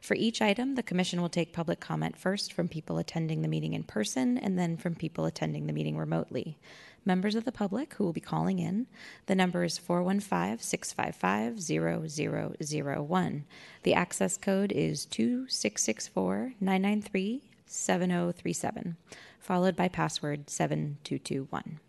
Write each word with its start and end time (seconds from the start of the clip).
For 0.00 0.14
each 0.14 0.42
item, 0.42 0.74
the 0.74 0.82
Commission 0.82 1.20
will 1.20 1.28
take 1.28 1.52
public 1.52 1.78
comment 1.78 2.16
first 2.16 2.52
from 2.52 2.66
people 2.66 2.98
attending 2.98 3.42
the 3.42 3.48
meeting 3.48 3.74
in 3.74 3.84
person 3.84 4.38
and 4.38 4.58
then 4.58 4.76
from 4.76 4.96
people 4.96 5.26
attending 5.26 5.68
the 5.68 5.72
meeting 5.72 5.96
remotely. 5.96 6.58
Members 7.04 7.34
of 7.34 7.44
the 7.44 7.52
public 7.52 7.94
who 7.94 8.04
will 8.04 8.12
be 8.12 8.20
calling 8.20 8.60
in, 8.60 8.86
the 9.26 9.34
number 9.34 9.64
is 9.64 9.76
415 9.76 10.58
655 10.58 11.60
0001. 11.60 13.44
The 13.82 13.94
access 13.94 14.36
code 14.36 14.70
is 14.70 15.04
2664 15.06 16.52
993 16.60 17.42
7037, 17.66 18.96
followed 19.40 19.74
by 19.74 19.88
password 19.88 20.48
7221. 20.48 21.80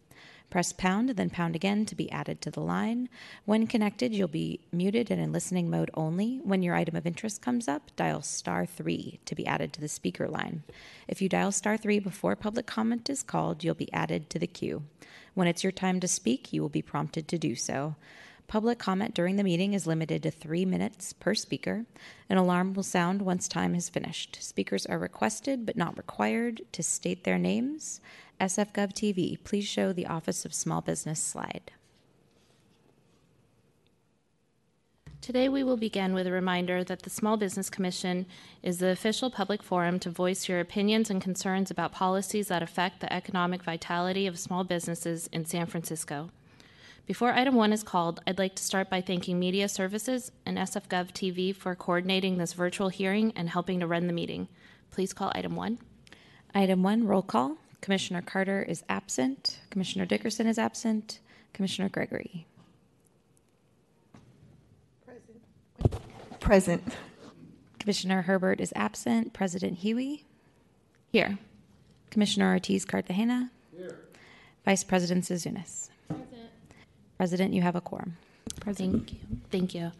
Press 0.53 0.71
pound, 0.71 1.09
then 1.09 1.31
pound 1.31 1.55
again 1.55 1.83
to 1.87 1.95
be 1.95 2.11
added 2.11 2.39
to 2.41 2.51
the 2.51 2.59
line. 2.59 3.09
When 3.45 3.65
connected, 3.65 4.13
you'll 4.13 4.27
be 4.27 4.59
muted 4.71 5.09
and 5.09 5.19
in 5.19 5.31
listening 5.31 5.67
mode 5.67 5.89
only. 5.95 6.41
When 6.43 6.61
your 6.61 6.75
item 6.75 6.95
of 6.95 7.07
interest 7.07 7.41
comes 7.41 7.67
up, 7.67 7.89
dial 7.95 8.21
star 8.21 8.67
three 8.67 9.19
to 9.25 9.33
be 9.33 9.47
added 9.47 9.73
to 9.73 9.81
the 9.81 9.87
speaker 9.87 10.27
line. 10.27 10.61
If 11.07 11.23
you 11.23 11.27
dial 11.27 11.51
star 11.51 11.75
three 11.75 11.97
before 11.97 12.35
public 12.35 12.67
comment 12.67 13.09
is 13.09 13.23
called, 13.23 13.63
you'll 13.63 13.73
be 13.73 13.91
added 13.91 14.29
to 14.29 14.37
the 14.37 14.45
queue. 14.45 14.83
When 15.33 15.47
it's 15.47 15.63
your 15.63 15.71
time 15.71 15.99
to 16.01 16.07
speak, 16.07 16.53
you 16.53 16.61
will 16.61 16.69
be 16.69 16.83
prompted 16.83 17.27
to 17.29 17.39
do 17.39 17.55
so. 17.55 17.95
Public 18.45 18.77
comment 18.77 19.15
during 19.15 19.37
the 19.37 19.43
meeting 19.43 19.73
is 19.73 19.87
limited 19.87 20.21
to 20.21 20.29
three 20.29 20.65
minutes 20.65 21.13
per 21.13 21.33
speaker. 21.33 21.85
An 22.29 22.37
alarm 22.37 22.75
will 22.75 22.83
sound 22.83 23.23
once 23.23 23.47
time 23.47 23.73
has 23.73 23.89
finished. 23.89 24.37
Speakers 24.39 24.85
are 24.85 24.99
requested 24.99 25.65
but 25.65 25.77
not 25.77 25.97
required 25.97 26.61
to 26.73 26.83
state 26.83 27.23
their 27.23 27.39
names. 27.39 28.01
SFGov 28.43 28.91
TV, 28.91 29.41
please 29.41 29.65
show 29.65 29.93
the 29.93 30.05
Office 30.05 30.43
of 30.43 30.53
Small 30.53 30.81
Business 30.81 31.21
slide. 31.21 31.71
Today, 35.21 35.47
we 35.47 35.63
will 35.63 35.77
begin 35.77 36.13
with 36.13 36.27
a 36.27 36.31
reminder 36.33 36.83
that 36.83 37.03
the 37.03 37.09
Small 37.09 37.37
Business 37.37 37.69
Commission 37.69 38.25
is 38.61 38.79
the 38.79 38.89
official 38.89 39.31
public 39.31 39.63
forum 39.63 39.97
to 39.99 40.09
voice 40.09 40.49
your 40.49 40.59
opinions 40.59 41.09
and 41.09 41.21
concerns 41.21 41.71
about 41.71 41.93
policies 41.93 42.49
that 42.49 42.61
affect 42.61 42.99
the 42.99 43.13
economic 43.13 43.63
vitality 43.63 44.27
of 44.27 44.37
small 44.37 44.65
businesses 44.65 45.29
in 45.31 45.45
San 45.45 45.65
Francisco. 45.65 46.29
Before 47.05 47.31
item 47.31 47.55
one 47.55 47.71
is 47.71 47.81
called, 47.81 48.19
I'd 48.27 48.39
like 48.39 48.55
to 48.55 48.63
start 48.63 48.89
by 48.89 48.99
thanking 48.99 49.39
Media 49.39 49.69
Services 49.69 50.33
and 50.45 50.57
SFGov 50.57 51.13
TV 51.13 51.55
for 51.55 51.75
coordinating 51.75 52.37
this 52.37 52.51
virtual 52.51 52.89
hearing 52.89 53.31
and 53.37 53.47
helping 53.47 53.79
to 53.79 53.87
run 53.87 54.07
the 54.07 54.11
meeting. 54.11 54.49
Please 54.91 55.13
call 55.13 55.31
item 55.33 55.55
one. 55.55 55.79
Item 56.53 56.83
one, 56.83 57.07
roll 57.07 57.21
call. 57.21 57.57
Commissioner 57.83 58.21
Carter 58.21 58.63
is 58.63 58.81
absent. 58.87 59.59
Commissioner 59.69 60.05
Dickerson 60.05 60.47
is 60.47 60.57
absent. 60.57 61.19
Commissioner 61.51 61.89
Gregory. 61.89 62.47
Present. 65.05 66.39
Present. 66.39 66.83
Commissioner 67.79 68.21
Herbert 68.21 68.61
is 68.61 68.71
absent. 68.73 69.33
President 69.33 69.79
Huie. 69.79 70.23
Here. 71.11 71.37
Commissioner 72.09 72.53
Ortiz 72.53 72.85
Cartagena. 72.85 73.51
Here. 73.75 73.97
Vice 74.63 74.85
President 74.85 75.25
Zouzounis. 75.25 75.89
Present. 76.07 76.29
President, 77.17 77.53
you 77.53 77.63
have 77.63 77.75
a 77.75 77.81
quorum. 77.81 78.15
Thank 78.61 79.11
you. 79.11 79.19
Thank 79.51 79.75
you. 79.75 79.91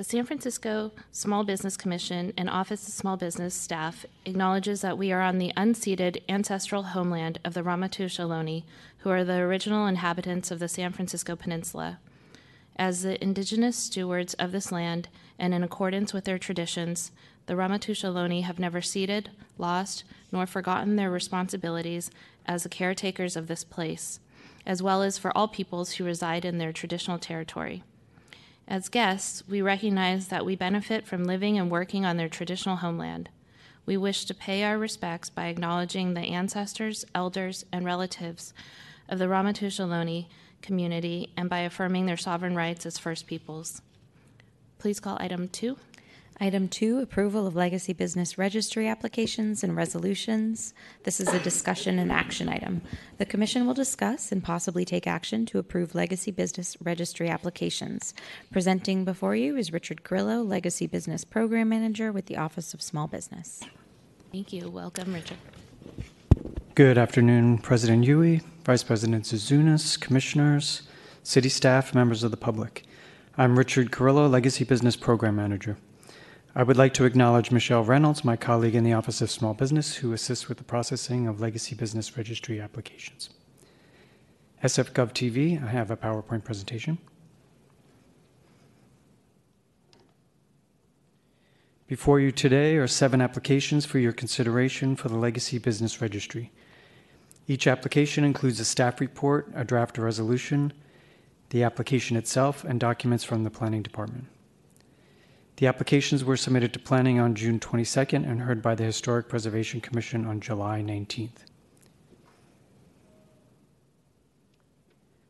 The 0.00 0.04
San 0.04 0.24
Francisco 0.24 0.92
Small 1.12 1.44
Business 1.44 1.76
Commission 1.76 2.32
and 2.38 2.48
Office 2.48 2.88
of 2.88 2.94
Small 2.94 3.18
Business 3.18 3.54
staff 3.54 4.06
acknowledges 4.24 4.80
that 4.80 4.96
we 4.96 5.12
are 5.12 5.20
on 5.20 5.36
the 5.36 5.52
unceded 5.58 6.22
ancestral 6.26 6.82
homeland 6.84 7.38
of 7.44 7.52
the 7.52 7.60
Ramaytush 7.60 8.18
Ohlone, 8.18 8.62
who 9.00 9.10
are 9.10 9.24
the 9.24 9.34
original 9.34 9.86
inhabitants 9.86 10.50
of 10.50 10.58
the 10.58 10.68
San 10.68 10.92
Francisco 10.92 11.36
Peninsula. 11.36 11.98
As 12.76 13.02
the 13.02 13.22
indigenous 13.22 13.76
stewards 13.76 14.32
of 14.38 14.52
this 14.52 14.72
land 14.72 15.10
and 15.38 15.52
in 15.52 15.62
accordance 15.62 16.14
with 16.14 16.24
their 16.24 16.38
traditions, 16.38 17.12
the 17.44 17.52
Ramaytush 17.52 18.02
Ohlone 18.02 18.44
have 18.44 18.58
never 18.58 18.80
ceded, 18.80 19.28
lost, 19.58 20.04
nor 20.32 20.46
forgotten 20.46 20.96
their 20.96 21.10
responsibilities 21.10 22.10
as 22.46 22.62
the 22.62 22.70
caretakers 22.70 23.36
of 23.36 23.48
this 23.48 23.64
place, 23.64 24.18
as 24.64 24.82
well 24.82 25.02
as 25.02 25.18
for 25.18 25.30
all 25.36 25.46
peoples 25.46 25.92
who 25.92 26.04
reside 26.04 26.46
in 26.46 26.56
their 26.56 26.72
traditional 26.72 27.18
territory. 27.18 27.84
As 28.70 28.88
guests, 28.88 29.42
we 29.48 29.60
recognize 29.60 30.28
that 30.28 30.46
we 30.46 30.54
benefit 30.54 31.04
from 31.04 31.24
living 31.24 31.58
and 31.58 31.68
working 31.68 32.06
on 32.06 32.16
their 32.16 32.28
traditional 32.28 32.76
homeland. 32.76 33.28
We 33.84 33.96
wish 33.96 34.26
to 34.26 34.32
pay 34.32 34.62
our 34.62 34.78
respects 34.78 35.28
by 35.28 35.46
acknowledging 35.46 36.14
the 36.14 36.20
ancestors, 36.20 37.04
elders, 37.12 37.64
and 37.72 37.84
relatives 37.84 38.54
of 39.08 39.18
the 39.18 39.24
Ramaytush 39.24 39.80
Ohlone 39.80 40.28
community 40.62 41.32
and 41.36 41.50
by 41.50 41.58
affirming 41.60 42.06
their 42.06 42.16
sovereign 42.16 42.54
rights 42.54 42.86
as 42.86 42.96
First 42.96 43.26
Peoples. 43.26 43.82
Please 44.78 45.00
call 45.00 45.16
item 45.18 45.48
two. 45.48 45.76
Item 46.42 46.68
two, 46.68 47.00
approval 47.00 47.46
of 47.46 47.54
legacy 47.54 47.92
business 47.92 48.38
registry 48.38 48.88
applications 48.88 49.62
and 49.62 49.76
resolutions. 49.76 50.72
This 51.04 51.20
is 51.20 51.28
a 51.28 51.38
discussion 51.38 51.98
and 51.98 52.10
action 52.10 52.48
item. 52.48 52.80
The 53.18 53.26
Commission 53.26 53.66
will 53.66 53.74
discuss 53.74 54.32
and 54.32 54.42
possibly 54.42 54.86
take 54.86 55.06
action 55.06 55.44
to 55.46 55.58
approve 55.58 55.94
legacy 55.94 56.30
business 56.30 56.78
registry 56.82 57.28
applications. 57.28 58.14
Presenting 58.50 59.04
before 59.04 59.36
you 59.36 59.54
is 59.58 59.70
Richard 59.70 60.02
Kurylo, 60.02 60.42
Legacy 60.48 60.86
Business 60.86 61.24
Program 61.24 61.68
Manager 61.68 62.10
with 62.10 62.24
the 62.24 62.38
Office 62.38 62.72
of 62.72 62.80
Small 62.80 63.06
Business. 63.06 63.60
Thank 64.32 64.50
you. 64.50 64.70
Welcome, 64.70 65.12
Richard. 65.12 65.36
Good 66.74 66.96
afternoon, 66.96 67.58
President 67.58 68.06
Huie, 68.06 68.42
Vice 68.64 68.82
President 68.82 69.24
Zouzounis, 69.26 70.00
Commissioners, 70.00 70.84
City 71.22 71.50
staff, 71.50 71.94
members 71.94 72.22
of 72.22 72.30
the 72.30 72.38
public. 72.38 72.84
I'm 73.36 73.58
Richard 73.58 73.90
Kurylo, 73.90 74.30
Legacy 74.30 74.64
Business 74.64 74.96
Program 74.96 75.36
Manager. 75.36 75.76
I 76.52 76.64
would 76.64 76.76
like 76.76 76.94
to 76.94 77.04
acknowledge 77.04 77.52
Michelle 77.52 77.84
Reynolds, 77.84 78.24
my 78.24 78.34
colleague 78.36 78.74
in 78.74 78.82
the 78.82 78.92
Office 78.92 79.20
of 79.20 79.30
Small 79.30 79.54
Business, 79.54 79.96
who 79.96 80.12
assists 80.12 80.48
with 80.48 80.58
the 80.58 80.64
processing 80.64 81.28
of 81.28 81.40
legacy 81.40 81.76
business 81.76 82.16
registry 82.16 82.60
applications. 82.60 83.30
SFGov 84.64 85.12
TV, 85.12 85.62
I 85.62 85.68
have 85.68 85.92
a 85.92 85.96
PowerPoint 85.96 86.42
presentation. 86.42 86.98
Before 91.86 92.18
you 92.18 92.32
today 92.32 92.76
are 92.76 92.88
seven 92.88 93.20
applications 93.20 93.86
for 93.86 94.00
your 94.00 94.12
consideration 94.12 94.96
for 94.96 95.08
the 95.08 95.16
Legacy 95.16 95.58
Business 95.58 96.00
Registry. 96.00 96.50
Each 97.46 97.68
application 97.68 98.24
includes 98.24 98.58
a 98.58 98.64
staff 98.64 99.00
report, 99.00 99.48
a 99.54 99.64
draft 99.64 99.98
resolution, 99.98 100.72
the 101.50 101.62
application 101.62 102.16
itself, 102.16 102.64
and 102.64 102.80
documents 102.80 103.22
from 103.22 103.44
the 103.44 103.50
Planning 103.50 103.82
Department. 103.82 104.26
The 105.60 105.66
applications 105.66 106.24
were 106.24 106.38
submitted 106.38 106.72
to 106.72 106.78
planning 106.78 107.20
on 107.20 107.34
June 107.34 107.60
22nd 107.60 108.26
and 108.26 108.40
heard 108.40 108.62
by 108.62 108.74
the 108.74 108.84
Historic 108.84 109.28
Preservation 109.28 109.82
Commission 109.82 110.24
on 110.24 110.40
July 110.40 110.80
19th. 110.80 111.44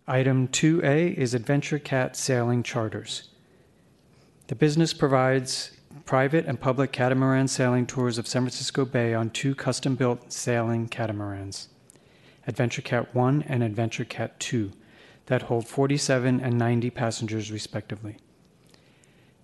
Item 0.06 0.46
2A 0.46 1.14
is 1.14 1.34
Adventure 1.34 1.80
Cat 1.80 2.14
Sailing 2.14 2.62
Charters. 2.62 3.30
The 4.46 4.54
business 4.54 4.92
provides 4.92 5.72
private 6.04 6.46
and 6.46 6.60
public 6.60 6.92
catamaran 6.92 7.48
sailing 7.48 7.84
tours 7.84 8.16
of 8.16 8.28
San 8.28 8.42
Francisco 8.42 8.84
Bay 8.84 9.12
on 9.12 9.30
two 9.30 9.56
custom 9.56 9.96
built 9.96 10.32
sailing 10.32 10.86
catamarans, 10.86 11.70
Adventure 12.46 12.82
Cat 12.82 13.12
1 13.16 13.42
and 13.48 13.64
Adventure 13.64 14.04
Cat 14.04 14.38
2, 14.38 14.70
that 15.26 15.42
hold 15.42 15.66
47 15.66 16.38
and 16.38 16.56
90 16.56 16.88
passengers 16.90 17.50
respectively. 17.50 18.16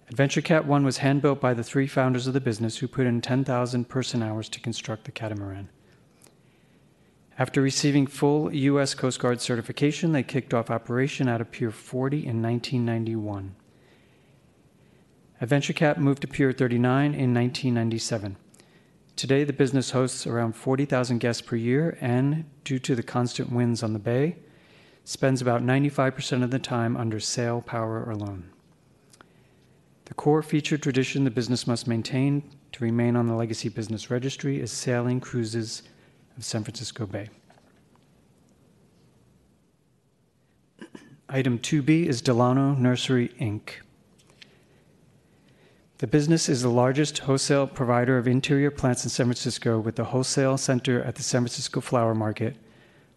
Adventure 0.09 0.41
Cat 0.41 0.67
1 0.67 0.85
was 0.85 0.99
hand 0.99 1.21
built 1.21 1.41
by 1.41 1.53
the 1.53 1.65
three 1.65 1.89
founders 1.89 2.29
of 2.29 2.33
the 2.33 2.41
business 2.41 2.79
who 2.79 2.87
put 2.87 3.07
in 3.07 3.21
10,000 3.21 3.89
person 3.89 4.23
hours 4.23 4.49
to 4.49 4.61
construct 4.61 5.05
the 5.05 5.11
catamaran. 5.11 5.69
After 7.37 7.61
receiving 7.61 8.07
full 8.07 8.55
U.S. 8.55 8.95
Coast 8.95 9.19
Guard 9.19 9.41
certification, 9.41 10.13
they 10.13 10.23
kicked 10.23 10.55
off 10.55 10.71
operation 10.71 11.29
out 11.29 11.41
of 11.41 11.51
Pier 11.51 11.73
40 11.73 12.19
in 12.19 12.41
1991. 12.41 13.57
Adventure 15.41 15.73
Cat 15.73 16.01
moved 16.01 16.23
to 16.23 16.29
Pier 16.29 16.53
39 16.53 17.07
in 17.07 17.35
1997. 17.35 18.37
Today, 19.17 19.43
the 19.43 19.53
business 19.53 19.91
hosts 19.91 20.25
around 20.25 20.55
40,000 20.55 21.19
guests 21.19 21.43
per 21.43 21.57
year 21.57 21.99
and, 22.01 22.45
due 22.63 22.79
to 22.79 22.95
the 22.95 23.03
constant 23.03 23.51
winds 23.51 23.83
on 23.83 23.93
the 23.93 23.99
bay, 23.99 24.37
spends 25.05 25.43
about 25.43 25.63
95% 25.63 26.45
of 26.45 26.53
the 26.53 26.59
time 26.61 26.97
under 26.97 27.19
sail 27.19 27.61
power 27.61 28.09
alone. 28.09 28.51
The 30.07 30.15
core 30.15 30.43
feature 30.43 30.79
tradition 30.79 31.25
the 31.25 31.31
business 31.31 31.67
must 31.67 31.89
maintain 31.89 32.49
to 32.73 32.85
remain 32.85 33.17
on 33.17 33.27
the 33.27 33.35
Legacy 33.35 33.69
Business 33.69 34.09
Registry 34.09 34.61
is 34.61 34.71
sailing 34.71 35.21
cruises 35.21 35.83
of 36.37 36.45
San 36.45 36.63
Francisco 36.63 37.07
Bay. 37.07 37.29
Item 41.29 41.59
2B 41.59 42.07
is 42.07 42.23
Delano 42.23 42.75
Nursery, 42.75 43.31
Inc. 43.41 43.71
The 45.99 46.07
business 46.07 46.49
is 46.49 46.63
the 46.63 46.69
largest 46.69 47.19
wholesale 47.19 47.67
provider 47.67 48.17
of 48.17 48.29
interior 48.29 48.71
plants 48.71 49.03
in 49.03 49.11
San 49.11 49.27
Francisco 49.27 49.81
with 49.81 49.99
a 49.99 50.05
wholesale 50.05 50.57
center 50.57 51.03
at 51.03 51.17
the 51.17 51.25
San 51.25 51.43
Francisco 51.43 51.81
Flower 51.81 52.15
Market, 52.15 52.55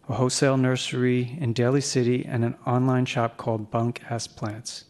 a 0.08 0.14
wholesale 0.14 0.56
nursery 0.56 1.38
in 1.40 1.52
Daly 1.52 1.82
City, 1.82 2.26
and 2.26 2.44
an 2.44 2.56
online 2.66 3.04
shop 3.04 3.36
called 3.36 3.70
Bunk 3.70 4.02
S 4.10 4.26
Plants. 4.26 4.86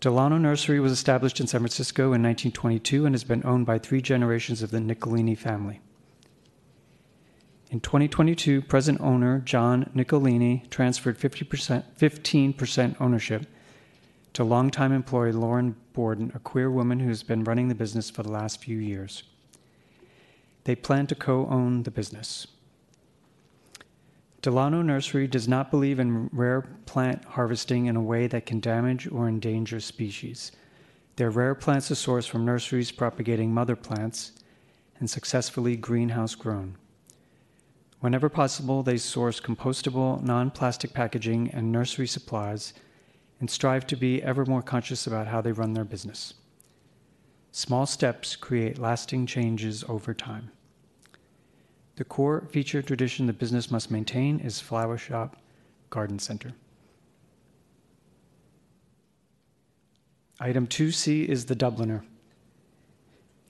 Delano 0.00 0.38
Nursery 0.38 0.80
was 0.80 0.92
established 0.92 1.40
in 1.40 1.46
San 1.46 1.60
Francisco 1.60 2.04
in 2.04 2.22
1922 2.22 3.04
and 3.04 3.14
has 3.14 3.22
been 3.22 3.44
owned 3.44 3.66
by 3.66 3.78
three 3.78 4.00
generations 4.00 4.62
of 4.62 4.70
the 4.70 4.80
Nicolini 4.80 5.34
family. 5.34 5.80
In 7.70 7.80
2022, 7.80 8.62
present 8.62 8.98
owner 9.02 9.40
John 9.40 9.90
Nicolini 9.92 10.64
transferred 10.70 11.18
50%, 11.18 11.84
15% 11.98 12.96
ownership 12.98 13.46
to 14.32 14.42
longtime 14.42 14.92
employee 14.92 15.32
Lauren 15.32 15.76
Borden, 15.92 16.32
a 16.34 16.38
queer 16.38 16.70
woman 16.70 17.00
who 17.00 17.08
has 17.08 17.22
been 17.22 17.44
running 17.44 17.68
the 17.68 17.74
business 17.74 18.08
for 18.08 18.22
the 18.22 18.32
last 18.32 18.64
few 18.64 18.78
years. 18.78 19.24
They 20.64 20.76
plan 20.76 21.08
to 21.08 21.14
co 21.14 21.46
own 21.48 21.82
the 21.82 21.90
business. 21.90 22.46
Delano 24.42 24.80
Nursery 24.80 25.26
does 25.26 25.46
not 25.46 25.70
believe 25.70 26.00
in 26.00 26.28
rare 26.32 26.62
plant 26.86 27.24
harvesting 27.26 27.86
in 27.86 27.96
a 27.96 28.02
way 28.02 28.26
that 28.26 28.46
can 28.46 28.58
damage 28.58 29.06
or 29.10 29.28
endanger 29.28 29.80
species. 29.80 30.52
Their 31.16 31.30
rare 31.30 31.54
plants 31.54 31.90
are 31.90 31.94
sourced 31.94 32.28
from 32.28 32.46
nurseries 32.46 32.90
propagating 32.90 33.52
mother 33.52 33.76
plants 33.76 34.32
and 34.98 35.10
successfully 35.10 35.76
greenhouse 35.76 36.34
grown. 36.34 36.78
Whenever 38.00 38.30
possible, 38.30 38.82
they 38.82 38.96
source 38.96 39.40
compostable, 39.40 40.22
non 40.22 40.50
plastic 40.50 40.94
packaging 40.94 41.50
and 41.50 41.70
nursery 41.70 42.06
supplies 42.06 42.72
and 43.40 43.50
strive 43.50 43.86
to 43.88 43.96
be 43.96 44.22
ever 44.22 44.46
more 44.46 44.62
conscious 44.62 45.06
about 45.06 45.26
how 45.26 45.42
they 45.42 45.52
run 45.52 45.74
their 45.74 45.84
business. 45.84 46.32
Small 47.52 47.84
steps 47.84 48.36
create 48.36 48.78
lasting 48.78 49.26
changes 49.26 49.84
over 49.86 50.14
time. 50.14 50.50
The 52.00 52.04
core 52.06 52.46
feature 52.50 52.80
tradition 52.80 53.26
the 53.26 53.34
business 53.34 53.70
must 53.70 53.90
maintain 53.90 54.40
is 54.40 54.58
Flower 54.58 54.96
Shop 54.96 55.36
Garden 55.90 56.18
Center. 56.18 56.54
Item 60.40 60.66
2C 60.66 61.26
is 61.26 61.44
the 61.44 61.54
Dubliner. 61.54 62.02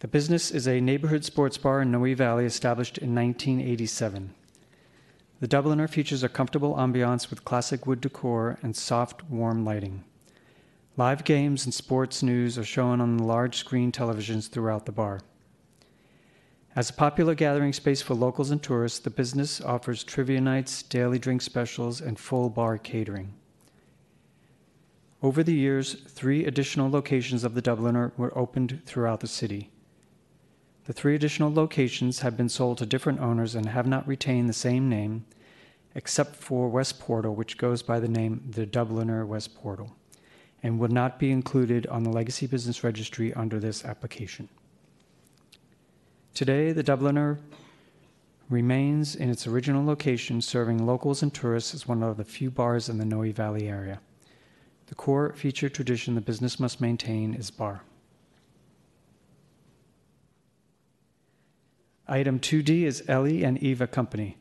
The 0.01 0.09
business 0.09 0.51
is 0.51 0.67
a 0.67 0.81
neighborhood 0.81 1.25
sports 1.25 1.59
bar 1.59 1.83
in 1.83 1.93
Noe 1.93 2.13
Valley 2.17 2.45
established 2.45 2.99
in 2.99 3.15
1987. 3.15 4.35
The 5.39 5.47
Dubliner 5.47 5.89
features 5.89 6.25
a 6.25 6.29
comfortable 6.29 6.75
ambiance 6.75 7.31
with 7.31 7.45
classic 7.45 7.87
wood 7.87 8.01
decor 8.01 8.59
and 8.65 8.75
soft, 8.75 9.23
warm 9.31 9.65
lighting. 9.65 10.03
Live 10.97 11.23
games 11.23 11.67
and 11.67 11.73
sports 11.73 12.21
news 12.21 12.59
are 12.59 12.65
shown 12.65 13.01
on 13.01 13.17
large 13.17 13.59
screen 13.59 13.93
televisions 13.93 14.51
throughout 14.51 14.87
the 14.87 14.91
bar. 14.91 15.21
As 16.77 16.89
a 16.89 16.95
popular 16.95 17.35
gathering 17.35 17.73
space 17.73 18.01
for 18.01 18.15
locals 18.15 18.53
and 18.53 18.63
tourists, 18.63 19.01
the 19.01 19.11
business 19.11 19.61
offers 19.61 20.05
trivia 20.05 20.41
nights, 20.41 20.85
daily 20.85 21.19
drink 21.19 21.43
specials, 21.43 22.01
and 22.01 22.17
full 22.17 22.49
bar 22.49 22.79
catering. 22.79 23.35
Over 25.21 25.43
the 25.43 25.53
years, 25.53 25.95
three 26.09 26.47
additional 26.47 26.89
locations 26.89 27.43
of 27.43 27.55
the 27.55 27.61
Dubliner 27.61 28.17
were 28.17 28.37
opened 28.39 28.83
throughout 28.87 29.19
the 29.19 29.27
city. 29.27 29.71
The 30.85 30.93
three 30.93 31.17
additional 31.17 31.53
locations 31.53 32.21
have 32.21 32.37
been 32.37 32.49
sold 32.49 32.79
to 32.79 32.87
different 32.87 33.21
owners 33.21 33.57
and 33.57 33.67
have 33.67 33.89
not 33.89 34.07
retained 34.07 34.49
the 34.49 34.55
same 34.55 34.89
name, 34.89 35.27
except 35.97 36.37
for 36.37 36.69
West 36.69 37.01
Portal, 37.01 37.35
which 37.35 37.59
goes 37.59 37.83
by 37.83 37.99
the 37.99 38.09
name 38.09 38.45
the 38.49 38.65
Dubliner 38.65 39.27
West 39.27 39.57
Portal, 39.57 39.97
and 40.63 40.79
will 40.79 40.89
not 40.89 41.19
be 41.19 41.33
included 41.33 41.89
on 41.89 42.05
the 42.05 42.11
Legacy 42.11 42.47
Business 42.47 42.85
Registry 42.85 43.35
under 43.35 43.59
this 43.59 43.85
application. 43.85 44.49
Today, 46.35 46.73
the 46.73 46.85
Dubliner 46.85 47.39
remains 48.49 49.15
in 49.15 49.31
its 49.31 49.47
original 49.47 49.85
location, 49.85 50.41
serving 50.41 50.85
locals 50.85 51.23
and 51.23 51.33
tourists 51.33 51.75
as 51.75 51.87
one 51.87 52.03
of 52.03 52.17
the 52.17 52.25
few 52.25 52.51
bars 52.51 52.89
in 52.89 52.99
the 52.99 53.05
Noe 53.05 53.31
Valley 53.33 53.69
area. 53.69 54.01
The 54.87 54.95
core 54.95 55.33
feature 55.35 55.69
tradition 55.69 56.15
the 56.15 56.21
business 56.21 56.59
must 56.59 56.81
maintain 56.81 57.33
is 57.35 57.51
bar. 57.51 57.83
Item 62.09 62.41
2D 62.41 62.83
is 62.83 63.05
Ellie 63.07 63.45
and 63.45 63.57
Eva 63.63 63.87
Company. 63.87 64.37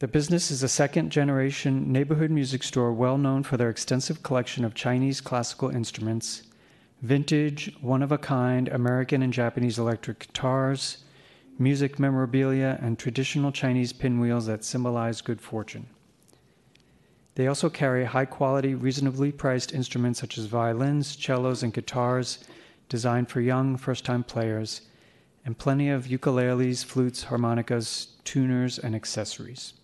The 0.00 0.08
business 0.08 0.50
is 0.50 0.62
a 0.62 0.68
second 0.68 1.08
generation 1.08 1.90
neighborhood 1.90 2.30
music 2.30 2.62
store 2.62 2.92
well 2.92 3.16
known 3.16 3.42
for 3.42 3.56
their 3.56 3.70
extensive 3.70 4.22
collection 4.22 4.66
of 4.66 4.74
Chinese 4.74 5.22
classical 5.22 5.70
instruments, 5.70 6.42
vintage, 7.02 7.74
one 7.80 8.02
of 8.02 8.12
a 8.12 8.18
kind 8.18 8.68
American 8.68 9.22
and 9.22 9.32
Japanese 9.32 9.78
electric 9.78 10.20
guitars, 10.20 11.04
music 11.58 11.98
memorabilia, 11.98 12.78
and 12.82 12.98
traditional 12.98 13.52
Chinese 13.52 13.92
pinwheels 13.92 14.46
that 14.46 14.64
symbolize 14.64 15.20
good 15.20 15.40
fortune. 15.40 15.86
They 17.34 17.48
also 17.48 17.68
carry 17.68 18.04
high 18.04 18.24
quality, 18.24 18.74
reasonably 18.74 19.30
priced 19.30 19.74
instruments 19.74 20.20
such 20.20 20.38
as 20.38 20.46
violins, 20.46 21.16
cellos, 21.22 21.62
and 21.62 21.72
guitars 21.72 22.38
designed 22.88 23.28
for 23.28 23.40
young 23.40 23.76
first 23.76 24.04
time 24.04 24.24
players 24.24 24.82
and 25.44 25.58
plenty 25.58 25.90
of 25.90 26.06
ukuleles, 26.06 26.84
flutes, 26.84 27.24
harmonicas, 27.24 28.08
tuners, 28.24 28.78
and 28.78 28.96
accessories. 28.96 29.74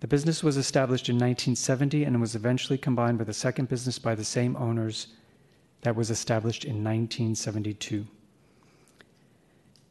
The 0.00 0.08
business 0.08 0.42
was 0.42 0.56
established 0.56 1.08
in 1.08 1.16
1970 1.16 2.04
and 2.04 2.20
was 2.20 2.34
eventually 2.34 2.78
combined 2.78 3.18
with 3.18 3.28
a 3.28 3.34
second 3.34 3.68
business 3.68 3.98
by 3.98 4.14
the 4.14 4.24
same 4.24 4.56
owners 4.56 5.08
that 5.84 5.94
was 5.94 6.10
established 6.10 6.64
in 6.64 6.82
1972. 6.82 8.06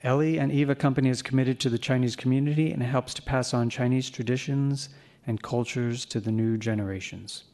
Ellie 0.01 0.37
and 0.37 0.51
Eva 0.51 0.75
Company 0.75 1.07
is 1.07 1.21
committed 1.21 1.59
to 1.61 1.69
the 1.69 1.77
Chinese 1.77 2.15
community 2.15 2.71
and 2.71 2.83
helps 2.83 3.13
to 3.13 3.21
pass 3.21 3.53
on 3.53 3.69
Chinese 3.69 4.09
traditions 4.09 4.89
and 5.25 5.41
cultures 5.41 6.03
to 6.05 6.19
the 6.19 6.31
new 6.31 6.57
generations. 6.57 7.45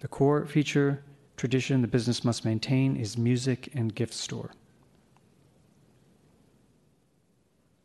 The 0.00 0.08
core 0.08 0.46
feature 0.46 1.02
tradition 1.36 1.82
the 1.82 1.88
business 1.88 2.22
must 2.22 2.44
maintain 2.44 2.96
is 2.96 3.18
music 3.18 3.70
and 3.74 3.94
gift 3.94 4.14
store. 4.14 4.52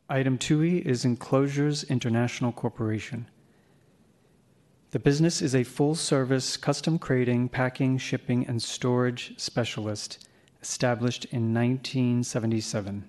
Item 0.09 0.37
2E 0.37 0.85
is 0.85 1.05
Enclosures 1.05 1.85
International 1.85 2.51
Corporation. 2.51 3.27
The 4.93 4.99
business 4.99 5.41
is 5.41 5.55
a 5.55 5.63
full 5.63 5.95
service 5.95 6.55
custom 6.55 6.99
crating, 6.99 7.49
packing, 7.49 7.97
shipping, 7.97 8.45
and 8.45 8.61
storage 8.61 9.33
specialist 9.37 10.27
established 10.61 11.25
in 11.31 11.51
1977. 11.51 13.03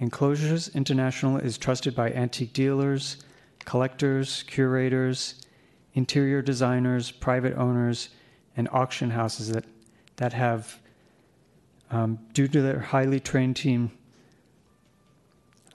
Enclosures 0.00 0.66
International 0.74 1.36
is 1.36 1.56
trusted 1.56 1.94
by 1.94 2.10
antique 2.10 2.52
dealers, 2.52 3.18
collectors, 3.64 4.42
curators, 4.42 5.46
interior 5.94 6.42
designers, 6.42 7.12
private 7.12 7.56
owners, 7.56 8.08
and 8.56 8.68
auction 8.72 9.10
houses 9.10 9.52
that, 9.52 9.64
that 10.16 10.32
have, 10.32 10.80
um, 11.92 12.18
due 12.32 12.48
to 12.48 12.60
their 12.60 12.80
highly 12.80 13.20
trained 13.20 13.54
team, 13.54 13.92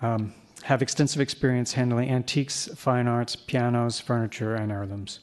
um, 0.01 0.33
have 0.63 0.81
extensive 0.81 1.21
experience 1.21 1.73
handling 1.73 2.09
antiques, 2.09 2.67
fine 2.75 3.07
arts, 3.07 3.35
pianos, 3.35 3.99
furniture, 3.99 4.55
and 4.55 4.71
heirlooms. 4.71 5.19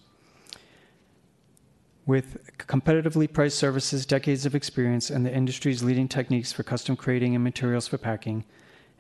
With 2.07 2.57
competitively 2.59 3.33
priced 3.33 3.59
services, 3.59 4.05
decades 4.05 4.45
of 4.45 4.55
experience, 4.55 5.11
and 5.11 5.25
the 5.25 5.35
industry's 5.35 5.83
leading 5.83 6.07
techniques 6.07 6.53
for 6.53 6.63
custom 6.63 6.97
creating 6.97 7.35
and 7.35 7.43
materials 7.43 7.89
for 7.89 7.99
packing, 7.99 8.45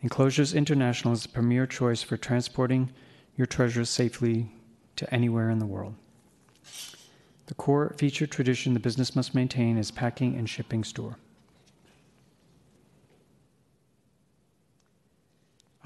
Enclosures 0.02 0.54
International 0.54 1.14
is 1.14 1.22
the 1.22 1.28
premier 1.30 1.66
choice 1.66 2.02
for 2.02 2.16
transporting 2.16 2.90
your 3.36 3.46
treasures 3.46 3.88
safely 3.88 4.52
to 4.96 5.12
anywhere 5.12 5.50
in 5.50 5.58
the 5.58 5.66
world. 5.66 5.94
The 7.46 7.54
core 7.54 7.94
feature 7.98 8.26
tradition 8.26 8.74
the 8.74 8.80
business 8.80 9.16
must 9.16 9.34
maintain 9.34 9.76
is 9.76 9.90
packing 9.90 10.36
and 10.36 10.48
shipping 10.48 10.84
store. 10.84 11.16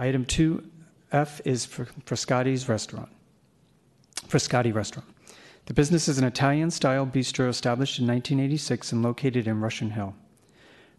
Item 0.00 0.24
2F 0.26 1.40
is 1.44 1.66
Frascati's 1.66 2.68
restaurant. 2.68 3.08
Frascati 4.28 4.72
restaurant. 4.72 5.08
The 5.66 5.74
business 5.74 6.06
is 6.06 6.18
an 6.18 6.24
Italian 6.24 6.70
style 6.70 7.04
bistro 7.04 7.48
established 7.48 7.98
in 7.98 8.06
1986 8.06 8.92
and 8.92 9.02
located 9.02 9.48
in 9.48 9.60
Russian 9.60 9.90
Hill. 9.90 10.14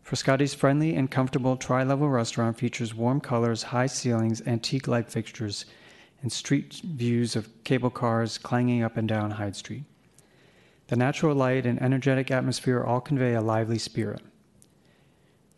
Frascati's 0.05 0.53
friendly 0.53 0.95
and 0.95 1.09
comfortable 1.09 1.55
tri 1.55 1.83
level 1.83 2.09
restaurant 2.09 2.57
features 2.57 2.93
warm 2.93 3.21
colors, 3.21 3.63
high 3.63 3.87
ceilings, 3.87 4.41
antique 4.45 4.87
light 4.87 5.09
fixtures, 5.09 5.65
and 6.21 6.29
street 6.29 6.81
views 6.83 7.37
of 7.37 7.47
cable 7.63 7.89
cars 7.89 8.37
clanging 8.37 8.83
up 8.83 8.97
and 8.97 9.07
down 9.07 9.31
Hyde 9.31 9.55
Street. 9.55 9.83
The 10.87 10.97
natural 10.97 11.35
light 11.35 11.65
and 11.65 11.81
energetic 11.81 12.31
atmosphere 12.31 12.83
all 12.83 12.99
convey 12.99 13.35
a 13.35 13.41
lively 13.41 13.77
spirit. 13.77 14.21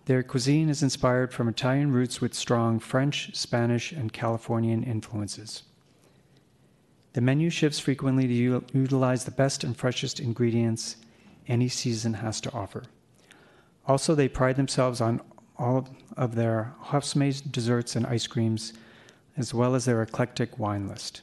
Their 0.06 0.24
cuisine 0.24 0.70
is 0.70 0.82
inspired 0.82 1.32
from 1.32 1.48
Italian 1.48 1.92
roots 1.92 2.22
with 2.22 2.34
strong 2.34 2.80
French, 2.80 3.36
Spanish, 3.36 3.92
and 3.92 4.12
Californian 4.12 4.84
influences. 4.84 5.64
The 7.14 7.22
menu 7.22 7.50
shifts 7.50 7.80
frequently 7.80 8.28
to 8.28 8.64
utilize 8.74 9.26
the 9.26 9.32
best 9.32 9.64
and 9.64 9.76
freshest 9.78 10.20
ingredients 10.20 10.96
any 11.48 11.68
season 11.68 12.14
has 12.16 12.42
to 12.42 12.54
offer. 12.54 12.84
Also, 13.86 14.16
they 14.16 14.30
pride 14.30 14.56
themselves 14.56 15.02
on 15.02 15.22
all 15.58 15.88
of 16.18 16.36
their 16.36 16.74
Hofsmade 16.86 17.52
desserts 17.52 17.96
and 17.96 18.06
ice 18.08 18.28
creams, 18.28 18.74
as 19.38 19.54
well 19.54 19.76
as 19.76 19.86
their 19.86 20.02
eclectic 20.02 20.58
wine 20.58 20.88
list. 20.88 21.22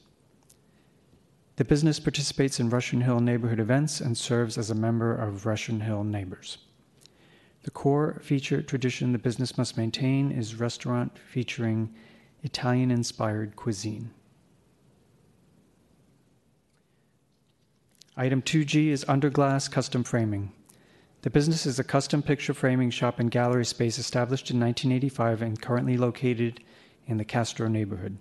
The 1.57 1.65
business 1.65 1.99
participates 1.99 2.61
in 2.61 2.71
Russian 2.71 3.01
Hill 3.01 3.19
neighborhood 3.19 3.59
events 3.59 4.01
and 4.01 4.17
serves 4.17 4.57
as 4.57 4.71
a 4.71 4.75
member 4.75 5.15
of 5.15 5.47
Russian 5.47 5.81
Hill 5.81 6.05
Neighbors. 6.05 6.59
The 7.63 7.71
core 7.71 8.21
feature 8.23 8.63
tradition 8.63 9.13
the 9.13 9.19
business 9.19 9.59
must 9.59 9.77
maintain 9.77 10.31
is 10.31 10.55
restaurant 10.55 11.19
featuring 11.19 11.93
Italian 12.43 12.91
inspired 12.91 13.57
cuisine. 13.57 14.11
Item 18.17 18.43
2G 18.43 18.89
is 18.89 19.05
Underglass 19.05 19.71
Custom 19.71 20.03
Framing. 20.03 20.53
The 21.23 21.31
business 21.31 21.67
is 21.67 21.79
a 21.79 21.85
custom 21.85 22.23
picture 22.23 22.55
framing 22.55 22.91
shop 22.91 23.19
and 23.19 23.31
gallery 23.31 23.65
space 23.65 23.99
established 23.99 24.51
in 24.51 24.61
1985 24.61 25.43
and 25.43 25.61
currently 25.61 25.97
located 25.97 26.61
in 27.07 27.17
the 27.17 27.25
Castro 27.25 27.69
neighborhood. 27.69 28.19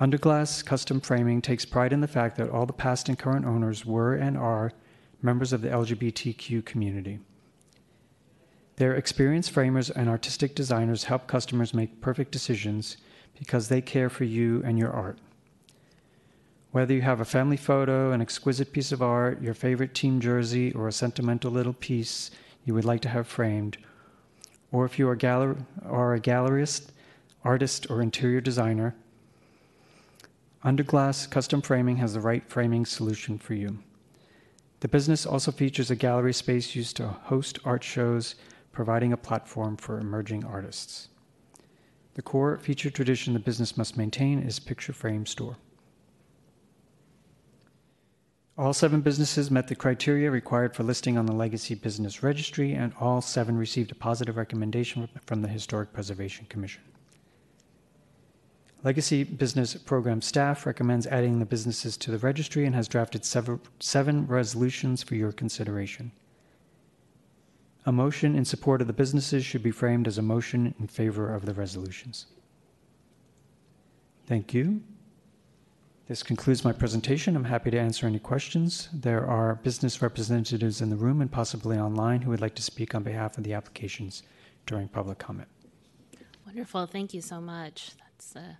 Underglass 0.00 0.64
Custom 0.64 1.00
Framing 1.00 1.40
takes 1.40 1.64
pride 1.64 1.92
in 1.92 2.00
the 2.00 2.08
fact 2.08 2.36
that 2.36 2.50
all 2.50 2.66
the 2.66 2.72
past 2.72 3.08
and 3.08 3.18
current 3.18 3.44
owners 3.44 3.86
were 3.86 4.14
and 4.14 4.36
are 4.36 4.72
members 5.22 5.52
of 5.52 5.60
the 5.60 5.68
LGBTQ 5.68 6.64
community. 6.64 7.20
Their 8.76 8.94
experienced 8.94 9.52
framers 9.52 9.90
and 9.90 10.08
artistic 10.08 10.54
designers 10.54 11.04
help 11.04 11.26
customers 11.26 11.74
make 11.74 12.00
perfect 12.00 12.32
decisions 12.32 12.96
because 13.38 13.68
they 13.68 13.80
care 13.80 14.08
for 14.08 14.24
you 14.24 14.62
and 14.64 14.78
your 14.78 14.90
art. 14.90 15.18
Whether 16.72 16.94
you 16.94 17.02
have 17.02 17.20
a 17.20 17.24
family 17.24 17.56
photo, 17.56 18.10
an 18.10 18.20
exquisite 18.20 18.72
piece 18.72 18.90
of 18.90 19.00
art, 19.00 19.40
your 19.40 19.54
favorite 19.54 19.94
team 19.94 20.20
jersey, 20.20 20.72
or 20.72 20.88
a 20.88 20.92
sentimental 20.92 21.52
little 21.52 21.72
piece 21.72 22.32
you 22.64 22.74
would 22.74 22.84
like 22.84 23.00
to 23.02 23.08
have 23.08 23.28
framed, 23.28 23.78
or 24.72 24.84
if 24.84 24.98
you 24.98 25.08
are, 25.08 25.56
are 25.84 26.14
a 26.14 26.20
gallerist, 26.20 26.88
artist, 27.44 27.88
or 27.88 28.02
interior 28.02 28.40
designer, 28.40 28.96
Underglass 30.64 31.30
Custom 31.30 31.60
Framing 31.60 31.98
has 31.98 32.14
the 32.14 32.20
right 32.20 32.42
framing 32.48 32.86
solution 32.86 33.38
for 33.38 33.54
you. 33.54 33.78
The 34.80 34.88
business 34.88 35.26
also 35.26 35.52
features 35.52 35.90
a 35.90 35.96
gallery 35.96 36.32
space 36.32 36.74
used 36.74 36.96
to 36.96 37.06
host 37.06 37.58
art 37.64 37.84
shows, 37.84 38.34
providing 38.74 39.12
a 39.12 39.16
platform 39.16 39.76
for 39.76 39.98
emerging 39.98 40.44
artists. 40.44 41.08
The 42.14 42.22
core 42.22 42.58
feature 42.58 42.90
tradition 42.90 43.32
the 43.32 43.40
business 43.40 43.76
must 43.76 43.96
maintain 43.96 44.38
is 44.38 44.58
picture 44.58 44.92
frame 44.92 45.26
store. 45.26 45.56
All 48.56 48.72
seven 48.72 49.00
businesses 49.00 49.50
met 49.50 49.66
the 49.66 49.74
criteria 49.74 50.30
required 50.30 50.76
for 50.76 50.84
listing 50.84 51.18
on 51.18 51.26
the 51.26 51.32
Legacy 51.32 51.74
Business 51.74 52.22
Registry, 52.22 52.72
and 52.72 52.92
all 53.00 53.20
seven 53.20 53.56
received 53.56 53.90
a 53.90 53.96
positive 53.96 54.36
recommendation 54.36 55.08
from 55.26 55.42
the 55.42 55.48
Historic 55.48 55.92
Preservation 55.92 56.46
Commission. 56.48 56.82
Legacy 58.84 59.24
Business 59.24 59.74
Program 59.74 60.22
staff 60.22 60.66
recommends 60.66 61.06
adding 61.08 61.40
the 61.40 61.46
businesses 61.46 61.96
to 61.96 62.12
the 62.12 62.18
registry 62.18 62.64
and 62.64 62.76
has 62.76 62.86
drafted 62.86 63.24
seven 63.24 64.26
resolutions 64.28 65.02
for 65.02 65.16
your 65.16 65.32
consideration. 65.32 66.12
A 67.86 67.92
motion 67.92 68.34
in 68.34 68.44
support 68.44 68.80
of 68.80 68.86
the 68.86 68.92
businesses 68.92 69.44
should 69.44 69.62
be 69.62 69.70
framed 69.70 70.08
as 70.08 70.16
a 70.16 70.22
motion 70.22 70.74
in 70.80 70.86
favor 70.86 71.34
of 71.34 71.44
the 71.44 71.52
resolutions. 71.52 72.26
Thank 74.26 74.54
you. 74.54 74.82
This 76.08 76.22
concludes 76.22 76.64
my 76.64 76.72
presentation. 76.72 77.36
I'm 77.36 77.44
happy 77.44 77.70
to 77.70 77.78
answer 77.78 78.06
any 78.06 78.18
questions. 78.18 78.88
There 78.92 79.26
are 79.26 79.56
business 79.56 80.02
representatives 80.02 80.80
in 80.80 80.90
the 80.90 80.96
room 80.96 81.20
and 81.20 81.30
possibly 81.30 81.78
online 81.78 82.22
who 82.22 82.30
would 82.30 82.40
like 82.40 82.54
to 82.56 82.62
speak 82.62 82.94
on 82.94 83.02
behalf 83.02 83.38
of 83.38 83.44
the 83.44 83.54
applications 83.54 84.22
during 84.66 84.88
public 84.88 85.18
comment. 85.18 85.48
Wonderful. 86.46 86.86
Thank 86.86 87.14
you 87.14 87.20
so 87.20 87.40
much. 87.40 87.92
That's, 87.98 88.36
uh, 88.36 88.54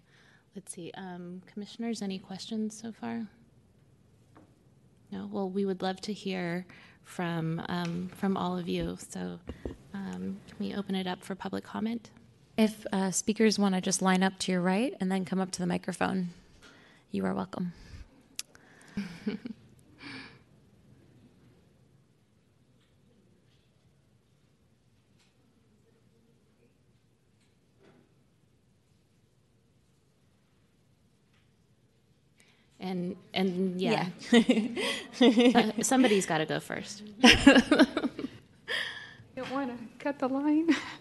let's 0.55 0.73
see, 0.73 0.91
um, 0.97 1.43
commissioners, 1.47 2.03
any 2.03 2.19
questions 2.19 2.79
so 2.81 2.93
far? 2.93 3.27
No? 5.13 5.29
Well, 5.31 5.49
we 5.49 5.65
would 5.65 5.83
love 5.83 6.01
to 6.03 6.13
hear 6.13 6.67
from, 7.05 7.63
um, 7.69 8.11
from 8.17 8.37
all 8.37 8.59
of 8.59 8.69
you. 8.69 8.99
So 9.09 9.39
um, 9.93 10.39
can 10.49 10.57
we 10.59 10.75
open 10.75 10.95
it 10.95 11.07
up 11.07 11.23
for 11.23 11.35
public 11.35 11.65
comment? 11.65 12.11
If 12.57 12.87
uh, 12.93 13.11
speakers 13.11 13.59
want 13.59 13.75
to 13.75 13.81
just 13.81 14.03
line 14.03 14.23
up 14.23 14.39
to 14.41 14.53
your 14.53 14.61
right 14.61 14.95
and 15.01 15.11
then 15.11 15.25
come 15.25 15.41
up 15.41 15.51
to 15.53 15.61
the 15.61 15.67
microphone, 15.67 16.31
you 17.11 17.25
are 17.25 17.35
welcome. 17.35 17.73
And, 32.85 33.17
and 33.33 33.81
yeah, 33.81 34.09
Yeah. 34.31 34.69
Uh, 35.55 35.83
somebody's 35.83 36.27
got 36.27 36.39
to 36.39 36.47
go 36.47 36.61
first. 36.61 37.03
Don't 39.37 39.51
want 39.53 39.71
to 39.71 39.77
cut 39.99 40.19
the 40.19 40.29
line. 40.29 40.69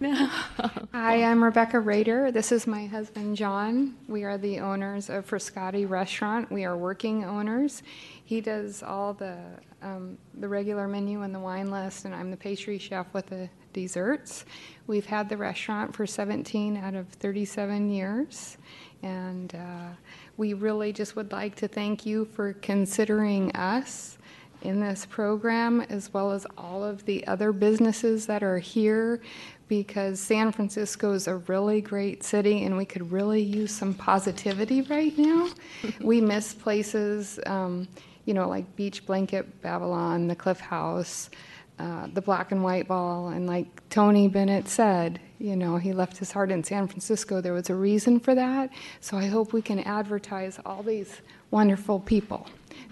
Hi, 0.92 1.22
I'm 1.22 1.44
Rebecca 1.44 1.78
Rader. 1.78 2.32
This 2.32 2.52
is 2.52 2.66
my 2.66 2.86
husband, 2.86 3.36
John. 3.36 3.96
We 4.08 4.24
are 4.24 4.38
the 4.38 4.60
owners 4.60 5.10
of 5.10 5.26
Frascati 5.28 5.88
Restaurant. 5.88 6.50
We 6.50 6.64
are 6.64 6.76
working 6.76 7.24
owners. 7.24 7.82
He 8.24 8.40
does 8.40 8.82
all 8.82 9.12
the, 9.12 9.36
um, 9.82 10.16
the 10.40 10.48
regular 10.48 10.88
menu 10.88 11.20
and 11.22 11.34
the 11.34 11.38
wine 11.38 11.70
list, 11.70 12.06
and 12.06 12.14
I'm 12.14 12.30
the 12.30 12.36
pastry 12.36 12.78
chef 12.78 13.06
with 13.12 13.26
the 13.26 13.48
desserts. 13.74 14.46
We've 14.86 15.06
had 15.06 15.28
the 15.28 15.36
restaurant 15.36 15.94
for 15.94 16.06
17 16.06 16.76
out 16.78 16.94
of 16.94 17.08
37 17.08 17.90
years, 17.90 18.56
and 19.02 19.54
uh, 19.54 19.90
we 20.36 20.54
really 20.54 20.92
just 20.92 21.16
would 21.16 21.32
like 21.32 21.54
to 21.56 21.68
thank 21.68 22.04
you 22.04 22.24
for 22.24 22.54
considering 22.54 23.54
us 23.54 24.18
in 24.62 24.80
this 24.80 25.06
program, 25.06 25.82
as 25.82 26.12
well 26.12 26.32
as 26.32 26.46
all 26.56 26.82
of 26.82 27.04
the 27.04 27.26
other 27.26 27.52
businesses 27.52 28.26
that 28.26 28.42
are 28.42 28.58
here, 28.58 29.20
because 29.68 30.18
San 30.18 30.50
Francisco 30.52 31.12
is 31.12 31.28
a 31.28 31.36
really 31.36 31.80
great 31.80 32.22
city 32.24 32.64
and 32.64 32.76
we 32.76 32.84
could 32.84 33.12
really 33.12 33.42
use 33.42 33.72
some 33.72 33.94
positivity 33.94 34.82
right 34.82 35.16
now. 35.18 35.48
we 36.00 36.20
miss 36.20 36.54
places, 36.54 37.38
um, 37.46 37.86
you 38.24 38.34
know, 38.34 38.48
like 38.48 38.74
Beach 38.76 39.04
Blanket 39.06 39.60
Babylon, 39.62 40.26
the 40.26 40.36
Cliff 40.36 40.60
House. 40.60 41.30
Uh, 41.76 42.06
the 42.12 42.22
black 42.22 42.52
and 42.52 42.62
white 42.62 42.86
ball, 42.86 43.30
and 43.30 43.48
like 43.48 43.66
Tony 43.88 44.28
Bennett 44.28 44.68
said, 44.68 45.18
you 45.38 45.56
know, 45.56 45.76
he 45.76 45.92
left 45.92 46.16
his 46.18 46.32
heart 46.32 46.50
in 46.50 46.62
San 46.62 46.86
Francisco. 46.86 47.40
There 47.40 47.52
was 47.52 47.70
a 47.70 47.74
reason 47.74 48.20
for 48.20 48.34
that. 48.34 48.70
So 49.00 49.16
I 49.16 49.26
hope 49.26 49.52
we 49.52 49.62
can 49.62 49.80
advertise 49.80 50.58
all 50.64 50.82
these 50.82 51.20
wonderful 51.50 52.00
people. 52.00 52.46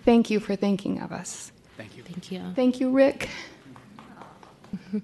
Thank 0.04 0.30
you 0.30 0.40
for 0.40 0.56
thinking 0.56 1.00
of 1.00 1.12
us. 1.12 1.52
Thank 1.76 1.96
you. 1.96 2.02
Thank 2.02 2.32
you, 2.32 2.42
Thank 2.54 2.80
you, 2.80 2.90
Rick. 2.90 3.28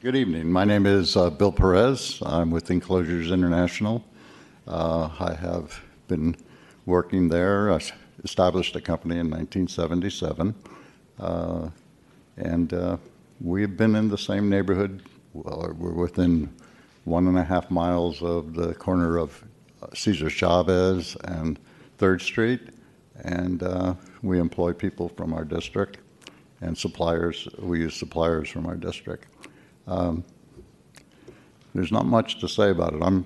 Good 0.00 0.14
evening. 0.16 0.50
My 0.50 0.64
name 0.64 0.86
is 0.86 1.16
uh, 1.16 1.30
Bill 1.30 1.50
Perez. 1.50 2.22
I'm 2.24 2.50
with 2.50 2.70
Enclosures 2.70 3.30
International. 3.32 4.04
Uh, 4.66 5.08
I 5.18 5.34
have 5.34 5.80
been 6.06 6.36
working 6.86 7.28
there. 7.28 7.72
I 7.72 7.80
established 8.22 8.76
a 8.76 8.80
company 8.80 9.18
in 9.18 9.28
1977. 9.30 10.54
Uh, 11.18 11.70
and 12.36 12.72
uh, 12.72 12.96
we've 13.42 13.76
been 13.76 13.96
in 13.96 14.08
the 14.08 14.18
same 14.18 14.48
neighborhood. 14.48 15.02
Well, 15.32 15.74
we're 15.76 15.92
within 15.92 16.54
one 17.04 17.26
and 17.26 17.36
a 17.36 17.42
half 17.42 17.70
miles 17.70 18.22
of 18.22 18.54
the 18.54 18.74
corner 18.74 19.18
of 19.18 19.42
uh, 19.82 19.88
Cesar 19.94 20.30
Chavez 20.30 21.16
and 21.24 21.58
Third 21.98 22.22
Street. 22.22 22.60
And 23.24 23.62
uh, 23.62 23.94
we 24.22 24.38
employ 24.38 24.72
people 24.72 25.08
from 25.08 25.32
our 25.34 25.44
district 25.44 25.98
and 26.60 26.78
suppliers. 26.78 27.48
We 27.58 27.80
use 27.80 27.94
suppliers 27.94 28.48
from 28.48 28.66
our 28.66 28.76
district. 28.76 29.26
Um, 29.86 30.24
there's 31.74 31.92
not 31.92 32.06
much 32.06 32.38
to 32.40 32.48
say 32.48 32.70
about 32.70 32.94
it. 32.94 33.02
I'm 33.02 33.24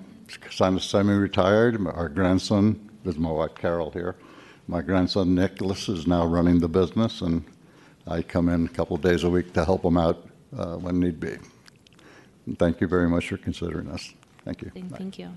semi-retired. 0.79 1.85
Our 1.87 2.09
grandson, 2.09 2.89
there's 3.03 3.17
my 3.17 3.31
wife 3.31 3.55
Carol 3.55 3.91
here. 3.91 4.15
My 4.67 4.81
grandson 4.81 5.35
Nicholas 5.35 5.87
is 5.87 6.07
now 6.07 6.25
running 6.25 6.59
the 6.59 6.67
business, 6.67 7.21
and 7.21 7.45
I 8.09 8.21
come 8.21 8.47
in 8.49 8.65
a 8.65 8.69
couple 8.69 8.95
of 8.95 9.01
days 9.01 9.23
a 9.23 9.29
week 9.29 9.53
to 9.53 9.65
help 9.65 9.81
them 9.81 9.97
out 9.97 10.27
uh, 10.55 10.75
when 10.77 10.99
need 10.99 11.19
be. 11.19 11.37
And 12.45 12.57
Thank 12.57 12.79
you 12.79 12.87
very 12.87 13.09
much 13.09 13.27
for 13.27 13.37
considering 13.37 13.89
us. 13.89 14.13
Thank 14.45 14.61
you. 14.61 14.71
Thank 14.73 14.95
thank 14.95 15.19
you. 15.19 15.35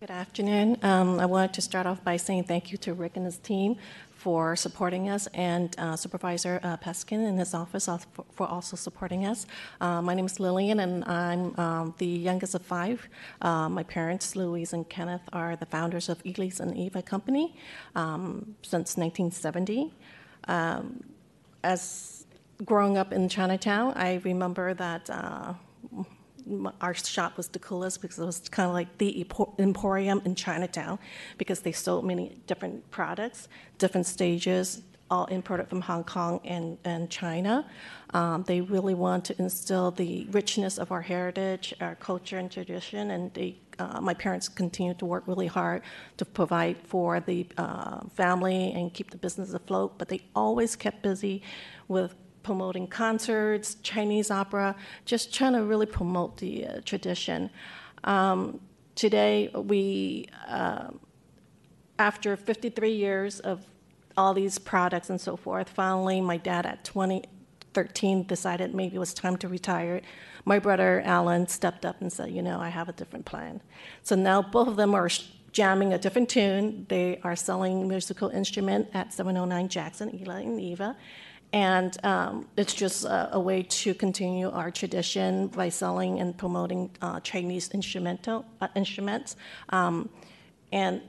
Good 0.00 0.10
afternoon. 0.10 0.78
Um, 0.82 1.18
I 1.18 1.26
wanted 1.26 1.54
to 1.54 1.62
start 1.62 1.86
off 1.86 2.04
by 2.04 2.16
saying 2.16 2.44
thank 2.44 2.70
you 2.70 2.78
to 2.78 2.92
Rick 2.92 3.16
and 3.16 3.24
his 3.24 3.38
team 3.38 3.76
for 4.26 4.56
supporting 4.56 5.08
us, 5.08 5.28
and 5.34 5.68
uh, 5.78 5.94
Supervisor 5.94 6.58
uh, 6.64 6.76
Peskin 6.78 7.24
in 7.28 7.38
his 7.38 7.54
office 7.54 7.88
for- 8.36 8.48
also 8.48 8.74
supporting 8.76 9.24
us. 9.24 9.46
Uh, 9.80 10.02
my 10.02 10.14
name 10.14 10.26
is 10.26 10.40
Lillian, 10.40 10.80
and 10.80 11.04
I'm 11.04 11.56
um, 11.60 11.94
the 11.98 12.08
youngest 12.28 12.56
of 12.56 12.62
five. 12.62 13.08
Uh, 13.40 13.68
my 13.68 13.84
parents, 13.84 14.34
Louise 14.34 14.72
and 14.72 14.84
Kenneth, 14.88 15.22
are 15.32 15.54
the 15.54 15.66
founders 15.66 16.08
of 16.08 16.20
Elise 16.26 16.58
and 16.58 16.76
Eva 16.76 17.02
Company 17.02 17.54
um, 17.94 18.56
since 18.62 18.96
1970 18.96 19.94
as 21.62 22.26
growing 22.64 22.96
up 22.96 23.12
in 23.12 23.28
Chinatown, 23.28 23.92
I 23.96 24.20
remember 24.24 24.72
that 24.74 25.10
uh, 25.10 25.54
our 26.80 26.94
shop 26.94 27.36
was 27.36 27.48
the 27.48 27.58
coolest 27.58 28.00
because 28.00 28.18
it 28.18 28.24
was 28.24 28.48
kind 28.48 28.68
of 28.68 28.74
like 28.74 28.98
the 28.98 29.26
emporium 29.58 30.22
in 30.24 30.34
Chinatown 30.34 30.98
because 31.38 31.60
they 31.60 31.72
sold 31.72 32.04
many 32.04 32.38
different 32.46 32.88
products, 32.90 33.48
different 33.78 34.06
stages, 34.06 34.82
all 35.10 35.26
imported 35.26 35.68
from 35.68 35.80
Hong 35.82 36.04
Kong 36.04 36.40
and, 36.44 36.78
and 36.84 37.10
China. 37.10 37.66
Um, 38.12 38.44
they 38.44 38.60
really 38.60 38.94
want 38.94 39.24
to 39.26 39.40
instill 39.40 39.90
the 39.90 40.26
richness 40.30 40.78
of 40.78 40.90
our 40.90 41.02
heritage, 41.02 41.74
our 41.80 41.94
culture, 41.96 42.38
and 42.38 42.50
tradition, 42.50 43.10
and 43.10 43.32
they 43.34 43.58
uh, 43.78 44.00
my 44.00 44.14
parents 44.14 44.48
continued 44.48 44.98
to 44.98 45.04
work 45.04 45.22
really 45.26 45.46
hard 45.46 45.82
to 46.16 46.24
provide 46.24 46.78
for 46.86 47.20
the 47.20 47.46
uh, 47.58 48.00
family 48.14 48.72
and 48.72 48.94
keep 48.94 49.10
the 49.10 49.18
business 49.18 49.52
afloat, 49.52 49.98
but 49.98 50.08
they 50.08 50.22
always 50.34 50.74
kept 50.74 51.02
busy 51.02 51.42
with 51.86 52.14
promoting 52.46 52.86
concerts, 52.86 53.76
Chinese 53.82 54.30
opera, 54.30 54.76
just 55.04 55.34
trying 55.34 55.52
to 55.52 55.64
really 55.64 55.84
promote 55.84 56.36
the 56.36 56.64
uh, 56.64 56.80
tradition. 56.84 57.50
Um, 58.04 58.60
today, 58.94 59.50
we, 59.52 60.28
uh, 60.46 60.90
after 61.98 62.36
53 62.36 62.92
years 62.92 63.40
of 63.40 63.66
all 64.16 64.32
these 64.32 64.60
products 64.60 65.10
and 65.10 65.20
so 65.20 65.36
forth, 65.36 65.68
finally, 65.68 66.20
my 66.20 66.36
dad 66.36 66.66
at 66.66 66.84
2013 66.84 68.22
decided 68.28 68.72
maybe 68.76 68.94
it 68.94 69.00
was 69.00 69.12
time 69.12 69.36
to 69.38 69.48
retire. 69.48 70.00
My 70.44 70.60
brother 70.60 71.02
Alan 71.04 71.48
stepped 71.48 71.84
up 71.84 72.00
and 72.00 72.12
said, 72.12 72.30
You 72.30 72.42
know, 72.42 72.60
I 72.60 72.68
have 72.68 72.88
a 72.88 72.92
different 72.92 73.24
plan. 73.24 73.60
So 74.04 74.14
now 74.14 74.40
both 74.40 74.68
of 74.68 74.76
them 74.76 74.94
are 74.94 75.10
jamming 75.50 75.94
a 75.94 75.98
different 75.98 76.28
tune. 76.28 76.86
They 76.88 77.18
are 77.24 77.34
selling 77.34 77.88
musical 77.88 78.28
instrument 78.28 78.86
at 78.94 79.12
709 79.12 79.68
Jackson, 79.68 80.14
Eli 80.20 80.42
and 80.42 80.60
Eva. 80.60 80.96
And 81.52 81.96
um, 82.04 82.46
it's 82.56 82.74
just 82.74 83.04
a, 83.04 83.36
a 83.36 83.40
way 83.40 83.62
to 83.62 83.94
continue 83.94 84.50
our 84.50 84.70
tradition 84.70 85.48
by 85.48 85.68
selling 85.68 86.20
and 86.20 86.36
promoting 86.36 86.90
uh, 87.00 87.20
Chinese 87.20 87.70
instrumental 87.70 88.44
uh, 88.60 88.68
instruments. 88.74 89.36
Um, 89.70 90.10
and 90.72 91.00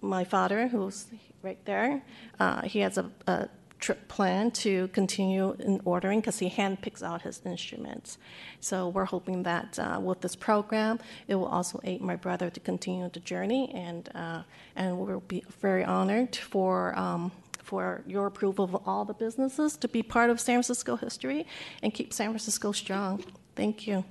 my 0.00 0.24
father, 0.24 0.68
who's 0.68 1.06
right 1.42 1.62
there, 1.64 2.02
uh, 2.38 2.62
he 2.62 2.80
has 2.80 2.98
a, 2.98 3.10
a 3.26 3.48
trip 3.78 4.08
plan 4.08 4.50
to 4.50 4.88
continue 4.88 5.54
in 5.58 5.80
ordering 5.84 6.20
because 6.20 6.38
he 6.38 6.48
handpicks 6.48 7.02
out 7.02 7.22
his 7.22 7.40
instruments. 7.44 8.18
So 8.60 8.88
we're 8.88 9.04
hoping 9.04 9.42
that 9.44 9.78
uh, 9.78 10.00
with 10.00 10.20
this 10.20 10.36
program, 10.36 10.98
it 11.28 11.34
will 11.34 11.46
also 11.46 11.80
aid 11.84 12.00
my 12.00 12.16
brother 12.16 12.50
to 12.50 12.60
continue 12.60 13.08
the 13.08 13.20
journey, 13.20 13.70
and 13.74 14.08
uh, 14.14 14.42
and 14.74 14.98
we'll 14.98 15.20
be 15.20 15.44
very 15.60 15.84
honored 15.84 16.36
for. 16.36 16.98
Um, 16.98 17.32
for 17.66 18.02
your 18.06 18.26
approval 18.26 18.64
of 18.64 18.76
all 18.86 19.04
the 19.04 19.12
businesses 19.12 19.76
to 19.76 19.88
be 19.88 20.02
part 20.02 20.30
of 20.30 20.38
San 20.38 20.54
Francisco 20.54 20.94
history 20.94 21.46
and 21.82 21.92
keep 21.92 22.12
San 22.12 22.28
Francisco 22.28 22.70
strong. 22.70 23.24
Thank 23.56 23.86
you. 23.88 24.04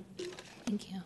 Thank 0.66 0.92
you. 0.92 1.00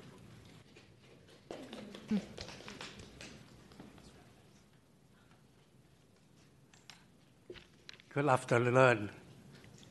Good 8.12 8.26
afternoon. 8.26 9.10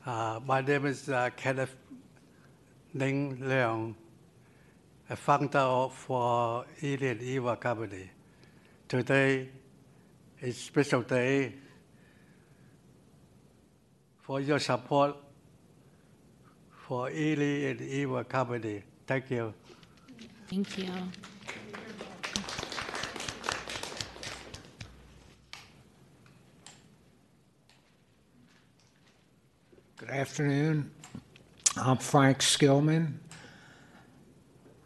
Uh, 0.04 0.40
my 0.44 0.60
name 0.60 0.84
is 0.84 1.08
uh, 1.08 1.30
Kenneth 1.34 1.74
Ning 2.92 3.38
Leong, 3.38 3.94
a 5.08 5.16
founder 5.16 5.58
of 5.58 5.94
for 5.94 6.66
Alien 6.82 7.20
Eva 7.22 7.56
Company. 7.56 8.10
Today 8.86 9.48
is 10.42 10.58
special 10.58 11.00
day 11.00 11.54
for 14.30 14.40
your 14.40 14.60
support 14.60 15.16
for 16.86 17.10
Alien 17.10 17.80
Eva 17.80 18.22
Company. 18.22 18.84
Thank 19.04 19.28
you. 19.28 19.52
Thank 20.46 20.78
you. 20.78 20.92
Good 29.96 30.10
afternoon. 30.10 30.92
I'm 31.76 31.96
Frank 31.96 32.38
Skillman. 32.38 33.14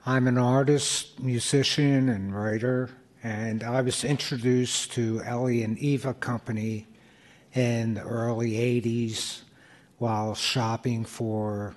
I'm 0.07 0.27
an 0.27 0.39
artist, 0.39 1.21
musician, 1.21 2.09
and 2.09 2.35
writer, 2.35 2.89
and 3.23 3.63
I 3.63 3.83
was 3.83 4.05
introduced 4.05 4.93
to 4.93 5.21
Ellie 5.23 5.65
and 5.65 5.77
Eva 5.77 6.15
Company 6.15 6.87
in 7.55 7.95
the 7.95 8.03
early 8.03 8.53
80s 8.53 9.43
while 9.99 10.35
shopping 10.35 11.05
for 11.05 11.75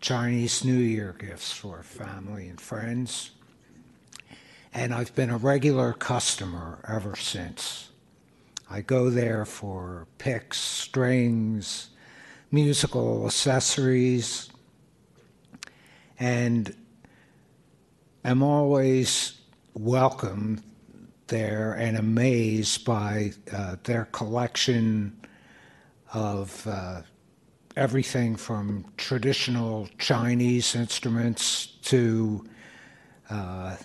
Chinese 0.00 0.64
New 0.64 0.72
Year 0.72 1.14
gifts 1.18 1.52
for 1.52 1.82
family 1.82 2.48
and 2.48 2.60
friends. 2.60 3.30
And 4.74 4.92
I've 4.92 5.14
been 5.14 5.30
a 5.30 5.36
regular 5.36 5.92
customer 5.92 6.80
ever 6.86 7.16
since. 7.16 7.90
I 8.68 8.82
go 8.82 9.10
there 9.10 9.44
for 9.44 10.06
picks, 10.18 10.58
strings, 10.58 11.90
musical 12.50 13.26
accessories, 13.26 14.48
and 16.18 16.74
am 18.24 18.42
always 18.42 19.38
welcomed 19.74 20.62
there 21.30 21.72
and 21.72 21.96
amazed 21.96 22.84
by 22.84 23.32
uh, 23.52 23.76
their 23.84 24.04
collection 24.06 25.16
of 26.12 26.66
uh, 26.66 27.00
everything 27.76 28.36
from 28.36 28.84
traditional 28.96 29.88
Chinese 29.98 30.74
instruments 30.74 31.66
to 31.82 32.44
uh, 33.30 33.76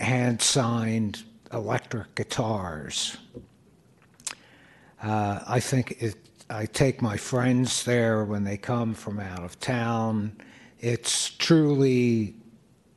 hand 0.00 0.42
signed 0.42 1.22
electric 1.52 2.14
guitars. 2.16 3.16
Uh, 5.02 5.40
I 5.46 5.60
think 5.60 6.02
it, 6.02 6.16
I 6.50 6.66
take 6.66 7.00
my 7.00 7.16
friends 7.16 7.84
there 7.84 8.24
when 8.24 8.44
they 8.44 8.56
come 8.56 8.92
from 8.94 9.20
out 9.20 9.44
of 9.44 9.58
town. 9.60 10.36
It's 10.80 11.30
truly 11.30 12.34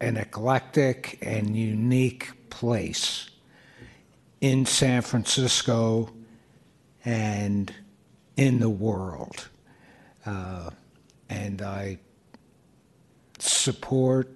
an 0.02 0.18
eclectic 0.18 1.20
and 1.22 1.56
unique 1.56 2.50
place 2.50 3.30
in 4.46 4.64
San 4.64 5.02
Francisco 5.02 6.08
and 7.04 7.74
in 8.38 8.60
the 8.60 8.70
world. 8.70 9.48
Uh, 10.24 10.70
and 11.30 11.64
I 11.64 11.98
support 13.40 14.32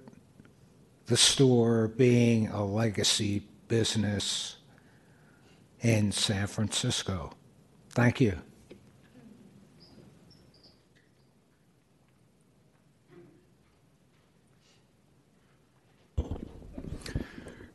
the 1.06 1.16
store 1.16 1.86
being 1.86 2.48
a 2.48 2.64
legacy 2.64 3.44
business 3.68 4.56
in 5.80 6.10
San 6.10 6.48
Francisco. 6.48 7.32
Thank 7.90 8.20
you. 8.20 8.36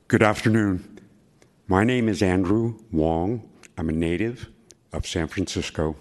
Good 0.10 0.22
afternoon. 0.22 0.95
My 1.68 1.84
name 1.84 2.10
is 2.10 2.22
Andrew 2.22 2.76
Wong. 2.92 3.50
I'm 3.76 3.90
a 3.90 3.92
native 3.92 4.50
of 4.94 5.08
San 5.08 5.28
Francisco. 5.28 5.96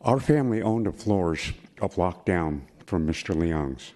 Our 0.00 0.18
family 0.18 0.62
owned 0.62 0.86
the 0.86 0.92
floors 0.92 1.52
a 1.82 1.90
block 1.90 2.24
down 2.24 2.66
from 2.86 3.06
Mr. 3.06 3.36
Leong's. 3.36 3.92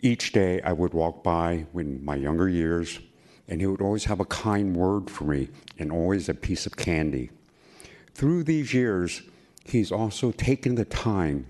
Each 0.00 0.32
day 0.32 0.62
I 0.62 0.72
would 0.72 0.94
walk 0.94 1.22
by 1.22 1.66
in 1.74 2.02
my 2.02 2.16
younger 2.16 2.48
years, 2.48 2.98
and 3.46 3.60
he 3.60 3.66
would 3.66 3.82
always 3.82 4.06
have 4.06 4.20
a 4.20 4.24
kind 4.24 4.74
word 4.74 5.10
for 5.10 5.24
me 5.24 5.50
and 5.78 5.92
always 5.92 6.30
a 6.30 6.34
piece 6.34 6.64
of 6.64 6.78
candy. 6.78 7.30
Through 8.14 8.44
these 8.44 8.72
years, 8.72 9.20
he's 9.66 9.92
also 9.92 10.32
taken 10.32 10.76
the 10.76 10.86
time 10.86 11.46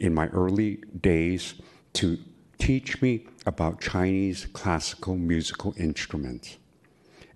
in 0.00 0.12
my 0.12 0.26
early 0.30 0.82
days 1.00 1.54
to 1.92 2.18
teach 2.58 3.00
me 3.00 3.28
about 3.46 3.80
Chinese 3.80 4.46
classical 4.52 5.16
musical 5.16 5.72
instruments, 5.78 6.58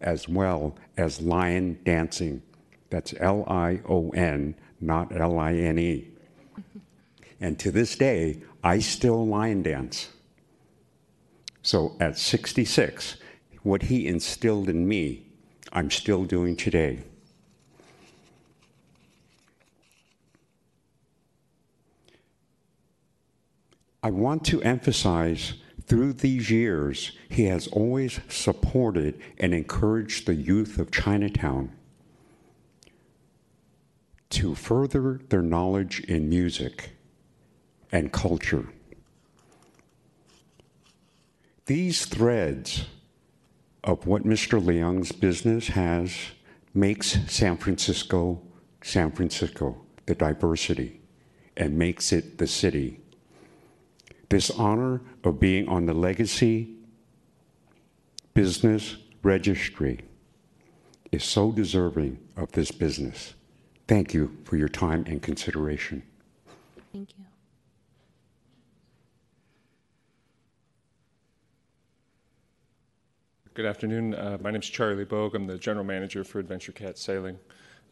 as 0.00 0.28
well 0.28 0.76
as 0.96 1.20
lion 1.20 1.78
dancing. 1.84 2.42
That's 2.90 3.14
L 3.18 3.44
I 3.48 3.80
O 3.88 4.10
N, 4.10 4.56
not 4.80 5.16
L 5.16 5.38
I 5.38 5.54
N 5.54 5.78
E. 5.78 6.08
And 7.42 7.58
to 7.60 7.70
this 7.70 7.96
day, 7.96 8.42
I 8.62 8.80
still 8.80 9.26
lion 9.26 9.62
dance. 9.62 10.10
So 11.62 11.96
at 11.98 12.18
66, 12.18 13.16
what 13.62 13.82
he 13.82 14.06
instilled 14.06 14.68
in 14.68 14.86
me, 14.86 15.26
I'm 15.72 15.90
still 15.90 16.24
doing 16.24 16.54
today. 16.54 17.02
I 24.02 24.10
want 24.10 24.44
to 24.46 24.62
emphasize 24.62 25.54
through 25.90 26.12
these 26.12 26.52
years, 26.52 27.10
he 27.28 27.46
has 27.46 27.66
always 27.66 28.20
supported 28.28 29.20
and 29.38 29.52
encouraged 29.52 30.24
the 30.24 30.34
youth 30.36 30.78
of 30.78 30.92
Chinatown 30.92 31.72
to 34.28 34.54
further 34.54 35.20
their 35.30 35.42
knowledge 35.42 35.98
in 36.04 36.28
music 36.28 36.90
and 37.90 38.12
culture. 38.12 38.68
These 41.66 42.04
threads 42.06 42.84
of 43.82 44.06
what 44.06 44.22
Mr. 44.22 44.64
Leong's 44.64 45.10
business 45.10 45.66
has 45.66 46.16
makes 46.72 47.18
San 47.26 47.56
Francisco 47.56 48.40
San 48.82 49.10
Francisco, 49.10 49.76
the 50.06 50.14
diversity, 50.14 51.00
and 51.56 51.76
makes 51.76 52.12
it 52.12 52.38
the 52.38 52.46
city. 52.46 52.99
This 54.30 54.48
honor 54.48 55.02
of 55.24 55.40
being 55.40 55.68
on 55.68 55.86
the 55.86 55.92
Legacy 55.92 56.76
Business 58.32 58.96
Registry 59.24 60.02
is 61.10 61.24
so 61.24 61.50
deserving 61.50 62.16
of 62.36 62.52
this 62.52 62.70
business. 62.70 63.34
Thank 63.88 64.14
you 64.14 64.38
for 64.44 64.56
your 64.56 64.68
time 64.68 65.04
and 65.08 65.20
consideration. 65.20 66.04
Thank 66.92 67.10
you. 67.18 67.24
Good 73.54 73.66
afternoon. 73.66 74.14
Uh, 74.14 74.38
my 74.40 74.52
name 74.52 74.62
is 74.62 74.70
Charlie 74.70 75.04
Bogue. 75.04 75.34
I'm 75.34 75.48
the 75.48 75.58
general 75.58 75.84
manager 75.84 76.22
for 76.22 76.38
Adventure 76.38 76.70
Cat 76.70 76.98
Sailing. 76.98 77.36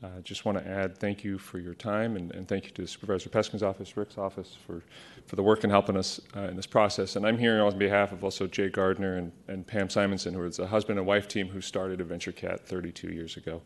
I 0.01 0.07
uh, 0.07 0.21
just 0.21 0.45
want 0.45 0.57
to 0.59 0.69
add 0.69 0.97
thank 0.97 1.25
you 1.25 1.39
for 1.39 1.59
your 1.59 1.75
time 1.75 2.15
and, 2.15 2.31
and, 2.31 2.47
thank 2.47 2.67
you 2.67 2.71
to 2.71 2.87
Supervisor 2.87 3.31
Peskin's 3.31 3.65
office, 3.65 3.97
Rick's 3.97 4.17
office, 4.17 4.57
for, 4.65 4.85
for 5.27 5.35
the 5.35 5.43
work 5.43 5.65
in 5.65 5.71
helping 5.71 5.97
us 5.97 6.21
uh, 6.37 6.43
in 6.43 6.55
this 6.55 6.67
process. 6.67 7.17
And 7.17 7.27
I'm 7.27 7.37
here 7.37 7.61
on 7.61 7.77
behalf 7.77 8.13
of 8.13 8.23
also 8.23 8.47
Jay 8.47 8.69
Gardner 8.69 9.17
and, 9.17 9.33
and 9.49 9.67
Pam 9.67 9.91
Simonson, 9.91 10.35
who 10.35 10.45
is 10.45 10.61
a 10.61 10.69
husband 10.69 11.01
and 11.01 11.07
wife 11.07 11.27
team 11.27 11.49
who 11.49 11.61
started 11.61 12.01
Adventure 12.01 12.31
Cat 12.31 12.65
32 12.65 13.09
years 13.09 13.37
ago. 13.37 13.61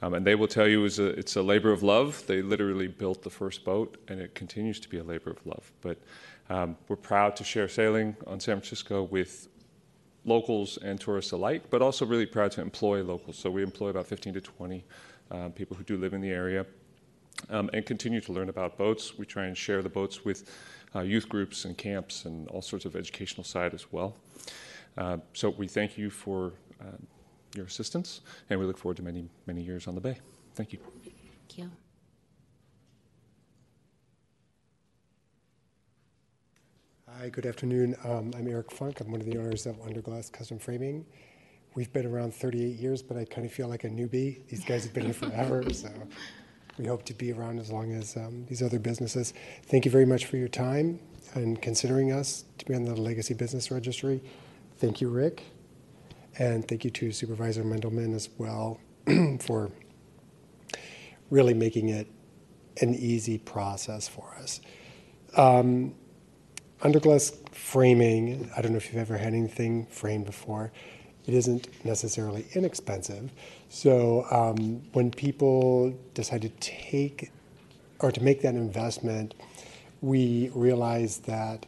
Um, 0.00 0.14
and 0.14 0.24
they 0.24 0.36
will 0.36 0.46
tell 0.46 0.68
you 0.68 0.84
it's 0.84 1.00
a, 1.00 1.06
it's 1.06 1.34
a 1.34 1.42
labor 1.42 1.72
of 1.72 1.82
love. 1.82 2.24
They 2.28 2.40
literally 2.40 2.86
built 2.86 3.22
the 3.22 3.30
first 3.30 3.64
boat, 3.64 3.96
and 4.06 4.20
it 4.20 4.36
continues 4.36 4.78
to 4.78 4.88
be 4.88 4.98
a 4.98 5.04
labor 5.04 5.30
of 5.30 5.44
love. 5.44 5.72
But 5.80 5.98
um, 6.50 6.76
we're 6.86 6.96
proud 6.96 7.34
to 7.36 7.44
share 7.44 7.66
sailing 7.66 8.16
on 8.28 8.38
San 8.38 8.58
Francisco 8.58 9.02
with 9.02 9.48
locals 10.24 10.78
and 10.78 11.00
tourists 11.00 11.32
alike, 11.32 11.64
but 11.70 11.82
also 11.82 12.06
really 12.06 12.26
proud 12.26 12.50
to 12.52 12.60
employ 12.60 13.02
locals. 13.02 13.36
So 13.38 13.50
we 13.50 13.62
employ 13.62 13.88
about 13.88 14.06
15 14.06 14.34
to 14.34 14.40
20 14.40 14.84
um, 15.30 15.52
people 15.52 15.76
who 15.76 15.84
do 15.84 15.96
live 15.96 16.14
in 16.14 16.20
the 16.20 16.30
area, 16.30 16.66
um, 17.50 17.70
and 17.72 17.84
continue 17.84 18.20
to 18.20 18.32
learn 18.32 18.48
about 18.48 18.76
boats. 18.78 19.18
We 19.18 19.26
try 19.26 19.46
and 19.46 19.56
share 19.56 19.82
the 19.82 19.88
boats 19.88 20.24
with 20.24 20.50
uh, 20.94 21.00
youth 21.00 21.28
groups 21.28 21.64
and 21.64 21.76
camps 21.76 22.24
and 22.24 22.48
all 22.48 22.62
sorts 22.62 22.84
of 22.84 22.96
educational 22.96 23.44
side 23.44 23.74
as 23.74 23.92
well. 23.92 24.16
Uh, 24.96 25.18
so 25.32 25.50
we 25.50 25.66
thank 25.66 25.98
you 25.98 26.10
for 26.10 26.52
uh, 26.80 26.96
your 27.54 27.66
assistance, 27.66 28.20
and 28.50 28.60
we 28.60 28.66
look 28.66 28.78
forward 28.78 28.96
to 28.96 29.02
many, 29.02 29.28
many 29.46 29.62
years 29.62 29.86
on 29.86 29.94
the 29.94 30.00
Bay. 30.00 30.18
Thank 30.54 30.72
you. 30.72 30.78
Thank 31.02 31.58
you. 31.58 31.70
Hi, 37.20 37.28
good 37.28 37.46
afternoon. 37.46 37.94
Um, 38.02 38.32
I'm 38.36 38.48
Eric 38.48 38.72
Funk. 38.72 39.00
I'm 39.00 39.12
one 39.12 39.20
of 39.20 39.26
the 39.26 39.38
owners 39.38 39.66
of 39.66 39.76
Underglass 39.82 40.32
Custom 40.32 40.58
Framing. 40.58 41.06
We've 41.76 41.92
been 41.92 42.06
around 42.06 42.34
38 42.34 42.76
years, 42.76 43.02
but 43.02 43.16
I 43.16 43.24
kind 43.24 43.46
of 43.46 43.52
feel 43.52 43.68
like 43.68 43.84
a 43.84 43.88
newbie. 43.88 44.44
These 44.48 44.64
guys 44.64 44.82
have 44.82 44.92
been 44.92 45.04
here 45.04 45.14
forever, 45.14 45.62
so 45.72 45.90
we 46.76 46.86
hope 46.86 47.04
to 47.04 47.14
be 47.14 47.32
around 47.32 47.60
as 47.60 47.70
long 47.70 47.92
as 47.92 48.16
um, 48.16 48.44
these 48.48 48.62
other 48.62 48.80
businesses. 48.80 49.32
Thank 49.66 49.84
you 49.84 49.92
very 49.92 50.04
much 50.04 50.26
for 50.26 50.38
your 50.38 50.48
time 50.48 50.98
and 51.34 51.62
considering 51.62 52.10
us 52.10 52.46
to 52.58 52.64
be 52.64 52.74
on 52.74 52.82
the 52.82 52.96
Legacy 52.96 53.34
Business 53.34 53.70
Registry. 53.70 54.20
Thank 54.78 55.00
you, 55.00 55.08
Rick. 55.08 55.44
And 56.36 56.66
thank 56.66 56.84
you 56.84 56.90
to 56.90 57.12
Supervisor 57.12 57.62
Mandelman 57.62 58.12
as 58.12 58.28
well 58.38 58.80
for 59.40 59.70
really 61.30 61.54
making 61.54 61.90
it 61.90 62.08
an 62.80 62.92
easy 62.92 63.38
process 63.38 64.08
for 64.08 64.34
us. 64.40 64.60
Um, 65.36 65.94
underglass 66.84 67.34
framing, 67.54 68.50
I 68.56 68.62
don't 68.62 68.72
know 68.72 68.76
if 68.76 68.86
you've 68.86 69.00
ever 69.00 69.16
had 69.16 69.32
anything 69.32 69.86
framed 69.86 70.26
before, 70.26 70.70
it 71.26 71.32
isn't 71.32 71.84
necessarily 71.84 72.44
inexpensive. 72.52 73.32
So 73.70 74.26
um, 74.30 74.82
when 74.92 75.10
people 75.10 75.98
decide 76.12 76.42
to 76.42 76.50
take 76.60 77.30
or 78.00 78.12
to 78.12 78.22
make 78.22 78.42
that 78.42 78.54
investment, 78.54 79.34
we 80.02 80.50
realize 80.54 81.18
that 81.20 81.64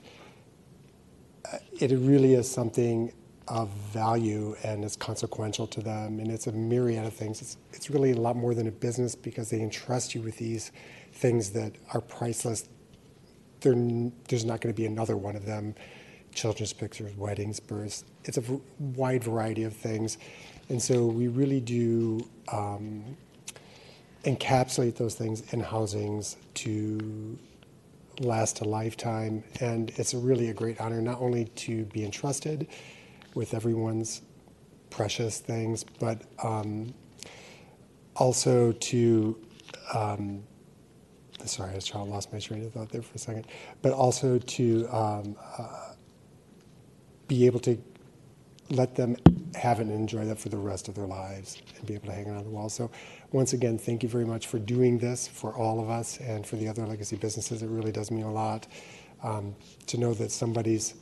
uh, 1.51 1.59
it 1.81 1.93
really 1.93 2.35
is 2.35 2.51
something 2.51 3.13
of 3.49 3.71
value 3.71 4.57
and 4.65 4.85
it's 4.85 4.97
consequential 4.97 5.67
to 5.69 5.81
them 5.81 6.19
and 6.19 6.31
it's 6.31 6.47
a 6.49 6.53
myriad 6.53 7.07
of 7.07 7.15
things. 7.15 7.41
It's, 7.41 7.57
it's 7.73 7.89
really 7.89 8.11
a 8.11 8.17
lot 8.17 8.37
more 8.37 8.55
than 8.55 8.67
a 8.67 8.73
business 8.73 9.15
because 9.15 9.49
they 9.49 9.63
entrust 9.63 10.15
you 10.15 10.21
with 10.21 10.37
these 10.37 10.73
things 11.13 11.51
that 11.51 11.73
are 11.95 12.01
priceless 12.03 12.69
there, 13.61 13.75
there's 14.29 14.45
not 14.45 14.61
going 14.61 14.75
to 14.75 14.77
be 14.77 14.87
another 14.87 15.17
one 15.17 15.37
of 15.37 15.45
them. 15.45 15.75
Children's 16.35 16.73
pictures, 16.73 17.17
weddings, 17.17 17.61
births. 17.61 18.05
It's 18.25 18.37
a 18.37 18.43
v- 18.43 18.61
wide 18.79 19.25
variety 19.25 19.65
of 19.65 19.75
things. 19.75 20.19
And 20.69 20.83
so 20.83 21.07
we 21.07 21.29
really 21.29 21.61
do 21.61 22.27
um, 22.53 23.17
encapsulate 24.25 24.97
those 24.97 25.15
things 25.15 25.53
in 25.53 25.61
housings 25.61 26.37
to 26.55 27.39
last 28.19 28.61
a 28.61 28.65
lifetime. 28.65 29.45
And 29.61 29.91
it's 29.97 30.13
really 30.13 30.51
a 30.51 30.55
great 30.55 30.81
honor 30.81 31.01
not 31.01 31.21
only 31.21 31.47
to 31.47 31.85
be 31.87 32.05
entrusted 32.05 32.67
with 33.35 33.55
everyone's 33.55 34.23
precious 34.91 35.39
things, 35.39 35.85
but 35.85 36.23
um, 36.43 36.93
also 38.17 38.73
to 38.73 39.39
um, 39.95 40.43
sorry, 41.45 41.75
I 41.75 41.79
to 41.79 41.99
lost 41.99 42.33
my 42.33 42.39
train 42.39 42.65
of 42.65 42.73
thought 42.73 42.91
there 42.91 43.03
for 43.03 43.15
a 43.15 43.19
second, 43.19 43.47
but 43.83 43.93
also 43.93 44.39
to 44.39 44.89
um, 44.89 45.37
uh, 45.59 45.93
be 47.29 47.47
able 47.47 47.61
to 47.61 47.79
let 48.71 48.95
them 48.97 49.17
have 49.55 49.79
it 49.79 49.83
and 49.83 49.93
enjoy 49.93 50.25
that 50.25 50.39
for 50.39 50.49
the 50.49 50.57
rest 50.57 50.89
of 50.89 50.95
their 50.95 51.07
lives 51.07 51.63
and 51.77 51.87
be 51.87 51.95
able 51.95 52.07
to 52.07 52.13
hang 52.13 52.27
it 52.27 52.37
on 52.37 52.45
the 52.45 52.51
wall. 52.51 52.69
So, 52.69 52.91
once 53.33 53.53
again, 53.53 53.79
thank 53.79 54.03
you 54.03 54.09
very 54.09 54.25
much 54.25 54.47
for 54.47 54.59
doing 54.59 54.99
this 54.99 55.29
for 55.29 55.55
all 55.55 55.81
of 55.81 55.89
us 55.89 56.19
and 56.19 56.47
for 56.47 56.57
the 56.57 56.69
other 56.69 56.87
legacy 56.87 57.17
businesses. 57.17 57.63
It 57.63 57.69
really 57.69 57.93
does 57.93 58.11
mean 58.11 58.25
a 58.25 58.33
lot 58.33 58.67
um, 59.23 59.55
to 59.87 59.99
know 59.99 60.15
that 60.15 60.31
somebody's 60.31 60.95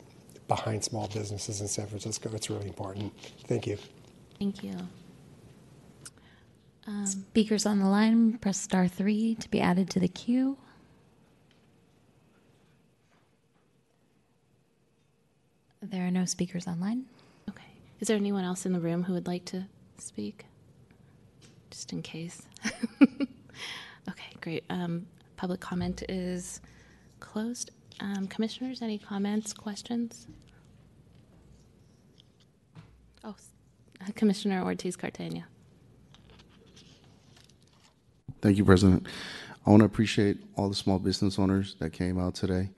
behind 0.48 0.84
small 0.84 1.08
businesses 1.08 1.60
in 1.60 1.68
San 1.68 1.86
Francisco. 1.86 2.30
It's 2.34 2.50
really 2.50 2.66
important. 2.66 3.12
Thank 3.46 3.66
you. 3.66 3.78
Thank 4.38 4.62
you. 4.62 4.76
Um, 6.86 7.06
Speakers 7.06 7.64
on 7.64 7.78
the 7.78 7.86
line, 7.86 8.38
press 8.38 8.60
star 8.60 8.86
three 8.88 9.34
to 9.36 9.48
be 9.50 9.60
added 9.60 9.88
to 9.90 10.00
the 10.00 10.08
queue. 10.08 10.58
There 15.80 16.06
are 16.06 16.10
no 16.10 16.24
speakers 16.24 16.66
online. 16.66 17.06
Okay. 17.48 17.62
Is 18.00 18.08
there 18.08 18.16
anyone 18.16 18.44
else 18.44 18.66
in 18.66 18.72
the 18.72 18.80
room 18.80 19.02
who 19.04 19.12
would 19.14 19.26
like 19.26 19.44
to 19.46 19.64
speak? 19.98 20.44
Just 21.70 21.92
in 21.92 22.02
case. 22.02 22.42
okay, 23.02 24.32
great. 24.40 24.64
Um, 24.70 25.06
public 25.36 25.60
comment 25.60 26.02
is 26.08 26.60
closed. 27.20 27.70
Um, 28.00 28.26
commissioners, 28.28 28.82
any 28.82 28.98
comments, 28.98 29.52
questions? 29.52 30.26
Oh, 33.22 33.34
Commissioner 34.14 34.62
Ortiz 34.62 34.96
Cartagena. 34.96 35.46
Thank 38.44 38.58
you, 38.58 38.64
President. 38.66 39.06
I 39.66 39.70
want 39.70 39.80
to 39.80 39.86
appreciate 39.86 40.36
all 40.54 40.68
the 40.68 40.74
small 40.74 40.98
business 40.98 41.38
owners 41.38 41.76
that 41.78 41.94
came 41.94 42.20
out 42.20 42.34
today. 42.34 42.68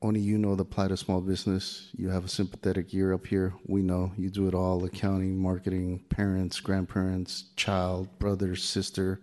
Only 0.00 0.20
you 0.20 0.38
know 0.38 0.54
the 0.54 0.64
plight 0.64 0.92
of 0.92 1.00
small 1.00 1.20
business. 1.20 1.90
You 1.96 2.08
have 2.10 2.24
a 2.24 2.28
sympathetic 2.28 2.94
ear 2.94 3.12
up 3.12 3.26
here. 3.26 3.52
We 3.66 3.82
know 3.82 4.12
you 4.16 4.30
do 4.30 4.46
it 4.46 4.54
all 4.54 4.84
accounting, 4.84 5.36
marketing, 5.36 6.04
parents, 6.08 6.60
grandparents, 6.60 7.46
child, 7.56 8.08
brother, 8.20 8.54
sister. 8.54 9.20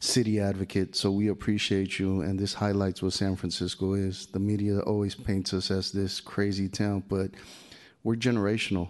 city 0.00 0.40
advocate. 0.40 0.96
So 0.96 1.10
we 1.12 1.28
appreciate 1.28 1.98
you, 2.00 2.22
and 2.22 2.38
this 2.38 2.54
highlights 2.54 3.02
what 3.02 3.12
San 3.12 3.36
Francisco 3.36 3.94
is. 3.94 4.26
The 4.26 4.40
media 4.40 4.80
always 4.80 5.14
paints 5.14 5.52
us 5.54 5.70
as 5.70 5.92
this 5.92 6.20
crazy 6.20 6.68
town, 6.68 7.04
but 7.08 7.30
we're 8.02 8.16
generational. 8.16 8.88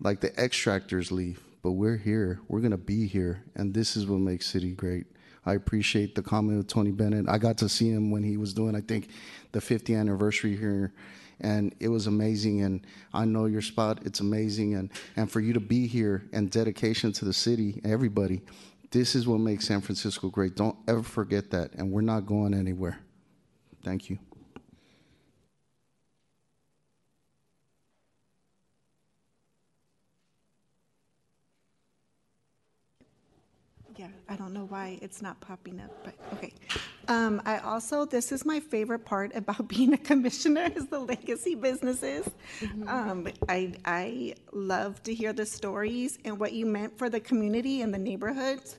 Like 0.00 0.20
the 0.20 0.30
extractors 0.32 1.10
leave, 1.10 1.42
but 1.66 1.72
we're 1.72 1.96
here. 1.96 2.38
We're 2.46 2.60
gonna 2.60 2.76
be 2.76 3.08
here, 3.08 3.42
and 3.56 3.74
this 3.74 3.96
is 3.96 4.06
what 4.06 4.20
makes 4.20 4.46
city 4.46 4.70
great. 4.70 5.06
I 5.44 5.54
appreciate 5.54 6.14
the 6.14 6.22
comment 6.22 6.60
of 6.60 6.68
Tony 6.68 6.92
Bennett. 6.92 7.28
I 7.28 7.38
got 7.38 7.58
to 7.58 7.68
see 7.68 7.90
him 7.90 8.12
when 8.12 8.22
he 8.22 8.36
was 8.36 8.54
doing, 8.54 8.76
I 8.76 8.80
think, 8.80 9.10
the 9.50 9.58
50th 9.58 9.98
anniversary 9.98 10.56
here, 10.56 10.94
and 11.40 11.74
it 11.80 11.88
was 11.88 12.06
amazing. 12.06 12.62
And 12.62 12.86
I 13.12 13.24
know 13.24 13.46
your 13.46 13.62
spot; 13.62 13.98
it's 14.04 14.20
amazing. 14.20 14.76
And 14.76 14.90
and 15.16 15.28
for 15.28 15.40
you 15.40 15.52
to 15.54 15.60
be 15.60 15.88
here 15.88 16.22
and 16.32 16.52
dedication 16.52 17.10
to 17.14 17.24
the 17.24 17.32
city, 17.32 17.80
everybody, 17.82 18.42
this 18.92 19.16
is 19.16 19.26
what 19.26 19.40
makes 19.40 19.66
San 19.66 19.80
Francisco 19.80 20.28
great. 20.28 20.54
Don't 20.54 20.76
ever 20.86 21.02
forget 21.02 21.50
that. 21.50 21.72
And 21.72 21.90
we're 21.90 22.00
not 22.00 22.26
going 22.26 22.54
anywhere. 22.54 23.00
Thank 23.82 24.08
you. 24.08 24.20
I 34.28 34.36
don't 34.36 34.52
know 34.52 34.66
why 34.66 34.98
it's 35.02 35.22
not 35.22 35.40
popping 35.40 35.80
up, 35.80 35.90
but 36.04 36.14
okay. 36.34 36.52
Um, 37.08 37.40
I 37.44 37.58
also, 37.58 38.04
this 38.04 38.32
is 38.32 38.44
my 38.44 38.60
favorite 38.60 39.04
part 39.04 39.34
about 39.36 39.68
being 39.74 39.92
a 39.92 39.98
commissioner 39.98 40.68
is 40.74 40.86
the 40.88 40.98
legacy 40.98 41.54
businesses. 41.54 42.28
Um, 42.86 43.28
I, 43.48 43.74
I 43.84 44.34
love 44.52 45.02
to 45.04 45.14
hear 45.14 45.32
the 45.32 45.46
stories 45.46 46.18
and 46.24 46.38
what 46.38 46.52
you 46.52 46.66
meant 46.66 46.96
for 46.98 47.08
the 47.08 47.20
community 47.20 47.82
and 47.82 47.92
the 47.94 47.98
neighborhoods. 47.98 48.78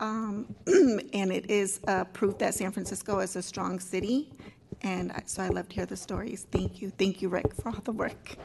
Um, 0.00 0.54
and 0.66 1.30
it 1.32 1.50
is 1.50 1.80
uh, 1.86 2.04
proof 2.04 2.38
that 2.38 2.54
San 2.54 2.72
Francisco 2.72 3.18
is 3.20 3.36
a 3.36 3.42
strong 3.42 3.78
city. 3.80 4.32
And 4.82 5.12
I- 5.12 5.22
so 5.26 5.42
I 5.42 5.48
love 5.48 5.68
to 5.70 5.74
hear 5.76 5.86
the 5.86 5.96
stories. 5.96 6.46
Thank 6.50 6.80
you. 6.82 6.90
Thank 6.90 7.20
you, 7.22 7.28
Rick, 7.28 7.54
for 7.54 7.68
all 7.68 7.80
the 7.84 7.92
work. 7.92 8.36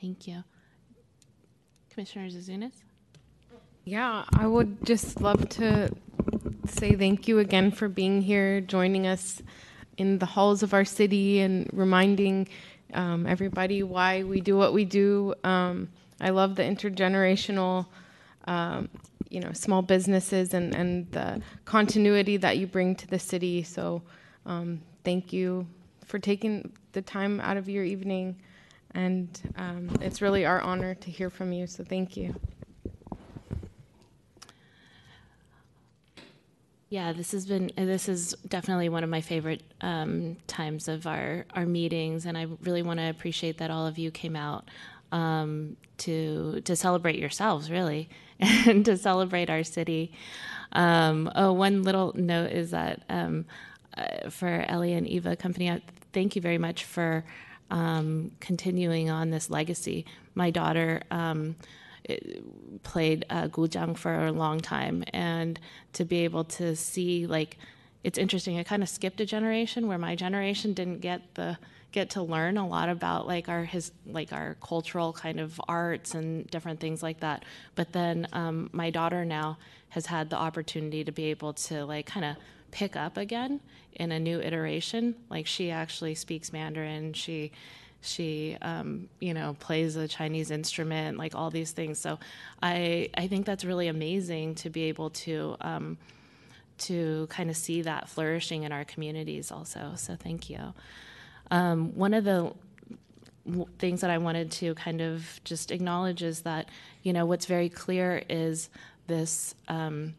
Thank 0.00 0.26
you. 0.26 0.42
Commissioner 1.90 2.28
Zouzounis? 2.28 2.72
Yeah, 3.84 4.24
I 4.32 4.46
would 4.46 4.86
just 4.86 5.20
love 5.20 5.48
to 5.50 5.90
say 6.66 6.94
thank 6.94 7.26
you 7.26 7.40
again 7.40 7.72
for 7.72 7.88
being 7.88 8.22
here, 8.22 8.60
joining 8.60 9.08
us 9.08 9.42
in 9.96 10.18
the 10.18 10.26
halls 10.26 10.62
of 10.62 10.72
our 10.72 10.84
city, 10.84 11.40
and 11.40 11.68
reminding 11.72 12.46
um, 12.94 13.26
everybody 13.26 13.82
why 13.82 14.22
we 14.22 14.40
do 14.40 14.56
what 14.56 14.72
we 14.72 14.84
do. 14.84 15.34
Um, 15.42 15.88
I 16.20 16.30
love 16.30 16.54
the 16.54 16.62
intergenerational, 16.62 17.86
um, 18.44 18.88
you 19.30 19.40
know, 19.40 19.52
small 19.52 19.82
businesses 19.82 20.54
and, 20.54 20.76
and 20.76 21.10
the 21.10 21.42
continuity 21.64 22.36
that 22.36 22.58
you 22.58 22.68
bring 22.68 22.94
to 22.94 23.08
the 23.08 23.18
city. 23.18 23.64
So, 23.64 24.02
um, 24.46 24.80
thank 25.02 25.32
you 25.32 25.66
for 26.06 26.20
taking 26.20 26.72
the 26.92 27.02
time 27.02 27.40
out 27.40 27.56
of 27.56 27.68
your 27.68 27.82
evening, 27.82 28.36
and 28.94 29.28
um, 29.56 29.90
it's 30.00 30.22
really 30.22 30.46
our 30.46 30.60
honor 30.60 30.94
to 30.94 31.10
hear 31.10 31.30
from 31.30 31.52
you. 31.52 31.66
So, 31.66 31.82
thank 31.82 32.16
you. 32.16 32.32
Yeah, 36.92 37.14
this 37.14 37.32
has 37.32 37.46
been 37.46 37.70
this 37.74 38.06
is 38.06 38.36
definitely 38.46 38.90
one 38.90 39.02
of 39.02 39.08
my 39.08 39.22
favorite 39.22 39.62
um, 39.80 40.36
times 40.46 40.88
of 40.88 41.06
our 41.06 41.46
our 41.54 41.64
meetings, 41.64 42.26
and 42.26 42.36
I 42.36 42.48
really 42.60 42.82
want 42.82 43.00
to 43.00 43.08
appreciate 43.08 43.56
that 43.56 43.70
all 43.70 43.86
of 43.86 43.96
you 43.96 44.10
came 44.10 44.36
out 44.36 44.68
um, 45.10 45.78
to 45.96 46.60
to 46.60 46.76
celebrate 46.76 47.18
yourselves, 47.18 47.70
really, 47.70 48.10
and 48.40 48.84
to 48.84 48.98
celebrate 48.98 49.48
our 49.48 49.64
city. 49.64 50.12
Um, 50.72 51.32
oh, 51.34 51.54
one 51.54 51.82
little 51.82 52.12
note 52.14 52.52
is 52.52 52.72
that 52.72 53.04
um, 53.08 53.46
uh, 53.96 54.28
for 54.28 54.62
Ellie 54.68 54.92
and 54.92 55.08
Eva 55.08 55.34
Company, 55.34 55.70
uh, 55.70 55.78
thank 56.12 56.36
you 56.36 56.42
very 56.42 56.58
much 56.58 56.84
for 56.84 57.24
um, 57.70 58.32
continuing 58.38 59.08
on 59.08 59.30
this 59.30 59.48
legacy. 59.48 60.04
My 60.34 60.50
daughter. 60.50 61.00
It- 62.04 62.42
played 62.82 63.24
uh, 63.30 63.48
guzheng 63.48 63.96
for 63.96 64.24
a 64.26 64.32
long 64.32 64.60
time, 64.60 65.04
and 65.12 65.60
to 65.92 66.04
be 66.04 66.24
able 66.24 66.44
to 66.44 66.74
see 66.74 67.26
like 67.26 67.58
it's 68.04 68.18
interesting. 68.18 68.58
I 68.58 68.64
kind 68.64 68.82
of 68.82 68.88
skipped 68.88 69.20
a 69.20 69.26
generation 69.26 69.86
where 69.86 69.98
my 69.98 70.16
generation 70.16 70.72
didn't 70.72 71.00
get 71.00 71.34
the 71.34 71.58
get 71.92 72.10
to 72.10 72.22
learn 72.22 72.56
a 72.56 72.66
lot 72.66 72.88
about 72.88 73.26
like 73.26 73.48
our 73.48 73.64
his 73.64 73.92
like 74.06 74.32
our 74.32 74.56
cultural 74.60 75.12
kind 75.12 75.38
of 75.38 75.60
arts 75.68 76.14
and 76.14 76.50
different 76.50 76.80
things 76.80 77.02
like 77.02 77.20
that. 77.20 77.44
But 77.74 77.92
then 77.92 78.26
um, 78.32 78.70
my 78.72 78.90
daughter 78.90 79.24
now 79.24 79.58
has 79.90 80.06
had 80.06 80.30
the 80.30 80.36
opportunity 80.36 81.04
to 81.04 81.12
be 81.12 81.24
able 81.26 81.52
to 81.52 81.84
like 81.84 82.06
kind 82.06 82.24
of 82.24 82.36
pick 82.70 82.96
up 82.96 83.16
again 83.16 83.60
in 83.92 84.10
a 84.10 84.18
new 84.18 84.40
iteration. 84.40 85.14
Like 85.28 85.46
she 85.46 85.70
actually 85.70 86.14
speaks 86.14 86.52
Mandarin. 86.52 87.12
She 87.12 87.52
she 88.02 88.56
um, 88.60 89.08
you 89.20 89.32
know 89.32 89.56
plays 89.58 89.96
a 89.96 90.06
chinese 90.06 90.50
instrument 90.50 91.16
like 91.16 91.34
all 91.34 91.50
these 91.50 91.72
things. 91.72 91.98
So 91.98 92.18
i 92.62 93.08
i 93.14 93.26
think 93.28 93.46
that's 93.46 93.64
really 93.64 93.88
amazing 93.88 94.56
to 94.56 94.70
be 94.70 94.84
able 94.84 95.10
to 95.10 95.56
um, 95.60 95.98
to 96.78 97.26
kind 97.30 97.48
of 97.48 97.56
see 97.56 97.82
that 97.82 98.08
flourishing 98.08 98.64
in 98.64 98.72
our 98.72 98.84
communities 98.84 99.52
also. 99.52 99.92
So 99.96 100.16
thank 100.16 100.50
you. 100.50 100.74
Um, 101.50 101.94
one 101.96 102.14
of 102.14 102.24
the 102.24 102.52
things 103.78 104.02
that 104.02 104.10
i 104.10 104.18
wanted 104.18 104.52
to 104.52 104.72
kind 104.76 105.00
of 105.00 105.40
just 105.42 105.72
acknowledge 105.72 106.22
is 106.22 106.42
that 106.42 106.68
you 107.02 107.12
know 107.12 107.26
what's 107.26 107.46
very 107.46 107.68
clear 107.68 108.22
is 108.28 108.70
this 109.08 109.56
um, 109.66 110.14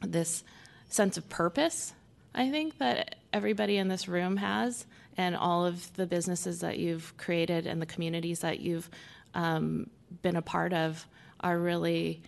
this 0.00 0.42
sense 0.88 1.18
of 1.18 1.28
purpose 1.28 1.92
I 2.34 2.50
think 2.50 2.78
that 2.78 3.16
everybody 3.32 3.76
in 3.76 3.88
this 3.88 4.08
room 4.08 4.36
has, 4.36 4.86
and 5.16 5.36
all 5.36 5.66
of 5.66 5.92
the 5.94 6.06
businesses 6.06 6.60
that 6.60 6.78
you've 6.78 7.16
created 7.16 7.66
and 7.66 7.80
the 7.80 7.86
communities 7.86 8.40
that 8.40 8.60
you've 8.60 8.88
um, 9.34 9.88
been 10.22 10.36
a 10.36 10.42
part 10.42 10.72
of 10.72 11.06
are 11.40 11.58
really 11.58 12.22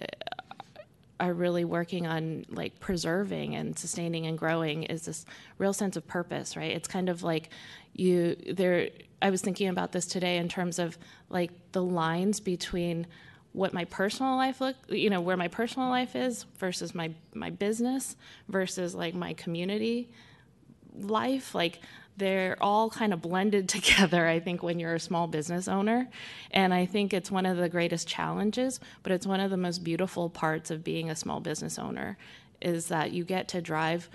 uh, 0.00 0.04
are 1.20 1.32
really 1.32 1.64
working 1.64 2.06
on 2.06 2.46
like 2.48 2.78
preserving 2.78 3.56
and 3.56 3.76
sustaining 3.76 4.26
and 4.26 4.38
growing 4.38 4.84
is 4.84 5.02
this 5.02 5.26
real 5.58 5.72
sense 5.72 5.96
of 5.96 6.06
purpose 6.06 6.56
right? 6.56 6.72
It's 6.72 6.88
kind 6.88 7.08
of 7.08 7.22
like 7.22 7.50
you 7.94 8.36
there 8.52 8.90
i 9.20 9.30
was 9.30 9.42
thinking 9.42 9.68
about 9.68 9.90
this 9.90 10.06
today 10.06 10.36
in 10.36 10.48
terms 10.48 10.78
of 10.78 10.96
like 11.30 11.50
the 11.72 11.82
lines 11.82 12.38
between 12.38 13.04
what 13.52 13.72
my 13.72 13.84
personal 13.86 14.36
life 14.36 14.60
look 14.60 14.76
you 14.88 15.10
know 15.10 15.20
where 15.20 15.36
my 15.36 15.48
personal 15.48 15.88
life 15.88 16.14
is 16.14 16.44
versus 16.58 16.94
my 16.94 17.10
my 17.34 17.50
business 17.50 18.14
versus 18.48 18.94
like 18.94 19.14
my 19.14 19.32
community 19.34 20.08
life. 21.00 21.54
Like 21.54 21.80
they're 22.18 22.56
all 22.60 22.90
kind 22.90 23.12
of 23.12 23.22
blended 23.22 23.68
together 23.76 24.26
i 24.26 24.38
think 24.38 24.62
when 24.62 24.78
you're 24.78 24.94
a 24.94 25.00
small 25.00 25.26
business 25.26 25.68
owner. 25.68 26.08
And 26.50 26.74
i 26.74 26.84
think 26.84 27.14
it's 27.14 27.30
one 27.30 27.46
of 27.46 27.56
the 27.56 27.68
greatest 27.68 28.06
challenges 28.06 28.80
but 29.02 29.12
it's 29.12 29.26
one 29.26 29.40
of 29.40 29.50
the 29.50 29.56
most 29.56 29.84
beautiful 29.84 30.28
parts 30.28 30.70
of 30.70 30.84
being 30.84 31.10
a 31.10 31.16
small 31.16 31.40
business 31.40 31.78
owner 31.78 32.18
is 32.60 32.88
that 32.88 33.12
you 33.12 33.24
get 33.24 33.48
to 33.48 33.60
drive 33.60 34.10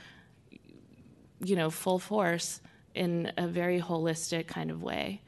you 1.40 1.56
know 1.56 1.70
full 1.70 2.00
force 2.00 2.62
in 2.96 3.32
a 3.38 3.48
very 3.48 3.82
holistic 3.82 4.48
kind 4.48 4.70
of 4.70 4.84
way. 4.84 5.22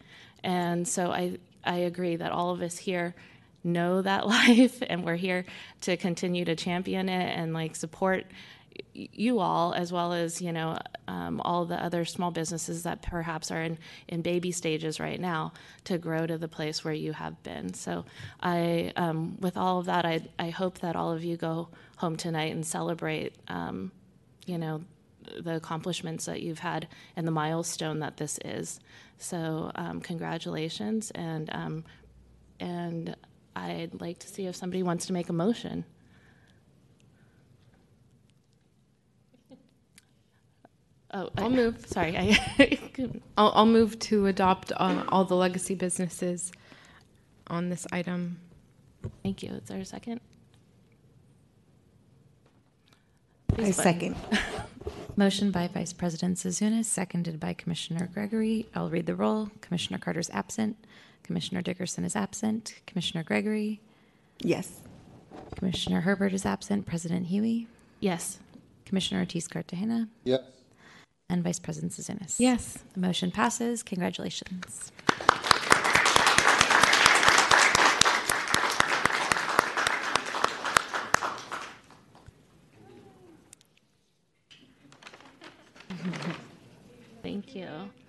And 0.43 0.87
so 0.87 1.11
i 1.11 1.37
i 1.63 1.77
agree 1.77 2.15
that 2.15 2.31
all 2.31 2.51
of 2.51 2.61
us 2.61 2.77
here 2.77 3.15
know 3.63 4.01
that 4.01 4.27
life 4.37 4.81
and 4.87 5.03
we're 5.03 5.15
here 5.15 5.45
to 5.81 5.97
continue 5.97 6.45
to 6.45 6.55
champion 6.55 7.09
it 7.09 7.37
and 7.37 7.53
like 7.53 7.75
support 7.75 8.25
you 8.93 9.39
all 9.39 9.73
as 9.73 9.91
well 9.91 10.13
as 10.13 10.41
you 10.41 10.51
know 10.51 10.77
um, 11.07 11.41
all 11.41 11.65
the 11.65 11.81
other 11.81 12.05
small 12.05 12.31
businesses 12.31 12.83
that 12.83 13.01
perhaps 13.01 13.51
are 13.51 13.61
in, 13.61 13.77
in 14.07 14.21
baby 14.21 14.51
stages 14.51 14.99
right 14.99 15.19
now 15.19 15.53
to 15.83 15.97
grow 15.97 16.25
to 16.25 16.37
the 16.37 16.47
place 16.47 16.83
where 16.83 16.93
you 16.93 17.13
have 17.13 17.41
been 17.43 17.73
so 17.73 18.05
i 18.41 18.91
um, 18.95 19.37
with 19.39 19.57
all 19.57 19.79
of 19.79 19.85
that 19.85 20.05
I, 20.05 20.21
I 20.39 20.49
hope 20.49 20.79
that 20.79 20.95
all 20.95 21.11
of 21.11 21.23
you 21.23 21.37
go 21.37 21.69
home 21.97 22.15
tonight 22.15 22.53
and 22.53 22.65
celebrate 22.65 23.35
um, 23.47 23.91
you 24.45 24.57
know 24.57 24.83
the 25.39 25.55
accomplishments 25.55 26.25
that 26.25 26.41
you've 26.41 26.59
had 26.59 26.87
and 27.15 27.27
the 27.27 27.31
milestone 27.31 27.99
that 27.99 28.17
this 28.17 28.39
is 28.45 28.79
so 29.17 29.71
um, 29.75 29.99
congratulations 30.01 31.11
and 31.11 31.49
um, 31.53 31.83
and 32.59 33.15
I'd 33.55 34.01
like 34.01 34.19
to 34.19 34.27
see 34.27 34.47
if 34.47 34.55
somebody 34.55 34.83
wants 34.83 35.05
to 35.07 35.13
make 35.13 35.29
a 35.29 35.33
motion. 35.33 35.85
Oh, 41.15 41.29
I'll 41.37 41.45
I- 41.45 41.49
move. 41.49 41.85
Sorry, 41.87 42.17
I, 42.17 42.77
I'll, 43.37 43.51
I'll 43.55 43.65
move 43.65 43.97
to 43.99 44.25
adopt 44.27 44.71
uh, 44.75 45.03
all 45.09 45.23
the 45.23 45.35
legacy 45.35 45.73
businesses 45.73 46.51
on 47.47 47.69
this 47.69 47.87
item. 47.91 48.37
thank 49.23 49.41
you. 49.41 49.51
Is 49.53 49.63
there 49.69 49.79
a 49.79 49.85
second? 49.85 50.19
I 53.51 53.55
Please 53.55 53.77
second. 53.77 54.15
Motion 55.15 55.51
by 55.51 55.67
Vice 55.69 55.93
President 55.93 56.35
Zouzounis, 56.37 56.83
seconded 56.85 57.39
by 57.39 57.53
Commissioner 57.53 58.09
Gregory. 58.13 58.65
I'll 58.75 58.89
read 58.89 59.05
the 59.05 59.15
roll. 59.15 59.49
Commissioner 59.61 59.97
Carter's 59.97 60.29
absent. 60.31 60.75
Commissioner 61.23 61.61
Dickerson 61.61 62.03
is 62.03 62.17
absent. 62.17 62.75
Commissioner 62.85 63.23
Gregory, 63.23 63.79
Yes. 64.39 64.81
Commissioner 65.55 66.01
Herbert 66.01 66.33
is 66.33 66.45
absent. 66.45 66.85
President 66.85 67.27
Huie, 67.27 67.67
Yes. 68.01 68.39
Commissioner 68.85 69.21
Ortiz 69.21 69.47
Cartagena, 69.47 70.09
Yes. 70.25 70.41
And 71.29 71.43
Vice 71.43 71.59
President 71.59 71.91
Zouzounis. 71.91 72.35
Yes. 72.39 72.79
The 72.93 72.99
motion 72.99 73.31
passes. 73.31 73.81
Congratulations. 73.83 74.91
Thank 87.23 87.55
you. 87.55 87.67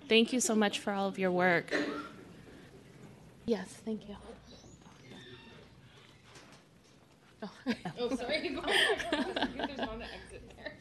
Thank 0.09 0.33
you 0.33 0.41
so 0.41 0.55
much 0.55 0.79
for 0.79 0.93
all 0.93 1.09
of 1.09 1.19
your 1.19 1.31
work. 1.33 1.75
Yes, 3.47 3.69
thank 3.85 4.09
you. 4.09 4.17
Oh, 7.43 7.51
Oh, 7.99 8.17
sorry. 8.17 8.49
Go 8.55 8.63
There's 8.63 9.79
one 9.79 10.03
exit 10.03 10.43
there. 10.57 10.73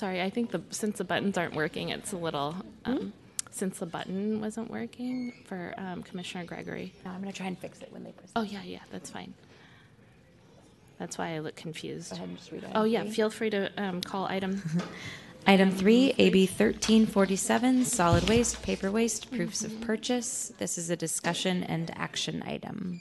Sorry, 0.00 0.22
I 0.22 0.30
think 0.30 0.50
the 0.50 0.62
since 0.70 0.96
the 0.96 1.04
buttons 1.04 1.36
aren't 1.36 1.54
working, 1.54 1.90
it's 1.90 2.12
a 2.12 2.16
little. 2.16 2.56
Um, 2.86 3.12
Since 3.50 3.80
the 3.80 3.84
button 3.84 4.40
wasn't 4.40 4.70
working 4.70 5.34
for 5.44 5.74
um, 5.76 6.02
Commissioner 6.02 6.46
Gregory. 6.46 6.94
No, 7.04 7.10
I'm 7.10 7.20
going 7.20 7.30
to 7.30 7.36
try 7.36 7.48
and 7.48 7.58
fix 7.58 7.82
it 7.82 7.92
when 7.92 8.04
they 8.04 8.12
proceed. 8.12 8.32
Oh 8.34 8.40
yeah, 8.40 8.62
yeah, 8.62 8.78
that's 8.90 9.10
fine. 9.10 9.34
That's 10.98 11.18
why 11.18 11.34
I 11.34 11.40
look 11.40 11.54
confused. 11.54 12.12
Go 12.12 12.16
ahead 12.16 12.28
and 12.30 12.38
just 12.38 12.50
read 12.50 12.64
Oh 12.74 12.84
yeah, 12.84 13.02
three. 13.02 13.12
feel 13.12 13.28
free 13.28 13.50
to 13.50 13.70
um, 13.76 14.00
call 14.00 14.24
item. 14.24 14.62
Item 15.46 15.70
three, 15.70 16.14
AB 16.16 16.46
1347, 16.46 17.84
solid 17.84 18.26
waste, 18.28 18.62
paper 18.62 18.90
waste, 18.90 19.30
proofs 19.30 19.64
of 19.64 19.80
purchase. 19.82 20.52
This 20.58 20.78
is 20.78 20.88
a 20.90 20.96
discussion 20.96 21.62
and 21.64 21.90
action 21.96 22.42
item. 22.46 23.00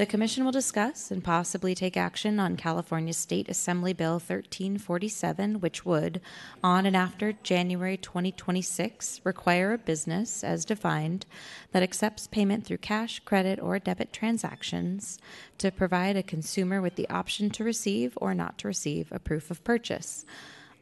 The 0.00 0.06
commission 0.06 0.46
will 0.46 0.50
discuss 0.50 1.10
and 1.10 1.22
possibly 1.22 1.74
take 1.74 1.94
action 1.94 2.40
on 2.40 2.56
California 2.56 3.12
State 3.12 3.50
Assembly 3.50 3.92
Bill 3.92 4.14
1347, 4.14 5.60
which 5.60 5.84
would, 5.84 6.22
on 6.64 6.86
and 6.86 6.96
after 6.96 7.34
January 7.42 7.98
2026, 7.98 9.20
require 9.24 9.74
a 9.74 9.78
business, 9.78 10.42
as 10.42 10.64
defined, 10.64 11.26
that 11.72 11.82
accepts 11.82 12.26
payment 12.28 12.64
through 12.64 12.78
cash, 12.78 13.20
credit, 13.26 13.60
or 13.60 13.78
debit 13.78 14.10
transactions 14.10 15.18
to 15.58 15.70
provide 15.70 16.16
a 16.16 16.22
consumer 16.22 16.80
with 16.80 16.94
the 16.94 17.10
option 17.10 17.50
to 17.50 17.62
receive 17.62 18.16
or 18.22 18.32
not 18.32 18.56
to 18.56 18.68
receive 18.68 19.12
a 19.12 19.18
proof 19.18 19.50
of 19.50 19.62
purchase. 19.64 20.24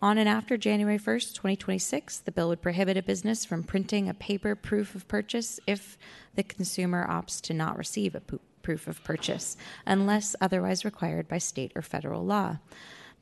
On 0.01 0.17
and 0.17 0.29
after 0.29 0.57
January 0.57 0.97
1st, 0.97 1.35
2026, 1.35 2.21
the 2.21 2.31
bill 2.31 2.51
would 2.51 2.63
prohibit 2.63 2.97
a 2.97 3.03
business 3.03 3.45
from 3.45 3.65
printing 3.65 4.09
a 4.09 4.15
paper 4.15 4.55
proof 4.55 4.95
of 4.95 5.09
purchase 5.09 5.59
if 5.67 5.99
the 6.37 6.45
consumer 6.45 7.05
opts 7.11 7.41
to 7.41 7.53
not 7.53 7.77
receive 7.77 8.15
a 8.15 8.21
proof 8.69 8.87
of 8.87 9.03
purchase, 9.03 9.57
unless 9.87 10.37
otherwise 10.43 10.85
required 10.85 11.27
by 11.27 11.39
state 11.39 11.73
or 11.75 11.81
federal 11.81 12.23
law. 12.23 12.59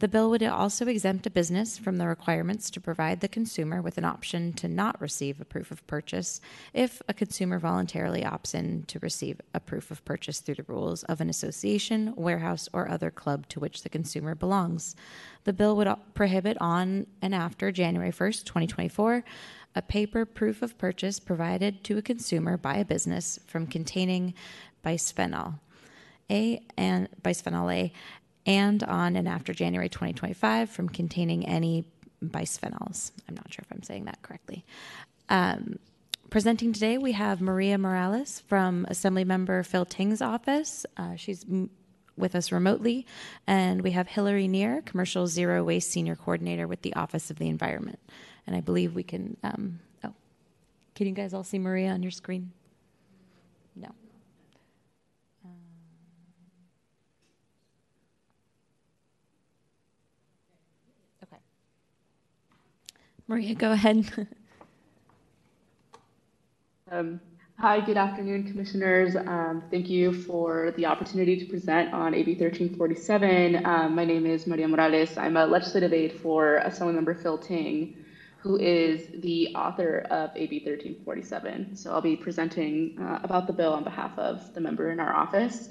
The 0.01 0.09
bill 0.09 0.29
would 0.31 0.43
also 0.43 0.89
exempt 0.89 1.25
a 1.25 1.31
business 1.31 1.79
from 1.79 1.99
the 1.99 2.09
requirements 2.09 2.69
to 2.71 2.81
provide 2.81 3.21
the 3.21 3.29
consumer 3.29 3.81
with 3.81 3.97
an 3.97 4.05
option 4.05 4.53
to 4.55 4.67
not 4.67 5.01
receive 5.01 5.41
a 5.41 5.45
proof 5.45 5.71
of 5.71 5.87
purchase 5.87 6.41
if 6.75 7.01
a 7.09 7.15
consumer 7.15 7.61
voluntarily 7.61 8.23
opts 8.23 8.57
in 8.57 8.83
to 8.89 8.99
receive 8.99 9.41
a 9.55 9.61
proof 9.61 9.93
of 9.93 10.05
purchase 10.05 10.41
through 10.41 10.57
the 10.57 10.65
rules 10.67 11.05
of 11.05 11.21
an 11.21 11.31
association, 11.31 12.13
warehouse, 12.17 12.69
or 12.73 12.91
other 12.91 13.13
club 13.13 13.49
to 13.51 13.61
which 13.61 13.85
the 13.85 13.89
consumer 13.89 14.35
belongs. 14.35 14.97
The 15.45 15.53
bill 15.53 15.77
would 15.77 15.89
prohibit 16.15 16.57
on 16.61 17.07
and 17.23 17.33
after 17.33 17.71
January 17.71 18.11
1st, 18.11 18.45
2024, 18.47 19.23
a 19.77 19.83
paper 19.83 20.25
proof 20.25 20.63
of 20.63 20.79
purchase 20.79 21.21
provided 21.21 21.85
to 21.85 21.99
a 21.99 22.03
consumer 22.03 22.57
by 22.57 22.77
a 22.77 22.85
business 22.85 23.39
from 23.47 23.67
containing 23.67 24.33
bisphenol 24.87 25.59
A 26.31 26.63
and 26.77 27.09
bisphenol 27.23 27.73
A 27.75 27.93
and 28.47 28.83
on 28.85 29.17
and 29.17 29.27
after 29.29 29.53
January 29.53 29.89
2025 29.89 30.71
from 30.71 30.89
containing 30.89 31.45
any 31.47 31.85
bisphenols. 32.25 33.11
I'm 33.29 33.35
not 33.35 33.53
sure 33.53 33.65
if 33.69 33.73
I'm 33.73 33.83
saying 33.83 34.05
that 34.05 34.23
correctly. 34.23 34.65
Um, 35.29 35.79
presenting 36.31 36.73
today, 36.73 36.99
we 36.99 37.13
have 37.13 37.41
Maria 37.41 37.77
Morales 37.77 38.41
from 38.47 38.87
Assemblymember 38.89 39.67
Phil 39.67 39.85
Ting's 39.85 40.23
office. 40.23 40.87
Uh, 40.97 41.17
she's 41.17 41.45
m- 41.45 41.71
with 42.17 42.35
us 42.35 42.53
remotely. 42.53 43.07
And 43.47 43.83
we 43.83 43.91
have 43.93 44.09
Hillary 44.09 44.49
Neer, 44.49 44.83
Commercial 44.83 45.27
Zero 45.27 45.63
Waste 45.65 45.91
Senior 45.91 46.17
Coordinator 46.17 46.67
with 46.67 46.83
the 46.83 46.95
Office 46.95 47.31
of 47.31 47.39
the 47.39 47.49
Environment. 47.49 47.99
And 48.47 48.57
I 48.57 48.61
believe 48.61 48.95
we 48.95 49.03
can, 49.03 49.37
um, 49.43 49.81
oh, 50.05 50.15
can 50.95 51.07
you 51.07 51.13
guys 51.13 51.35
all 51.35 51.45
see 51.45 51.59
Maria 51.59 51.91
on 51.91 52.03
your 52.03 52.13
screen? 52.13 52.53
No. 53.75 53.89
Okay. 61.23 61.37
Maria, 63.29 63.55
go 63.55 63.73
ahead. 63.73 64.29
Um, 66.89 67.21
Hi, 67.59 67.85
good 67.85 67.97
afternoon, 67.97 68.45
Commissioners. 68.45 69.17
Um, 69.17 69.65
Thank 69.73 69.91
you 69.91 70.13
for 70.13 70.73
the 70.77 70.87
opportunity 70.87 71.37
to 71.37 71.45
present 71.47 71.93
on 71.93 72.15
AB 72.15 72.35
1347. 72.35 73.67
Um, 73.67 73.97
My 73.97 74.05
name 74.05 74.25
is 74.25 74.47
Maria 74.47 74.69
Morales. 74.69 75.17
I'm 75.17 75.37
a 75.37 75.45
legislative 75.47 75.93
aide 75.93 76.13
for 76.13 76.63
Assemblymember 76.65 77.21
Phil 77.21 77.39
Ting, 77.39 77.97
who 78.39 78.57
is 78.57 79.09
the 79.21 79.53
author 79.57 80.07
of 80.13 80.31
AB 80.37 80.61
1347. 80.65 81.75
So 81.75 81.91
I'll 81.91 82.01
be 82.01 82.15
presenting 82.15 82.97
uh, 83.01 83.19
about 83.25 83.49
the 83.49 83.53
bill 83.53 83.73
on 83.73 83.83
behalf 83.83 84.17
of 84.17 84.55
the 84.55 84.61
member 84.61 84.93
in 84.93 85.01
our 85.01 85.13
office. 85.13 85.71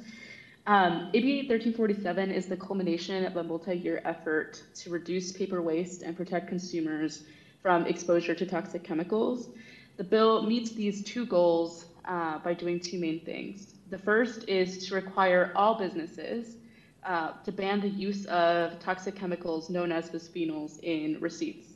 Um, 0.67 1.11
AB 1.13 1.47
1347 1.47 2.31
is 2.31 2.47
the 2.47 2.57
culmination 2.57 3.25
of 3.25 3.37
a 3.37 3.43
multi-year 3.43 4.01
effort 4.03 4.61
to 4.81 4.89
reduce 4.89 5.31
paper 5.31 5.61
waste 5.61 6.01
and 6.01 6.17
protect 6.17 6.49
consumers 6.49 7.23
from 7.65 7.87
exposure 7.87 8.35
to 8.35 8.45
toxic 8.45 8.83
chemicals. 8.83 9.49
The 9.97 10.03
bill 10.03 10.43
meets 10.43 10.69
these 10.69 11.03
two 11.03 11.25
goals 11.25 11.85
uh, 12.07 12.37
by 12.37 12.53
doing 12.53 12.79
two 12.79 12.99
main 12.99 13.21
things. 13.21 13.73
The 13.89 13.97
first 13.97 14.47
is 14.47 14.87
to 14.87 14.93
require 14.93 15.51
all 15.55 15.73
businesses 15.73 16.57
uh, 17.03 17.31
to 17.43 17.51
ban 17.51 17.81
the 17.81 17.89
use 17.89 18.27
of 18.27 18.79
toxic 18.79 19.15
chemicals 19.15 19.71
known 19.71 19.91
as 19.91 20.11
bisphenols 20.11 20.79
in 20.83 21.19
receipts. 21.19 21.69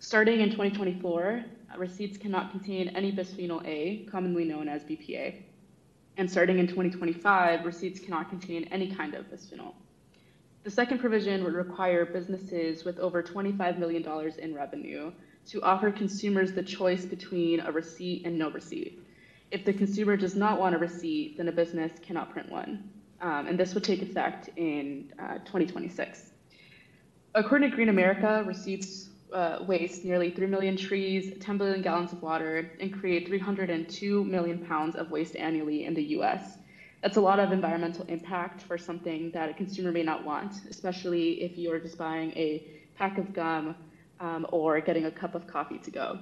Starting 0.00 0.40
in 0.40 0.50
2024, 0.50 1.44
uh, 1.72 1.78
receipts 1.78 2.18
cannot 2.18 2.50
contain 2.50 2.88
any 2.88 3.12
bisphenol 3.12 3.64
A, 3.64 4.08
commonly 4.10 4.44
known 4.44 4.66
as 4.68 4.82
BPA. 4.82 5.44
And 6.16 6.28
starting 6.28 6.58
in 6.58 6.66
2025, 6.66 7.64
receipts 7.64 8.00
cannot 8.00 8.30
contain 8.30 8.64
any 8.72 8.92
kind 8.92 9.14
of 9.14 9.30
bisphenol. 9.30 9.74
The 10.64 10.70
second 10.70 10.98
provision 10.98 11.44
would 11.44 11.52
require 11.52 12.06
businesses 12.06 12.86
with 12.86 12.98
over 12.98 13.22
$25 13.22 13.78
million 13.78 14.32
in 14.38 14.54
revenue 14.54 15.12
to 15.48 15.62
offer 15.62 15.92
consumers 15.92 16.52
the 16.52 16.62
choice 16.62 17.04
between 17.04 17.60
a 17.60 17.70
receipt 17.70 18.24
and 18.24 18.38
no 18.38 18.50
receipt. 18.50 18.98
If 19.50 19.66
the 19.66 19.74
consumer 19.74 20.16
does 20.16 20.34
not 20.34 20.58
want 20.58 20.74
a 20.74 20.78
receipt, 20.78 21.36
then 21.36 21.48
a 21.48 21.52
business 21.52 21.92
cannot 22.00 22.30
print 22.30 22.50
one. 22.50 22.88
Um, 23.20 23.46
and 23.46 23.60
this 23.60 23.74
would 23.74 23.84
take 23.84 24.00
effect 24.00 24.48
in 24.56 25.12
uh, 25.18 25.34
2026. 25.44 26.30
According 27.34 27.68
to 27.68 27.76
Green 27.76 27.90
America, 27.90 28.42
receipts 28.46 29.10
uh, 29.34 29.58
waste 29.68 30.06
nearly 30.06 30.30
3 30.30 30.46
million 30.46 30.78
trees, 30.78 31.34
10 31.40 31.58
billion 31.58 31.82
gallons 31.82 32.14
of 32.14 32.22
water, 32.22 32.70
and 32.80 32.90
create 32.90 33.26
302 33.28 34.24
million 34.24 34.64
pounds 34.64 34.96
of 34.96 35.10
waste 35.10 35.36
annually 35.36 35.84
in 35.84 35.92
the 35.92 36.04
US. 36.20 36.56
That's 37.04 37.18
a 37.18 37.20
lot 37.20 37.38
of 37.38 37.52
environmental 37.52 38.06
impact 38.06 38.62
for 38.62 38.78
something 38.78 39.30
that 39.32 39.50
a 39.50 39.52
consumer 39.52 39.92
may 39.92 40.02
not 40.02 40.24
want, 40.24 40.54
especially 40.70 41.42
if 41.42 41.58
you're 41.58 41.78
just 41.78 41.98
buying 41.98 42.30
a 42.30 42.66
pack 42.96 43.18
of 43.18 43.34
gum 43.34 43.76
um, 44.20 44.46
or 44.50 44.80
getting 44.80 45.04
a 45.04 45.10
cup 45.10 45.34
of 45.34 45.46
coffee 45.46 45.76
to 45.76 45.90
go. 45.90 46.18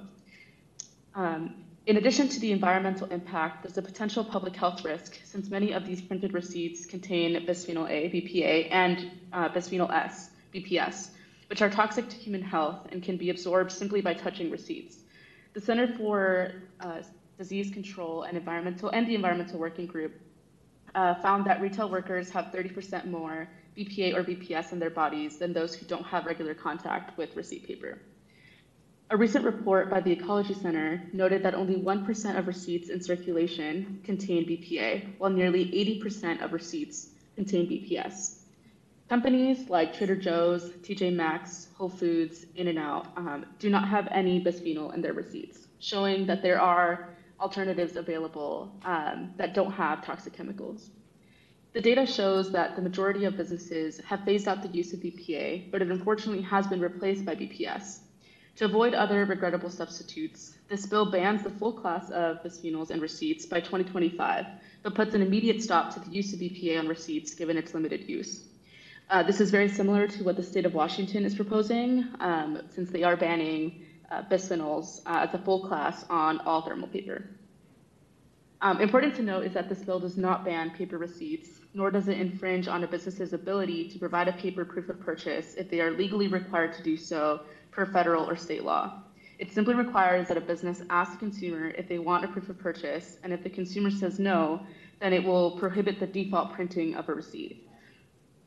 Um, 1.14 1.54
in 1.86 1.98
addition 1.98 2.28
to 2.30 2.40
the 2.40 2.50
environmental 2.50 3.06
impact, 3.12 3.62
there's 3.62 3.78
a 3.78 3.82
potential 3.82 4.24
public 4.24 4.56
health 4.56 4.84
risk 4.84 5.20
since 5.22 5.48
many 5.48 5.70
of 5.72 5.86
these 5.86 6.00
printed 6.02 6.34
receipts 6.34 6.84
contain 6.84 7.46
bisphenol 7.46 7.88
A, 7.88 8.10
BPA, 8.10 8.66
and 8.72 9.08
uh, 9.32 9.50
bisphenol 9.50 9.88
S, 9.94 10.30
BPS, 10.52 11.10
which 11.48 11.62
are 11.62 11.70
toxic 11.70 12.08
to 12.08 12.16
human 12.16 12.42
health 12.42 12.88
and 12.90 13.04
can 13.04 13.16
be 13.16 13.30
absorbed 13.30 13.70
simply 13.70 14.00
by 14.00 14.14
touching 14.14 14.50
receipts. 14.50 14.96
The 15.52 15.60
Center 15.60 15.96
for 15.96 16.54
uh, 16.80 17.02
Disease 17.38 17.70
Control 17.72 18.24
and 18.24 18.36
Environmental 18.36 18.88
and 18.88 19.06
the 19.06 19.14
Environmental 19.14 19.60
Working 19.60 19.86
Group 19.86 20.14
uh, 20.94 21.14
found 21.16 21.44
that 21.46 21.60
retail 21.60 21.88
workers 21.88 22.30
have 22.30 22.46
30% 22.46 23.06
more 23.06 23.48
BPA 23.76 24.14
or 24.14 24.22
BPS 24.22 24.72
in 24.72 24.78
their 24.78 24.90
bodies 24.90 25.38
than 25.38 25.52
those 25.52 25.74
who 25.74 25.86
don't 25.86 26.04
have 26.04 26.26
regular 26.26 26.54
contact 26.54 27.16
with 27.16 27.34
receipt 27.36 27.66
paper. 27.66 27.98
A 29.10 29.16
recent 29.16 29.44
report 29.44 29.90
by 29.90 30.00
the 30.00 30.12
Ecology 30.12 30.54
Center 30.54 31.02
noted 31.12 31.42
that 31.42 31.54
only 31.54 31.76
1% 31.76 32.38
of 32.38 32.46
receipts 32.46 32.88
in 32.88 33.02
circulation 33.02 34.00
contain 34.04 34.46
BPA, 34.46 35.18
while 35.18 35.30
nearly 35.30 35.66
80% 35.66 36.42
of 36.42 36.52
receipts 36.52 37.10
contain 37.36 37.68
BPS. 37.68 38.38
Companies 39.10 39.68
like 39.68 39.92
Trader 39.92 40.16
Joe's, 40.16 40.70
TJ 40.82 41.14
Maxx, 41.14 41.68
Whole 41.76 41.90
Foods, 41.90 42.46
In-N-Out 42.56 43.08
um, 43.18 43.44
do 43.58 43.68
not 43.68 43.86
have 43.86 44.08
any 44.10 44.42
bisphenol 44.42 44.94
in 44.94 45.02
their 45.02 45.12
receipts, 45.12 45.66
showing 45.80 46.24
that 46.26 46.40
there 46.40 46.58
are 46.58 47.11
alternatives 47.42 47.96
available 47.96 48.72
um, 48.84 49.34
that 49.36 49.52
don't 49.52 49.72
have 49.72 50.04
toxic 50.04 50.32
chemicals. 50.32 50.90
The 51.72 51.80
data 51.80 52.06
shows 52.06 52.52
that 52.52 52.76
the 52.76 52.82
majority 52.82 53.24
of 53.24 53.36
businesses 53.36 53.98
have 54.04 54.24
phased 54.24 54.46
out 54.46 54.62
the 54.62 54.68
use 54.68 54.92
of 54.92 55.00
BPA, 55.00 55.70
but 55.72 55.82
it 55.82 55.90
unfortunately 55.90 56.42
has 56.42 56.66
been 56.68 56.80
replaced 56.80 57.24
by 57.24 57.34
BPS. 57.34 57.98
To 58.56 58.66
avoid 58.66 58.94
other 58.94 59.24
regrettable 59.24 59.70
substitutes, 59.70 60.54
this 60.68 60.86
bill 60.86 61.10
bans 61.10 61.42
the 61.42 61.50
full 61.50 61.72
class 61.72 62.10
of 62.10 62.42
bisphenols 62.44 62.90
and 62.90 63.02
receipts 63.02 63.46
by 63.46 63.60
2025, 63.60 64.46
but 64.82 64.94
puts 64.94 65.14
an 65.14 65.22
immediate 65.22 65.62
stop 65.62 65.92
to 65.94 66.00
the 66.00 66.10
use 66.10 66.32
of 66.32 66.38
BPA 66.38 66.78
on 66.78 66.86
receipts 66.86 67.34
given 67.34 67.56
its 67.56 67.74
limited 67.74 68.08
use. 68.08 68.42
Uh, 69.10 69.22
this 69.22 69.40
is 69.40 69.50
very 69.50 69.68
similar 69.68 70.06
to 70.06 70.22
what 70.22 70.36
the 70.36 70.42
state 70.42 70.66
of 70.66 70.74
Washington 70.74 71.24
is 71.24 71.34
proposing, 71.34 72.06
um, 72.20 72.60
since 72.70 72.90
they 72.90 73.02
are 73.02 73.16
banning 73.16 73.84
uh, 74.12 74.22
bisphenols 74.30 75.00
uh, 75.06 75.26
as 75.26 75.34
a 75.34 75.38
full 75.38 75.66
class 75.66 76.04
on 76.10 76.38
all 76.40 76.62
thermal 76.62 76.88
paper. 76.88 77.24
Um, 78.60 78.80
important 78.80 79.14
to 79.16 79.22
note 79.22 79.44
is 79.44 79.54
that 79.54 79.68
this 79.68 79.80
bill 79.80 79.98
does 79.98 80.16
not 80.16 80.44
ban 80.44 80.70
paper 80.70 80.98
receipts, 80.98 81.48
nor 81.74 81.90
does 81.90 82.06
it 82.08 82.20
infringe 82.20 82.68
on 82.68 82.84
a 82.84 82.86
business's 82.86 83.32
ability 83.32 83.88
to 83.88 83.98
provide 83.98 84.28
a 84.28 84.32
paper 84.34 84.64
proof 84.64 84.88
of 84.88 85.00
purchase 85.00 85.54
if 85.54 85.68
they 85.68 85.80
are 85.80 85.90
legally 85.90 86.28
required 86.28 86.72
to 86.74 86.82
do 86.82 86.96
so 86.96 87.40
per 87.72 87.86
federal 87.86 88.28
or 88.28 88.36
state 88.36 88.62
law. 88.62 89.02
It 89.38 89.50
simply 89.50 89.74
requires 89.74 90.28
that 90.28 90.36
a 90.36 90.40
business 90.40 90.82
ask 90.90 91.12
the 91.12 91.18
consumer 91.18 91.70
if 91.70 91.88
they 91.88 91.98
want 91.98 92.24
a 92.24 92.28
proof 92.28 92.48
of 92.50 92.58
purchase, 92.58 93.16
and 93.24 93.32
if 93.32 93.42
the 93.42 93.50
consumer 93.50 93.90
says 93.90 94.20
no, 94.20 94.64
then 95.00 95.12
it 95.12 95.24
will 95.24 95.58
prohibit 95.58 95.98
the 95.98 96.06
default 96.06 96.52
printing 96.52 96.94
of 96.94 97.08
a 97.08 97.14
receipt. 97.14 97.66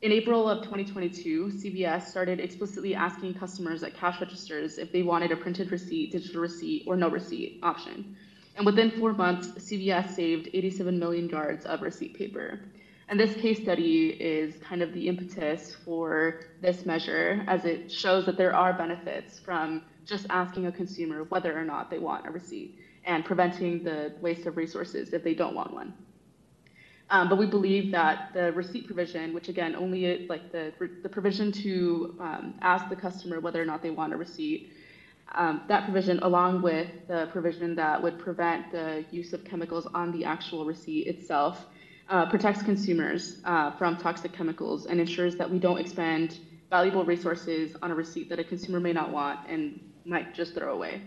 In 0.02 0.12
April 0.12 0.46
of 0.46 0.58
2022, 0.58 1.46
CVS 1.46 2.08
started 2.08 2.38
explicitly 2.38 2.94
asking 2.94 3.32
customers 3.32 3.82
at 3.82 3.96
cash 3.96 4.20
registers 4.20 4.76
if 4.76 4.92
they 4.92 5.02
wanted 5.02 5.32
a 5.32 5.36
printed 5.36 5.72
receipt, 5.72 6.12
digital 6.12 6.42
receipt, 6.42 6.84
or 6.86 6.96
no 6.96 7.08
receipt 7.08 7.60
option. 7.62 8.14
And 8.56 8.66
within 8.66 8.90
four 8.90 9.14
months, 9.14 9.48
CVS 9.48 10.10
saved 10.10 10.50
87 10.52 10.98
million 10.98 11.30
yards 11.30 11.64
of 11.64 11.80
receipt 11.80 12.14
paper. 12.14 12.60
And 13.08 13.18
this 13.18 13.36
case 13.36 13.62
study 13.62 14.08
is 14.20 14.56
kind 14.58 14.82
of 14.82 14.92
the 14.92 15.08
impetus 15.08 15.74
for 15.82 16.40
this 16.60 16.84
measure, 16.84 17.42
as 17.46 17.64
it 17.64 17.90
shows 17.90 18.26
that 18.26 18.36
there 18.36 18.54
are 18.54 18.74
benefits 18.74 19.38
from 19.38 19.82
just 20.04 20.26
asking 20.28 20.66
a 20.66 20.72
consumer 20.72 21.24
whether 21.24 21.58
or 21.58 21.64
not 21.64 21.90
they 21.90 21.98
want 21.98 22.26
a 22.26 22.30
receipt 22.30 22.78
and 23.06 23.24
preventing 23.24 23.82
the 23.82 24.12
waste 24.20 24.46
of 24.46 24.58
resources 24.58 25.14
if 25.14 25.24
they 25.24 25.34
don't 25.34 25.54
want 25.54 25.72
one. 25.72 25.94
Um, 27.08 27.28
but 27.28 27.38
we 27.38 27.46
believe 27.46 27.92
that 27.92 28.30
the 28.34 28.52
receipt 28.52 28.86
provision, 28.86 29.32
which 29.32 29.48
again 29.48 29.76
only 29.76 30.06
is 30.06 30.28
like 30.28 30.50
the 30.50 30.72
the 31.02 31.08
provision 31.08 31.52
to 31.52 32.16
um, 32.20 32.54
ask 32.60 32.88
the 32.88 32.96
customer 32.96 33.38
whether 33.40 33.62
or 33.62 33.64
not 33.64 33.80
they 33.80 33.90
want 33.90 34.12
a 34.12 34.16
receipt, 34.16 34.72
um, 35.34 35.62
that 35.68 35.84
provision, 35.84 36.18
along 36.20 36.62
with 36.62 36.88
the 37.08 37.28
provision 37.30 37.74
that 37.76 38.02
would 38.02 38.18
prevent 38.18 38.72
the 38.72 39.04
use 39.10 39.32
of 39.32 39.44
chemicals 39.44 39.86
on 39.94 40.10
the 40.12 40.24
actual 40.24 40.64
receipt 40.64 41.06
itself, 41.06 41.66
uh, 42.08 42.26
protects 42.26 42.62
consumers 42.62 43.40
uh, 43.44 43.70
from 43.72 43.96
toxic 43.96 44.32
chemicals 44.32 44.86
and 44.86 45.00
ensures 45.00 45.36
that 45.36 45.50
we 45.50 45.58
don't 45.58 45.78
expend 45.78 46.38
valuable 46.70 47.04
resources 47.04 47.76
on 47.82 47.90
a 47.90 47.94
receipt 47.94 48.28
that 48.28 48.38
a 48.38 48.44
consumer 48.44 48.80
may 48.80 48.92
not 48.92 49.10
want 49.10 49.48
and 49.48 49.80
might 50.04 50.34
just 50.34 50.54
throw 50.54 50.72
away. 50.72 51.02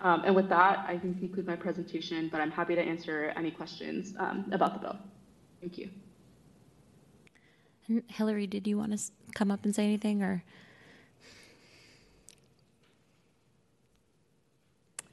Um, 0.00 0.22
and 0.24 0.34
with 0.34 0.48
that, 0.48 0.84
I 0.86 0.98
can 0.98 1.14
conclude 1.14 1.46
my 1.46 1.56
presentation, 1.56 2.28
but 2.30 2.40
I'm 2.40 2.50
happy 2.50 2.74
to 2.74 2.82
answer 2.82 3.32
any 3.36 3.50
questions 3.50 4.14
um, 4.18 4.50
about 4.52 4.74
the 4.74 4.80
bill. 4.80 4.98
Thank 5.64 5.78
you. 5.78 5.88
And 7.88 8.02
Hillary, 8.06 8.46
did 8.46 8.66
you 8.66 8.76
want 8.76 8.92
to 8.92 9.02
come 9.34 9.50
up 9.50 9.64
and 9.64 9.74
say 9.74 9.84
anything 9.84 10.22
or? 10.22 10.44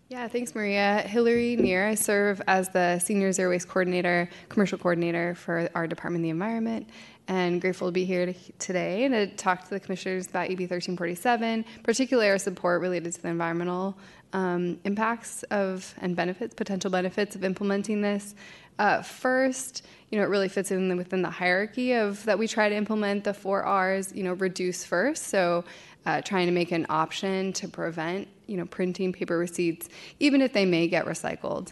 Yeah, 0.09 0.27
thanks, 0.27 0.53
Maria. 0.53 1.03
Hillary 1.07 1.55
Neer. 1.55 1.87
I 1.87 1.95
serve 1.95 2.41
as 2.49 2.67
the 2.67 2.99
Senior 2.99 3.31
Zero 3.31 3.51
Waste 3.51 3.69
Coordinator, 3.69 4.27
Commercial 4.49 4.77
Coordinator 4.77 5.35
for 5.35 5.69
our 5.73 5.87
Department 5.87 6.19
of 6.19 6.23
the 6.23 6.31
Environment, 6.31 6.89
and 7.27 7.61
grateful 7.61 7.87
to 7.87 7.91
be 7.91 8.05
here 8.05 8.25
to, 8.25 8.33
today 8.59 9.07
to 9.07 9.27
talk 9.27 9.63
to 9.63 9.69
the 9.69 9.79
commissioners 9.79 10.27
about 10.27 10.45
AB 10.45 10.63
1347, 10.63 11.65
particularly 11.83 12.29
our 12.29 12.37
support 12.37 12.81
related 12.81 13.13
to 13.13 13.21
the 13.21 13.27
environmental 13.27 13.97
um, 14.33 14.79
impacts 14.83 15.43
of 15.43 15.93
and 15.99 16.15
benefits, 16.15 16.53
potential 16.53 16.89
benefits 16.89 17.35
of 17.35 17.43
implementing 17.43 18.01
this. 18.01 18.35
Uh, 18.79 19.01
first, 19.01 19.85
you 20.09 20.17
know, 20.17 20.23
it 20.23 20.29
really 20.29 20.49
fits 20.49 20.71
in 20.71 20.95
within 20.97 21.21
the 21.21 21.29
hierarchy 21.29 21.93
of 21.93 22.23
that 22.25 22.39
we 22.39 22.47
try 22.47 22.69
to 22.69 22.75
implement 22.75 23.23
the 23.23 23.33
four 23.33 23.63
R's. 23.63 24.11
You 24.13 24.23
know, 24.23 24.33
reduce 24.33 24.83
first, 24.83 25.27
so 25.27 25.63
uh, 26.05 26.21
trying 26.21 26.47
to 26.47 26.51
make 26.51 26.71
an 26.71 26.85
option 26.89 27.53
to 27.53 27.67
prevent 27.67 28.27
you 28.51 28.57
know, 28.57 28.65
printing 28.65 29.13
paper 29.13 29.37
receipts, 29.37 29.87
even 30.19 30.41
if 30.41 30.51
they 30.51 30.65
may 30.65 30.87
get 30.87 31.05
recycled. 31.05 31.71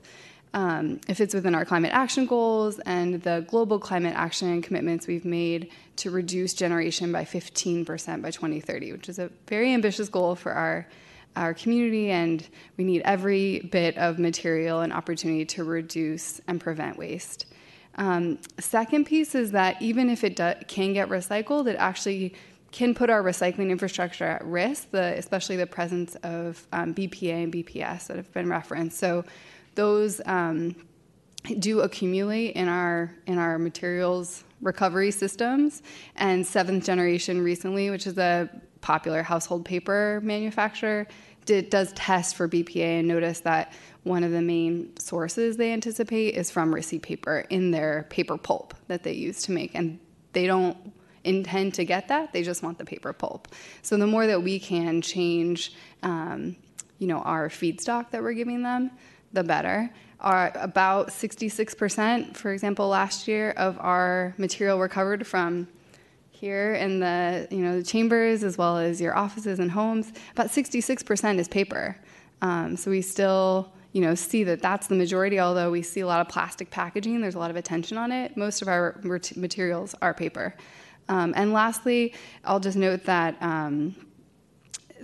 Um, 0.53 0.99
it 1.07 1.13
fits 1.13 1.33
within 1.33 1.53
our 1.53 1.63
climate 1.63 1.91
action 1.93 2.25
goals 2.25 2.79
and 2.79 3.21
the 3.21 3.45
global 3.47 3.77
climate 3.77 4.15
action 4.15 4.61
commitments 4.63 5.05
we've 5.05 5.25
made 5.25 5.69
to 5.97 6.09
reduce 6.09 6.55
generation 6.55 7.11
by 7.11 7.23
15% 7.23 7.85
by 8.21 8.31
2030, 8.31 8.93
which 8.93 9.09
is 9.09 9.19
a 9.19 9.29
very 9.47 9.71
ambitious 9.73 10.09
goal 10.09 10.35
for 10.35 10.53
our 10.53 10.87
our 11.35 11.53
community, 11.53 12.09
and 12.09 12.47
we 12.75 12.83
need 12.83 13.01
every 13.05 13.59
bit 13.59 13.97
of 13.97 14.19
material 14.19 14.81
and 14.81 14.91
opportunity 14.91 15.45
to 15.45 15.63
reduce 15.63 16.41
and 16.47 16.59
prevent 16.59 16.97
waste. 16.97 17.45
Um, 17.95 18.39
second 18.59 19.05
piece 19.05 19.35
is 19.35 19.51
that 19.51 19.81
even 19.81 20.09
if 20.09 20.23
it 20.23 20.35
do, 20.35 20.53
can 20.67 20.93
get 20.93 21.09
recycled, 21.09 21.67
it 21.67 21.75
actually 21.77 22.33
can 22.71 22.93
put 22.93 23.09
our 23.09 23.23
recycling 23.23 23.69
infrastructure 23.71 24.25
at 24.25 24.45
risk, 24.45 24.91
the, 24.91 25.17
especially 25.17 25.55
the 25.55 25.67
presence 25.67 26.15
of 26.23 26.67
um, 26.71 26.93
BPA 26.93 27.43
and 27.43 27.53
BPS 27.53 28.07
that 28.07 28.17
have 28.17 28.31
been 28.33 28.49
referenced. 28.49 28.97
So 28.97 29.25
those 29.75 30.21
um, 30.25 30.75
do 31.59 31.81
accumulate 31.81 32.55
in 32.55 32.67
our 32.67 33.11
in 33.25 33.37
our 33.37 33.57
materials 33.57 34.43
recovery 34.61 35.11
systems. 35.11 35.81
And 36.15 36.45
Seventh 36.45 36.85
Generation 36.85 37.41
recently, 37.41 37.89
which 37.89 38.07
is 38.07 38.17
a 38.17 38.49
popular 38.81 39.23
household 39.23 39.65
paper 39.65 40.19
manufacturer, 40.23 41.07
did, 41.45 41.69
does 41.69 41.91
test 41.93 42.35
for 42.35 42.47
BPA 42.47 42.99
and 42.99 43.07
noticed 43.07 43.43
that 43.43 43.73
one 44.03 44.23
of 44.23 44.31
the 44.31 44.41
main 44.41 44.95
sources 44.97 45.57
they 45.57 45.73
anticipate 45.73 46.35
is 46.35 46.51
from 46.51 46.73
receipt 46.73 47.01
paper 47.01 47.45
in 47.49 47.71
their 47.71 48.05
paper 48.09 48.37
pulp 48.37 48.73
that 48.87 49.03
they 49.03 49.13
use 49.13 49.41
to 49.43 49.51
make. 49.51 49.71
And 49.75 49.99
they 50.33 50.45
don't 50.45 50.77
intend 51.23 51.73
to 51.75 51.85
get 51.85 52.07
that. 52.07 52.31
They 52.33 52.43
just 52.43 52.63
want 52.63 52.77
the 52.77 52.85
paper 52.85 53.13
pulp. 53.13 53.47
So 53.81 53.97
the 53.97 54.07
more 54.07 54.27
that 54.27 54.41
we 54.41 54.59
can 54.59 55.01
change, 55.01 55.73
um, 56.03 56.55
you 56.97 57.07
know, 57.07 57.19
our 57.19 57.49
feedstock 57.49 58.11
that 58.11 58.21
we're 58.21 58.33
giving 58.33 58.63
them, 58.63 58.91
the 59.33 59.43
better. 59.43 59.89
Our, 60.19 60.51
about 60.55 61.09
66%, 61.09 62.35
for 62.35 62.51
example, 62.51 62.89
last 62.89 63.27
year 63.27 63.51
of 63.51 63.77
our 63.79 64.33
material 64.37 64.79
recovered 64.79 65.25
from 65.25 65.67
here 66.39 66.73
in 66.75 67.01
the 67.01 67.47
you 67.51 67.57
know 67.57 67.75
the 67.77 67.83
chambers 67.83 68.45
as 68.45 68.57
well 68.57 68.77
as 68.77 69.01
your 69.01 69.15
offices 69.15 69.59
and 69.59 69.69
homes. 69.69 70.13
About 70.31 70.47
66% 70.47 71.37
is 71.37 71.47
paper. 71.49 71.97
Um, 72.41 72.77
so 72.77 72.89
we 72.89 73.01
still 73.01 73.73
you 73.91 74.01
know 74.01 74.15
see 74.15 74.45
that 74.45 74.61
that's 74.61 74.87
the 74.87 74.95
majority. 74.95 75.39
Although 75.39 75.69
we 75.69 75.81
see 75.81 75.99
a 75.99 76.07
lot 76.07 76.21
of 76.21 76.29
plastic 76.29 76.71
packaging, 76.71 77.19
there's 77.19 77.35
a 77.35 77.39
lot 77.39 77.51
of 77.51 77.57
attention 77.57 77.97
on 77.97 78.11
it. 78.11 78.37
Most 78.37 78.61
of 78.61 78.69
our 78.69 79.01
materials 79.03 79.95
are 80.01 80.13
paper. 80.13 80.55
Um, 81.09 81.33
and 81.35 81.51
lastly, 81.51 82.13
I'll 82.45 82.59
just 82.59 82.77
note 82.77 83.03
that 83.05 83.35
um, 83.41 83.95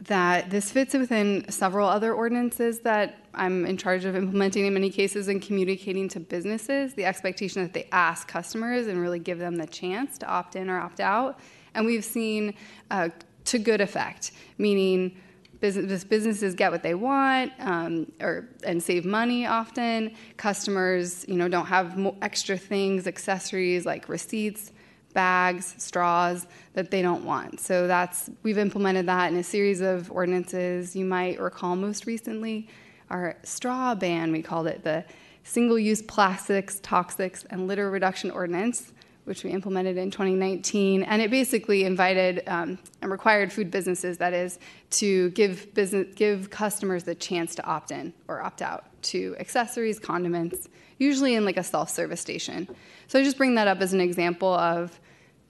that 0.01 0.49
this 0.49 0.71
fits 0.71 0.93
within 0.93 1.49
several 1.49 1.87
other 1.87 2.13
ordinances 2.13 2.79
that 2.79 3.17
I'm 3.33 3.65
in 3.65 3.77
charge 3.77 4.05
of 4.05 4.15
implementing 4.15 4.65
in 4.65 4.73
many 4.73 4.89
cases 4.89 5.27
and 5.27 5.41
communicating 5.41 6.07
to 6.09 6.19
businesses 6.19 6.93
the 6.93 7.05
expectation 7.05 7.63
that 7.63 7.73
they 7.73 7.87
ask 7.91 8.27
customers 8.27 8.87
and 8.87 9.01
really 9.01 9.19
give 9.19 9.39
them 9.39 9.55
the 9.55 9.67
chance 9.67 10.17
to 10.19 10.27
opt 10.27 10.55
in 10.55 10.69
or 10.69 10.79
opt 10.79 10.99
out. 10.99 11.39
And 11.73 11.85
we've 11.85 12.05
seen 12.05 12.53
uh, 12.91 13.09
to 13.45 13.59
good 13.59 13.81
effect, 13.81 14.31
meaning 14.57 15.17
business, 15.59 16.03
businesses 16.03 16.55
get 16.55 16.71
what 16.71 16.83
they 16.83 16.93
want 16.93 17.51
um, 17.59 18.11
or 18.21 18.49
and 18.63 18.81
save 18.81 19.05
money 19.05 19.45
often. 19.45 20.13
Customers, 20.37 21.25
you 21.27 21.35
know, 21.35 21.47
don't 21.47 21.65
have 21.65 21.97
extra 22.21 22.57
things, 22.57 23.07
accessories 23.07 23.85
like 23.85 24.09
receipts 24.09 24.71
bags, 25.15 25.73
straws 25.79 26.45
that 26.73 26.91
they 26.91 27.01
don't 27.01 27.25
want. 27.25 27.59
So 27.59 27.87
that's 27.87 28.29
we've 28.43 28.59
implemented 28.59 29.07
that 29.07 29.31
in 29.31 29.39
a 29.39 29.43
series 29.43 29.81
of 29.81 30.11
ordinances. 30.11 30.95
You 30.95 31.05
might 31.05 31.39
recall 31.39 31.75
most 31.75 32.05
recently 32.05 32.67
our 33.09 33.37
straw 33.43 33.95
ban, 33.95 34.31
we 34.31 34.41
called 34.41 34.67
it 34.67 34.83
the 34.83 35.05
single-use 35.43 36.01
plastics, 36.03 36.79
toxics, 36.79 37.45
and 37.49 37.67
litter 37.67 37.89
reduction 37.91 38.31
ordinance, 38.31 38.93
which 39.25 39.43
we 39.43 39.51
implemented 39.51 39.97
in 39.97 40.11
2019, 40.11 41.03
and 41.03 41.21
it 41.21 41.29
basically 41.31 41.83
invited 41.83 42.43
um, 42.47 42.77
and 43.01 43.11
required 43.11 43.51
food 43.51 43.71
businesses, 43.71 44.17
that 44.17 44.33
is, 44.33 44.59
to 44.89 45.29
give 45.31 45.73
business 45.73 46.07
give 46.15 46.49
customers 46.49 47.03
the 47.03 47.15
chance 47.15 47.55
to 47.55 47.65
opt 47.65 47.91
in 47.91 48.13
or 48.27 48.41
opt 48.41 48.61
out 48.61 48.85
to 49.01 49.35
accessories, 49.39 49.99
condiments, 49.99 50.67
usually 50.97 51.35
in 51.35 51.45
like 51.45 51.57
a 51.57 51.63
self-service 51.63 52.21
station. 52.21 52.67
So 53.07 53.19
I 53.19 53.23
just 53.23 53.37
bring 53.37 53.55
that 53.55 53.67
up 53.67 53.81
as 53.81 53.93
an 53.93 54.01
example 54.01 54.53
of 54.53 54.99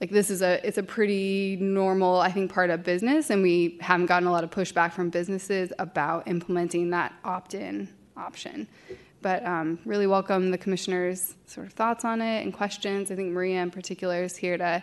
like 0.00 0.10
this 0.10 0.30
is 0.30 0.42
a 0.42 0.66
it's 0.66 0.78
a 0.78 0.82
pretty 0.82 1.56
normal 1.60 2.20
i 2.20 2.30
think 2.30 2.52
part 2.52 2.70
of 2.70 2.82
business 2.82 3.30
and 3.30 3.42
we 3.42 3.78
haven't 3.80 4.06
gotten 4.06 4.28
a 4.28 4.32
lot 4.32 4.44
of 4.44 4.50
pushback 4.50 4.92
from 4.92 5.10
businesses 5.10 5.72
about 5.78 6.26
implementing 6.28 6.90
that 6.90 7.12
opt-in 7.24 7.88
option 8.16 8.66
but 9.26 9.44
um, 9.44 9.78
really 9.84 10.06
welcome 10.06 10.52
the 10.52 10.58
commissioners' 10.58 11.34
sort 11.46 11.66
of 11.66 11.72
thoughts 11.72 12.04
on 12.04 12.20
it 12.22 12.44
and 12.44 12.54
questions. 12.54 13.10
I 13.10 13.16
think 13.16 13.32
Maria 13.32 13.60
in 13.60 13.72
particular 13.72 14.22
is 14.22 14.36
here 14.36 14.56
to 14.56 14.80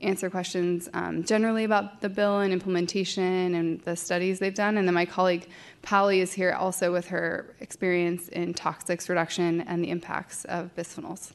answer 0.00 0.28
questions 0.28 0.88
um, 0.94 1.22
generally 1.22 1.62
about 1.62 2.00
the 2.00 2.08
bill 2.08 2.40
and 2.40 2.52
implementation 2.52 3.54
and 3.54 3.80
the 3.82 3.94
studies 3.94 4.40
they've 4.40 4.54
done. 4.54 4.78
And 4.78 4.88
then 4.88 4.94
my 4.94 5.06
colleague 5.06 5.48
Polly 5.82 6.20
is 6.20 6.32
here 6.32 6.52
also 6.52 6.92
with 6.92 7.06
her 7.06 7.54
experience 7.60 8.28
in 8.28 8.52
toxics 8.52 9.08
reduction 9.08 9.60
and 9.60 9.84
the 9.84 9.90
impacts 9.90 10.44
of 10.46 10.74
bisphenols. 10.74 11.32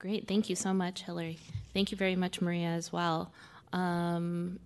Great. 0.00 0.26
Thank 0.26 0.48
you 0.48 0.56
so 0.56 0.72
much, 0.72 1.02
Hillary. 1.02 1.38
Thank 1.74 1.90
you 1.92 1.96
very 1.98 2.16
much, 2.16 2.40
Maria, 2.40 2.68
as 2.68 2.90
well. 2.90 3.30
Um, 3.74 4.58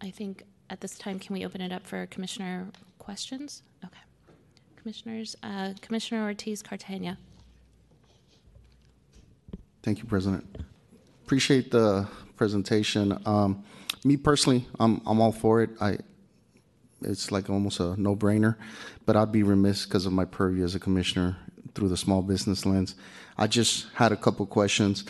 I 0.00 0.08
think 0.08 0.44
at 0.70 0.80
this 0.80 0.96
time, 0.96 1.18
can 1.18 1.34
we 1.34 1.44
open 1.44 1.60
it 1.60 1.72
up 1.72 1.86
for 1.86 2.06
commissioner 2.06 2.66
questions? 2.98 3.62
Okay. 3.84 4.00
Commissioners, 4.76 5.36
uh, 5.42 5.74
Commissioner 5.82 6.24
Ortiz 6.24 6.62
Cartagena. 6.62 7.18
Thank 9.82 9.98
you, 9.98 10.06
President. 10.06 10.56
Appreciate 11.22 11.70
the 11.70 12.08
presentation. 12.36 13.20
Um, 13.26 13.64
me 14.04 14.16
personally, 14.16 14.66
I'm 14.80 15.02
I'm 15.04 15.20
all 15.20 15.32
for 15.32 15.60
it. 15.60 15.70
I 15.82 15.98
it's 17.02 17.30
like 17.30 17.50
almost 17.50 17.78
a 17.78 18.00
no-brainer, 18.00 18.56
but 19.04 19.16
I'd 19.16 19.32
be 19.32 19.42
remiss 19.42 19.84
because 19.84 20.06
of 20.06 20.14
my 20.14 20.24
purview 20.24 20.64
as 20.64 20.74
a 20.74 20.80
commissioner 20.80 21.36
through 21.74 21.88
the 21.88 21.96
small 21.96 22.22
business 22.22 22.66
lens. 22.66 22.94
I 23.36 23.46
just 23.46 23.86
had 23.94 24.12
a 24.12 24.16
couple 24.16 24.46
questions. 24.46 25.04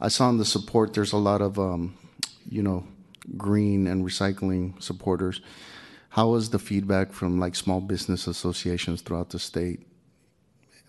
I 0.00 0.08
saw 0.08 0.28
in 0.30 0.38
the 0.38 0.44
support 0.44 0.94
there's 0.94 1.12
a 1.12 1.18
lot 1.18 1.40
of 1.40 1.58
um, 1.58 1.96
you 2.48 2.62
know 2.62 2.86
green 3.36 3.86
and 3.86 4.04
recycling 4.04 4.80
supporters. 4.82 5.40
How 6.10 6.28
was 6.28 6.50
the 6.50 6.58
feedback 6.58 7.12
from 7.12 7.40
like 7.40 7.56
small 7.56 7.80
business 7.80 8.26
associations 8.26 9.02
throughout 9.02 9.30
the 9.30 9.38
state? 9.38 9.80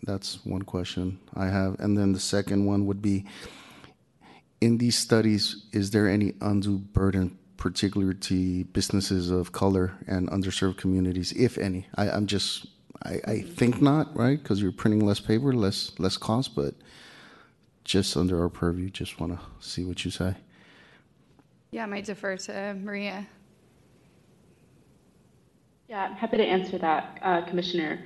That's 0.03 0.45
one 0.45 0.61
question 0.61 1.19
I 1.35 1.47
have. 1.47 1.79
And 1.79 1.97
then 1.97 2.13
the 2.13 2.19
second 2.19 2.65
one 2.65 2.85
would 2.85 3.01
be 3.01 3.25
in 4.61 4.77
these 4.77 4.97
studies, 4.97 5.65
is 5.71 5.91
there 5.91 6.07
any 6.07 6.33
undue 6.41 6.77
burden, 6.77 7.37
particularly 7.57 8.15
to 8.15 8.63
businesses 8.65 9.29
of 9.29 9.51
color 9.51 9.93
and 10.07 10.29
underserved 10.29 10.77
communities, 10.77 11.31
if 11.33 11.57
any? 11.57 11.87
I, 11.95 12.09
am 12.09 12.27
just, 12.27 12.67
I, 13.03 13.19
I, 13.25 13.41
think 13.41 13.81
not, 13.81 14.15
right? 14.15 14.41
Because 14.41 14.61
you're 14.61 14.71
printing 14.71 15.05
less 15.05 15.19
paper, 15.19 15.53
less 15.53 15.91
less 15.99 16.17
cost, 16.17 16.55
but 16.55 16.73
just 17.83 18.15
under 18.17 18.41
our 18.41 18.49
purview, 18.49 18.89
just 18.89 19.19
want 19.19 19.33
to 19.33 19.39
see 19.59 19.83
what 19.83 20.03
you 20.05 20.11
say. 20.11 20.35
Yeah, 21.71 21.83
I 21.83 21.85
might 21.87 22.05
defer 22.05 22.37
to 22.37 22.73
Maria. 22.81 23.27
Yeah, 25.87 26.05
I'm 26.05 26.13
happy 26.13 26.37
to 26.37 26.45
answer 26.45 26.77
that, 26.79 27.19
uh, 27.21 27.41
Commissioner. 27.45 27.99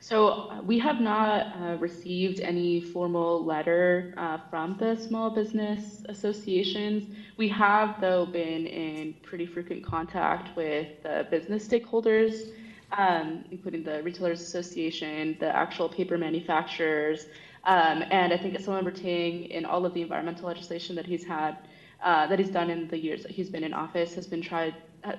So 0.00 0.50
uh, 0.50 0.62
we 0.62 0.78
have 0.78 1.00
not 1.00 1.56
uh, 1.60 1.76
received 1.78 2.40
any 2.40 2.80
formal 2.80 3.44
letter 3.44 4.14
uh, 4.16 4.38
from 4.48 4.76
the 4.78 4.94
small 4.96 5.30
business 5.30 6.02
associations. 6.08 7.14
We 7.36 7.48
have, 7.48 8.00
though, 8.00 8.26
been 8.26 8.66
in 8.66 9.14
pretty 9.22 9.46
frequent 9.46 9.84
contact 9.84 10.56
with 10.56 11.02
the 11.02 11.26
business 11.30 11.66
stakeholders, 11.66 12.50
um, 12.92 13.44
including 13.50 13.82
the 13.82 14.02
Retailers 14.02 14.40
Association, 14.40 15.36
the 15.40 15.54
actual 15.54 15.88
paper 15.88 16.16
manufacturers, 16.18 17.26
um, 17.64 18.04
and 18.10 18.32
I 18.32 18.36
think 18.36 18.54
Assemblymember 18.54 18.94
Ting, 18.94 19.46
in 19.46 19.64
all 19.64 19.84
of 19.84 19.92
the 19.92 20.02
environmental 20.02 20.46
legislation 20.46 20.94
that 20.96 21.06
he's 21.06 21.24
had, 21.24 21.58
uh, 22.02 22.26
that 22.28 22.38
he's 22.38 22.50
done 22.50 22.70
in 22.70 22.86
the 22.88 22.98
years 22.98 23.22
that 23.22 23.32
he's 23.32 23.50
been 23.50 23.64
in 23.64 23.72
office, 23.72 24.14
has 24.14 24.26
been 24.26 24.42
tried 24.42 24.74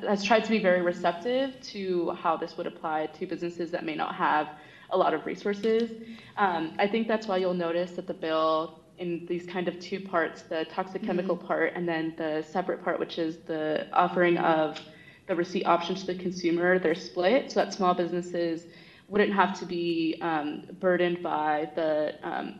has 0.06 0.22
tried 0.24 0.44
to 0.44 0.50
be 0.50 0.60
very 0.60 0.82
receptive 0.82 1.60
to 1.62 2.12
how 2.12 2.36
this 2.36 2.58
would 2.58 2.68
apply 2.68 3.06
to 3.06 3.26
businesses 3.26 3.72
that 3.72 3.86
may 3.86 3.96
not 3.96 4.14
have 4.14 4.50
a 4.90 4.98
lot 4.98 5.14
of 5.14 5.26
resources. 5.26 5.92
Um, 6.38 6.74
I 6.78 6.88
think 6.88 7.08
that's 7.08 7.28
why 7.28 7.38
you'll 7.38 7.54
notice 7.54 7.92
that 7.92 8.06
the 8.06 8.14
bill 8.14 8.82
in 8.98 9.26
these 9.28 9.46
kind 9.46 9.68
of 9.68 9.80
two 9.80 10.00
parts, 10.00 10.42
the 10.44 10.66
toxic 10.66 11.04
chemical 11.04 11.38
mm-hmm. 11.38 11.48
part 11.48 11.74
and 11.76 11.88
then 11.88 12.14
the 12.18 12.44
separate 12.50 12.84
part, 12.84 13.00
which 13.00 13.20
is 13.20 13.38
the 13.46 13.88
offering 13.94 14.38
of 14.38 14.80
the 15.28 15.36
receipt 15.36 15.66
option 15.66 15.96
to 15.96 16.06
the 16.06 16.16
consumer, 16.16 16.80
they're 16.80 16.96
split 16.96 17.52
so 17.52 17.60
that 17.64 17.74
small 17.74 17.94
businesses 17.94 18.66
wouldn't 19.08 19.34
have 19.34 19.58
to 19.60 19.66
be 19.66 20.18
um, 20.22 20.64
burdened 20.80 21.22
by 21.22 21.70
the 21.76 22.16
um, 22.24 22.60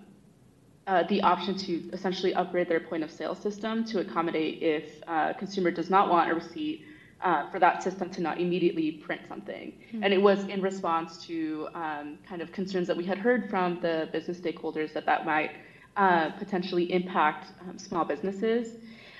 uh, 0.88 1.04
the 1.10 1.22
option 1.22 1.58
to 1.58 1.90
essentially 1.92 2.34
upgrade 2.34 2.70
their 2.70 2.80
point 2.80 3.04
of 3.04 3.12
sale 3.12 3.36
system 3.36 3.84
to 3.84 4.00
accommodate 4.00 4.64
if 4.64 5.02
a 5.04 5.12
uh, 5.12 5.34
consumer 5.34 5.70
does 5.70 5.90
not 5.90 6.10
want 6.10 6.32
a 6.32 6.34
receipt 6.34 6.86
uh, 7.22 7.50
for 7.50 7.60
that 7.60 7.84
system 7.84 8.10
to 8.10 8.22
not 8.22 8.40
immediately 8.40 8.92
print 8.94 9.22
something. 9.28 9.74
Mm-hmm. 9.88 10.04
And 10.04 10.14
it 10.14 10.22
was 10.22 10.46
in 10.46 10.62
response 10.62 11.26
to 11.26 11.68
um, 11.74 12.18
kind 12.28 12.42
of 12.42 12.54
concerns 12.54 12.88
that 12.88 12.96
we 12.96 13.04
had 13.04 13.18
heard 13.18 13.50
from 13.50 13.80
the 13.82 14.08
business 14.14 14.40
stakeholders 14.40 14.94
that 14.94 15.06
that 15.06 15.26
might 15.26 15.52
uh, 15.98 16.30
potentially 16.38 16.92
impact 16.94 17.48
um, 17.68 17.78
small 17.78 18.06
businesses. 18.06 18.78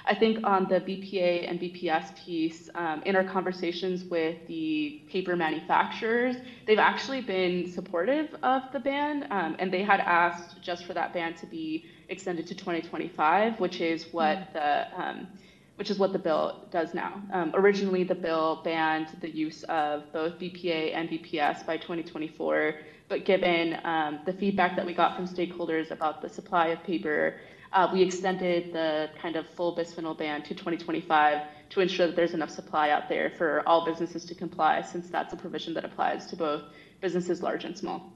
I 0.08 0.16
think 0.16 0.46
on 0.46 0.70
the 0.70 0.80
BPA 0.80 1.50
and 1.50 1.60
BPS 1.60 2.16
piece, 2.16 2.70
um, 2.76 3.02
in 3.06 3.16
our 3.16 3.26
conversations 3.26 4.06
with 4.06 4.38
the 4.48 5.02
paper 5.10 5.36
manufacturers, 5.36 6.38
they've 6.66 6.80
actually 6.80 7.22
been 7.22 7.70
supportive 7.70 8.34
of 8.42 8.64
the 8.72 8.80
ban, 8.80 9.28
um, 9.32 9.58
and 9.60 9.72
they 9.72 9.84
had 9.84 10.00
asked 10.00 10.62
just 10.62 10.86
for 10.86 10.94
that 10.94 11.14
ban 11.14 11.34
to 11.36 11.46
be 11.46 11.86
extended 12.08 12.48
to 12.48 12.56
2025, 12.56 13.60
which 13.60 13.82
is 13.82 14.06
what 14.14 14.38
mm-hmm. 14.38 14.54
the 14.54 15.02
um, 15.02 15.28
which 15.76 15.92
is 15.92 16.00
what 16.00 16.12
the 16.12 16.20
bill 16.20 16.66
does 16.72 16.96
now. 16.96 17.22
Um, 17.32 17.52
originally, 17.54 18.04
the 18.04 18.16
bill 18.16 18.62
banned 18.64 19.10
the 19.22 19.30
use 19.30 19.62
of 19.70 20.12
both 20.12 20.40
BPA 20.40 20.96
and 20.96 21.08
BPS 21.08 21.68
by 21.68 21.78
2024, 21.78 22.74
but 23.10 23.26
given 23.26 23.78
um, 23.84 24.20
the 24.26 24.34
feedback 24.34 24.76
that 24.76 24.86
we 24.86 24.96
got 24.96 25.16
from 25.16 25.28
stakeholders 25.28 25.92
about 25.92 26.24
the 26.24 26.30
supply 26.30 26.70
of 26.70 26.82
paper, 26.84 27.36
uh, 27.74 27.90
we 27.92 28.02
extended 28.02 28.74
the 28.74 29.10
kind 29.22 29.36
of 29.36 29.48
full 29.48 29.76
bisphenol 29.76 30.18
ban 30.18 30.42
to 30.44 30.54
2025 30.54 31.42
to 31.70 31.80
ensure 31.82 32.08
that 32.08 32.16
there's 32.16 32.34
enough 32.34 32.50
supply 32.50 32.90
out 32.90 33.10
there 33.10 33.30
for 33.30 33.64
all 33.68 33.86
businesses 33.86 34.26
to 34.26 34.36
comply, 34.36 34.82
since 34.82 35.10
that's 35.10 35.34
a 35.34 35.38
provision 35.38 35.74
that 35.74 35.86
applies 35.86 36.26
to 36.28 36.36
both 36.36 36.64
businesses 37.02 37.42
large 37.42 37.66
and 37.66 37.78
small. 37.78 38.14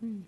Hmm. 0.00 0.20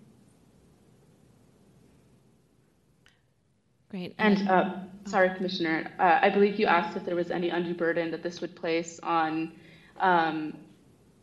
Great. 3.89 4.15
And 4.17 4.49
uh, 4.49 4.75
sorry, 5.05 5.33
Commissioner, 5.35 5.91
uh, 5.97 6.19
I 6.21 6.29
believe 6.29 6.59
you 6.59 6.65
asked 6.65 6.97
if 6.97 7.05
there 7.05 7.15
was 7.15 7.31
any 7.31 7.49
undue 7.49 7.73
burden 7.73 8.11
that 8.11 8.21
this 8.21 8.41
would 8.41 8.55
place 8.55 8.99
on 9.01 9.53
um, 9.99 10.57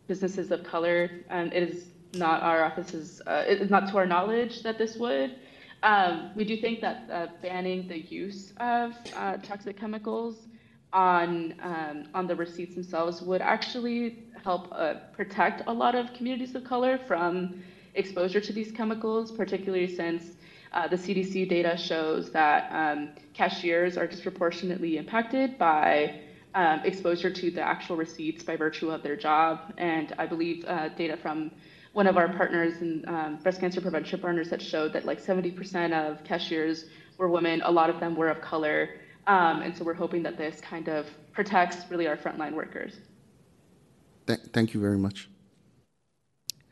businesses 0.07 0.51
of 0.51 0.65
color, 0.65 1.11
and 1.29 1.53
it 1.53 1.69
is 1.69 1.91
not 2.15 2.43
our 2.43 2.65
office's, 2.65 3.21
uh, 3.27 3.45
it 3.47 3.61
is 3.61 3.71
not 3.71 3.91
to 3.91 3.99
our 3.99 4.07
knowledge 4.07 4.63
that 4.63 4.79
this 4.79 4.97
would. 4.97 5.37
Um, 5.85 6.30
we 6.35 6.45
do 6.45 6.57
think 6.57 6.80
that 6.80 7.11
uh, 7.12 7.26
banning 7.43 7.87
the 7.87 7.99
use 7.99 8.55
of 8.57 8.95
uh, 9.14 9.37
toxic 9.37 9.78
chemicals 9.78 10.49
on 10.95 11.55
um, 11.62 12.05
on 12.14 12.26
the 12.26 12.35
receipts 12.35 12.74
themselves 12.74 13.20
would 13.20 13.43
actually 13.43 14.24
help 14.43 14.68
uh, 14.72 14.95
protect 15.12 15.61
a 15.66 15.72
lot 15.72 15.95
of 15.95 16.11
communities 16.14 16.55
of 16.55 16.64
color 16.64 16.99
from 17.07 17.62
exposure 17.95 18.41
to 18.41 18.53
these 18.55 18.72
chemicals, 18.72 19.30
particularly 19.30 19.95
since 19.95 20.37
uh, 20.72 20.89
the 20.89 20.97
CDC 20.97 21.51
data 21.51 21.76
shows 21.76 22.30
that 22.32 22.70
um, 22.72 23.11
cashiers 23.35 23.99
are 23.99 24.07
disproportionately 24.07 24.97
impacted 24.97 25.59
by 25.59 26.18
um, 26.55 26.80
exposure 26.85 27.30
to 27.30 27.51
the 27.51 27.61
actual 27.61 27.97
receipts 27.97 28.43
by 28.43 28.57
virtue 28.57 28.91
of 28.91 29.03
their 29.03 29.16
job. 29.16 29.74
And 29.76 30.14
I 30.16 30.24
believe 30.26 30.64
uh, 30.64 30.89
data 30.91 31.18
from 31.18 31.51
one 31.95 32.09
of 32.09 32.16
our 32.16 32.28
partners 32.28 32.82
in 32.82 33.05
um, 33.07 33.36
breast 33.36 33.61
cancer 33.61 33.80
prevention 33.80 34.20
partners 34.20 34.51
that 34.51 34.61
showed 34.61 34.92
that 34.92 35.05
like 35.05 35.22
70% 35.22 35.92
of 35.92 36.22
cashiers 36.24 36.86
were 37.18 37.28
women, 37.28 37.62
a 37.64 37.70
lot 37.70 37.88
of 37.88 38.01
them 38.01 38.16
were 38.16 38.28
of 38.28 38.40
color. 38.40 38.90
Um, 39.28 39.62
and 39.62 39.74
so 39.74 39.84
we're 39.84 39.95
hoping 39.95 40.22
that 40.24 40.36
this 40.36 40.61
kind 40.61 40.88
of 40.88 41.07
protects 41.32 41.88
really 41.88 42.09
our 42.09 42.16
frontline 42.16 42.53
workers. 42.53 42.97
Th- 44.26 44.40
thank 44.53 44.74
you 44.74 44.80
very 44.80 44.99
much. 44.99 45.30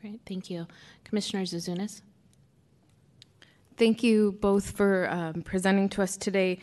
Great, 0.01 0.19
thank 0.25 0.49
you. 0.49 0.67
Commissioner 1.05 1.43
Zouzounis? 1.43 2.01
Thank 3.77 4.03
you 4.03 4.33
both 4.41 4.71
for 4.71 5.09
um, 5.09 5.41
presenting 5.41 5.87
to 5.89 6.01
us 6.03 6.17
today. 6.17 6.59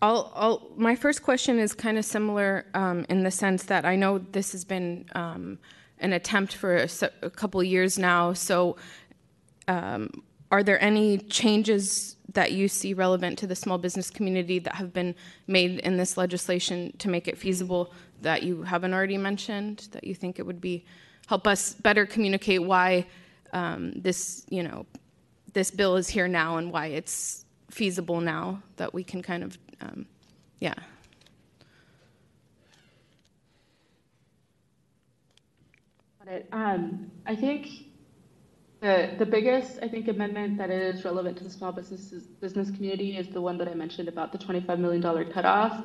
I'll, 0.00 0.32
I'll, 0.36 0.70
my 0.76 0.94
first 0.94 1.24
question 1.24 1.58
is 1.58 1.74
kind 1.74 1.98
of 1.98 2.04
similar 2.04 2.66
um, 2.74 3.04
in 3.08 3.24
the 3.24 3.32
sense 3.32 3.64
that 3.64 3.84
I 3.84 3.96
know 3.96 4.18
this 4.18 4.52
has 4.52 4.64
been 4.64 5.06
um, 5.16 5.58
an 5.98 6.12
attempt 6.12 6.54
for 6.54 6.76
a, 6.76 6.88
a 7.22 7.30
couple 7.30 7.62
years 7.62 7.98
now. 7.98 8.32
So, 8.32 8.76
um, 9.68 10.22
are 10.50 10.62
there 10.62 10.80
any 10.82 11.18
changes 11.18 12.16
that 12.32 12.52
you 12.52 12.68
see 12.68 12.94
relevant 12.94 13.38
to 13.38 13.46
the 13.46 13.56
small 13.56 13.78
business 13.78 14.10
community 14.10 14.58
that 14.60 14.74
have 14.76 14.92
been 14.92 15.14
made 15.46 15.80
in 15.80 15.96
this 15.96 16.16
legislation 16.16 16.94
to 16.98 17.08
make 17.08 17.26
it 17.26 17.36
feasible 17.38 17.92
that 18.22 18.42
you 18.42 18.62
haven't 18.62 18.92
already 18.92 19.16
mentioned 19.16 19.88
that 19.92 20.04
you 20.04 20.14
think 20.14 20.38
it 20.38 20.46
would 20.46 20.60
be 20.60 20.84
help 21.26 21.46
us 21.46 21.74
better 21.74 22.06
communicate 22.06 22.62
why 22.62 23.06
um, 23.52 23.92
this, 23.96 24.44
you 24.48 24.62
know, 24.62 24.86
this 25.52 25.70
bill 25.70 25.96
is 25.96 26.08
here 26.08 26.28
now 26.28 26.58
and 26.58 26.70
why 26.72 26.86
it's 26.86 27.44
feasible 27.70 28.20
now 28.20 28.62
that 28.76 28.92
we 28.92 29.02
can 29.02 29.22
kind 29.22 29.42
of, 29.42 29.58
um, 29.80 30.06
yeah. 30.60 30.74
It. 36.28 36.48
Um, 36.52 37.10
I 37.26 37.36
think 37.36 37.68
the, 38.80 39.14
the 39.18 39.26
biggest, 39.26 39.78
I 39.82 39.88
think, 39.88 40.08
amendment 40.08 40.58
that 40.58 40.70
is 40.70 41.04
relevant 41.04 41.38
to 41.38 41.44
the 41.44 41.50
small 41.50 41.72
businesses, 41.72 42.24
business 42.24 42.70
community 42.70 43.16
is 43.16 43.28
the 43.28 43.40
one 43.40 43.58
that 43.58 43.68
I 43.68 43.74
mentioned 43.74 44.08
about 44.08 44.32
the 44.32 44.38
$25 44.38 44.78
million 44.78 45.32
cutoff. 45.32 45.84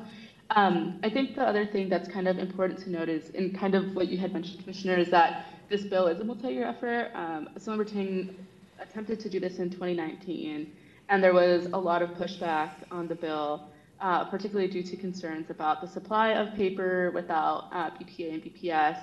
Um, 0.50 1.00
I 1.02 1.08
think 1.08 1.34
the 1.34 1.42
other 1.42 1.64
thing 1.64 1.88
that's 1.88 2.08
kind 2.08 2.28
of 2.28 2.38
important 2.38 2.80
to 2.80 2.90
note 2.90 3.08
is, 3.08 3.30
in 3.30 3.56
kind 3.56 3.74
of 3.74 3.94
what 3.94 4.08
you 4.08 4.18
had 4.18 4.32
mentioned, 4.32 4.60
Commissioner, 4.60 4.96
is 4.96 5.10
that 5.10 5.46
this 5.68 5.84
bill 5.84 6.08
is 6.08 6.20
a 6.20 6.24
multi-year 6.24 6.66
effort. 6.66 7.10
Um, 7.14 7.48
Ting 7.86 8.36
attempted 8.78 9.20
to 9.20 9.30
do 9.30 9.40
this 9.40 9.58
in 9.58 9.70
2019, 9.70 10.70
and 11.08 11.22
there 11.22 11.32
was 11.32 11.66
a 11.72 11.78
lot 11.78 12.02
of 12.02 12.10
pushback 12.10 12.72
on 12.90 13.08
the 13.08 13.14
bill, 13.14 13.68
uh, 14.00 14.24
particularly 14.24 14.70
due 14.70 14.82
to 14.82 14.96
concerns 14.96 15.48
about 15.48 15.80
the 15.80 15.86
supply 15.86 16.30
of 16.30 16.54
paper 16.54 17.10
without 17.14 17.68
uh, 17.72 17.90
BPA 17.90 18.34
and 18.34 18.42
BPS, 18.42 18.98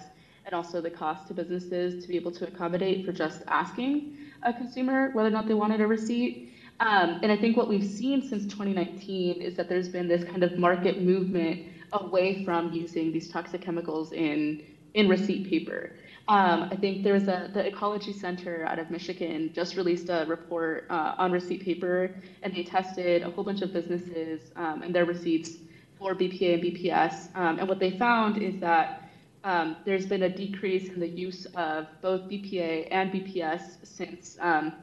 and 0.50 0.56
also 0.56 0.82
the 0.82 0.90
cost 0.90 1.28
to 1.28 1.34
businesses 1.36 2.02
to 2.02 2.08
be 2.08 2.16
able 2.16 2.32
to 2.32 2.48
accommodate 2.48 3.06
for 3.06 3.12
just 3.12 3.44
asking 3.48 4.18
a 4.42 4.52
consumer 4.52 5.12
whether 5.12 5.28
or 5.28 5.32
not 5.32 5.48
they 5.48 5.54
wanted 5.54 5.80
a 5.80 5.86
receipt. 5.86 6.52
Um, 6.80 7.20
and 7.22 7.32
I 7.32 7.38
think 7.38 7.56
what 7.56 7.70
we've 7.70 7.88
seen 7.88 8.28
since 8.28 8.46
2019 8.46 9.44
is 9.44 9.56
that 9.58 9.70
there's 9.70 9.90
been 9.90 10.08
this 10.08 10.24
kind 10.24 10.44
of 10.44 10.58
market 10.58 11.04
movement 11.04 11.68
away 11.94 12.44
from 12.44 12.74
using 12.74 13.12
these 13.12 13.30
toxic 13.30 13.62
chemicals 13.62 14.12
in 14.12 14.64
in 14.96 15.08
receipt 15.08 15.48
paper. 15.48 15.92
Um, 16.28 16.64
I 16.72 16.76
think 16.76 17.04
there's 17.04 17.28
a 17.28 17.52
the 17.54 17.68
Ecology 17.68 18.14
Center 18.14 18.66
out 18.66 18.80
of 18.80 18.90
Michigan 18.90 19.52
just 19.54 19.76
released 19.76 20.10
a 20.10 20.26
report 20.28 20.88
uh, 20.90 21.14
on 21.20 21.32
receipt 21.32 21.64
paper, 21.64 22.10
and 22.42 22.56
they 22.56 22.64
tested 22.64 23.22
a 23.22 23.30
whole 23.30 23.44
bunch 23.44 23.62
of 23.62 23.72
businesses 23.72 24.50
um, 24.56 24.82
and 24.82 24.96
their 24.96 25.06
receipts 25.06 25.58
for 26.00 26.16
BPA 26.16 26.56
and 26.56 26.64
BPS. 26.64 27.36
Um, 27.36 27.60
and 27.60 27.68
what 27.70 27.78
they 27.78 27.92
found 27.92 28.42
is 28.42 28.60
that 28.62 28.99
um, 29.44 29.78
there's 29.86 30.06
been 30.06 30.24
a 30.24 30.30
decrease 30.30 30.90
in 30.90 31.00
the 31.00 31.08
use 31.08 31.46
of 31.56 31.88
both 32.02 32.22
BPA 32.30 32.88
and 32.92 33.12
BPS 33.12 33.78
since 33.84 34.38
um, 34.42 34.74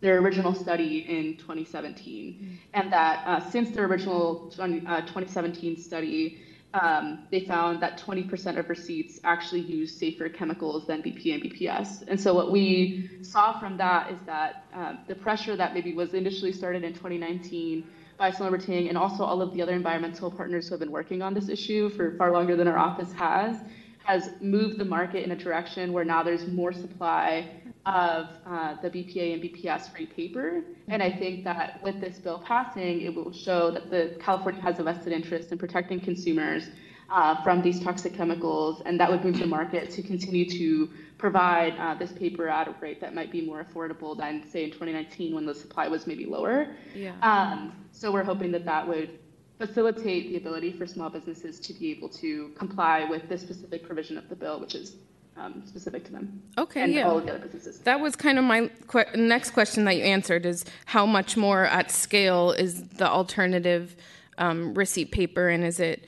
their 0.00 0.18
original 0.18 0.52
study 0.54 1.06
in 1.08 1.36
2017, 1.36 2.58
and 2.74 2.92
that 2.92 3.24
uh, 3.26 3.50
since 3.50 3.70
their 3.70 3.86
original 3.86 4.50
20, 4.54 4.84
uh, 4.86 5.00
2017 5.02 5.76
study, 5.76 6.40
um, 6.74 7.26
they 7.30 7.40
found 7.40 7.80
that 7.82 7.98
20% 7.98 8.58
of 8.58 8.68
receipts 8.68 9.20
actually 9.24 9.60
use 9.60 9.94
safer 9.94 10.28
chemicals 10.28 10.86
than 10.86 11.02
BPA 11.02 11.34
and 11.34 11.42
BPS. 11.44 12.02
And 12.08 12.20
so 12.20 12.34
what 12.34 12.50
we 12.50 13.10
saw 13.22 13.58
from 13.60 13.76
that 13.76 14.10
is 14.10 14.18
that 14.22 14.64
um, 14.72 14.98
the 15.06 15.14
pressure 15.14 15.54
that 15.54 15.74
maybe 15.74 15.92
was 15.94 16.14
initially 16.14 16.50
started 16.50 16.82
in 16.82 16.94
2019 16.94 17.84
by 18.16 18.30
Sloan 18.30 18.58
Ting 18.58 18.88
and 18.88 18.96
also 18.96 19.24
all 19.24 19.42
of 19.42 19.52
the 19.52 19.60
other 19.60 19.72
environmental 19.72 20.30
partners 20.30 20.68
who 20.68 20.74
have 20.74 20.80
been 20.80 20.92
working 20.92 21.22
on 21.22 21.34
this 21.34 21.48
issue 21.48 21.90
for 21.90 22.16
far 22.16 22.32
longer 22.32 22.56
than 22.56 22.68
our 22.68 22.78
office 22.78 23.12
has, 23.12 23.58
has 24.04 24.30
moved 24.40 24.78
the 24.78 24.84
market 24.84 25.24
in 25.24 25.30
a 25.30 25.36
direction 25.36 25.92
where 25.92 26.04
now 26.04 26.22
there's 26.22 26.46
more 26.48 26.72
supply 26.72 27.48
of 27.86 28.28
uh, 28.46 28.80
the 28.80 28.90
BPA 28.90 29.34
and 29.34 29.42
BPS 29.42 29.92
free 29.92 30.06
paper. 30.06 30.62
And 30.88 31.02
I 31.02 31.10
think 31.10 31.44
that 31.44 31.80
with 31.82 32.00
this 32.00 32.18
bill 32.18 32.42
passing, 32.46 33.02
it 33.02 33.14
will 33.14 33.32
show 33.32 33.70
that 33.70 33.90
the 33.90 34.16
California 34.20 34.60
has 34.62 34.78
a 34.78 34.82
vested 34.82 35.12
interest 35.12 35.52
in 35.52 35.58
protecting 35.58 36.00
consumers 36.00 36.68
uh, 37.10 37.42
from 37.42 37.60
these 37.60 37.78
toxic 37.80 38.14
chemicals, 38.14 38.82
and 38.86 38.98
that 38.98 39.10
would 39.10 39.22
move 39.24 39.38
the 39.38 39.46
market 39.46 39.90
to 39.90 40.02
continue 40.02 40.48
to 40.48 40.88
provide 41.18 41.74
uh, 41.78 41.94
this 41.94 42.10
paper 42.12 42.48
at 42.48 42.68
a 42.68 42.74
rate 42.80 43.00
that 43.00 43.14
might 43.14 43.30
be 43.30 43.42
more 43.44 43.64
affordable 43.64 44.16
than, 44.16 44.48
say, 44.48 44.64
in 44.64 44.70
2019 44.70 45.34
when 45.34 45.44
the 45.44 45.54
supply 45.54 45.88
was 45.88 46.06
maybe 46.06 46.24
lower. 46.24 46.74
Yeah. 46.94 47.14
Um, 47.20 47.72
so 47.92 48.10
we're 48.10 48.24
hoping 48.24 48.50
that 48.52 48.64
that 48.64 48.88
would 48.88 49.18
facilitate 49.58 50.30
the 50.30 50.36
ability 50.36 50.72
for 50.72 50.86
small 50.86 51.10
businesses 51.10 51.60
to 51.60 51.72
be 51.72 51.90
able 51.90 52.08
to 52.08 52.48
comply 52.50 53.04
with 53.04 53.28
this 53.28 53.40
specific 53.40 53.84
provision 53.84 54.18
of 54.18 54.28
the 54.28 54.36
bill, 54.36 54.60
which 54.60 54.74
is 54.74 54.96
um, 55.36 55.62
specific 55.66 56.04
to 56.04 56.12
them. 56.12 56.42
Okay, 56.58 56.82
and 56.82 56.92
yeah. 56.92 57.08
all 57.08 57.18
of 57.18 57.26
the 57.26 57.34
other 57.34 57.46
businesses. 57.46 57.80
That 57.80 58.00
was 58.00 58.16
kind 58.16 58.38
of 58.38 58.44
my 58.44 58.70
que- 58.88 59.06
next 59.14 59.50
question 59.50 59.84
that 59.84 59.96
you 59.96 60.02
answered 60.02 60.44
is 60.46 60.64
how 60.86 61.06
much 61.06 61.36
more 61.36 61.64
at 61.64 61.90
scale 61.90 62.52
is 62.52 62.82
the 62.88 63.08
alternative 63.08 63.96
um, 64.38 64.74
receipt 64.74 65.10
paper, 65.10 65.48
and 65.48 65.64
is 65.64 65.80
it, 65.80 66.06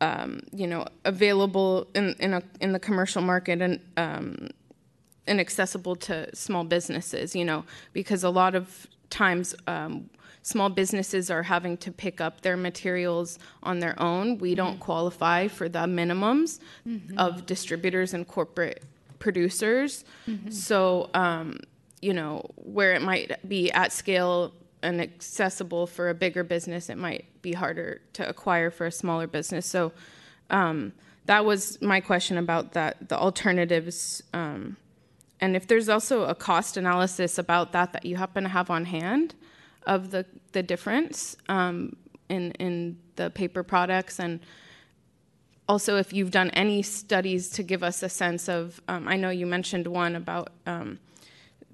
um, 0.00 0.40
you 0.52 0.66
know, 0.66 0.86
available 1.04 1.86
in 1.94 2.14
in, 2.18 2.34
a, 2.34 2.42
in 2.60 2.72
the 2.72 2.80
commercial 2.80 3.22
market 3.22 3.60
and 3.62 3.80
um, 3.96 4.48
and 5.26 5.40
accessible 5.40 5.96
to 5.96 6.34
small 6.34 6.64
businesses? 6.64 7.36
You 7.36 7.44
know, 7.44 7.64
because 7.92 8.24
a 8.24 8.30
lot 8.30 8.54
of 8.54 8.86
times. 9.10 9.54
Um, 9.66 10.10
small 10.44 10.68
businesses 10.68 11.30
are 11.30 11.42
having 11.42 11.76
to 11.78 11.90
pick 11.90 12.20
up 12.20 12.42
their 12.42 12.56
materials 12.56 13.38
on 13.62 13.78
their 13.78 14.00
own. 14.00 14.36
We 14.36 14.54
don't 14.54 14.78
qualify 14.78 15.48
for 15.48 15.70
the 15.70 15.80
minimums 15.80 16.60
Mhm. 16.86 17.16
of 17.16 17.46
distributors 17.46 18.12
and 18.12 18.28
corporate 18.28 18.84
producers. 19.18 20.04
Mhm. 20.28 20.52
So, 20.52 21.08
um, 21.14 21.60
you 22.02 22.12
know, 22.12 22.44
where 22.56 22.92
it 22.92 23.00
might 23.00 23.48
be 23.48 23.72
at 23.72 23.90
scale 23.90 24.52
and 24.82 25.00
accessible 25.00 25.86
for 25.86 26.10
a 26.10 26.14
bigger 26.14 26.44
business, 26.44 26.90
it 26.90 26.98
might 26.98 27.24
be 27.40 27.54
harder 27.54 28.02
to 28.12 28.28
acquire 28.28 28.70
for 28.70 28.84
a 28.84 28.92
smaller 28.92 29.26
business. 29.26 29.64
So, 29.64 29.92
um, 30.50 30.92
that 31.24 31.46
was 31.46 31.80
my 31.80 32.00
question 32.00 32.36
about 32.36 32.72
that 32.72 33.08
the 33.08 33.16
alternatives. 33.18 34.22
Um, 34.34 34.76
and 35.40 35.56
if 35.56 35.66
there's 35.66 35.88
also 35.88 36.24
a 36.24 36.34
cost 36.34 36.76
analysis 36.76 37.38
about 37.38 37.72
that 37.72 37.94
that 37.94 38.04
you 38.04 38.16
happen 38.16 38.42
to 38.44 38.50
have 38.50 38.68
on 38.68 38.84
hand 38.84 39.34
of 39.86 40.10
the, 40.10 40.24
the 40.52 40.62
difference 40.62 41.36
um, 41.48 41.94
in, 42.28 42.52
in 42.52 42.98
the 43.16 43.30
paper 43.30 43.62
products 43.62 44.18
and 44.18 44.40
also 45.68 45.96
if 45.96 46.12
you've 46.12 46.30
done 46.30 46.50
any 46.50 46.82
studies 46.82 47.48
to 47.50 47.62
give 47.62 47.82
us 47.82 48.02
a 48.02 48.08
sense 48.08 48.48
of 48.48 48.80
um, 48.88 49.06
i 49.08 49.16
know 49.16 49.30
you 49.30 49.46
mentioned 49.46 49.86
one 49.86 50.16
about 50.16 50.48
um, 50.66 50.98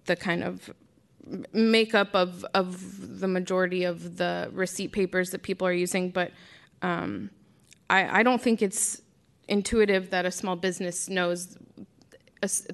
the 0.06 0.16
kind 0.16 0.42
of 0.42 0.70
makeup 1.52 2.08
of, 2.14 2.44
of 2.54 3.20
the 3.20 3.28
majority 3.28 3.84
of 3.84 4.16
the 4.16 4.48
receipt 4.52 4.92
papers 4.92 5.30
that 5.30 5.42
people 5.42 5.66
are 5.66 5.72
using 5.72 6.10
but 6.10 6.32
um, 6.82 7.30
I, 7.88 8.20
I 8.20 8.22
don't 8.22 8.40
think 8.40 8.62
it's 8.62 9.02
intuitive 9.48 10.10
that 10.10 10.24
a 10.24 10.30
small 10.30 10.56
business 10.56 11.08
knows 11.08 11.56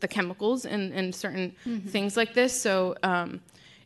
the 0.01 0.07
chemicals 0.09 0.65
in, 0.65 0.93
in 0.93 1.13
certain 1.13 1.55
Mhm. 1.67 1.89
things 1.91 2.17
like 2.17 2.35
this 2.35 2.59
so 2.59 2.95
um, 3.03 3.41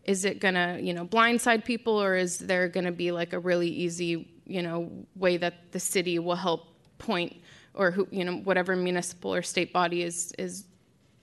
is 0.05 0.25
it 0.25 0.41
gonna 0.41 0.79
you 0.81 0.93
know 0.95 1.05
blindside 1.05 1.65
people 1.65 2.01
or 2.03 2.17
is 2.17 2.39
there 2.39 2.69
gonna 2.69 2.93
be 2.93 3.13
like 3.13 3.33
a 3.33 3.39
really 3.39 3.69
easy 3.69 4.29
you 4.47 4.63
know 4.63 4.91
way 5.15 5.37
that 5.37 5.73
the 5.73 5.81
city 5.81 6.19
will 6.19 6.35
help 6.35 6.67
point 6.99 7.37
or 7.75 7.91
who 7.91 8.07
you 8.11 8.25
know 8.25 8.37
whatever 8.39 8.75
municipal 8.77 9.35
or 9.35 9.43
state 9.43 9.73
body 9.73 10.03
is 10.03 10.33
is 10.39 10.65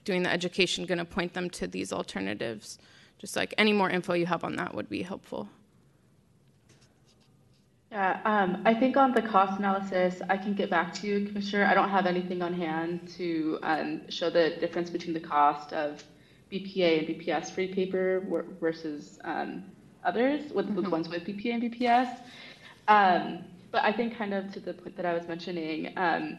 doing 0.04 0.22
the 0.22 0.30
education 0.30 0.86
going 0.86 0.98
to 0.98 1.04
point 1.04 1.34
them 1.34 1.50
to 1.50 1.66
these 1.66 1.92
alternatives 1.92 2.78
just 3.18 3.36
like 3.36 3.52
any 3.58 3.72
more 3.72 3.90
info 3.90 4.14
you 4.14 4.26
have 4.26 4.44
on 4.44 4.56
that 4.56 4.74
would 4.74 4.88
be 4.88 5.02
helpful 5.02 5.48
Yeah, 7.90 8.20
um, 8.24 8.62
I 8.66 8.74
think 8.74 8.98
on 8.98 9.12
the 9.12 9.22
cost 9.22 9.58
analysis, 9.58 10.20
I 10.28 10.36
can 10.36 10.52
get 10.52 10.68
back 10.68 10.92
to 10.98 11.06
you, 11.06 11.26
Commissioner. 11.26 11.64
I 11.64 11.72
don't 11.72 11.88
have 11.88 12.04
anything 12.04 12.42
on 12.42 12.52
hand 12.52 13.08
to 13.16 13.58
um, 13.62 14.10
show 14.10 14.28
the 14.28 14.56
difference 14.60 14.90
between 14.90 15.14
the 15.14 15.26
cost 15.36 15.72
of 15.72 16.04
BPA 16.50 16.98
and 16.98 17.08
BPS 17.08 17.50
free 17.50 17.72
paper 17.72 18.24
versus 18.60 19.18
um, 19.24 19.64
others, 20.04 20.52
with 20.52 20.74
the 20.74 20.88
ones 20.88 21.08
with 21.08 21.24
BPA 21.24 21.54
and 21.54 21.62
BPS. 21.62 22.20
Um, 22.88 23.44
but 23.70 23.84
I 23.84 23.92
think 23.92 24.16
kind 24.16 24.32
of 24.32 24.50
to 24.52 24.60
the 24.60 24.72
point 24.72 24.96
that 24.96 25.04
I 25.04 25.12
was 25.12 25.28
mentioning, 25.28 25.92
um, 25.96 26.38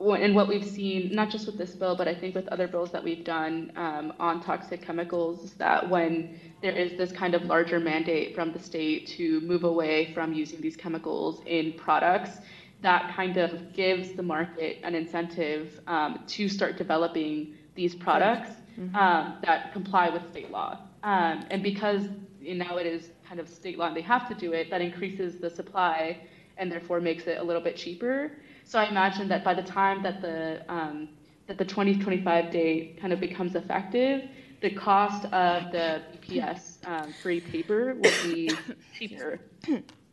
and 0.00 0.34
what 0.34 0.48
we've 0.48 0.66
seen, 0.66 1.14
not 1.14 1.30
just 1.30 1.46
with 1.46 1.56
this 1.56 1.74
bill, 1.74 1.96
but 1.96 2.08
I 2.08 2.14
think 2.14 2.34
with 2.34 2.46
other 2.48 2.68
bills 2.68 2.90
that 2.92 3.02
we've 3.02 3.24
done 3.24 3.72
um, 3.76 4.12
on 4.18 4.42
toxic 4.42 4.82
chemicals, 4.82 5.44
is 5.44 5.52
that 5.54 5.88
when 5.88 6.38
there 6.60 6.72
is 6.72 6.98
this 6.98 7.12
kind 7.12 7.34
of 7.34 7.44
larger 7.44 7.80
mandate 7.80 8.34
from 8.34 8.52
the 8.52 8.58
state 8.58 9.06
to 9.16 9.40
move 9.42 9.64
away 9.64 10.12
from 10.12 10.34
using 10.34 10.60
these 10.60 10.76
chemicals 10.76 11.42
in 11.46 11.72
products, 11.74 12.38
that 12.82 13.14
kind 13.14 13.38
of 13.38 13.72
gives 13.72 14.12
the 14.12 14.22
market 14.22 14.78
an 14.82 14.94
incentive 14.94 15.80
um, 15.86 16.24
to 16.26 16.48
start 16.48 16.76
developing 16.76 17.54
these 17.74 17.94
products 17.94 18.50
Mhm. 18.78 18.94
um, 18.94 19.34
that 19.44 19.72
comply 19.72 20.08
with 20.08 20.22
state 20.30 20.50
law. 20.50 20.78
Um, 21.02 21.44
and 21.50 21.62
because 21.62 22.08
you 22.40 22.54
know, 22.54 22.66
now 22.66 22.76
it 22.76 22.86
is 22.86 23.10
kind 23.26 23.40
of 23.40 23.48
state 23.48 23.78
law 23.78 23.88
and 23.88 23.96
they 23.96 24.02
have 24.02 24.28
to 24.28 24.34
do 24.34 24.52
it, 24.52 24.70
that 24.70 24.80
increases 24.80 25.38
the 25.38 25.50
supply 25.50 26.18
and 26.56 26.70
therefore 26.70 27.00
makes 27.00 27.26
it 27.26 27.38
a 27.38 27.42
little 27.42 27.62
bit 27.62 27.76
cheaper. 27.76 28.32
So 28.64 28.78
I 28.78 28.84
imagine 28.84 29.28
that 29.28 29.44
by 29.44 29.54
the 29.54 29.62
time 29.62 30.02
that 30.02 30.20
the 30.20 30.62
um, 30.68 31.08
that 31.46 31.56
the 31.56 31.64
2025 31.64 32.50
date 32.50 32.98
kind 33.00 33.12
of 33.12 33.20
becomes 33.20 33.54
effective, 33.54 34.28
the 34.60 34.70
cost 34.70 35.24
of 35.26 35.72
the 35.72 36.02
BPS 36.12 36.86
um, 36.86 37.12
free 37.22 37.40
paper 37.40 37.94
will 37.94 38.10
be 38.22 38.50
cheaper 38.98 39.40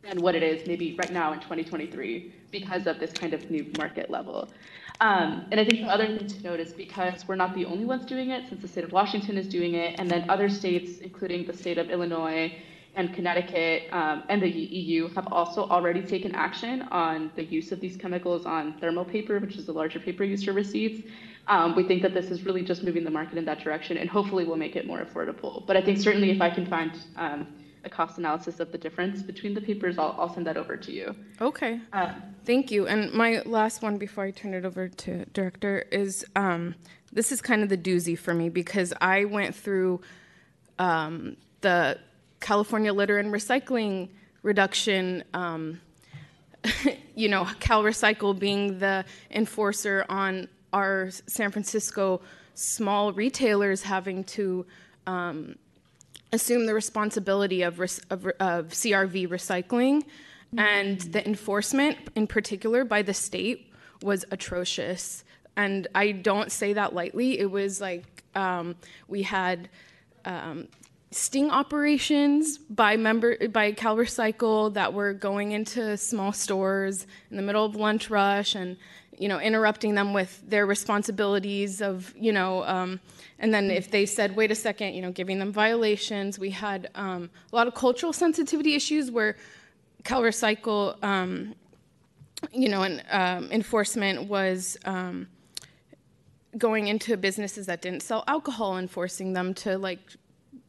than 0.02 0.22
what 0.22 0.34
it 0.34 0.42
is 0.42 0.66
maybe 0.66 0.96
right 0.98 1.12
now 1.12 1.32
in 1.32 1.40
2023 1.40 2.32
because 2.50 2.86
of 2.86 2.98
this 2.98 3.12
kind 3.12 3.34
of 3.34 3.50
new 3.50 3.66
market 3.76 4.10
level. 4.10 4.48
Um, 5.00 5.46
and 5.50 5.60
I 5.60 5.64
think 5.64 5.80
the 5.80 5.88
other 5.88 6.06
thing 6.06 6.26
to 6.26 6.42
note 6.42 6.60
is 6.60 6.72
because 6.72 7.28
we're 7.28 7.36
not 7.36 7.54
the 7.54 7.66
only 7.66 7.84
ones 7.84 8.06
doing 8.06 8.30
it, 8.30 8.48
since 8.48 8.62
the 8.62 8.68
state 8.68 8.84
of 8.84 8.92
Washington 8.92 9.36
is 9.36 9.46
doing 9.46 9.74
it, 9.74 9.98
and 9.98 10.10
then 10.10 10.28
other 10.30 10.48
states, 10.48 10.98
including 10.98 11.46
the 11.46 11.52
state 11.52 11.78
of 11.78 11.90
Illinois 11.90 12.54
and 12.94 13.12
Connecticut 13.12 13.92
um, 13.92 14.24
and 14.30 14.40
the 14.42 14.48
EU, 14.48 15.08
have 15.08 15.30
also 15.30 15.64
already 15.68 16.02
taken 16.02 16.34
action 16.34 16.82
on 16.90 17.30
the 17.36 17.44
use 17.44 17.72
of 17.72 17.80
these 17.80 17.96
chemicals 17.96 18.46
on 18.46 18.78
thermal 18.80 19.04
paper, 19.04 19.38
which 19.38 19.56
is 19.56 19.66
the 19.66 19.72
larger 19.72 20.00
paper 20.00 20.24
used 20.24 20.46
for 20.46 20.54
receipts. 20.54 21.06
Um, 21.46 21.76
we 21.76 21.84
think 21.86 22.00
that 22.02 22.14
this 22.14 22.30
is 22.30 22.44
really 22.44 22.62
just 22.62 22.82
moving 22.82 23.04
the 23.04 23.10
market 23.10 23.36
in 23.36 23.44
that 23.44 23.60
direction 23.60 23.98
and 23.98 24.08
hopefully 24.08 24.44
will 24.44 24.56
make 24.56 24.76
it 24.76 24.86
more 24.86 25.04
affordable. 25.04 25.64
But 25.66 25.76
I 25.76 25.82
think 25.82 25.98
certainly 25.98 26.30
if 26.30 26.40
I 26.40 26.48
can 26.48 26.66
find 26.66 26.92
um, 27.16 27.46
a 27.86 27.88
cost 27.88 28.18
analysis 28.18 28.60
of 28.60 28.72
the 28.72 28.78
difference 28.78 29.22
between 29.22 29.54
the 29.54 29.60
papers, 29.60 29.96
I'll, 29.96 30.14
I'll 30.18 30.32
send 30.32 30.46
that 30.46 30.56
over 30.56 30.76
to 30.76 30.92
you. 30.92 31.14
Okay. 31.40 31.80
Uh, 31.92 32.12
Thank 32.44 32.70
you. 32.70 32.86
And 32.86 33.12
my 33.12 33.42
last 33.46 33.80
one 33.80 33.96
before 33.96 34.24
I 34.24 34.32
turn 34.32 34.52
it 34.52 34.64
over 34.64 34.88
to 34.88 35.24
director 35.26 35.86
is 35.90 36.24
um, 36.36 36.74
this 37.12 37.32
is 37.32 37.40
kind 37.40 37.62
of 37.62 37.68
the 37.68 37.78
doozy 37.78 38.18
for 38.18 38.34
me 38.34 38.48
because 38.48 38.92
I 39.00 39.24
went 39.24 39.54
through 39.54 40.00
um, 40.78 41.36
the 41.60 41.98
California 42.40 42.92
litter 42.92 43.18
and 43.18 43.32
recycling 43.32 44.10
reduction. 44.42 45.24
Um, 45.32 45.80
you 47.14 47.28
know, 47.28 47.48
Cal 47.60 47.82
Recycle 47.82 48.38
being 48.38 48.78
the 48.78 49.04
enforcer 49.30 50.04
on 50.08 50.48
our 50.72 51.10
San 51.26 51.50
Francisco 51.50 52.20
small 52.54 53.12
retailers 53.12 53.82
having 53.82 54.24
to 54.24 54.66
um, 55.06 55.56
assume 56.32 56.66
the 56.66 56.74
responsibility 56.74 57.62
of, 57.62 57.80
of, 57.80 58.26
of 58.40 58.68
CRV 58.68 59.28
recycling, 59.28 60.04
and 60.56 61.00
the 61.00 61.26
enforcement, 61.26 61.98
in 62.14 62.26
particular, 62.26 62.84
by 62.84 63.02
the 63.02 63.14
state 63.14 63.72
was 64.02 64.24
atrocious. 64.30 65.24
And 65.56 65.86
I 65.94 66.12
don't 66.12 66.52
say 66.52 66.72
that 66.74 66.94
lightly. 66.94 67.38
It 67.38 67.50
was 67.50 67.80
like 67.80 68.24
um, 68.34 68.76
we 69.08 69.22
had 69.22 69.68
um, 70.24 70.68
sting 71.10 71.50
operations 71.50 72.58
by 72.58 72.96
member 72.96 73.48
by 73.48 73.72
Cal 73.72 73.96
Recycle 73.96 74.74
that 74.74 74.92
were 74.92 75.12
going 75.12 75.52
into 75.52 75.96
small 75.96 76.32
stores 76.32 77.06
in 77.30 77.36
the 77.36 77.42
middle 77.42 77.64
of 77.64 77.74
lunch 77.74 78.10
rush 78.10 78.54
and 78.54 78.76
you 79.18 79.28
know 79.28 79.40
interrupting 79.40 79.94
them 79.94 80.12
with 80.12 80.42
their 80.46 80.66
responsibilities 80.66 81.80
of 81.80 82.12
you 82.18 82.32
know 82.32 82.64
um, 82.64 83.00
and 83.38 83.52
then 83.52 83.70
if 83.70 83.90
they 83.90 84.06
said 84.06 84.36
wait 84.36 84.50
a 84.50 84.54
second 84.54 84.94
you 84.94 85.02
know 85.02 85.12
giving 85.12 85.38
them 85.38 85.52
violations 85.52 86.38
we 86.38 86.50
had 86.50 86.90
um, 86.94 87.30
a 87.52 87.56
lot 87.56 87.66
of 87.66 87.74
cultural 87.74 88.12
sensitivity 88.12 88.74
issues 88.74 89.10
where 89.10 89.36
Cal 90.04 90.22
Recycle 90.22 91.02
um, 91.02 91.54
you 92.52 92.68
know 92.68 92.82
and 92.82 93.02
um, 93.10 93.50
enforcement 93.50 94.28
was 94.28 94.76
um, 94.84 95.26
going 96.56 96.88
into 96.88 97.16
businesses 97.16 97.66
that 97.66 97.82
didn't 97.82 98.02
sell 98.02 98.24
alcohol 98.26 98.76
and 98.76 98.90
forcing 98.90 99.32
them 99.32 99.54
to 99.54 99.76
like 99.78 100.00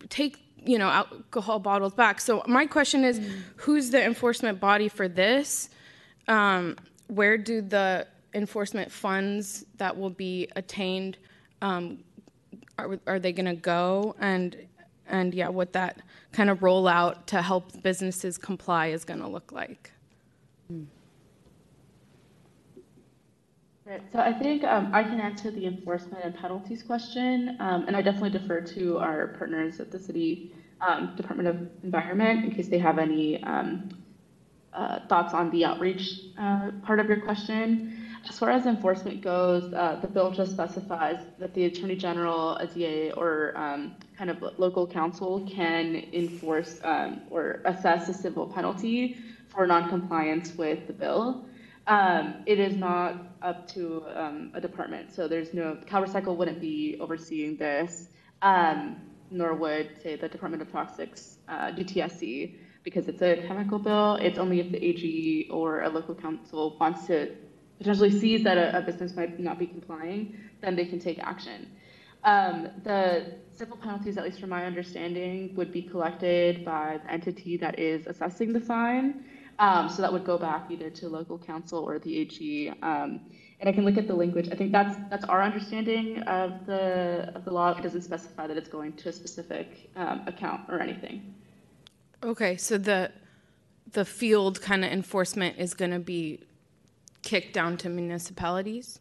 take 0.10 0.40
you 0.66 0.78
know 0.78 0.88
alcohol 0.88 1.60
bottles 1.60 1.94
back. 1.94 2.20
So 2.20 2.44
my 2.48 2.66
question 2.66 3.04
is 3.04 3.22
who's 3.56 3.90
the 3.90 4.04
enforcement 4.04 4.60
body 4.60 4.90
for 4.90 5.08
this? 5.08 5.70
Um, 6.28 6.78
where 7.08 7.38
do 7.38 7.62
the 7.62 8.08
enforcement 8.34 8.92
funds 8.92 9.66
that 9.78 9.98
will 9.98 10.10
be 10.10 10.50
attained 10.56 11.18
um, 11.62 12.00
are, 12.78 13.00
are 13.08 13.20
they 13.20 13.32
going 13.32 13.46
to 13.46 13.62
go 13.62 14.16
and 14.20 14.58
and 15.08 15.34
yeah 15.34 15.48
what 15.48 15.74
that 15.74 16.02
kind 16.32 16.50
of 16.50 16.60
rollout 16.60 17.26
to 17.26 17.42
help 17.42 17.82
businesses 17.82 18.38
comply 18.38 18.88
is 18.88 19.04
going 19.06 19.20
to 19.20 19.28
look 19.28 19.52
like 19.52 19.92
Right. 23.88 24.02
So 24.12 24.20
I 24.20 24.34
think 24.34 24.66
um, 24.66 24.90
I 24.94 25.02
can 25.02 25.22
answer 25.22 25.50
the 25.50 25.66
enforcement 25.66 26.22
and 26.22 26.36
penalties 26.36 26.84
question, 26.84 27.56
um, 27.62 27.86
and 27.88 27.96
I 27.96 28.02
definitely 28.02 28.32
defer 28.32 28.60
to 28.60 28.98
our 28.98 29.28
partners 29.28 29.80
at 29.80 29.92
the 29.92 30.00
city 30.00 30.52
um, 30.82 31.16
Department 31.16 31.48
of 31.48 31.84
Environment 31.84 32.44
in 32.44 32.52
case 32.52 32.68
they 32.68 32.80
have 32.80 33.00
any 33.00 33.42
um, 33.44 33.88
uh, 34.74 35.00
thoughts 35.08 35.34
on 35.34 35.50
the 35.52 35.64
outreach 35.64 36.20
uh, 36.38 36.72
part 36.84 37.00
of 37.00 37.08
your 37.08 37.22
question. 37.22 37.97
As 38.30 38.38
far 38.40 38.52
as 38.52 38.66
enforcement 38.66 39.22
goes, 39.22 39.74
uh, 39.74 40.00
the 40.02 40.08
bill 40.08 40.32
just 40.32 40.52
specifies 40.52 41.18
that 41.40 41.54
the 41.54 41.66
Attorney 41.66 41.96
General, 41.96 42.58
a 42.58 42.68
DA, 42.68 43.12
or 43.12 43.58
um, 43.58 43.96
kind 44.18 44.30
of 44.30 44.42
local 44.58 44.86
council 44.86 45.48
can 45.50 45.96
enforce 46.12 46.80
um, 46.84 47.22
or 47.30 47.62
assess 47.66 48.10
a 48.10 48.14
civil 48.14 48.46
penalty 48.48 49.18
for 49.48 49.66
noncompliance 49.66 50.54
with 50.56 50.88
the 50.88 50.94
bill. 50.94 51.46
Um, 51.88 52.44
it 52.46 52.60
is 52.60 52.76
not 52.76 53.16
up 53.42 53.66
to 53.70 54.04
um, 54.14 54.52
a 54.54 54.60
department, 54.60 55.14
so 55.14 55.30
there's 55.30 55.54
no 55.54 55.78
CalRecycle 55.88 56.36
wouldn't 56.36 56.60
be 56.60 56.98
overseeing 57.00 57.56
this, 57.56 58.10
um, 58.42 58.98
nor 59.32 59.56
would 59.56 60.02
say 60.04 60.18
the 60.18 60.28
Department 60.28 60.62
of 60.62 60.70
Toxics, 60.70 61.38
uh, 61.48 61.72
DTSC, 61.72 62.56
because 62.84 63.08
it's 63.08 63.22
a 63.22 63.38
chemical 63.48 63.80
bill. 63.80 64.16
It's 64.16 64.38
only 64.38 64.60
if 64.60 64.72
the 64.72 64.84
AG 64.84 65.48
or 65.50 65.84
a 65.84 65.90
local 65.90 66.14
council 66.14 66.78
wants 66.80 67.08
to 67.08 67.30
potentially 67.78 68.12
sees 68.12 68.44
that 68.44 68.58
a, 68.58 68.78
a 68.78 68.82
business 68.82 69.16
might 69.16 69.40
not 69.40 69.60
be 69.60 69.68
complying, 69.68 70.38
then 70.62 70.76
they 70.76 70.86
can 70.86 71.00
take 71.00 71.20
action. 71.20 71.70
Um, 72.24 72.70
the 72.84 73.36
civil 73.54 73.78
penalties, 73.78 74.18
at 74.18 74.24
least 74.24 74.40
from 74.40 74.50
my 74.50 74.66
understanding, 74.66 75.56
would 75.56 75.72
be 75.72 75.82
collected 75.82 76.66
by 76.66 77.00
the 77.04 77.12
entity 77.12 77.58
that 77.58 77.80
is 77.80 78.08
assessing 78.08 78.54
the 78.54 78.60
fine. 78.60 79.24
Um, 79.60 79.90
so 79.90 80.02
that 80.02 80.12
would 80.12 80.26
go 80.26 80.38
back 80.38 80.70
either 80.70 80.90
to 80.90 81.10
local 81.10 81.38
council 81.38 81.80
or 81.80 82.00
the 82.00 82.20
AG. 82.20 82.70
Um, 82.82 83.22
and 83.60 83.68
I 83.68 83.72
can 83.72 83.86
look 83.86 83.98
at 83.98 84.08
the 84.08 84.14
language. 84.14 84.50
I 84.52 84.56
think 84.56 84.72
that's 84.72 84.96
that's 85.10 85.26
our 85.26 85.42
understanding 85.42 86.20
of 86.24 86.66
the 86.68 87.32
of 87.34 87.44
the 87.44 87.52
law. 87.52 87.72
It 87.72 87.82
doesn't 87.82 88.04
specify 88.04 88.46
that 88.46 88.56
it's 88.56 88.70
going 88.70 88.94
to 88.94 89.10
a 89.10 89.14
specific 89.14 89.90
um, 89.96 90.22
account 90.28 90.62
or 90.70 90.80
anything. 90.80 91.34
okay 92.24 92.58
so 92.58 92.78
the 92.78 93.12
the 93.92 94.06
field 94.06 94.62
kind 94.62 94.84
of 94.84 94.92
enforcement 94.92 95.58
is 95.58 95.74
going 95.74 95.92
to 95.92 96.00
be 96.00 96.40
kicked 97.28 97.54
down 97.54 97.76
to 97.76 97.90
municipalities 97.90 99.00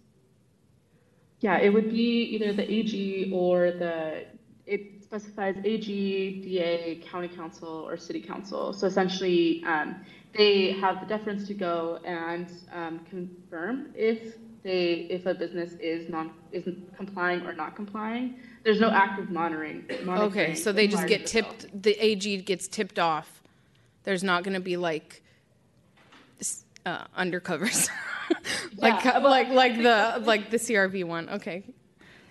Yeah, 1.40 1.58
it 1.58 1.70
would 1.72 1.90
be 1.90 2.22
either 2.34 2.52
the 2.52 2.68
AG 2.68 3.30
or 3.32 3.70
the, 3.70 4.24
it 4.66 5.04
specifies 5.04 5.54
AG, 5.64 5.86
DA, 6.42 7.00
county 7.08 7.28
council, 7.28 7.68
or 7.88 7.96
city 7.96 8.20
council. 8.20 8.72
So 8.72 8.88
essentially, 8.88 9.62
um, 9.64 10.04
they 10.36 10.72
have 10.80 10.98
the 11.00 11.06
deference 11.06 11.46
to 11.46 11.54
go 11.54 12.00
and 12.04 12.50
um, 12.72 12.94
confirm 13.10 13.92
if 13.94 14.34
they, 14.64 15.06
if 15.16 15.26
a 15.26 15.34
business 15.34 15.74
is 15.74 16.08
non, 16.08 16.32
isn't 16.50 16.96
complying 16.96 17.42
or 17.46 17.52
not 17.52 17.76
complying. 17.76 18.40
There's 18.64 18.80
no 18.80 18.90
active 18.90 19.30
monitoring. 19.30 19.84
monitoring 20.04 20.30
Okay, 20.32 20.54
so 20.56 20.72
they 20.72 20.88
just 20.88 21.06
get 21.06 21.20
bill. 21.20 21.44
tipped, 21.44 21.82
the 21.82 21.94
AG 22.04 22.38
gets 22.38 22.66
tipped 22.66 22.98
off. 22.98 23.42
There's 24.02 24.24
not 24.24 24.42
going 24.42 24.54
to 24.54 24.66
be 24.72 24.76
like 24.76 25.22
uh, 26.86 27.04
undercovers. 27.16 27.88
like 28.76 29.04
Yeah, 29.04 29.18
like 29.18 29.48
like 29.48 29.76
the 29.76 30.22
like 30.24 30.50
the 30.50 30.56
CRV 30.56 31.04
one. 31.04 31.28
Okay. 31.28 31.64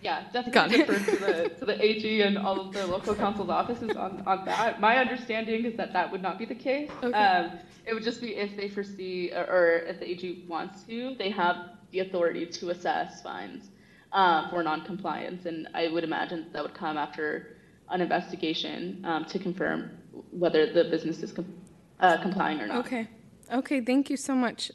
Yeah, 0.01 0.23
definitely 0.31 0.81
it. 0.81 0.85
to 0.87 1.15
the, 1.15 1.49
to 1.59 1.65
the 1.65 1.83
AG 1.83 2.21
and 2.21 2.37
all 2.37 2.59
of 2.61 2.73
the 2.73 2.85
local 2.85 3.15
council's 3.15 3.49
offices 3.49 3.95
on, 3.97 4.21
on 4.27 4.45
that. 4.45 4.79
My 4.79 4.97
understanding 4.97 5.65
is 5.65 5.75
that 5.77 5.93
that 5.93 6.11
would 6.11 6.21
not 6.21 6.37
be 6.37 6.45
the 6.45 6.53
case. 6.53 6.91
Okay. 7.01 7.17
Um, 7.17 7.53
it 7.87 7.93
would 7.95 8.03
just 8.03 8.21
be 8.21 8.35
if 8.35 8.55
they 8.55 8.69
foresee, 8.69 9.31
or, 9.33 9.45
or 9.45 9.77
if 9.87 9.99
the 9.99 10.07
AG 10.07 10.45
wants 10.47 10.83
to, 10.83 11.15
they 11.17 11.31
have 11.31 11.55
the 11.89 11.99
authority 12.01 12.45
to 12.45 12.69
assess 12.69 13.23
fines 13.23 13.71
uh, 14.11 14.47
for 14.49 14.61
noncompliance. 14.61 15.47
And 15.47 15.67
I 15.73 15.87
would 15.87 16.03
imagine 16.03 16.47
that 16.53 16.61
would 16.61 16.75
come 16.75 16.97
after 16.97 17.57
an 17.89 17.99
investigation 17.99 19.01
um, 19.05 19.25
to 19.25 19.39
confirm 19.39 19.89
whether 20.29 20.71
the 20.71 20.83
business 20.83 21.23
is 21.23 21.31
com- 21.31 21.51
uh, 21.99 22.21
complying 22.21 22.61
or 22.61 22.67
not. 22.67 22.85
Okay. 22.85 23.07
Okay, 23.51 23.81
thank 23.81 24.09
you 24.09 24.17
so 24.17 24.35
much. 24.35 24.71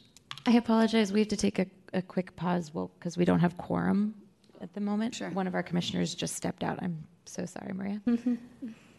I 0.46 0.52
apologize. 0.52 1.12
We 1.12 1.20
have 1.20 1.28
to 1.28 1.36
take 1.36 1.58
a, 1.58 1.66
a 1.92 2.02
quick 2.02 2.34
pause, 2.36 2.72
well, 2.72 2.90
because 2.98 3.16
we 3.16 3.24
don't 3.24 3.40
have 3.40 3.56
quorum 3.56 4.14
at 4.60 4.72
the 4.74 4.80
moment. 4.80 5.14
Sure. 5.14 5.30
One 5.30 5.46
of 5.46 5.54
our 5.54 5.62
commissioners 5.62 6.14
just 6.14 6.34
stepped 6.34 6.62
out. 6.62 6.78
I'm 6.82 7.04
so 7.26 7.44
sorry, 7.46 7.72
Maria. 7.72 8.00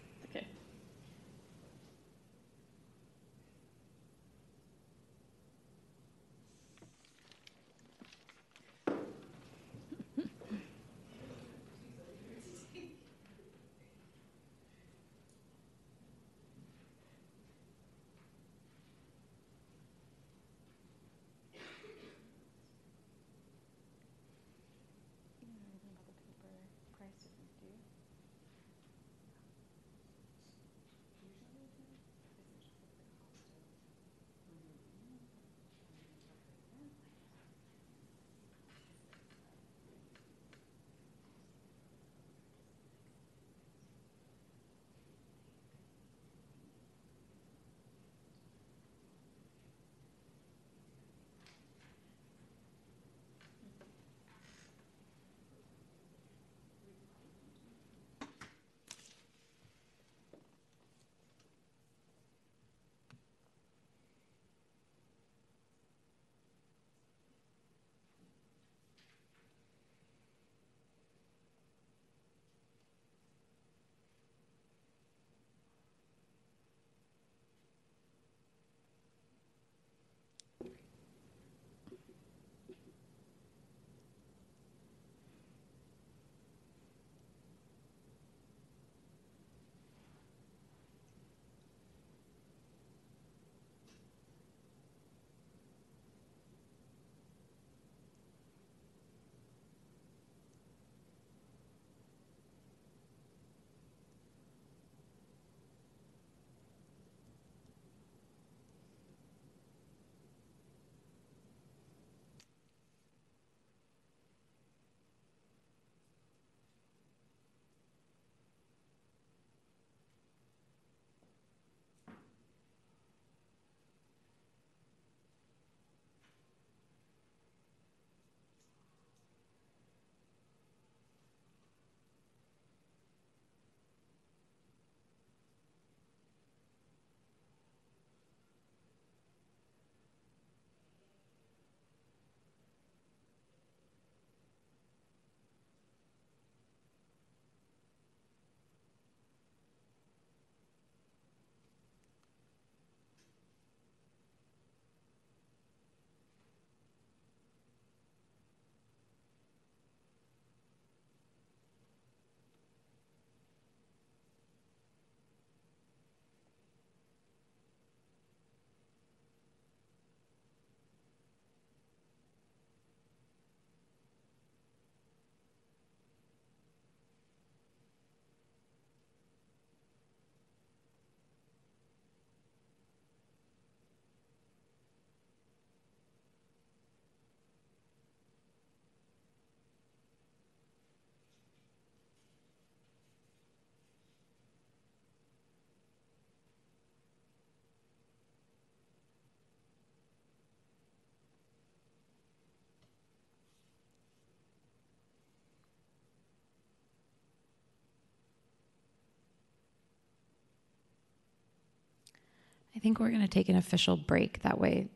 think 212.82 213.00
we're 213.00 213.10
going 213.10 213.22
to 213.22 213.28
take 213.28 213.50
an 213.50 213.56
official 213.56 213.96
break. 213.98 214.42
That 214.44 214.60
way, 214.60 214.88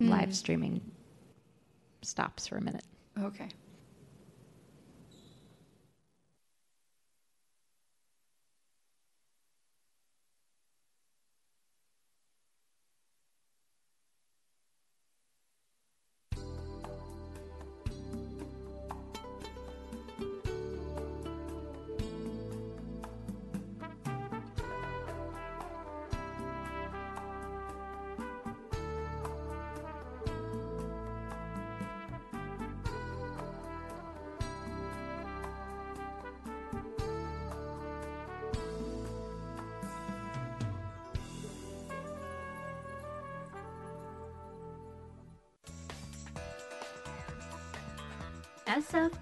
Mm. 0.00 0.08
live 0.08 0.34
streaming 0.34 0.80
stops 2.02 2.46
for 2.48 2.56
a 2.56 2.60
minute. 2.60 2.84
Okay. 3.18 3.48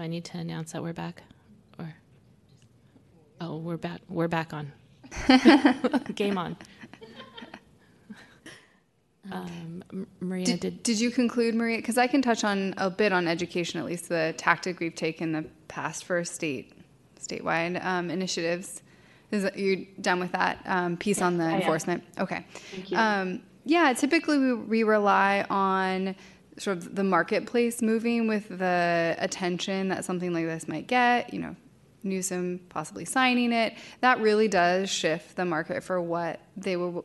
Do 0.00 0.04
I 0.04 0.06
need 0.06 0.24
to 0.24 0.38
announce 0.38 0.72
that 0.72 0.82
we're 0.82 0.94
back? 0.94 1.22
Or, 1.78 1.94
oh, 3.38 3.58
we're 3.58 3.76
back, 3.76 4.00
we're 4.08 4.28
back 4.28 4.54
on. 4.54 4.72
Game 6.14 6.38
on. 6.38 6.56
Um, 9.30 10.06
Maria, 10.18 10.46
Did, 10.46 10.60
did, 10.60 10.82
did 10.82 10.98
you 10.98 11.10
conclude, 11.10 11.54
Maria? 11.54 11.76
Because 11.76 11.98
I 11.98 12.06
can 12.06 12.22
touch 12.22 12.42
on 12.42 12.74
a 12.78 12.88
bit 12.88 13.12
on 13.12 13.28
education, 13.28 13.78
at 13.78 13.84
least 13.84 14.08
the 14.08 14.34
tactic 14.38 14.80
we've 14.80 14.94
taken 14.94 15.36
in 15.36 15.44
the 15.44 15.48
past 15.68 16.04
for 16.04 16.24
state 16.24 16.72
statewide 17.20 17.84
um, 17.84 18.10
initiatives. 18.10 18.82
Is 19.30 19.42
that, 19.42 19.58
you 19.58 19.86
done 20.00 20.18
with 20.18 20.32
that 20.32 20.62
um, 20.64 20.96
piece 20.96 21.20
on 21.20 21.36
the 21.36 21.44
enforcement? 21.44 22.02
Okay. 22.18 22.46
Thank 22.70 22.90
you. 22.90 22.96
Um, 22.96 23.42
yeah, 23.66 23.92
typically 23.92 24.38
we, 24.38 24.54
we 24.54 24.82
rely 24.82 25.44
on 25.50 26.16
sort 26.60 26.76
of 26.76 26.94
the 26.94 27.04
marketplace 27.04 27.80
moving 27.80 28.26
with 28.26 28.48
the 28.48 29.16
attention 29.18 29.88
that 29.88 30.04
something 30.04 30.32
like 30.32 30.44
this 30.44 30.68
might 30.68 30.86
get. 30.86 31.32
You 31.32 31.40
know, 31.40 31.56
Newsom 32.02 32.60
possibly 32.68 33.04
signing 33.04 33.52
it. 33.52 33.74
That 34.00 34.20
really 34.20 34.48
does 34.48 34.90
shift 34.90 35.36
the 35.36 35.44
market 35.44 35.82
for 35.82 36.00
what 36.00 36.40
they 36.56 36.76
will. 36.76 37.04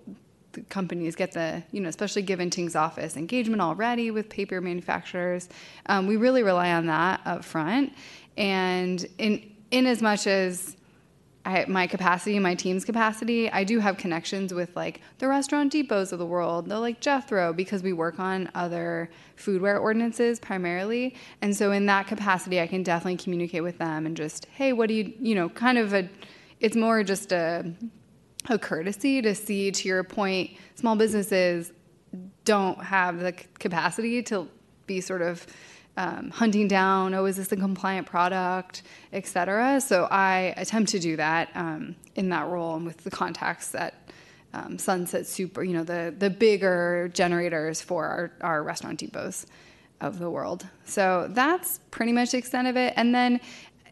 The 0.51 0.61
companies 0.61 1.15
get 1.15 1.33
the, 1.33 1.63
you 1.71 1.81
know, 1.81 1.89
especially 1.89 2.21
given 2.21 2.49
Ting's 2.49 2.75
office 2.75 3.17
engagement 3.17 3.61
already 3.61 4.11
with 4.11 4.29
paper 4.29 4.61
manufacturers. 4.61 5.49
Um, 5.85 6.07
we 6.07 6.15
really 6.15 6.43
rely 6.43 6.71
on 6.71 6.85
that 6.85 7.21
up 7.25 7.43
front. 7.43 7.93
And 8.37 9.05
in 9.17 9.51
in 9.71 9.85
as 9.85 10.01
much 10.01 10.27
as 10.27 10.75
I, 11.45 11.65
my 11.67 11.85
capacity, 11.85 12.39
my 12.39 12.55
team's 12.55 12.83
capacity, 12.83 13.51
I 13.51 13.63
do 13.63 13.79
have 13.79 13.97
connections 13.97 14.51
with 14.51 14.75
like 14.75 15.01
the 15.19 15.27
restaurant 15.27 15.71
depots 15.71 16.11
of 16.11 16.17
the 16.17 16.25
world, 16.25 16.67
the 16.67 16.79
like 16.79 16.99
Jetro, 16.99 17.55
because 17.55 17.83
we 17.83 17.93
work 17.93 18.19
on 18.19 18.49
other 18.55 19.11
foodware 19.37 19.79
ordinances 19.79 20.39
primarily. 20.39 21.15
And 21.41 21.55
so 21.55 21.71
in 21.71 21.85
that 21.85 22.07
capacity, 22.07 22.59
I 22.59 22.67
can 22.67 22.81
definitely 22.81 23.17
communicate 23.17 23.61
with 23.61 23.77
them 23.77 24.07
and 24.07 24.17
just, 24.17 24.45
hey, 24.45 24.73
what 24.73 24.87
do 24.89 24.95
you, 24.95 25.13
you 25.19 25.35
know, 25.35 25.47
kind 25.49 25.77
of 25.77 25.93
a, 25.93 26.09
it's 26.59 26.75
more 26.75 27.03
just 27.03 27.31
a, 27.31 27.71
a 28.49 28.57
courtesy 28.57 29.21
to 29.21 29.35
see, 29.35 29.71
to 29.71 29.87
your 29.87 30.03
point, 30.03 30.51
small 30.73 30.95
businesses 30.95 31.71
don't 32.43 32.83
have 32.83 33.19
the 33.19 33.33
capacity 33.59 34.23
to 34.23 34.47
be 34.87 34.99
sort 34.99 35.21
of 35.21 35.45
um, 35.97 36.29
hunting 36.29 36.67
down, 36.67 37.13
oh, 37.13 37.25
is 37.25 37.37
this 37.37 37.51
a 37.51 37.55
compliant 37.55 38.07
product, 38.07 38.83
et 39.13 39.25
cetera. 39.25 39.79
So 39.79 40.07
I 40.11 40.53
attempt 40.57 40.91
to 40.91 40.99
do 40.99 41.15
that 41.15 41.49
um, 41.55 41.95
in 42.15 42.29
that 42.29 42.47
role 42.47 42.75
and 42.75 42.85
with 42.85 43.03
the 43.03 43.11
contacts 43.11 43.73
at 43.75 43.93
um, 44.53 44.77
Sunset 44.77 45.25
Super, 45.27 45.63
you 45.63 45.73
know, 45.73 45.83
the, 45.83 46.13
the 46.17 46.29
bigger 46.29 47.09
generators 47.13 47.81
for 47.81 48.05
our, 48.05 48.31
our 48.41 48.63
restaurant 48.63 48.99
depots 48.99 49.45
of 50.01 50.19
the 50.19 50.29
world. 50.29 50.67
So 50.85 51.27
that's 51.31 51.79
pretty 51.91 52.11
much 52.11 52.31
the 52.31 52.37
extent 52.37 52.67
of 52.67 52.75
it. 52.75 52.93
And 52.97 53.15
then 53.15 53.39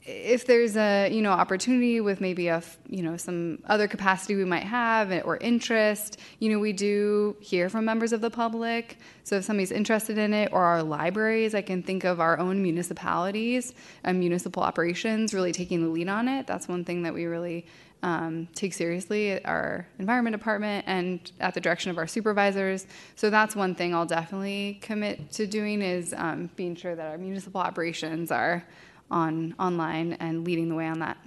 if 0.06 0.46
there's 0.46 0.76
a 0.76 1.10
you 1.10 1.22
know 1.22 1.32
opportunity 1.32 2.02
with 2.02 2.20
maybe 2.20 2.48
a 2.50 2.62
you 2.90 3.02
know 3.02 3.16
some 3.16 3.60
other 3.68 3.88
capacity 3.88 4.36
we 4.36 4.44
might 4.44 4.64
have 4.64 5.12
or 5.26 5.38
interest 5.38 6.20
you 6.40 6.52
know 6.52 6.60
we 6.60 6.74
do 6.74 7.36
hear 7.40 7.70
from 7.70 7.86
members 7.86 8.12
of 8.12 8.22
the 8.22 8.30
public. 8.30 8.98
So 9.24 9.38
if 9.38 9.46
somebody's 9.46 9.72
interested 9.72 10.18
in 10.18 10.34
it 10.34 10.52
or 10.52 10.64
our 10.64 10.84
libraries 10.84 11.56
i 11.56 11.62
can 11.62 11.82
think 11.82 12.04
of 12.04 12.20
our 12.20 12.38
own 12.38 12.62
municipalities 12.62 13.74
and 14.04 14.20
municipal 14.20 14.62
operations 14.62 15.34
really 15.34 15.54
taking 15.54 15.82
the 15.82 15.90
lead 15.90 16.10
on 16.10 16.28
it. 16.28 16.48
That's 16.48 16.68
one 16.68 16.84
thing 16.84 17.04
that 17.04 17.14
we 17.14 17.26
really 17.26 17.66
um, 18.02 18.50
take 18.54 18.74
seriously 18.74 19.32
at 19.32 19.46
our 19.46 19.88
environment 19.98 20.36
department 20.36 20.84
and 20.86 21.32
at 21.40 21.54
the 21.54 21.62
direction 21.62 21.90
of 21.90 21.98
our 21.98 22.08
supervisors. 22.08 22.86
So 23.16 23.30
that's 23.30 23.56
one 23.56 23.74
thing 23.74 23.96
i'll 23.96 24.06
definitely 24.06 24.80
commit 24.82 25.32
to 25.34 25.48
doing 25.48 25.82
is 25.82 26.14
um, 26.18 26.50
being 26.58 26.76
sure 26.76 26.94
that 26.94 27.08
our 27.08 27.18
municipal 27.18 27.62
operations 27.62 28.30
are 28.30 28.66
on 29.12 29.54
online 29.60 30.14
and 30.14 30.46
leading 30.46 30.70
the 30.70 30.76
way 30.76 30.88
on 30.88 31.00
that. 31.00 31.18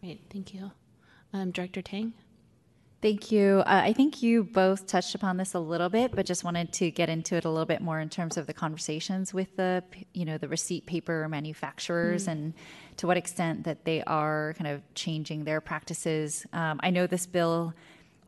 great, 0.00 0.20
thank 0.30 0.54
you. 0.54 0.70
Um, 1.32 1.50
Director 1.50 1.82
Tang? 1.82 2.12
Thank 3.02 3.30
you. 3.30 3.62
Uh, 3.66 3.82
I 3.84 3.92
think 3.92 4.22
you 4.22 4.42
both 4.42 4.86
touched 4.86 5.14
upon 5.14 5.36
this 5.36 5.54
a 5.54 5.58
little 5.60 5.88
bit, 5.90 6.12
but 6.14 6.24
just 6.24 6.44
wanted 6.44 6.72
to 6.74 6.90
get 6.90 7.08
into 7.08 7.36
it 7.36 7.44
a 7.44 7.50
little 7.50 7.66
bit 7.66 7.80
more 7.80 8.00
in 8.00 8.08
terms 8.08 8.36
of 8.36 8.46
the 8.46 8.54
conversations 8.54 9.34
with 9.34 9.54
the, 9.56 9.84
you 10.14 10.24
know, 10.24 10.38
the 10.38 10.48
receipt 10.48 10.86
paper 10.86 11.28
manufacturers 11.28 12.26
Mm. 12.26 12.32
and 12.32 12.54
to 12.96 13.06
what 13.06 13.16
extent 13.16 13.64
that 13.64 13.84
they 13.84 14.02
are 14.04 14.54
kind 14.58 14.68
of 14.68 14.82
changing 14.94 15.44
their 15.44 15.60
practices. 15.60 16.46
Um, 16.52 16.80
I 16.82 16.90
know 16.90 17.06
this 17.06 17.26
bill 17.26 17.74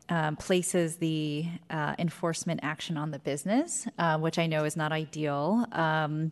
um, 0.09 0.35
places 0.35 0.97
the 0.97 1.47
uh, 1.69 1.95
enforcement 1.97 2.59
action 2.63 2.95
on 2.95 3.11
the 3.11 3.19
business, 3.19 3.87
uh, 3.97 4.17
which 4.19 4.37
I 4.39 4.45
know 4.47 4.65
is 4.65 4.77
not 4.77 4.91
ideal. 4.91 5.65
Um, 5.71 6.31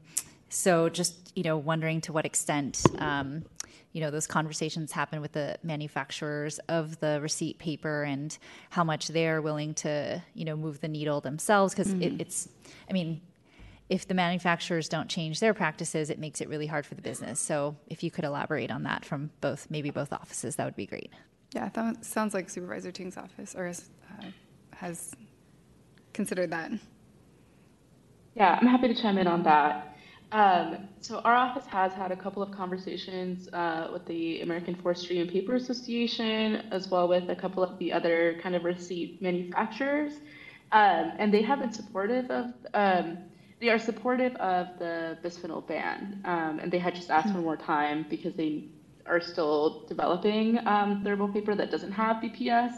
so 0.50 0.90
just 0.90 1.32
you 1.36 1.44
know, 1.44 1.58
wondering 1.58 2.02
to 2.02 2.14
what 2.14 2.26
extent. 2.26 2.82
Um, 3.00 3.44
you 3.94 4.02
know 4.02 4.12
those 4.12 4.28
conversations 4.28 4.92
happen 4.92 5.22
with 5.22 5.32
the 5.32 5.58
manufacturers 5.64 6.60
of 6.68 7.00
the 7.00 7.20
receipt 7.20 7.58
paper 7.58 8.04
and 8.04 8.38
how 8.70 8.84
much 8.84 9.08
they're 9.08 9.42
willing 9.42 9.74
to 9.76 10.22
you 10.36 10.46
know 10.46 10.56
move 10.56 10.82
the 10.82 10.88
needle 10.88 11.20
themselves 11.20 11.74
because 11.74 11.94
it, 11.94 12.00
Mhm. 12.14 12.22
it's 12.22 12.48
i 12.88 12.94
mean 12.94 13.22
if 13.90 14.08
the 14.08 14.14
manufacturers 14.14 14.88
don't 14.88 15.10
change 15.10 15.40
their 15.40 15.54
practices 15.56 16.12
it 16.12 16.20
makes 16.20 16.42
it 16.42 16.50
really 16.50 16.68
hard 16.68 16.86
for 16.86 16.94
the 16.94 17.02
business 17.02 17.40
so 17.40 17.76
if 17.88 18.04
you 18.04 18.12
could 18.12 18.24
elaborate 18.26 18.70
on 18.70 18.84
that 18.84 19.04
from 19.04 19.32
both 19.42 19.66
maybe 19.72 19.90
both 19.90 20.14
offices 20.14 20.58
that 20.58 20.66
would 20.66 20.76
be 20.76 20.86
great 20.86 21.12
Yeah, 21.56 21.70
that 21.74 22.06
sounds 22.06 22.36
like 22.36 22.50
Supervisor 22.52 22.92
Ting's 22.92 23.18
office 23.18 23.56
or 23.56 23.66
has, 23.66 23.90
uh, 24.12 24.26
has 24.76 25.16
considered 26.14 26.52
that. 26.52 26.72
Yeah, 28.36 28.60
I'm 28.62 28.68
happy 28.68 28.90
to 28.90 28.94
chime 29.02 29.18
in 29.18 29.26
on 29.28 29.42
that. 29.44 29.97
Um, 30.32 30.90
so 31.00 31.20
our 31.20 31.34
office 31.34 31.66
has 31.68 31.94
had 31.94 32.12
a 32.12 32.16
couple 32.16 32.44
of 32.44 32.52
conversations 32.52 33.48
uh, 33.54 33.90
with 33.94 34.06
the 34.06 34.42
American 34.42 34.76
Forestry 34.76 35.20
and 35.20 35.30
Paper 35.30 35.56
Association, 35.56 36.68
as 36.72 36.90
well 36.90 37.08
with 37.08 37.30
a 37.30 37.36
couple 37.36 37.64
of 37.64 37.78
the 37.80 37.94
other 37.94 38.38
kind 38.44 38.56
of 38.56 38.66
receipt 38.66 39.22
manufacturers, 39.22 40.14
um, 40.74 41.14
and 41.18 41.34
they 41.34 41.42
have 41.42 41.60
been 41.60 41.72
supportive 41.72 42.30
of. 42.30 42.54
Um, 42.74 43.18
they 43.60 43.70
are 43.70 43.80
supportive 43.80 44.36
of 44.36 44.68
the 44.78 45.18
bisphenol 45.24 45.66
ban, 45.66 46.22
um, 46.26 46.60
and 46.60 46.72
they 46.72 46.78
had 46.78 46.94
just 46.94 47.10
asked 47.10 47.34
for 47.34 47.40
more 47.40 47.58
time 47.58 48.06
because 48.08 48.36
they 48.36 48.66
are 49.08 49.20
still 49.20 49.86
developing 49.88 50.60
um, 50.68 51.04
thermal 51.04 51.28
paper 51.30 51.56
that 51.56 51.72
doesn't 51.72 51.92
have 51.92 52.18
BPS. 52.18 52.74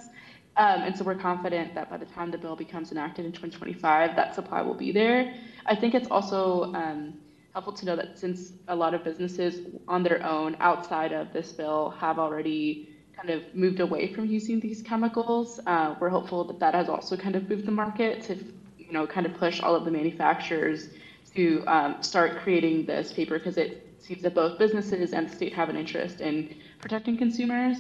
Um, 0.56 0.82
and 0.82 0.98
so 0.98 1.04
we're 1.04 1.16
confident 1.16 1.74
that 1.76 1.90
by 1.90 1.98
the 1.98 2.06
time 2.06 2.32
the 2.32 2.38
bill 2.38 2.56
becomes 2.56 2.92
enacted 2.92 3.26
in 3.26 3.32
2025, 3.32 4.16
that 4.16 4.36
supply 4.36 4.62
will 4.62 4.74
be 4.74 4.92
there. 4.94 5.34
I 5.66 5.76
think 5.76 5.96
it's 5.96 6.08
also 6.10 6.74
um, 6.74 7.20
helpful 7.54 7.74
to 7.74 7.86
know 7.86 7.96
that 7.96 8.18
since 8.18 8.54
a 8.68 8.76
lot 8.76 8.94
of 8.94 9.04
businesses 9.04 9.68
on 9.88 10.04
their 10.04 10.26
own 10.26 10.56
outside 10.60 11.12
of 11.12 11.34
this 11.34 11.52
bill 11.52 11.92
have 12.00 12.20
already 12.20 12.90
kind 13.16 13.30
of 13.30 13.44
moved 13.54 13.80
away 13.80 14.14
from 14.14 14.26
using 14.26 14.60
these 14.60 14.82
chemicals, 14.82 15.60
uh, 15.66 15.96
we're 16.00 16.10
hopeful 16.10 16.44
that 16.46 16.60
that 16.60 16.74
has 16.74 16.88
also 16.88 17.18
kind 17.18 17.36
of 17.36 17.50
moved 17.50 17.66
the 17.66 17.72
market 17.72 18.22
to, 18.24 18.36
you 18.78 18.92
know, 18.92 19.06
kind 19.06 19.26
of 19.26 19.34
push 19.34 19.62
all 19.62 19.76
of 19.76 19.84
the 19.84 19.92
manufacturers 19.92 20.90
to 21.36 21.64
um, 21.68 22.02
start 22.02 22.40
creating 22.40 22.86
this 22.86 23.12
paper 23.12 23.38
because 23.38 23.58
it 23.58 23.88
seems 24.00 24.22
that 24.22 24.34
both 24.34 24.58
businesses 24.58 25.14
and 25.14 25.30
the 25.30 25.36
state 25.36 25.54
have 25.54 25.70
an 25.70 25.76
interest 25.76 26.22
in 26.22 26.56
protecting 26.80 27.18
consumers. 27.18 27.78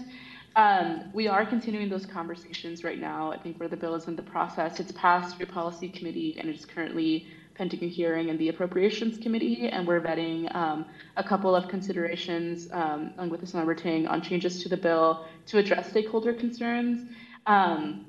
Um, 0.55 1.09
we 1.13 1.27
are 1.27 1.45
continuing 1.45 1.89
those 1.89 2.05
conversations 2.05 2.83
right 2.83 2.99
now. 2.99 3.31
I 3.31 3.37
think 3.37 3.59
where 3.59 3.69
the 3.69 3.77
bill 3.77 3.95
is 3.95 4.07
in 4.07 4.15
the 4.15 4.23
process, 4.23 4.79
it's 4.79 4.91
passed 4.91 5.37
through 5.37 5.45
policy 5.45 5.89
committee 5.89 6.35
and 6.39 6.49
it's 6.49 6.65
currently 6.65 7.27
pending 7.59 7.83
a 7.83 7.91
hearing 7.99 8.29
in 8.29 8.37
the 8.37 8.47
appropriations 8.53 9.17
committee, 9.23 9.67
and 9.67 9.85
we're 9.85 9.99
vetting 9.99 10.39
um, 10.55 10.85
a 11.17 11.25
couple 11.31 11.53
of 11.59 11.67
considerations 11.67 12.69
um, 12.71 13.11
along 13.17 13.29
with 13.29 13.45
Senator 13.45 13.75
Ting 13.75 14.07
on 14.07 14.21
changes 14.21 14.63
to 14.63 14.69
the 14.69 14.77
bill 14.77 15.25
to 15.49 15.57
address 15.57 15.89
stakeholder 15.89 16.33
concerns. 16.43 16.97
Um, 17.45 18.05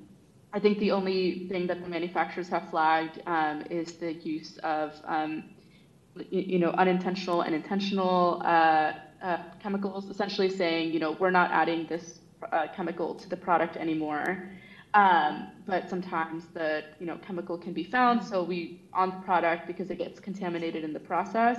I 0.53 0.61
think 0.61 0.79
the 0.79 0.93
only 0.93 1.49
thing 1.51 1.67
that 1.67 1.83
the 1.83 1.89
manufacturers 1.89 2.49
have 2.55 2.71
flagged 2.71 3.17
um, 3.27 3.65
is 3.71 3.89
the 4.05 4.13
use 4.13 4.53
of, 4.59 4.87
um, 5.05 5.33
you 6.31 6.61
know, 6.63 6.71
unintentional 6.85 7.41
and 7.43 7.53
intentional 7.53 8.41
uh, 8.45 8.93
uh, 9.21 9.39
chemicals, 9.63 10.05
essentially 10.15 10.51
saying, 10.63 10.93
you 10.95 11.01
know, 11.01 11.13
we're 11.21 11.37
not 11.41 11.51
adding 11.51 11.87
this 11.89 12.21
uh, 12.53 12.69
chemical 12.77 13.17
to 13.17 13.29
the 13.29 13.37
product 13.37 13.77
anymore. 13.77 14.27
Um, 14.93 15.49
but 15.67 15.89
sometimes 15.89 16.47
the 16.53 16.83
you 16.99 17.07
know 17.07 17.17
chemical 17.19 17.57
can 17.57 17.73
be 17.73 17.85
found, 17.85 18.25
so 18.25 18.43
we 18.43 18.83
on 18.93 19.11
the 19.11 19.17
product 19.19 19.67
because 19.67 19.91
it 19.91 19.99
gets 19.99 20.19
contaminated 20.19 20.83
in 20.83 20.93
the 20.93 21.01
process. 21.01 21.59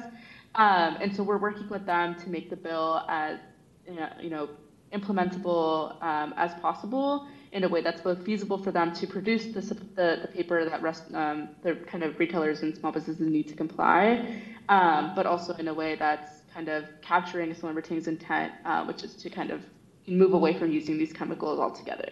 Um, 0.55 0.97
and 0.99 1.15
so 1.15 1.23
we're 1.23 1.38
working 1.38 1.69
with 1.69 1.86
them 1.86 2.15
to 2.15 2.29
make 2.29 2.49
the 2.49 2.57
bill 2.57 3.05
as 3.07 3.39
you 3.88 4.29
know 4.29 4.49
implementable 4.93 6.01
um, 6.03 6.34
as 6.36 6.53
possible 6.55 7.27
in 7.51 7.63
a 7.63 7.69
way 7.69 7.82
that's 7.82 8.01
both 8.01 8.23
feasible 8.25 8.57
for 8.57 8.71
them 8.71 8.93
to 8.93 9.07
produce 9.07 9.45
the, 9.45 9.61
the, 9.95 10.19
the 10.21 10.27
paper 10.34 10.63
that 10.63 10.82
rest, 10.82 11.03
um, 11.13 11.49
the 11.63 11.75
kind 11.75 12.03
of 12.03 12.17
retailers 12.19 12.61
and 12.61 12.75
small 12.77 12.91
businesses 12.91 13.19
need 13.19 13.47
to 13.47 13.55
comply, 13.55 14.41
um, 14.69 15.13
but 15.15 15.25
also 15.25 15.53
in 15.55 15.67
a 15.67 15.73
way 15.73 15.95
that's 15.95 16.41
kind 16.53 16.69
of 16.69 16.86
capturing 17.01 17.53
Senator 17.53 17.82
Ting's 17.82 18.07
intent, 18.07 18.53
uh, 18.65 18.86
which 18.86 19.03
is 19.03 19.15
to 19.15 19.29
kind 19.29 19.51
of 19.51 19.61
move 20.07 20.34
away 20.34 20.57
from 20.57 20.71
using 20.71 20.97
these 20.97 21.13
chemicals 21.13 21.59
altogether. 21.59 22.11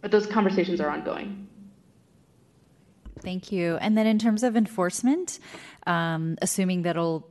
But 0.00 0.10
those 0.10 0.26
conversations 0.26 0.80
are 0.80 0.88
ongoing. 0.88 1.48
Thank 3.20 3.50
you. 3.50 3.76
And 3.76 3.98
then 3.98 4.06
in 4.06 4.18
terms 4.18 4.42
of 4.42 4.56
enforcement, 4.56 5.38
um, 5.86 6.38
assuming 6.40 6.82
that 6.82 6.90
it'll, 6.90 7.28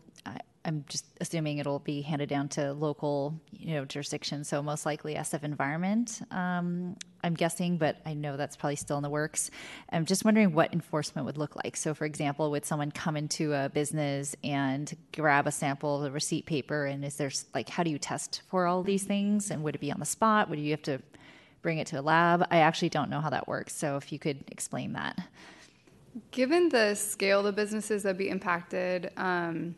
I'm 0.66 0.84
just 0.90 1.06
assuming 1.22 1.60
it'll 1.60 1.80
be 1.80 2.02
handed 2.02 2.28
down 2.28 2.50
to 2.50 2.74
local, 2.74 3.40
you 3.52 3.76
know, 3.76 3.86
jurisdiction. 3.86 4.44
So 4.44 4.62
most 4.62 4.86
likely 4.86 5.16
SF 5.16 5.44
Environment, 5.44 6.22
um, 6.30 6.98
I'm 7.24 7.36
guessing, 7.36 7.78
but 7.78 7.98
I 8.06 8.14
know 8.14 8.36
that's 8.36 8.58
probably 8.58 8.76
still 8.76 8.98
in 8.98 9.04
the 9.04 9.10
works. 9.10 9.50
I'm 9.90 10.06
just 10.06 10.26
wondering 10.26 10.54
what 10.54 10.74
enforcement 10.74 11.26
would 11.26 11.38
look 11.38 11.56
like. 11.56 11.78
So, 11.78 11.94
for 11.94 12.04
example, 12.04 12.52
would 12.52 12.66
someone 12.66 12.92
come 12.92 13.16
into 13.16 13.54
a 13.54 13.70
business 13.70 14.36
and 14.44 14.94
grab 15.16 15.48
a 15.48 15.52
sample 15.52 15.98
of 15.98 16.04
the 16.04 16.12
receipt 16.12 16.46
paper, 16.46 16.86
and 16.86 17.04
is 17.06 17.16
there 17.16 17.32
like 17.56 17.70
how 17.70 17.84
do 17.84 17.90
you 17.90 17.98
test 17.98 18.42
for 18.48 18.68
all 18.68 18.84
these 18.84 19.04
things? 19.04 19.50
And 19.50 19.64
would 19.64 19.76
it 19.76 19.82
be 19.82 19.92
on 19.92 20.00
the 20.00 20.06
spot? 20.06 20.50
Would 20.50 20.60
you 20.60 20.72
have 20.72 20.84
to 20.84 21.02
bring 21.62 21.78
it 21.78 21.88
to 21.88 22.00
a 22.00 22.02
lab? 22.02 22.46
I 22.52 22.58
actually 22.58 22.90
don't 22.90 23.10
know 23.10 23.22
how 23.22 23.30
that 23.30 23.48
works. 23.48 23.76
So, 23.76 23.98
if 23.98 24.12
you 24.12 24.20
could 24.20 24.44
explain 24.50 24.94
that. 24.94 25.20
Given 26.32 26.70
the 26.70 26.96
scale 26.96 27.40
of 27.40 27.46
the 27.46 27.52
businesses 27.52 28.04
that 28.04 28.18
be 28.18 28.30
impacted, 28.30 29.12
um, 29.18 29.76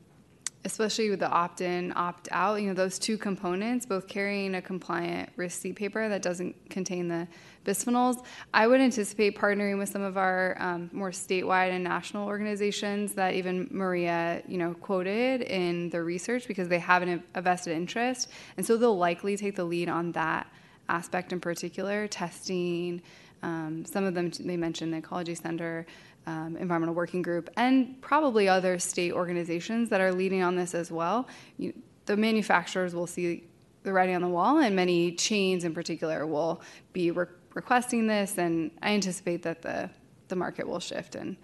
especially 0.65 1.09
with 1.09 1.19
the 1.19 1.29
opt-in, 1.29 1.93
opt-out, 1.95 2.61
you 2.61 2.67
know, 2.67 2.73
those 2.73 2.99
two 2.99 3.17
components, 3.17 3.85
both 3.85 4.07
carrying 4.07 4.55
a 4.55 4.61
compliant 4.61 5.29
receipt 5.37 5.75
paper 5.75 6.09
that 6.09 6.21
doesn't 6.21 6.69
contain 6.69 7.07
the 7.07 7.27
bisphenols, 7.65 8.25
I 8.53 8.67
would 8.67 8.81
anticipate 8.81 9.37
partnering 9.37 9.77
with 9.77 9.89
some 9.89 10.01
of 10.01 10.17
our 10.17 10.57
um, 10.59 10.89
more 10.91 11.11
statewide 11.11 11.71
and 11.71 11.83
national 11.83 12.27
organizations 12.27 13.13
that 13.13 13.35
even 13.35 13.67
Maria, 13.71 14.43
you 14.47 14.57
know, 14.57 14.73
quoted 14.73 15.43
in 15.43 15.89
the 15.91 16.01
research 16.01 16.47
because 16.47 16.67
they 16.67 16.79
have 16.79 17.03
an, 17.03 17.23
a 17.35 17.41
vested 17.41 17.73
interest, 17.73 18.29
and 18.57 18.65
so 18.65 18.75
they'll 18.75 18.97
likely 18.97 19.37
take 19.37 19.55
the 19.55 19.63
lead 19.63 19.87
on 19.87 20.11
that 20.11 20.47
aspect 20.89 21.31
in 21.31 21.39
particular, 21.39 22.07
testing. 22.07 23.01
Um, 23.41 23.85
some 23.85 24.03
of 24.03 24.13
them 24.13 24.31
they 24.39 24.57
mentioned 24.57 24.93
the 24.93 24.97
ecology 24.97 25.35
center 25.35 25.85
um, 26.27 26.57
environmental 26.57 26.93
working 26.93 27.21
group, 27.21 27.49
and 27.57 27.99
probably 28.01 28.47
other 28.47 28.77
state 28.77 29.13
organizations 29.13 29.89
that 29.89 30.01
are 30.01 30.11
leading 30.11 30.43
on 30.43 30.55
this 30.55 30.75
as 30.75 30.91
well. 30.91 31.27
You, 31.57 31.73
the 32.05 32.17
manufacturers 32.17 32.93
will 32.93 33.07
see 33.07 33.43
the 33.83 33.93
writing 33.93 34.15
on 34.15 34.21
the 34.21 34.27
wall, 34.27 34.59
and 34.59 34.75
many 34.75 35.11
chains 35.13 35.63
in 35.63 35.73
particular 35.73 36.27
will 36.27 36.61
be 36.93 37.11
re- 37.11 37.25
requesting 37.53 38.07
this, 38.07 38.37
and 38.37 38.71
I 38.81 38.91
anticipate 38.91 39.43
that 39.43 39.61
the, 39.61 39.89
the 40.27 40.35
market 40.35 40.67
will 40.67 40.79
shift. 40.79 41.15
And 41.15 41.37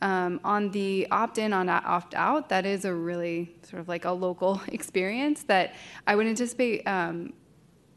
um, 0.00 0.40
on 0.42 0.70
the 0.70 1.06
opt 1.10 1.38
in, 1.38 1.52
on 1.52 1.68
opt 1.68 2.14
out, 2.14 2.48
that 2.48 2.66
is 2.66 2.84
a 2.84 2.92
really 2.92 3.54
sort 3.62 3.80
of 3.80 3.88
like 3.88 4.04
a 4.04 4.10
local 4.10 4.60
experience 4.68 5.44
that 5.44 5.74
I 6.06 6.16
would 6.16 6.26
anticipate 6.26 6.82
um, 6.86 7.32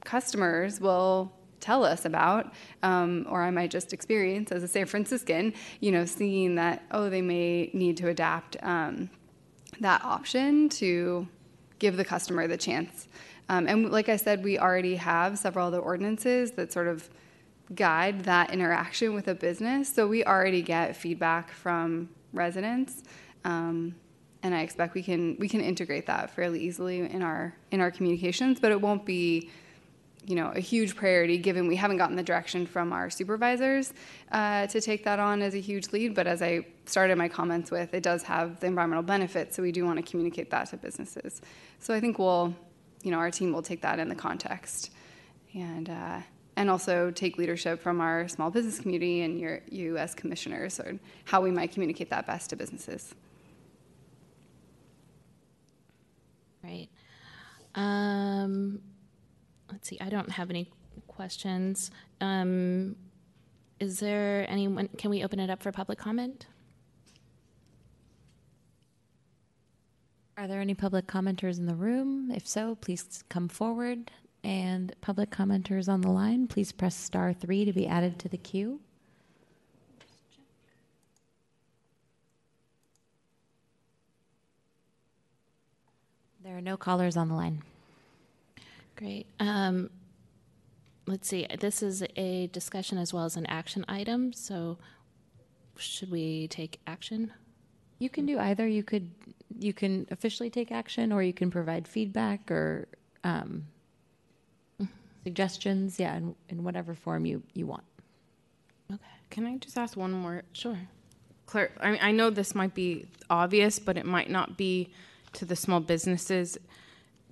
customers 0.06 0.80
will 0.80 1.34
tell 1.60 1.84
us 1.84 2.06
about, 2.06 2.54
um, 2.84 3.26
or 3.30 3.42
I 3.42 3.50
might 3.50 3.72
just 3.72 3.92
experience 3.92 4.52
as 4.52 4.62
a 4.62 4.68
San 4.68 4.86
Franciscan, 4.86 5.54
you 5.80 5.92
know, 5.92 6.06
seeing 6.06 6.56
that, 6.56 6.84
oh, 6.92 7.10
they 7.10 7.22
may 7.22 7.72
need 7.74 7.98
to 7.98 8.10
adapt 8.10 8.56
um, 8.62 9.10
that 9.80 10.04
option 10.04 10.70
to 10.70 11.28
give 11.80 11.98
the 11.98 12.06
customer 12.06 12.48
the 12.48 12.58
chance. 12.58 13.08
Um, 13.50 13.68
and 13.68 13.92
like 13.92 14.10
I 14.10 14.16
said, 14.16 14.44
we 14.44 14.58
already 14.60 14.96
have 14.96 15.38
several 15.38 15.68
other 15.68 15.80
ordinances 15.80 16.52
that 16.52 16.72
sort 16.72 16.88
of 16.88 17.10
guide 17.74 18.26
that 18.26 18.52
interaction 18.52 19.14
with 19.14 19.28
a 19.28 19.36
business. 19.36 19.92
So 19.92 20.08
we 20.08 20.24
already 20.24 20.62
get 20.62 20.96
feedback 20.96 21.52
from 21.52 22.10
residents. 22.34 23.04
Um, 23.44 23.96
and 24.44 24.54
I 24.54 24.62
expect 24.62 24.94
we 24.94 25.02
can 25.02 25.36
we 25.40 25.50
can 25.50 25.62
integrate 25.62 26.06
that 26.06 26.30
fairly 26.30 26.62
easily 26.62 27.00
in 27.00 27.24
our 27.24 27.56
in 27.72 27.82
our 27.82 27.90
communications, 27.90 28.60
but 28.60 28.72
it 28.72 28.80
won't 28.80 29.04
be 29.04 29.50
you 30.26 30.36
know, 30.36 30.52
a 30.56 30.60
huge 30.60 30.96
priority 30.96 31.38
given 31.38 31.68
we 31.68 31.76
haven't 31.76 31.98
gotten 31.98 32.16
the 32.16 32.24
direction 32.24 32.66
from 32.66 32.92
our 32.92 33.10
supervisors 33.10 33.94
uh, 34.32 34.66
to 34.68 34.82
take 34.82 35.04
that 35.04 35.20
on 35.20 35.42
as 35.42 35.54
a 35.54 35.60
huge 35.60 35.92
lead. 35.92 36.16
But 36.16 36.26
as 36.26 36.42
I 36.42 36.66
started 36.86 37.18
my 37.18 37.30
comments 37.30 37.70
with, 37.70 37.94
it 37.94 38.02
does 38.02 38.24
have 38.24 38.60
the 38.60 38.68
environmental 38.68 39.04
benefits, 39.04 39.56
so 39.56 39.62
we 39.62 39.72
do 39.72 39.86
want 39.86 40.04
to 40.04 40.10
communicate 40.10 40.50
that 40.50 40.70
to 40.70 40.78
businesses. 40.78 41.42
So 41.80 41.94
I 41.94 42.00
think 42.00 42.18
we'll, 42.18 42.56
you 43.04 43.12
know, 43.12 43.18
our 43.18 43.30
team 43.30 43.54
will 43.54 43.62
take 43.62 43.82
that 43.82 44.00
in 44.00 44.10
the 44.10 44.16
context, 44.16 44.92
and 45.54 45.90
uh, 45.90 46.22
and 46.56 46.70
also 46.70 47.12
take 47.12 47.38
leadership 47.38 47.82
from 47.82 48.02
our 48.02 48.28
small 48.28 48.50
business 48.50 48.80
community 48.80 49.22
and 49.22 49.40
your 49.40 49.62
you 49.70 49.98
as 49.98 50.16
commissioners 50.16 50.80
or 50.80 50.98
how 51.26 51.42
we 51.42 51.52
might 51.52 51.72
communicate 51.72 52.10
that 52.10 52.26
best 52.26 52.50
to 52.50 52.56
businesses. 52.56 53.14
Right. 56.64 56.88
Um, 57.76 58.82
let's 59.72 59.88
see, 59.88 59.98
I 60.00 60.10
don't 60.10 60.32
have 60.32 60.50
any 60.50 60.72
questions. 61.08 61.92
Um, 62.22 62.96
is 63.80 64.00
there 64.00 64.46
anyone, 64.50 64.90
can 64.98 65.10
we 65.10 65.24
open 65.24 65.40
it 65.40 65.50
up 65.50 65.62
for 65.62 65.72
public 65.72 65.98
comment? 65.98 66.48
Are 70.38 70.48
there 70.48 70.60
any 70.60 70.74
public 70.74 71.08
commenters 71.08 71.58
in 71.58 71.66
the 71.66 71.76
room? 71.76 72.32
If 72.32 72.46
so, 72.48 72.76
please 72.76 73.24
come 73.30 73.48
forward. 73.48 74.12
And 74.44 74.94
public 75.02 75.32
commenters 75.32 75.90
on 75.90 76.02
the 76.02 76.12
line, 76.12 76.48
please 76.48 76.72
press 76.72 76.96
star 76.96 77.34
three 77.34 77.66
to 77.66 77.74
be 77.74 77.88
added 77.88 78.20
to 78.20 78.30
the 78.30 78.38
queue. 78.38 78.80
There 86.44 86.56
are 86.56 86.62
no 86.62 86.78
callers 86.78 87.18
on 87.18 87.30
the 87.30 87.34
line. 87.34 87.64
Great. 88.96 89.28
Um, 89.40 89.90
let's 91.06 91.28
see. 91.28 91.46
This 91.60 91.84
is 91.84 92.04
a 92.16 92.48
discussion 92.48 92.98
as 92.98 93.14
well 93.14 93.26
as 93.26 93.36
an 93.36 93.46
action 93.48 93.86
item. 93.88 94.34
So, 94.34 94.78
should 95.78 96.12
we 96.12 96.48
take 96.48 96.80
action? 96.88 97.34
You 98.00 98.10
can 98.10 98.26
do 98.26 98.40
either. 98.40 98.68
You 98.68 98.84
could 98.84 99.10
you 99.60 99.74
can 99.74 100.08
officially 100.12 100.50
take 100.50 100.72
action, 100.72 101.12
or 101.12 101.22
you 101.22 101.34
can 101.34 101.52
provide 101.52 101.88
feedback 101.88 102.50
or 102.50 102.88
um, 103.24 103.66
suggestions. 105.24 106.00
Yeah, 106.00 106.16
in, 106.16 106.36
in 106.50 106.64
whatever 106.64 106.94
form 106.94 107.26
you 107.26 107.44
you 107.54 107.68
want. 107.68 107.84
Okay. 108.92 109.02
Can 109.30 109.46
I 109.46 109.58
just 109.58 109.78
ask 109.78 109.98
one 109.98 110.12
more? 110.12 110.44
Sure. 110.54 110.78
Claire, 111.46 111.72
I, 111.80 111.92
mean, 111.92 112.00
I 112.02 112.12
know 112.12 112.30
this 112.30 112.56
might 112.56 112.74
be 112.74 113.06
obvious, 113.30 113.78
but 113.78 113.98
it 113.98 114.06
might 114.06 114.30
not 114.30 114.58
be 114.58 114.90
to 115.34 115.46
the 115.46 115.56
small 115.56 115.80
businesses 115.80 116.58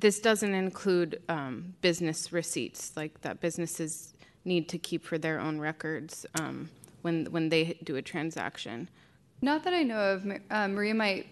this 0.04 0.20
doesn't 0.20 0.54
include 0.54 1.22
um, 1.30 1.74
business 1.80 2.34
receipts, 2.34 2.91
like 2.97 3.22
that 3.22 3.39
businesses 3.39 4.14
need 4.43 4.68
to 4.68 4.78
keep 4.78 5.01
for 5.06 5.18
their 5.18 5.39
own 5.39 5.60
records 5.62 6.26
um, 6.36 6.70
when 7.04 7.26
when 7.32 7.47
they 7.47 7.80
do 7.86 7.95
a 7.95 8.01
transaction. 8.01 8.89
Not 9.41 9.64
that 9.64 9.74
I 9.74 9.84
know 9.84 9.97
of. 9.99 10.28
Uh, 10.51 10.68
Maria 10.68 10.93
might 10.93 11.28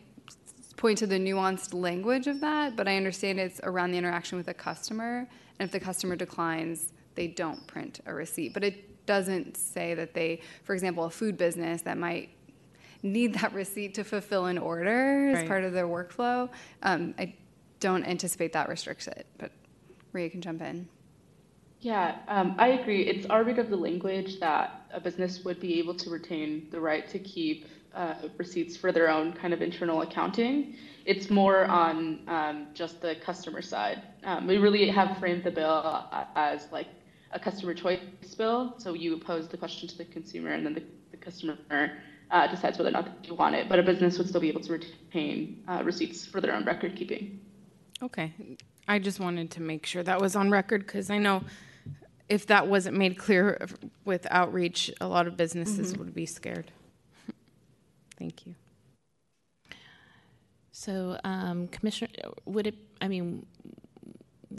point 0.77 0.97
to 0.99 1.05
the 1.05 1.19
nuanced 1.19 1.73
language 1.73 2.27
of 2.27 2.39
that, 2.39 2.77
but 2.77 2.87
I 2.87 2.95
understand 2.95 3.41
it's 3.41 3.59
around 3.63 3.91
the 3.91 3.97
interaction 3.97 4.37
with 4.37 4.47
a 4.47 4.53
customer. 4.53 5.27
And 5.59 5.67
if 5.67 5.71
the 5.73 5.79
customer 5.81 6.15
declines, 6.15 6.93
they 7.15 7.27
don't 7.27 7.67
print 7.67 7.99
a 8.05 8.13
receipt. 8.13 8.53
But 8.53 8.63
it 8.63 9.05
doesn't 9.05 9.57
say 9.57 9.95
that 9.95 10.13
they, 10.13 10.39
for 10.63 10.73
example, 10.73 11.03
a 11.03 11.09
food 11.09 11.37
business 11.37 11.81
that 11.81 11.97
might 11.97 12.29
need 13.03 13.33
that 13.33 13.53
receipt 13.63 13.95
to 13.95 14.05
fulfill 14.05 14.45
an 14.45 14.57
order 14.57 15.29
as 15.31 15.39
Right. 15.39 15.47
part 15.49 15.65
of 15.65 15.73
their 15.73 15.87
workflow. 15.87 16.49
Um, 16.83 17.13
I 17.19 17.35
don't 17.81 18.05
anticipate 18.05 18.53
that 18.53 18.69
restricts 18.69 19.07
it, 19.07 19.27
but 19.37 19.51
Maria 20.13 20.29
can 20.29 20.41
jump 20.41 20.61
in. 20.61 20.87
Yeah, 21.81 22.19
um, 22.27 22.55
I 22.59 22.69
agree. 22.69 23.01
It's 23.07 23.25
our 23.25 23.43
read 23.43 23.57
of 23.57 23.69
the 23.69 23.75
language 23.75 24.39
that 24.39 24.85
a 24.93 25.01
business 25.01 25.43
would 25.43 25.59
be 25.59 25.79
able 25.79 25.95
to 25.95 26.09
retain 26.09 26.67
the 26.69 26.79
right 26.79 27.09
to 27.09 27.17
keep 27.19 27.65
uh, 27.95 28.13
receipts 28.37 28.77
for 28.77 28.91
their 28.91 29.09
own 29.09 29.33
kind 29.33 29.53
of 29.53 29.61
internal 29.61 30.01
accounting. 30.01 30.75
It's 31.05 31.31
more 31.31 31.65
on 31.65 32.19
um, 32.27 32.67
just 32.75 33.01
the 33.01 33.15
customer 33.15 33.63
side. 33.63 34.03
Um, 34.23 34.45
we 34.45 34.57
really 34.57 34.87
have 34.89 35.17
framed 35.17 35.43
the 35.43 35.51
bill 35.51 36.05
as 36.35 36.71
like 36.71 36.87
a 37.31 37.39
customer 37.39 37.73
choice 37.73 37.99
bill. 38.37 38.75
So 38.77 38.93
you 38.93 39.17
pose 39.17 39.47
the 39.47 39.57
question 39.57 39.89
to 39.89 39.97
the 39.97 40.05
consumer, 40.05 40.51
and 40.51 40.63
then 40.63 40.75
the, 40.75 40.83
the 41.09 41.17
customer 41.17 41.57
uh, 42.29 42.47
decides 42.47 42.77
whether 42.77 42.89
or 42.89 42.93
not 42.93 43.23
they 43.23 43.31
want 43.31 43.55
it. 43.55 43.67
But 43.67 43.79
a 43.79 43.83
business 43.83 44.19
would 44.19 44.29
still 44.29 44.41
be 44.41 44.49
able 44.49 44.61
to 44.61 44.73
retain 44.73 45.63
uh, 45.67 45.81
receipts 45.83 46.25
for 46.25 46.41
their 46.41 46.53
own 46.53 46.63
record 46.63 46.95
keeping. 46.95 47.39
Okay, 48.01 48.33
I 48.87 48.99
just 48.99 49.19
wanted 49.19 49.51
to 49.51 49.61
make 49.61 49.85
sure 49.85 50.01
that 50.03 50.19
was 50.19 50.35
on 50.35 50.49
record 50.49 50.85
because 50.85 51.09
I 51.09 51.17
know 51.19 51.43
if 52.29 52.47
that 52.47 52.67
wasn't 52.67 52.97
made 52.97 53.17
clear 53.17 53.59
with 54.05 54.25
outreach, 54.31 54.89
a 55.01 55.07
lot 55.07 55.27
of 55.27 55.37
businesses 55.37 55.93
Mhm. 55.93 55.97
would 55.97 56.13
be 56.15 56.25
scared. 56.25 56.71
Thank 58.17 58.45
you. 58.47 58.55
So, 60.71 61.19
um, 61.23 61.67
Commissioner, 61.67 62.09
would 62.45 62.67
it, 62.67 62.75
I 63.01 63.07
mean, 63.07 63.45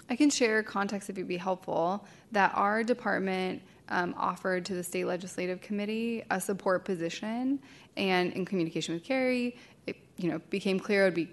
I 0.08 0.14
can 0.16 0.30
share 0.30 0.62
context 0.62 1.10
if 1.10 1.16
it'd 1.16 1.26
be 1.26 1.36
helpful 1.38 2.06
that 2.32 2.52
our 2.54 2.84
department 2.84 3.62
um, 3.88 4.14
offered 4.16 4.64
to 4.66 4.74
the 4.74 4.82
state 4.84 5.06
legislative 5.06 5.60
committee 5.60 6.22
a 6.30 6.40
support 6.40 6.84
position, 6.84 7.58
and 7.96 8.32
in 8.32 8.44
communication 8.44 8.94
with 8.94 9.02
Carrie, 9.04 9.56
it 9.86 9.96
you 10.16 10.30
know 10.30 10.38
became 10.50 10.78
clear 10.78 11.02
it 11.02 11.06
would 11.06 11.14
be 11.14 11.28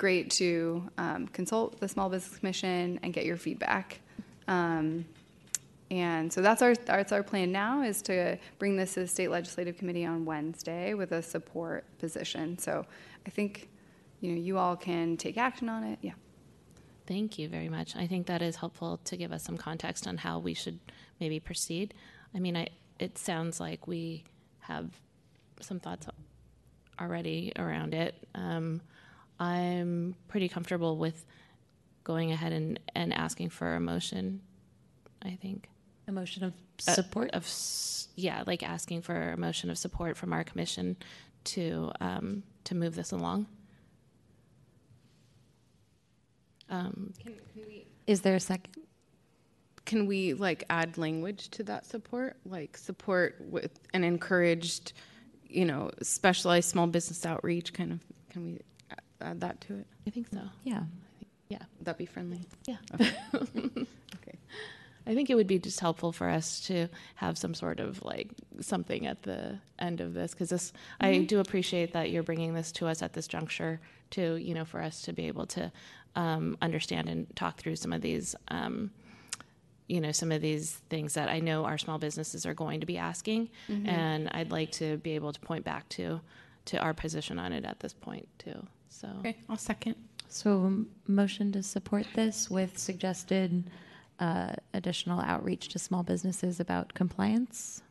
great 0.00 0.30
to 0.30 0.82
um, 0.96 1.28
consult 1.28 1.78
the 1.78 1.86
Small 1.86 2.08
Business 2.08 2.38
Commission 2.38 2.98
and 3.02 3.12
get 3.12 3.26
your 3.26 3.36
feedback. 3.36 4.00
Um, 4.48 5.04
and 5.90 6.32
so 6.32 6.40
that's 6.40 6.62
our 6.62 6.74
that's 6.74 7.12
our 7.12 7.22
plan 7.22 7.52
now 7.52 7.82
is 7.82 8.00
to 8.02 8.38
bring 8.58 8.76
this 8.76 8.94
to 8.94 9.00
the 9.00 9.06
state 9.06 9.28
legislative 9.30 9.76
committee 9.76 10.06
on 10.06 10.24
Wednesday 10.24 10.94
with 10.94 11.12
a 11.12 11.20
support 11.20 11.84
position. 11.98 12.56
So 12.58 12.86
I 13.26 13.30
think 13.30 13.68
you 14.20 14.32
know 14.32 14.40
you 14.40 14.56
all 14.56 14.74
can 14.74 15.18
take 15.18 15.36
action 15.36 15.68
on 15.68 15.84
it. 15.84 15.98
Yeah. 16.00 16.12
Thank 17.06 17.38
you 17.38 17.48
very 17.48 17.68
much. 17.68 17.94
I 17.94 18.06
think 18.06 18.26
that 18.28 18.40
is 18.40 18.56
helpful 18.56 19.00
to 19.04 19.16
give 19.18 19.32
us 19.32 19.44
some 19.44 19.58
context 19.58 20.06
on 20.06 20.16
how 20.16 20.38
we 20.38 20.54
should 20.54 20.78
maybe 21.18 21.40
proceed. 21.40 21.92
I 22.34 22.38
mean, 22.38 22.56
I, 22.56 22.68
it 22.98 23.18
sounds 23.18 23.60
like 23.60 23.86
we 23.86 24.24
have 24.60 24.88
some 25.60 25.78
thoughts 25.78 26.06
already 26.98 27.52
around 27.58 27.92
it. 27.92 28.14
Um, 28.34 28.80
I'm 29.40 30.14
pretty 30.28 30.48
comfortable 30.48 30.96
with 30.98 31.24
going 32.04 32.30
ahead 32.30 32.52
and, 32.52 32.78
and 32.94 33.12
asking 33.12 33.48
for 33.50 33.74
a 33.74 33.80
motion, 33.80 34.42
I 35.22 35.38
think. 35.40 35.68
A 36.06 36.12
motion 36.12 36.44
of 36.44 36.52
Uh, 36.86 36.92
support? 36.94 37.30
of 37.32 37.46
yeah, 38.16 38.42
like 38.46 38.62
asking 38.62 39.02
for 39.02 39.32
a 39.32 39.36
motion 39.36 39.70
of 39.70 39.78
support 39.78 40.16
from 40.16 40.32
our 40.32 40.44
commission 40.44 40.96
to 41.44 41.90
um, 42.00 42.42
to 42.64 42.74
move 42.74 42.94
this 42.94 43.12
along. 43.12 43.46
Um, 46.68 47.12
can, 47.22 47.34
can 47.52 47.62
we, 47.66 47.86
Is 48.06 48.20
there 48.20 48.36
a 48.36 48.40
second? 48.40 48.74
Can 49.86 50.06
we 50.06 50.34
like 50.34 50.64
add 50.70 50.98
language 50.98 51.48
to 51.50 51.62
that 51.64 51.86
support, 51.86 52.36
like 52.44 52.76
support 52.76 53.36
with 53.40 53.72
an 53.92 54.04
encouraged, 54.04 54.92
you 55.48 55.64
know, 55.64 55.90
specialized 56.02 56.68
small 56.68 56.86
business 56.86 57.24
outreach? 57.26 57.72
Kind 57.72 57.92
of, 57.92 58.00
can 58.30 58.44
we 58.44 58.52
a- 58.54 58.60
add 59.22 59.40
that 59.40 59.60
to 59.62 59.74
it? 59.78 59.86
I 60.06 60.10
think 60.10 60.28
so. 60.32 60.40
Yeah. 60.64 60.82
Yeah. 61.48 61.58
Would 61.78 61.84
that 61.86 61.98
be 61.98 62.06
friendly? 62.06 62.40
Yeah. 62.66 62.76
Okay. 62.94 63.12
okay. 63.34 64.38
I 65.06 65.14
think 65.14 65.30
it 65.30 65.34
would 65.34 65.46
be 65.46 65.58
just 65.58 65.80
helpful 65.80 66.12
for 66.12 66.28
us 66.28 66.60
to 66.66 66.88
have 67.16 67.36
some 67.38 67.54
sort 67.54 67.80
of 67.80 68.02
like 68.04 68.30
something 68.60 69.06
at 69.06 69.22
the 69.22 69.58
end 69.78 70.00
of 70.00 70.14
this 70.14 70.32
because 70.32 70.50
this 70.50 70.72
I 71.00 71.12
Mhm. 71.14 71.26
do 71.26 71.40
appreciate 71.40 71.92
that 71.94 72.10
you're 72.10 72.22
bringing 72.22 72.54
this 72.54 72.70
to 72.72 72.86
us 72.86 73.02
at 73.02 73.14
this 73.14 73.26
juncture 73.26 73.80
to 74.10 74.36
you 74.36 74.54
know 74.54 74.64
for 74.64 74.80
us 74.82 75.02
to 75.02 75.12
be 75.12 75.26
able 75.26 75.46
to 75.46 75.72
um, 76.16 76.56
understand 76.60 77.08
and 77.08 77.34
talk 77.34 77.58
through 77.58 77.76
some 77.76 77.92
of 77.92 78.02
these 78.02 78.34
um, 78.48 78.90
you 79.88 80.00
know 80.00 80.12
some 80.12 80.30
of 80.30 80.42
these 80.42 80.74
things 80.90 81.14
that 81.14 81.28
I 81.28 81.40
know 81.40 81.64
our 81.64 81.78
small 81.78 81.98
businesses 81.98 82.44
are 82.46 82.54
going 82.54 82.80
to 82.80 82.86
be 82.86 82.98
asking 82.98 83.48
Mhm. 83.68 83.88
and 83.88 84.28
I'd 84.32 84.50
like 84.52 84.70
to 84.72 84.98
be 84.98 85.12
able 85.12 85.32
to 85.32 85.40
point 85.40 85.64
back 85.64 85.88
to 85.90 86.20
to 86.66 86.78
our 86.78 86.94
position 86.94 87.38
on 87.38 87.52
it 87.52 87.64
at 87.64 87.80
this 87.80 87.94
point 87.94 88.28
too 88.38 88.66
so 88.90 89.08
Okay, 89.20 89.36
I'll 89.48 89.56
second. 89.56 89.94
So, 90.28 90.84
motion 91.08 91.50
to 91.52 91.62
support 91.62 92.06
this 92.14 92.48
with 92.50 92.76
suggested 92.78 93.64
uh, 94.20 94.52
additional 94.74 95.20
outreach 95.20 95.68
to 95.70 95.78
small 95.78 96.02
businesses 96.04 96.60
about 96.60 96.92
compliance. 96.94 97.82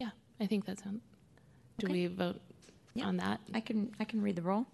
yeah 0.00 0.10
I 0.40 0.46
think 0.46 0.64
that 0.66 0.78
sounds 0.80 1.02
do 1.78 1.86
Okay. 1.86 1.92
we 1.92 2.06
vote 2.08 2.40
on 3.02 3.16
that 3.18 3.40
I 3.54 3.60
can 3.60 3.94
I 4.00 4.04
can 4.04 4.20
read 4.22 4.36
the 4.36 4.42
roll. 4.42 4.66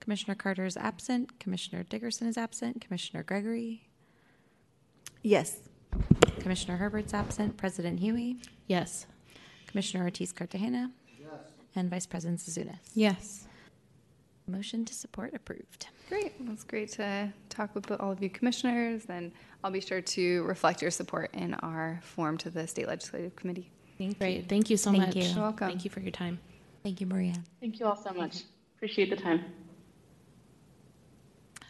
Commissioner 0.00 0.34
Carter 0.34 0.64
is 0.66 0.76
absent. 0.76 1.38
Commissioner 1.40 1.82
Dickerson 1.84 2.26
is 2.28 2.36
absent. 2.36 2.80
Commissioner 2.82 3.22
Gregory. 3.22 3.88
Yes. 5.22 5.60
Commissioner 6.40 6.76
Herbert's 6.76 7.14
absent. 7.14 7.56
President 7.56 8.00
Huie. 8.00 8.36
Yes. 8.68 9.06
Commissioner 9.66 10.04
Ortiz 10.04 10.32
Cartagena. 10.32 10.90
Yes. 11.76 11.82
And 11.82 11.90
Vice 11.90 12.06
President 12.06 12.40
Zouzounis. 12.40 12.78
Yes. 12.94 13.46
Motion 14.48 14.84
to 14.84 14.94
support 14.94 15.34
approved. 15.34 15.88
Great. 16.08 16.32
Well, 16.40 16.52
it's 16.52 16.64
great 16.64 16.90
to 16.92 17.32
talk 17.48 17.74
with 17.74 17.90
all 17.90 18.12
of 18.12 18.22
you 18.22 18.30
commissioners, 18.30 19.04
and 19.08 19.32
I'll 19.62 19.70
be 19.72 19.80
sure 19.80 20.00
to 20.00 20.42
reflect 20.44 20.80
your 20.80 20.90
support 20.90 21.34
in 21.34 21.54
our 21.54 22.00
form 22.02 22.38
to 22.38 22.50
the 22.50 22.66
state 22.66 22.86
legislative 22.86 23.34
committee. 23.36 23.70
Thank 23.98 24.18
Great. 24.18 24.48
Thank 24.48 24.70
you 24.70 24.76
so 24.76 24.90
Thank 24.90 25.06
much. 25.06 25.16
you. 25.16 25.22
You're 25.22 25.42
welcome. 25.42 25.68
Thank 25.68 25.84
you 25.84 25.90
for 25.90 26.00
your 26.00 26.12
time. 26.12 26.38
Thank 26.82 27.00
you, 27.00 27.06
Maria. 27.06 27.34
Thank 27.60 27.80
you 27.80 27.86
all 27.86 27.96
so 27.96 28.12
much. 28.12 28.44
Appreciate 28.76 29.10
the 29.10 29.16
time. 29.16 29.44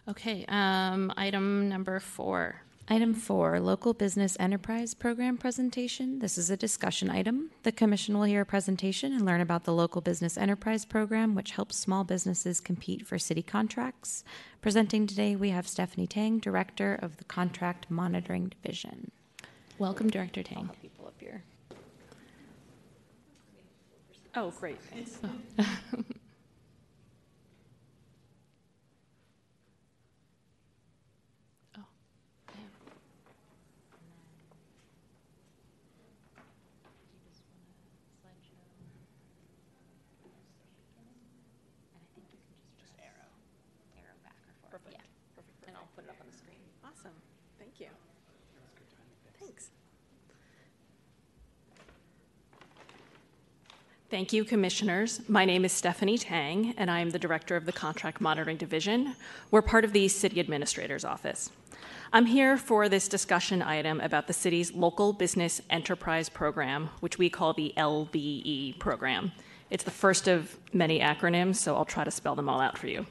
Okay, 0.09 0.45
um, 0.49 1.12
item 1.16 1.69
number 1.69 1.99
four. 1.99 2.61
Item 2.89 3.15
four, 3.15 3.59
Local 3.59 3.95
Business 3.95 4.37
Enterprise 4.39 4.95
Program 4.95 5.37
Presentation. 5.37 6.21
This 6.21 6.39
is 6.39 6.51
a 6.51 6.57
discussion 6.57 7.11
item. 7.11 7.51
The 7.65 7.73
commission 7.73 8.17
will 8.17 8.23
hear 8.23 8.43
a 8.43 8.47
presentation 8.47 9.13
and 9.13 9.27
learn 9.27 9.41
about 9.41 9.65
the 9.65 9.73
Local 9.73 10.01
Business 10.01 10.39
Enterprise 10.39 10.85
Program, 10.85 11.35
which 11.35 11.51
helps 11.51 11.77
small 11.77 12.05
businesses 12.05 12.61
compete 12.61 13.05
for 13.05 13.19
city 13.19 13.43
contracts. 13.43 14.23
Presenting 14.63 15.09
today, 15.09 15.35
we 15.35 15.51
have 15.51 15.67
Stephanie 15.67 16.07
Tang, 16.07 16.39
Director 16.39 16.95
of 17.03 17.17
the 17.17 17.25
Contract 17.25 17.91
Monitoring 17.91 18.53
Division. 18.63 19.11
Welcome, 19.79 20.09
Director 20.09 20.45
Tang. 20.45 20.71
People 20.81 21.09
up 21.09 21.15
here. 21.19 21.43
Oh, 24.37 24.53
great. 24.61 24.81
Thanks. 24.81 25.19
Perfect. 44.77 45.01
Perfect. 45.35 45.65
And 45.67 45.77
I'll 45.77 45.89
put 45.95 46.05
it 46.05 46.11
up 46.11 46.17
on 46.21 46.27
the 46.31 46.37
screen. 46.37 46.61
Awesome. 46.85 47.17
Thank 47.59 47.81
you. 47.81 47.87
Thanks. 49.41 49.71
Thank 54.09 54.33
you, 54.33 54.45
Commissioners. 54.45 55.20
My 55.28 55.45
name 55.45 55.65
is 55.65 55.73
Stephanie 55.73 56.16
Tang, 56.16 56.74
and 56.77 56.93
I 56.93 57.01
am 57.01 57.11
the 57.11 57.19
Director 57.19 57.57
of 57.57 57.66
the 57.66 57.73
Contract 57.73 58.20
Monitoring 58.20 58.57
Division. 58.57 59.16
We're 59.51 59.62
part 59.62 59.85
of 59.85 59.93
the 59.93 60.07
City 60.07 60.39
Administrator's 60.39 61.05
Office. 61.05 61.51
I'm 62.12 62.27
here 62.27 62.57
for 62.57 62.89
this 62.89 63.09
discussion 63.09 63.62
item 63.62 64.01
about 64.01 64.28
the 64.28 64.33
city's 64.33 64.73
Local 64.73 65.12
Business 65.12 65.61
Enterprise 65.70 66.28
Program, 66.28 66.91
which 67.01 67.19
we 67.19 67.28
call 67.28 67.53
the 67.53 67.74
LBE 67.77 68.78
program. 68.78 69.33
It's 69.70 69.83
the 69.83 69.91
first 69.91 70.28
of 70.28 70.57
many 70.73 71.01
acronyms, 71.01 71.57
so 71.57 71.74
I'll 71.74 71.85
try 71.85 72.05
to 72.05 72.11
spell 72.12 72.37
them 72.37 72.49
all 72.49 72.61
out 72.61 72.78
for 72.78 72.87
you. 72.87 73.07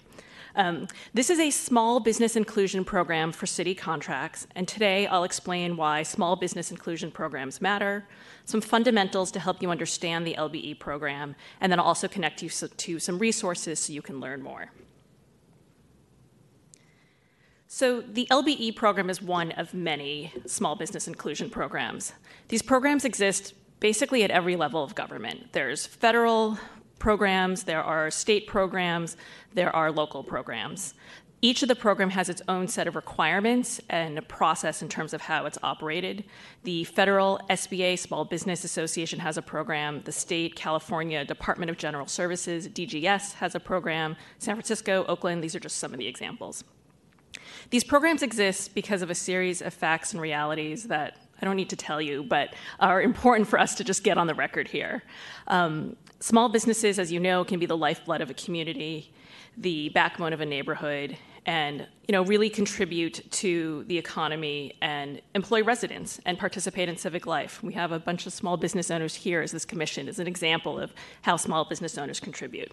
Um, 0.56 0.88
this 1.14 1.30
is 1.30 1.40
a 1.40 1.52
small 1.52 2.00
business 2.00 2.38
inclusion 2.38 2.86
program 2.86 3.34
for 3.34 3.46
city 3.46 3.76
contracts, 3.76 4.48
and 4.56 4.66
today 4.66 5.06
I'll 5.06 5.26
explain 5.26 5.76
why 5.76 6.04
small 6.04 6.38
business 6.38 6.72
inclusion 6.72 7.12
programs 7.12 7.62
matter, 7.62 8.08
some 8.46 8.62
fundamentals 8.62 9.32
to 9.32 9.40
help 9.40 9.62
you 9.62 9.70
understand 9.70 10.26
the 10.26 10.36
LBE 10.36 10.80
program, 10.80 11.36
and 11.60 11.70
then 11.70 11.80
I'll 11.80 11.86
also 11.86 12.08
connect 12.08 12.42
you 12.42 12.50
to 12.50 13.00
some 13.00 13.20
resources 13.20 13.80
so 13.80 13.92
you 13.92 14.02
can 14.02 14.22
learn 14.22 14.42
more. 14.42 14.72
So, 17.68 18.00
the 18.00 18.26
LBE 18.32 18.78
program 18.78 19.10
is 19.10 19.22
one 19.22 19.52
of 19.54 19.74
many 19.74 20.32
small 20.46 20.78
business 20.78 21.10
inclusion 21.10 21.50
programs. 21.50 22.14
These 22.48 22.62
programs 22.62 23.04
exist 23.04 23.54
basically 23.82 24.24
at 24.24 24.32
every 24.32 24.56
level 24.56 24.82
of 24.82 24.96
government. 24.96 25.52
There's 25.52 25.86
federal 25.86 26.58
programs, 27.06 27.66
there 27.66 27.84
are 27.84 28.10
state 28.10 28.48
programs, 28.48 29.16
there 29.54 29.74
are 29.76 29.92
local 29.92 30.24
programs. 30.24 30.96
Each 31.40 31.62
of 31.62 31.68
the 31.68 31.76
program 31.76 32.10
has 32.10 32.30
its 32.30 32.42
own 32.48 32.68
set 32.68 32.88
of 32.88 32.96
requirements 32.96 33.80
and 33.90 34.18
a 34.18 34.24
process 34.24 34.82
in 34.82 34.90
terms 34.90 35.14
of 35.14 35.22
how 35.22 35.46
it's 35.46 35.60
operated. 35.62 36.24
The 36.64 36.84
federal 36.86 37.40
SBA 37.48 38.00
Small 38.00 38.26
Business 38.26 38.64
Association 38.64 39.20
has 39.20 39.38
a 39.38 39.44
program. 39.44 40.02
The 40.04 40.12
state 40.12 40.56
California 40.56 41.24
Department 41.24 41.70
of 41.70 41.78
General 41.78 42.08
Services, 42.08 42.68
DGS, 42.68 43.34
has 43.34 43.54
a 43.54 43.60
program. 43.60 44.16
San 44.40 44.56
Francisco, 44.56 45.06
Oakland, 45.08 45.44
these 45.44 45.54
are 45.54 45.60
just 45.60 45.78
some 45.78 45.94
of 45.94 46.00
the 46.00 46.08
examples. 46.08 46.64
These 47.70 47.84
programs 47.84 48.24
exist 48.24 48.74
because 48.74 49.04
of 49.04 49.12
a 49.12 49.16
series 49.16 49.62
of 49.62 49.76
facts 49.76 50.14
and 50.14 50.20
realities 50.20 50.86
that 50.86 51.20
I 51.42 51.46
don't 51.46 51.56
need 51.56 51.70
to 51.70 51.76
tell 51.76 52.02
you, 52.02 52.24
but 52.24 52.56
are 52.80 53.02
important 53.02 53.48
for 53.48 53.60
us 53.60 53.76
to 53.76 53.84
just 53.84 54.04
get 54.04 54.18
on 54.18 54.28
the 54.28 54.36
record 54.36 54.68
here. 54.68 55.04
Um, 55.48 55.96
small 56.20 56.50
businesses, 56.50 56.98
as 57.00 57.12
you 57.12 57.20
know, 57.20 57.44
can 57.44 57.60
be 57.60 57.66
the 57.66 57.78
lifeblood 57.78 58.22
of 58.22 58.30
a 58.30 58.34
community, 58.34 59.14
the 59.58 59.90
backbone 59.90 60.34
of 60.34 60.42
a 60.42 60.46
neighborhood, 60.46 61.18
and 61.46 61.88
you 62.08 62.12
know 62.12 62.24
really 62.24 62.50
contribute 62.50 63.22
to 63.32 63.84
the 63.88 63.98
economy 63.98 64.74
and 64.82 65.22
employ 65.36 65.64
residents 65.64 66.20
and 66.26 66.40
participate 66.40 66.90
in 66.90 66.98
civic 66.98 67.26
life. 67.26 67.62
We 67.62 67.74
have 67.74 67.92
a 67.92 68.00
bunch 68.00 68.26
of 68.26 68.34
small 68.34 68.58
business 68.58 68.90
owners 68.90 69.16
here 69.16 69.42
as 69.42 69.52
this 69.52 69.66
commission 69.66 70.08
is 70.08 70.20
an 70.20 70.28
example 70.28 70.80
of 70.80 70.94
how 71.22 71.38
small 71.38 71.66
business 71.66 71.98
owners 71.98 72.20
contribute. 72.20 72.72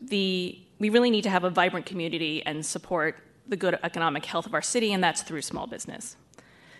The, 0.00 0.60
we 0.78 0.90
really 0.90 1.10
need 1.10 1.22
to 1.22 1.30
have 1.30 1.44
a 1.44 1.50
vibrant 1.50 1.86
community 1.86 2.44
and 2.44 2.64
support 2.64 3.16
the 3.48 3.56
good 3.56 3.78
economic 3.82 4.24
health 4.24 4.46
of 4.46 4.54
our 4.54 4.62
city, 4.62 4.92
and 4.92 5.02
that's 5.02 5.22
through 5.22 5.42
small 5.42 5.66
business. 5.66 6.16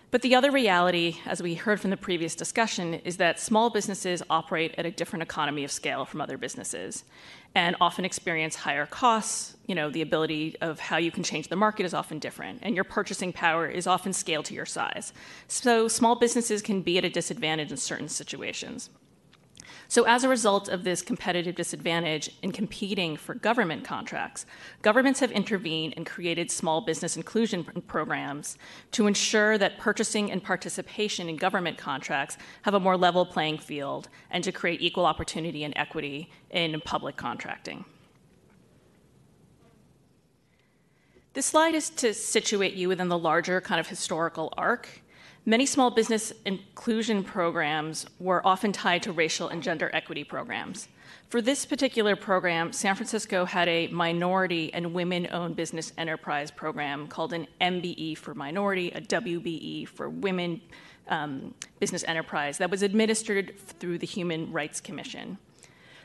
But 0.09 0.21
the 0.21 0.35
other 0.35 0.51
reality, 0.51 1.17
as 1.25 1.43
we 1.43 1.55
heard 1.55 1.81
from 1.81 1.89
the 1.89 1.97
previous 1.97 2.33
discussion, 2.33 2.93
is 2.93 3.17
that 3.17 3.41
small 3.41 3.69
businesses 3.69 4.23
operate 4.29 4.73
at 4.77 4.85
a 4.85 4.91
different 4.91 5.21
economy 5.21 5.65
of 5.65 5.71
scale 5.71 6.05
from 6.05 6.21
other 6.21 6.37
businesses 6.37 7.03
and 7.53 7.75
often 7.81 8.05
experience 8.05 8.55
higher 8.55 8.85
costs. 8.85 9.57
You 9.65 9.75
know, 9.75 9.89
the 9.89 10.01
ability 10.01 10.55
of 10.61 10.79
how 10.79 10.95
you 10.95 11.11
can 11.11 11.23
change 11.23 11.49
the 11.49 11.57
market 11.57 11.85
is 11.85 11.93
often 11.93 12.19
different, 12.19 12.59
and 12.61 12.73
your 12.73 12.85
purchasing 12.85 13.33
power 13.33 13.67
is 13.67 13.85
often 13.85 14.13
scaled 14.13 14.45
to 14.45 14.53
your 14.53 14.65
size. 14.65 15.11
So 15.49 15.89
small 15.89 16.15
businesses 16.15 16.61
can 16.61 16.81
be 16.81 16.97
at 16.97 17.03
a 17.03 17.09
disadvantage 17.09 17.71
in 17.71 17.77
certain 17.77 18.07
situations. 18.07 18.89
So, 19.87 20.03
as 20.03 20.23
a 20.23 20.29
result 20.29 20.69
of 20.69 20.83
this 20.83 21.01
competitive 21.01 21.55
disadvantage 21.55 22.29
in 22.41 22.51
competing 22.51 23.15
for 23.15 23.35
government 23.35 23.83
contracts, 23.83 24.45
governments 24.81 25.19
have 25.19 25.31
intervened 25.31 25.93
and 25.97 26.05
created 26.05 26.51
small 26.51 26.81
business 26.81 27.15
inclusion 27.15 27.63
programs 27.87 28.57
to 28.91 29.07
ensure 29.07 29.57
that 29.57 29.77
purchasing 29.77 30.31
and 30.31 30.43
participation 30.43 31.29
in 31.29 31.37
government 31.37 31.77
contracts 31.77 32.37
have 32.63 32.73
a 32.73 32.79
more 32.79 32.97
level 32.97 33.25
playing 33.25 33.57
field 33.57 34.09
and 34.29 34.43
to 34.43 34.51
create 34.51 34.81
equal 34.81 35.05
opportunity 35.05 35.63
and 35.63 35.73
equity 35.77 36.29
in 36.49 36.81
public 36.81 37.15
contracting. 37.15 37.85
This 41.33 41.45
slide 41.45 41.75
is 41.75 41.91
to 41.91 42.15
situate 42.15 42.73
you 42.73 42.87
within 42.87 43.09
the 43.09 43.17
larger 43.17 43.61
kind 43.61 43.79
of 43.79 43.87
historical 43.87 44.51
arc 44.57 45.03
Many 45.47 45.65
small 45.65 45.91
business 45.91 46.33
inclusion 46.43 47.23
programs 47.23 48.05
were 48.19 48.45
often 48.45 48.73
tied 48.73 49.03
to 49.03 49.13
racial 49.13 49.47
and 49.47 49.63
gender 49.63 49.89
equity 49.93 50.25
programs. 50.25 50.89
For 51.29 51.41
this 51.41 51.65
particular 51.65 52.17
program, 52.17 52.73
San 52.73 52.95
Francisco 52.95 53.45
had 53.45 53.69
a 53.69 53.87
minority 53.87 54.73
and 54.73 54.93
women 54.93 55.25
owned 55.31 55.55
business 55.55 55.93
enterprise 55.97 56.51
program 56.51 57.07
called 57.07 57.31
an 57.31 57.47
MBE 57.61 58.17
for 58.17 58.35
minority, 58.35 58.91
a 58.91 58.99
WBE 58.99 59.87
for 59.87 60.09
women 60.09 60.59
um, 61.07 61.53
business 61.79 62.03
enterprise 62.09 62.57
that 62.57 62.69
was 62.69 62.83
administered 62.83 63.57
through 63.57 63.99
the 63.99 64.05
Human 64.05 64.51
Rights 64.51 64.81
Commission. 64.81 65.37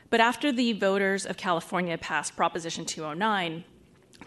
But 0.09 0.21
after 0.21 0.53
the 0.53 0.71
voters 0.71 1.25
of 1.25 1.35
California 1.35 1.97
passed 1.97 2.37
Proposition 2.37 2.85
209, 2.85 3.65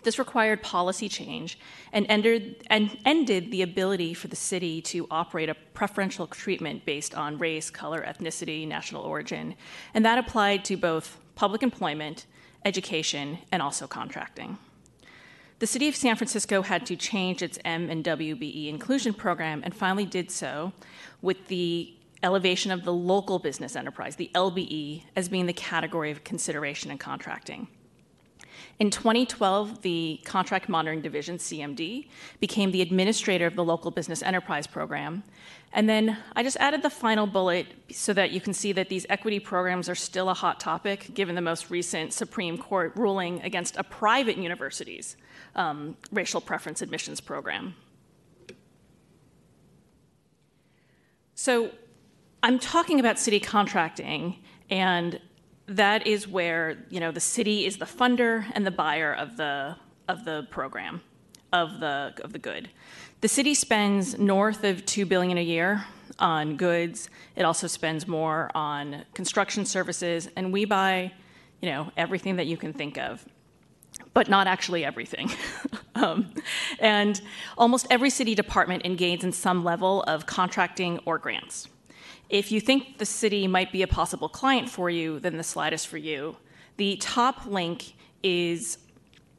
this 0.03 0.19
required 0.19 0.63
policy 0.63 1.09
change 1.09 1.59
and 1.93 2.07
ended, 2.09 2.65
and 2.69 2.97
ended 3.05 3.51
the 3.51 3.63
ability 3.63 4.15
for 4.15 4.29
the 4.29 4.37
city 4.37 4.81
to 4.83 5.07
operate 5.11 5.49
a 5.49 5.55
preferential 5.75 6.27
treatment 6.27 6.85
based 6.85 7.15
on 7.15 7.39
race, 7.39 7.71
color, 7.71 8.05
ethnicity, 8.07 8.67
national 8.67 9.03
origin. 9.03 9.55
And 9.95 10.05
that 10.05 10.19
applied 10.19 10.65
to 10.67 10.77
both 10.77 11.19
public 11.35 11.63
employment, 11.63 12.27
education, 12.65 13.39
and 13.53 13.63
also 13.63 13.87
contracting. 13.87 14.59
The 15.59 15.67
city 15.67 15.89
of 15.89 15.97
San 15.97 16.17
Francisco 16.17 16.61
had 16.63 16.85
to 16.87 16.97
change 16.97 17.43
its 17.43 17.59
M 17.65 17.89
and 17.89 18.05
WBE 18.05 18.69
inclusion 18.69 19.15
program 19.15 19.63
and 19.65 19.75
finally 19.75 20.05
did 20.05 20.31
so 20.31 20.73
with 21.23 21.47
the 21.49 21.95
elevation 22.23 22.71
of 22.71 22.85
the 22.85 22.93
local 22.93 23.39
business 23.39 23.77
enterprise, 23.77 24.17
the 24.17 24.31
LBE, 24.35 25.05
as 25.15 25.29
being 25.29 25.47
the 25.47 25.53
category 25.53 26.11
of 26.11 26.25
consideration 26.25 26.91
in 26.91 26.99
contracting. 26.99 27.69
In 28.79 28.91
2012, 28.91 29.81
the 29.81 30.21
Contract 30.25 30.69
Monitoring 30.69 31.01
Division, 31.01 31.39
CMD, 31.39 32.09
became 32.41 32.73
the 32.73 32.83
administrator 32.83 33.47
of 33.47 33.57
the 33.57 33.65
Local 33.65 33.91
Business 33.91 34.23
Enterprise 34.23 34.67
Program. 34.67 35.23
And 35.73 35.89
then 35.89 36.19
I 36.35 36.43
just 36.43 36.59
added 36.59 36.83
the 36.83 36.91
final 36.91 37.27
bullet 37.27 37.67
so 37.91 38.13
that 38.13 38.33
you 38.33 38.41
can 38.41 38.53
see 38.53 38.73
that 38.73 38.91
these 38.91 39.07
equity 39.09 39.41
programs 39.41 39.89
are 39.89 39.95
still 39.95 40.29
a 40.29 40.35
hot 40.35 40.61
topic 40.61 41.15
given 41.15 41.35
the 41.35 41.41
most 41.41 41.71
recent 41.71 42.13
Supreme 42.13 42.59
Court 42.59 42.93
ruling 42.97 43.41
against 43.43 43.77
a 43.77 43.85
private 43.85 44.37
university's 44.37 45.17
um, 45.55 45.97
racial 46.13 46.43
preference 46.43 46.83
admissions 46.83 47.21
program. 47.21 47.75
So 51.35 51.71
I'm 52.43 52.59
talking 52.59 53.01
about 53.01 53.19
city 53.19 53.41
contracting, 53.41 54.37
and 54.69 55.21
that 55.69 56.07
is 56.07 56.29
where 56.29 56.79
you 56.91 57.01
know 57.01 57.11
the 57.11 57.21
city 57.21 57.67
is 57.67 57.77
the 57.79 57.85
funder 57.85 58.47
and 58.53 58.67
the 58.67 58.71
buyer 58.71 59.13
of 59.13 59.37
the 59.37 59.77
of 60.09 60.25
the 60.25 60.47
program 60.51 61.03
of 61.53 61.81
the 61.81 62.15
of 62.23 62.33
the 62.33 62.39
good. 62.39 62.69
The 63.21 63.29
city 63.29 63.55
spends 63.55 64.19
north 64.19 64.65
of 64.65 64.85
two 64.85 65.07
billion 65.07 65.39
a 65.39 65.43
year 65.43 65.85
on 66.19 66.57
goods. 66.57 67.11
It 67.35 67.45
also 67.45 67.67
spends 67.67 68.07
more 68.07 68.51
on 68.55 69.05
construction 69.15 69.65
services, 69.65 70.29
and 70.37 70.53
we 70.53 70.65
buy, 70.65 71.13
you 71.61 71.71
know, 71.71 71.91
everything 71.97 72.37
that 72.37 72.47
you 72.47 72.57
can 72.57 72.73
think 72.73 72.99
of, 72.99 73.25
but 74.15 74.29
not 74.29 74.47
actually 74.47 74.85
everything. 74.85 75.31
um, 75.95 76.33
and 76.79 77.21
almost 77.57 77.87
every 77.91 78.11
city 78.11 78.35
department 78.35 78.85
engages 78.85 79.25
in 79.25 79.33
some 79.33 79.65
level 79.65 80.03
of 80.03 80.27
contracting 80.27 81.01
or 81.05 81.19
grants. 81.19 81.69
If 82.29 82.51
you 82.51 82.61
think 82.61 82.99
the 82.99 83.07
city 83.07 83.47
might 83.47 83.71
be 83.71 83.83
a 83.83 83.87
possible 83.87 84.29
client 84.29 84.69
for 84.69 84.91
you, 84.91 85.21
then 85.21 85.37
the 85.37 85.45
slide 85.45 85.73
is 85.73 85.85
for 85.85 85.97
you. 85.97 86.37
The 86.77 86.97
top 86.97 87.47
link 87.47 87.95
is 88.23 88.79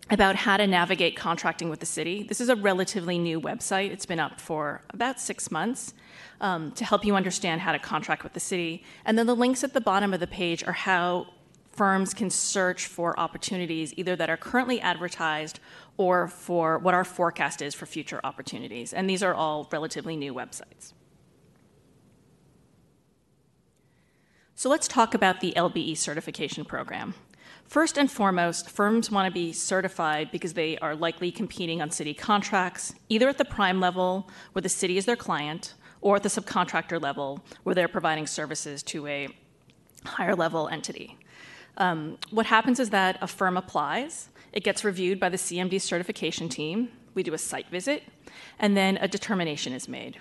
about 0.10 0.38
how 0.38 0.56
to 0.56 0.66
navigate 0.66 1.18
contracting 1.18 1.70
with 1.70 1.82
the 1.82 1.86
city. 1.86 2.24
This 2.24 2.40
is 2.40 2.48
a 2.48 2.56
relatively 2.56 3.18
new 3.18 3.42
website. 3.42 3.92
It's 3.92 4.06
been 4.06 4.20
up 4.20 4.40
for 4.40 4.82
about 4.92 5.20
six 5.20 5.52
months 5.52 5.94
um, 6.40 6.72
to 6.72 6.86
help 6.86 7.04
you 7.04 7.16
understand 7.16 7.62
how 7.62 7.74
to 7.74 7.80
contract 7.80 8.24
with 8.24 8.32
the 8.34 8.40
city. 8.40 8.84
And 9.04 9.18
then 9.18 9.28
the 9.28 9.36
links 9.36 9.66
at 9.66 9.74
the 9.74 9.82
bottom 9.82 10.14
of 10.14 10.22
the 10.22 10.28
page 10.28 10.64
are 10.64 10.72
how 10.72 11.28
firms 11.74 12.14
can 12.14 12.30
search 12.30 12.88
for 12.88 13.20
opportunities 13.20 13.94
either 13.98 14.16
that 14.16 14.30
are 14.30 14.38
currently 14.38 14.80
advertised 14.80 15.60
or 15.98 16.28
for 16.28 16.80
what 16.80 16.94
our 16.94 17.04
forecast 17.04 17.62
is 17.62 17.76
for 17.76 17.86
future 17.86 18.22
opportunities. 18.24 18.94
And 18.94 19.10
these 19.10 19.22
are 19.22 19.34
all 19.34 19.68
relatively 19.72 20.16
new 20.16 20.34
websites. 20.34 20.94
So 24.60 24.70
let's 24.70 24.88
talk 24.88 25.14
about 25.14 25.40
the 25.40 25.54
LBE 25.56 25.96
certification 25.98 26.66
program. 26.66 27.14
First 27.66 27.96
and 27.96 28.10
foremost, 28.10 28.72
firms 28.72 29.12
want 29.12 29.28
to 29.28 29.32
be 29.32 29.54
certified 29.54 30.32
because 30.32 30.54
they 30.54 30.80
are 30.80 30.96
likely 30.96 31.32
competing 31.32 31.80
on 31.80 31.92
city 31.92 32.16
contracts, 32.16 32.96
either 33.08 33.30
at 33.30 33.38
the 33.38 33.46
prime 33.46 33.80
level, 33.80 34.28
where 34.54 34.64
the 34.64 34.68
city 34.68 34.98
is 34.98 35.06
their 35.06 35.16
client, 35.16 35.76
or 36.02 36.16
at 36.16 36.24
the 36.24 36.30
subcontractor 36.30 37.00
level, 37.00 37.40
where 37.62 37.76
they're 37.76 37.88
providing 37.88 38.26
services 38.26 38.82
to 38.82 39.06
a 39.06 39.28
higher 40.06 40.36
level 40.36 40.68
entity. 40.70 41.20
Um, 41.78 42.18
what 42.32 42.48
happens 42.48 42.80
is 42.80 42.90
that 42.90 43.20
a 43.22 43.28
firm 43.28 43.58
applies, 43.58 44.30
it 44.54 44.64
gets 44.64 44.84
reviewed 44.84 45.20
by 45.20 45.30
the 45.30 45.38
CMD 45.38 45.80
certification 45.80 46.50
team, 46.50 46.90
we 47.14 47.22
do 47.22 47.36
a 47.36 47.38
site 47.38 47.70
visit, 47.70 48.02
and 48.58 48.76
then 48.76 48.98
a 48.98 49.08
determination 49.08 49.72
is 49.72 49.88
made. 49.88 50.20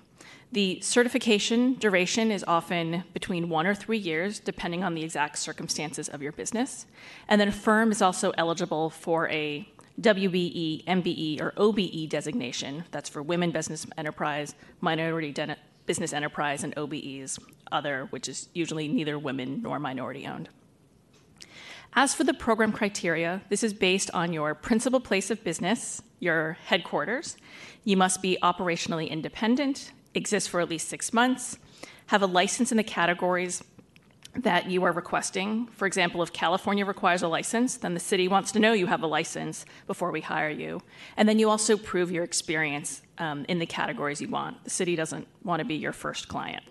The 0.53 0.81
certification 0.81 1.75
duration 1.75 2.31
is 2.31 2.45
often 2.47 3.05
between 3.13 3.49
one 3.49 3.67
or 3.67 3.75
three 3.75 3.99
years, 3.99 4.39
depending 4.39 4.85
on 4.85 4.95
the 4.95 5.03
exact 5.03 5.39
circumstances 5.39 6.09
of 6.09 6.23
your 6.23 6.33
business. 6.33 6.87
And 7.29 7.41
then 7.41 7.49
a 7.49 7.53
firm 7.53 7.91
is 7.91 8.01
also 8.01 8.33
eligible 8.39 8.91
for 8.91 9.29
a 9.29 9.69
WBE, 10.01 10.85
MBE, 10.85 11.41
or 11.41 11.53
OBE 11.57 12.09
designation. 12.09 12.85
That's 12.91 13.09
for 13.09 13.23
women 13.23 13.51
business 13.51 13.87
enterprise, 13.97 14.55
minority 14.81 15.35
business 15.87 16.13
enterprise, 16.13 16.63
and 16.65 16.75
OBEs, 16.77 17.39
other, 17.73 18.07
which 18.11 18.29
is 18.29 18.49
usually 18.55 18.89
neither 18.89 19.19
women 19.19 19.63
nor 19.63 19.79
minority 19.79 20.27
owned. 20.27 20.49
As 21.95 22.15
for 22.15 22.25
the 22.25 22.35
program 22.35 22.73
criteria, 22.73 23.43
this 23.49 23.63
is 23.63 23.73
based 23.73 24.11
on 24.13 24.33
your 24.33 24.55
principal 24.55 25.01
place 25.01 25.31
of 25.31 25.43
business, 25.43 26.03
your 26.21 26.59
headquarters. 26.67 27.37
You 27.85 27.97
must 27.97 28.21
be 28.21 28.37
operationally 28.43 29.09
independent, 29.09 29.93
exist 30.17 30.49
for 30.49 30.61
at 30.61 30.69
least 30.69 30.89
six 30.89 31.13
months, 31.13 31.59
have 32.07 32.23
a 32.23 32.27
license 32.27 32.71
in 32.71 32.77
the 32.77 32.85
categories 32.85 33.63
that 34.35 34.71
you 34.71 34.85
are 34.85 34.93
requesting. 34.93 35.67
For 35.69 35.87
example, 35.87 36.23
if 36.23 36.33
California 36.33 36.85
requires 36.85 37.23
a 37.23 37.29
license, 37.29 37.77
then 37.77 37.95
the 37.95 38.01
city 38.01 38.29
wants 38.29 38.53
to 38.53 38.59
know 38.59 38.73
you 38.73 38.87
have 38.87 39.03
a 39.03 39.07
license 39.07 39.65
before 39.87 40.11
we 40.11 40.21
hire 40.21 40.51
you. 40.51 40.83
And 41.17 41.29
then 41.29 41.39
you 41.39 41.49
also 41.49 41.77
prove 41.77 42.11
your 42.11 42.25
experience 42.25 43.03
um, 43.19 43.47
in 43.49 43.59
the 43.59 43.67
categories 43.67 44.21
you 44.21 44.29
want. 44.29 44.63
The 44.65 44.71
city 44.71 44.97
doesn't 44.97 45.27
want 45.43 45.61
to 45.61 45.65
be 45.65 45.77
your 45.77 45.93
first 45.93 46.29
client. 46.29 46.65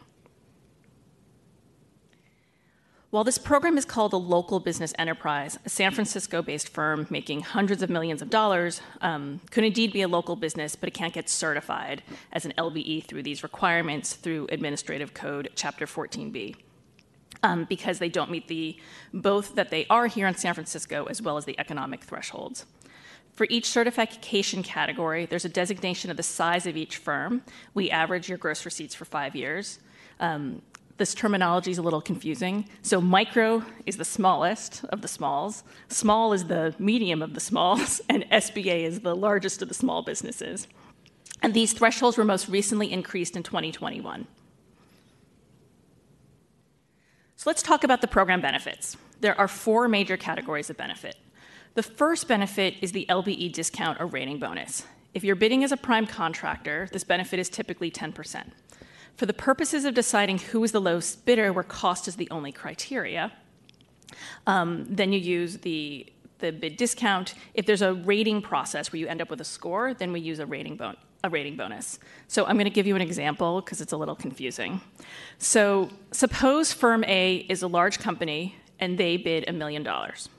While 3.15 3.23
this 3.23 3.37
program 3.37 3.77
is 3.77 3.85
called 3.85 4.11
a 4.11 4.17
local 4.17 4.59
business 4.59 4.93
enterprise, 4.99 5.57
a 5.65 5.69
San 5.69 5.91
Francisco 5.91 6.41
based 6.41 6.67
firm 6.67 7.07
making 7.09 7.43
hundreds 7.43 7.81
of 7.81 7.89
millions 7.89 8.21
of 8.21 8.29
dollars 8.29 8.81
um, 8.99 9.39
could 9.51 9.63
indeed 9.63 9.93
be 9.93 10.01
a 10.01 10.07
local 10.09 10.35
business, 10.35 10.75
but 10.75 10.89
it 10.89 10.93
can't 10.93 11.13
get 11.13 11.29
certified 11.29 12.03
as 12.33 12.43
an 12.43 12.51
LBE 12.57 13.05
through 13.05 13.23
these 13.23 13.41
requirements 13.41 14.15
through 14.15 14.47
Administrative 14.51 15.13
Code 15.13 15.47
Chapter 15.55 15.85
14B. 15.85 16.57
Um, 17.41 17.63
because 17.69 17.99
they 17.99 18.09
don't 18.09 18.29
meet 18.29 18.49
the 18.49 18.77
both 19.13 19.55
that 19.55 19.69
they 19.69 19.85
are 19.89 20.07
here 20.07 20.27
in 20.27 20.35
San 20.35 20.53
Francisco 20.53 21.05
as 21.05 21.21
well 21.21 21.37
as 21.37 21.45
the 21.45 21.57
economic 21.57 22.03
thresholds. 22.03 22.65
For 23.31 23.47
each 23.49 23.69
certification 23.69 24.61
category, 24.61 25.25
there's 25.25 25.45
a 25.45 25.49
designation 25.49 26.11
of 26.11 26.17
the 26.17 26.23
size 26.23 26.67
of 26.67 26.75
each 26.75 26.97
firm. 26.97 27.43
We 27.73 27.89
average 27.89 28.27
your 28.27 28.37
gross 28.37 28.65
receipts 28.65 28.93
for 28.93 29.05
five 29.05 29.37
years. 29.37 29.79
Um, 30.19 30.61
this 30.97 31.13
terminology 31.13 31.71
is 31.71 31.77
a 31.77 31.81
little 31.81 32.01
confusing. 32.01 32.69
So, 32.81 33.01
micro 33.01 33.63
is 33.85 33.97
the 33.97 34.05
smallest 34.05 34.85
of 34.85 35.01
the 35.01 35.07
smalls, 35.07 35.63
small 35.89 36.31
is 36.31 36.45
the 36.45 36.73
medium 36.79 37.21
of 37.21 37.33
the 37.33 37.39
smalls, 37.39 38.01
and 38.09 38.23
SBA 38.31 38.83
is 38.83 39.01
the 39.01 39.15
largest 39.15 39.61
of 39.61 39.67
the 39.67 39.73
small 39.73 40.03
businesses. 40.03 40.67
And 41.41 41.53
these 41.53 41.73
thresholds 41.73 42.17
were 42.17 42.23
most 42.23 42.47
recently 42.47 42.91
increased 42.91 43.35
in 43.35 43.43
2021. 43.43 44.27
So, 47.35 47.49
let's 47.49 47.61
talk 47.61 47.83
about 47.83 48.01
the 48.01 48.07
program 48.07 48.39
benefits. 48.39 48.95
There 49.19 49.37
are 49.39 49.47
four 49.47 49.87
major 49.87 50.15
categories 50.15 50.69
of 50.69 50.77
benefit. 50.77 51.15
The 51.73 51.83
first 51.83 52.29
benefit 52.29 52.75
is 52.81 52.93
the 52.93 53.05
LBE 53.09 53.51
discount 53.51 53.99
or 53.99 54.05
rating 54.05 54.39
bonus. 54.39 54.85
If 55.13 55.25
you're 55.25 55.35
bidding 55.35 55.63
as 55.63 55.73
a 55.73 55.77
prime 55.77 56.07
contractor, 56.07 56.87
this 56.91 57.03
benefit 57.03 57.37
is 57.39 57.49
typically 57.49 57.91
10%. 57.91 58.51
For 59.15 59.25
the 59.25 59.33
purposes 59.33 59.85
of 59.85 59.93
deciding 59.93 60.39
who 60.39 60.63
is 60.63 60.71
the 60.71 60.81
lowest 60.81 61.25
bidder, 61.25 61.53
where 61.53 61.63
cost 61.63 62.07
is 62.07 62.17
the 62.17 62.27
only 62.31 62.51
criteria, 62.51 63.31
um, 64.45 64.85
then 64.89 65.13
you 65.13 65.19
use 65.19 65.57
the 65.57 66.11
the 66.39 66.51
bid 66.51 66.75
discount. 66.75 67.33
If 67.53 67.65
there's 67.65 67.81
a 67.81 67.93
rating 67.93 68.41
process 68.41 68.91
where 68.91 68.99
you 68.99 69.07
end 69.07 69.21
up 69.21 69.29
with 69.29 69.39
a 69.39 69.45
score, 69.45 69.93
then 69.93 70.11
we 70.11 70.19
use 70.19 70.39
a 70.39 70.45
rating 70.45 70.75
bon- 70.75 70.97
a 71.23 71.29
rating 71.29 71.55
bonus. 71.55 71.97
So 72.27 72.45
I'm 72.45 72.55
going 72.55 72.65
to 72.65 72.69
give 72.69 72.85
you 72.85 72.95
an 72.95 73.01
example 73.01 73.61
because 73.61 73.81
it's 73.81 73.93
a 73.93 73.97
little 73.97 74.15
confusing. 74.15 74.81
So 75.37 75.89
suppose 76.11 76.73
firm 76.73 77.03
A 77.05 77.37
is 77.49 77.61
a 77.61 77.67
large 77.67 77.99
company 77.99 78.55
and 78.79 78.97
they 78.97 79.15
bid 79.17 79.45
a 79.47 79.53
million 79.53 79.81
dollars, 79.81 80.29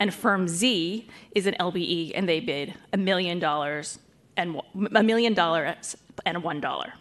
and 0.00 0.12
firm 0.12 0.48
Z 0.48 1.06
is 1.34 1.46
an 1.46 1.54
LBE 1.60 2.12
and 2.14 2.26
they 2.28 2.40
bid 2.40 2.74
a 2.92 2.96
million 2.96 3.38
dollars 3.38 3.98
and 4.38 4.60
a 4.94 5.02
million 5.02 5.34
dollars 5.34 5.96
and 6.24 6.42
one 6.42 6.60
dollar. 6.60 6.94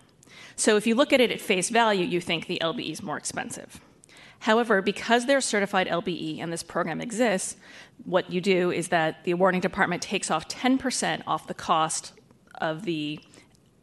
So 0.56 0.78
if 0.78 0.88
you 0.88 0.96
look 0.96 1.14
at 1.14 1.22
it 1.22 1.32
at 1.32 1.42
face 1.42 1.70
value, 1.70 2.06
you 2.06 2.22
think 2.22 2.48
the 2.48 2.60
LBE 2.62 2.92
is 2.92 3.04
more 3.04 3.18
expensive. 3.18 3.82
However, 4.40 4.82
because 4.82 5.26
they're 5.26 5.42
certified 5.42 5.88
LBE 5.88 6.40
and 6.40 6.54
this 6.54 6.64
program 6.64 7.02
exists, 7.02 7.58
what 8.04 8.32
you 8.32 8.42
do 8.42 8.72
is 8.72 8.90
that 8.90 9.24
the 9.24 9.32
awarding 9.32 9.62
department 9.62 10.02
takes 10.02 10.30
off 10.30 10.46
10% 10.48 11.24
off 11.26 11.48
the 11.48 11.54
cost 11.54 12.14
of 12.62 12.84
the 12.86 13.20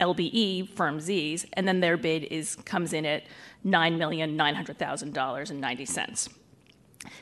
LBE 0.01 0.69
firm 0.69 1.01
Z's, 1.01 1.47
and 1.53 1.67
then 1.69 1.81
their 1.81 1.97
bid 1.97 2.25
is 2.25 2.57
comes 2.57 2.93
in 2.93 3.07
at 3.07 3.23
$9,900,000.90. 3.65 6.29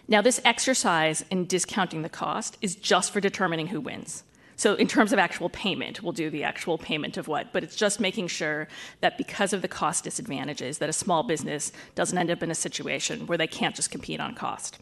Now, 0.09 0.23
this 0.23 0.41
exercise 0.45 1.25
in 1.31 1.47
discounting 1.47 2.03
the 2.03 2.09
cost 2.09 2.59
is 2.61 2.75
just 2.77 3.13
for 3.13 3.21
determining 3.21 3.69
who 3.69 3.81
wins. 3.81 4.25
So, 4.61 4.75
in 4.75 4.89
terms 4.89 5.15
of 5.15 5.19
actual 5.19 5.49
payment, 5.49 6.03
we'll 6.03 6.13
do 6.13 6.29
the 6.29 6.45
actual 6.45 6.77
payment 6.77 7.17
of 7.17 7.29
what, 7.29 7.51
but 7.51 7.65
it's 7.65 7.75
just 7.75 7.99
making 7.99 8.27
sure 8.27 8.69
that 9.01 9.17
because 9.17 9.55
of 9.55 9.63
the 9.63 9.69
cost 9.69 10.05
disadvantages, 10.05 10.77
that 10.81 10.91
a 10.91 10.93
small 10.93 11.23
business 11.23 11.73
doesn't 11.95 12.19
end 12.19 12.31
up 12.31 12.43
in 12.43 12.51
a 12.51 12.55
situation 12.55 13.27
where 13.27 13.39
they 13.39 13.47
can't 13.47 13.75
just 13.75 13.91
compete 13.91 14.21
on 14.21 14.35
cost. 14.35 14.79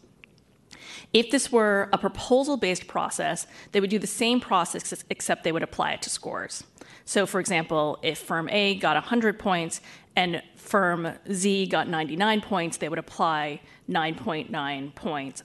If 1.13 1.31
this 1.31 1.49
were 1.49 1.87
a 1.93 1.97
proposal 1.97 2.57
based 2.57 2.87
process, 2.87 3.47
they 3.71 3.79
would 3.79 3.89
do 3.89 3.99
the 3.99 4.05
same 4.05 4.41
process 4.41 5.05
except 5.09 5.45
they 5.45 5.53
would 5.53 5.63
apply 5.63 5.93
it 5.93 6.01
to 6.01 6.09
scores. 6.09 6.65
So, 7.05 7.25
for 7.25 7.39
example, 7.39 7.99
if 8.03 8.17
firm 8.17 8.49
A 8.49 8.75
got 8.75 8.97
100 8.97 9.39
points 9.39 9.79
and 10.13 10.43
firm 10.57 11.13
Z 11.31 11.67
got 11.67 11.87
99 11.87 12.41
points, 12.41 12.75
they 12.75 12.89
would 12.89 12.99
apply 12.99 13.61
9.9 13.89 14.93
points. 14.93 15.43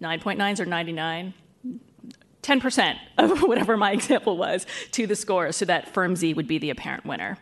9.9s 0.00 0.60
or 0.60 0.64
99? 0.64 1.34
10% 2.44 2.96
of 3.18 3.42
whatever 3.42 3.76
my 3.76 3.92
example 3.92 4.36
was 4.36 4.66
to 4.92 5.06
the 5.06 5.16
score 5.16 5.50
so 5.50 5.64
that 5.64 5.92
firm 5.92 6.14
Z 6.14 6.34
would 6.34 6.46
be 6.46 6.58
the 6.58 6.70
apparent 6.70 7.04
winner. 7.04 7.38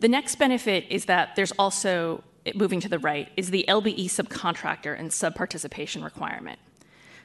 The 0.00 0.08
next 0.08 0.36
benefit 0.36 0.86
is 0.90 1.04
that 1.06 1.36
there's 1.36 1.52
also, 1.52 2.22
moving 2.54 2.80
to 2.80 2.88
the 2.88 2.98
right, 2.98 3.30
is 3.36 3.50
the 3.50 3.64
LBE 3.68 4.06
subcontractor 4.06 4.98
and 4.98 5.10
subparticipation 5.10 6.04
requirement. 6.04 6.58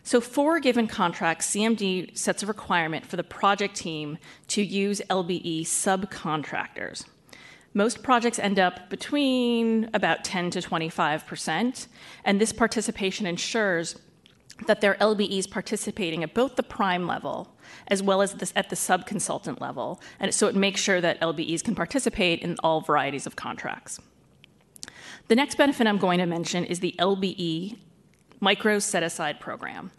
So, 0.06 0.20
for 0.20 0.58
a 0.58 0.62
given 0.62 0.88
contract, 0.88 1.42
CMD 1.44 2.18
sets 2.18 2.44
a 2.44 2.46
requirement 2.46 3.06
for 3.06 3.16
the 3.16 3.24
project 3.24 3.76
team 3.76 4.18
to 4.48 4.62
use 4.62 5.02
LBE 5.10 5.62
subcontractors. 5.62 7.06
Most 7.74 8.04
projects 8.04 8.38
end 8.38 8.60
up 8.60 8.90
between 8.90 9.90
about 9.94 10.24
10 10.24 10.52
to 10.52 10.60
25%, 10.60 11.88
and 12.26 12.42
this 12.42 12.52
participation 12.52 13.26
ensures 13.26 13.96
that 14.68 14.82
there 14.82 14.92
are 14.92 15.16
LBEs 15.16 15.50
participating 15.50 16.24
at 16.24 16.34
both 16.34 16.56
the 16.56 16.64
prime 16.64 17.08
level 17.08 17.56
as 17.88 18.04
well 18.04 18.22
as 18.22 18.34
this, 18.36 18.54
at 18.56 18.70
the 18.70 18.76
sub-consultant 18.76 19.62
level, 19.62 20.02
and 20.20 20.34
so 20.34 20.48
it 20.48 20.56
makes 20.56 20.82
sure 20.82 21.02
that 21.02 21.20
LBEs 21.22 21.64
can 21.64 21.76
participate 21.76 22.42
in 22.42 22.56
all 22.64 22.82
varieties 22.82 23.26
of 23.26 23.36
contracts. 23.36 24.00
The 25.28 25.36
next 25.36 25.56
benefit 25.56 25.88
I'm 25.88 25.98
going 25.98 26.20
to 26.20 26.26
mention 26.26 26.66
is 26.66 26.80
the 26.80 26.96
LBE 27.00 27.78
micro 28.40 28.78
set 28.80 29.04
aside 29.04 29.40
program. 29.40 29.92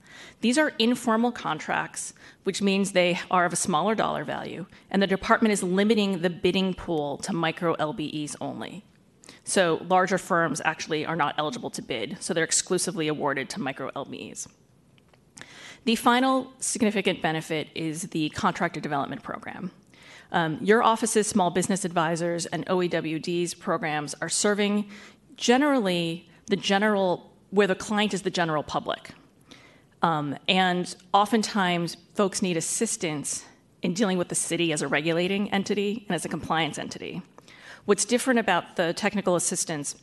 These 0.43 0.59
are 0.59 0.73
informal 0.79 1.33
contracts, 1.33 2.13
which 2.45 2.61
means 2.61 2.93
they 2.93 3.19
are 3.31 3.47
of 3.47 3.53
a 3.53 3.57
smaller 3.57 3.95
dollar 3.95 4.25
value, 4.25 4.67
and 4.91 5.03
the 5.03 5.07
department 5.07 5.53
is 5.53 5.63
limiting 5.63 6.21
the 6.21 6.31
bidding 6.31 6.75
pool 6.75 7.17
to 7.19 7.33
micro 7.33 7.75
LBEs 7.77 8.37
only. 8.41 8.85
So 9.45 9.85
larger 9.89 10.19
firms 10.19 10.61
actually 10.65 11.05
are 11.05 11.17
not 11.17 11.35
eligible 11.39 11.71
to 11.71 11.83
bid, 11.83 12.17
so 12.21 12.33
they're 12.33 12.45
exclusively 12.45 13.09
awarded 13.09 13.51
to 13.51 13.61
micro 13.61 13.91
LBEs. 13.91 14.49
The 15.85 15.97
final 15.97 16.51
significant 16.61 17.21
benefit 17.21 17.69
is 17.75 18.05
the 18.05 18.31
contractor 18.31 18.81
development 18.81 19.23
program. 19.23 19.71
Um, 20.33 20.59
your 20.63 20.83
office's 20.83 21.27
small 21.27 21.51
business 21.51 21.85
advisors 21.85 22.47
and 22.47 22.67
OEWD's 22.67 23.55
programs 23.55 24.15
are 24.23 24.31
serving 24.31 24.89
generally 25.37 26.29
the 26.47 26.57
general, 26.57 27.31
where 27.51 27.67
the 27.67 27.75
client 27.75 28.15
is 28.15 28.23
the 28.23 28.31
general 28.31 28.63
public. 28.63 29.11
Um, 30.03 30.37
and 30.49 30.95
oftentimes, 31.13 31.97
folks 32.15 32.43
need 32.43 32.57
assistance 32.57 33.45
in 33.83 33.93
dealing 33.95 34.17
with 34.17 34.29
the 34.29 34.35
city 34.35 34.73
as 34.73 34.81
a 34.81 34.89
regulating 34.89 35.53
entity 35.53 36.05
and 36.09 36.15
as 36.15 36.25
a 36.25 36.29
compliance 36.29 36.79
entity. 36.79 37.23
What's 37.85 38.05
different 38.05 38.41
about 38.41 38.77
the 38.77 38.95
technical 38.95 39.37
assistance 39.37 39.97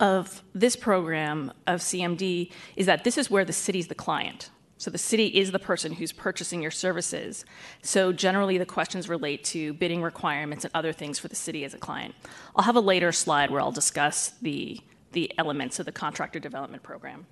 of 0.00 0.42
this 0.54 0.74
program 0.74 1.52
of 1.66 1.80
CMD 1.80 2.50
is 2.74 2.86
that 2.86 3.04
this 3.04 3.16
is 3.16 3.30
where 3.30 3.44
the 3.44 3.52
city's 3.52 3.86
the 3.86 3.94
client. 3.94 4.50
So 4.76 4.90
the 4.90 4.98
city 4.98 5.28
is 5.28 5.52
the 5.52 5.60
person 5.60 5.92
who's 5.92 6.10
purchasing 6.10 6.60
your 6.60 6.72
services. 6.72 7.44
So 7.82 8.12
generally, 8.12 8.58
the 8.58 8.66
questions 8.66 9.08
relate 9.08 9.44
to 9.44 9.72
bidding 9.74 10.02
requirements 10.02 10.64
and 10.64 10.74
other 10.74 10.92
things 10.92 11.18
for 11.18 11.28
the 11.28 11.36
city 11.36 11.64
as 11.64 11.72
a 11.72 11.78
client. 11.78 12.14
I'll 12.56 12.64
have 12.64 12.76
a 12.76 12.80
later 12.80 13.12
slide 13.12 13.50
where 13.50 13.60
I'll 13.60 13.70
discuss 13.70 14.30
the, 14.42 14.80
the 15.12 15.32
elements 15.38 15.78
of 15.78 15.86
the 15.86 15.92
contractor 15.92 16.40
development 16.40 16.82
program. 16.82 17.26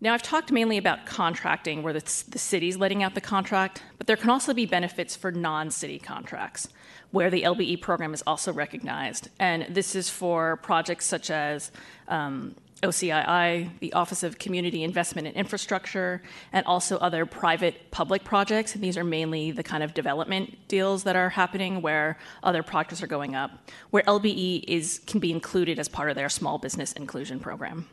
Now, 0.00 0.12
I've 0.12 0.22
talked 0.22 0.52
mainly 0.52 0.76
about 0.76 1.06
contracting, 1.06 1.82
where 1.82 1.94
the, 1.94 2.24
the 2.28 2.38
city's 2.38 2.76
letting 2.76 3.02
out 3.02 3.14
the 3.14 3.22
contract, 3.22 3.82
but 3.96 4.06
there 4.06 4.16
can 4.16 4.28
also 4.28 4.52
be 4.52 4.66
benefits 4.66 5.16
for 5.16 5.32
non 5.32 5.70
city 5.70 5.98
contracts, 5.98 6.68
where 7.14 7.30
the 7.30 7.42
LBE 7.42 7.80
program 7.80 8.12
is 8.12 8.24
also 8.26 8.52
recognized. 8.52 9.28
And 9.38 9.72
this 9.72 9.94
is 9.94 10.10
for 10.10 10.56
projects 10.56 11.06
such 11.06 11.30
as 11.30 11.70
um, 12.08 12.56
OCII, 12.82 13.70
the 13.78 13.92
Office 13.92 14.24
of 14.24 14.40
Community 14.40 14.82
Investment 14.82 15.28
and 15.28 15.36
Infrastructure, 15.36 16.22
and 16.52 16.66
also 16.66 16.98
other 16.98 17.24
private 17.24 17.92
public 17.92 18.24
projects. 18.24 18.74
And 18.74 18.82
these 18.82 18.98
are 18.98 19.04
mainly 19.04 19.52
the 19.52 19.62
kind 19.62 19.84
of 19.84 19.94
development 19.94 20.58
deals 20.66 21.04
that 21.04 21.14
are 21.14 21.28
happening 21.28 21.82
where 21.82 22.18
other 22.42 22.64
projects 22.64 23.00
are 23.00 23.06
going 23.06 23.36
up, 23.36 23.70
where 23.90 24.02
LBE 24.02 24.64
is, 24.66 25.00
can 25.06 25.20
be 25.20 25.30
included 25.30 25.78
as 25.78 25.88
part 25.88 26.10
of 26.10 26.16
their 26.16 26.28
small 26.28 26.58
business 26.58 26.92
inclusion 26.94 27.38
program. 27.38 27.86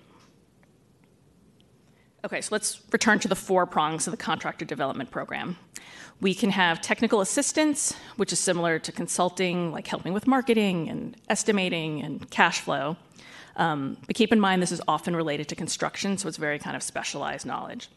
Okay, 2.26 2.42
so 2.42 2.50
let's 2.52 2.82
return 2.92 3.20
to 3.20 3.28
the 3.28 3.36
four 3.36 3.68
prongs 3.68 4.08
of 4.08 4.12
the 4.12 4.18
contractor 4.18 4.66
development 4.66 5.12
program. 5.12 5.58
We 6.22 6.36
can 6.36 6.52
have 6.52 6.82
technical 6.82 7.20
assistance, 7.22 7.96
which 8.16 8.32
is 8.32 8.40
similar 8.40 8.78
to 8.80 8.92
consulting, 8.92 9.72
like 9.72 9.88
helping 9.88 10.14
with 10.14 10.28
marketing 10.28 10.88
and 10.88 11.18
estimating 11.30 12.04
and 12.04 12.30
cash 12.30 12.62
flow. 12.62 12.96
Um, 13.56 13.98
but 14.06 14.16
keep 14.16 14.32
in 14.32 14.40
mind, 14.40 14.62
this 14.62 14.72
is 14.72 14.82
often 14.88 15.16
related 15.16 15.50
to 15.50 15.56
construction, 15.56 16.18
so 16.18 16.28
it's 16.28 16.38
very 16.38 16.60
kind 16.60 16.76
of 16.76 16.84
specialized 16.84 17.46
knowledge. 17.46 17.90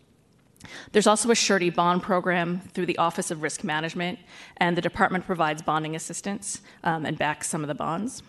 There's 0.92 1.06
also 1.06 1.30
a 1.30 1.34
surety 1.34 1.70
bond 1.70 2.02
program 2.02 2.60
through 2.72 2.86
the 2.86 2.98
Office 2.98 3.30
of 3.30 3.42
Risk 3.42 3.64
Management, 3.64 4.18
and 4.56 4.76
the 4.76 4.82
department 4.82 5.26
provides 5.26 5.62
bonding 5.62 5.96
assistance 5.96 6.60
um, 6.82 7.04
and 7.06 7.18
backs 7.18 7.48
some 7.48 7.62
of 7.62 7.68
the 7.68 7.74
bonds. 7.74 8.22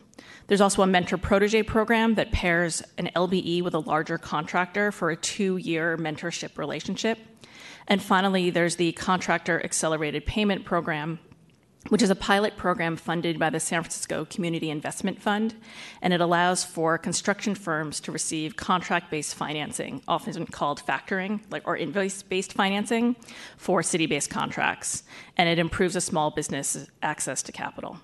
There's 0.47 0.61
also 0.61 0.81
a 0.81 0.87
mentor 0.87 1.17
protege 1.17 1.63
program 1.63 2.15
that 2.15 2.31
pairs 2.31 2.83
an 2.97 3.09
LBE 3.15 3.63
with 3.63 3.73
a 3.73 3.79
larger 3.79 4.17
contractor 4.17 4.91
for 4.91 5.09
a 5.09 5.15
two 5.15 5.57
year 5.57 5.97
mentorship 5.97 6.57
relationship. 6.57 7.19
And 7.87 8.01
finally, 8.01 8.49
there's 8.49 8.77
the 8.77 8.93
Contractor 8.93 9.63
Accelerated 9.63 10.25
Payment 10.25 10.65
Program, 10.65 11.19
which 11.89 12.01
is 12.01 12.09
a 12.09 12.15
pilot 12.15 12.57
program 12.57 12.95
funded 12.95 13.37
by 13.37 13.49
the 13.49 13.59
San 13.59 13.81
Francisco 13.81 14.25
Community 14.25 14.69
Investment 14.69 15.21
Fund, 15.21 15.55
and 16.01 16.13
it 16.13 16.21
allows 16.21 16.63
for 16.63 16.97
construction 16.97 17.55
firms 17.55 17.99
to 18.01 18.11
receive 18.11 18.55
contract 18.55 19.11
based 19.11 19.35
financing, 19.35 20.01
often 20.07 20.45
called 20.47 20.81
factoring 20.81 21.39
like, 21.51 21.67
or 21.67 21.77
invoice 21.77 22.23
based 22.23 22.53
financing, 22.53 23.15
for 23.57 23.83
city 23.83 24.05
based 24.05 24.29
contracts. 24.29 25.03
And 25.37 25.47
it 25.47 25.59
improves 25.59 25.95
a 25.95 26.01
small 26.01 26.31
business 26.31 26.87
access 27.01 27.43
to 27.43 27.51
capital. 27.51 27.99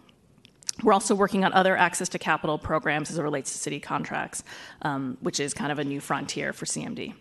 We're 0.83 0.93
also 0.93 1.13
working 1.13 1.43
on 1.43 1.53
other 1.53 1.75
access 1.77 2.09
to 2.09 2.19
capital 2.19 2.57
programs 2.57 3.11
as 3.11 3.17
it 3.17 3.21
relates 3.21 3.51
to 3.51 3.57
city 3.57 3.79
contracts, 3.79 4.43
um, 4.81 5.17
which 5.21 5.39
is 5.39 5.53
kind 5.53 5.71
of 5.71 5.79
a 5.79 5.83
new 5.83 5.99
frontier 5.99 6.53
for 6.53 6.65
CMD. 6.65 7.13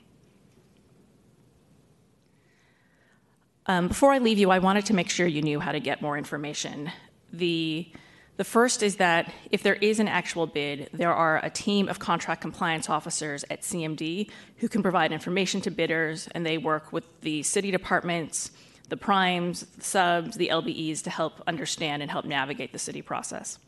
Um, 3.67 3.89
before 3.89 4.13
I 4.13 4.19
leave 4.19 4.39
you, 4.39 4.51
I 4.51 4.59
wanted 4.59 4.87
to 4.87 4.95
make 4.95 5.11
sure 5.11 5.27
you 5.27 5.43
knew 5.43 5.61
how 5.61 5.73
to 5.73 5.81
get 5.81 6.01
more 6.01 6.17
information. 6.17 6.91
The, 7.33 7.91
the 8.37 8.45
first 8.45 8.83
is 8.83 8.97
that 8.97 9.33
if 9.51 9.63
there 9.63 9.75
is 9.75 10.01
an 10.01 10.09
actual 10.09 10.47
bid, 10.47 10.89
there 10.93 11.13
are 11.13 11.45
a 11.45 11.51
team 11.51 11.89
of 11.89 11.99
contract 11.99 12.41
compliance 12.41 12.89
officers 12.89 13.45
at 13.51 13.63
CMD 13.63 14.31
who 14.57 14.69
can 14.69 14.83
provide 14.83 15.13
information 15.13 15.61
to 15.63 15.71
bidders, 15.71 16.29
and 16.35 16.45
they 16.45 16.59
work 16.59 16.93
with 16.93 17.05
the 17.21 17.43
city 17.43 17.71
departments, 17.71 18.51
the 18.89 18.97
primes, 18.97 19.61
the 19.77 19.85
subs, 19.85 20.37
the 20.37 20.49
LBEs 20.49 21.03
to 21.03 21.11
help 21.11 21.43
understand 21.47 22.03
and 22.03 22.11
help 22.11 22.25
navigate 22.25 22.73
the 22.73 22.79
city 22.79 23.03
process. 23.03 23.59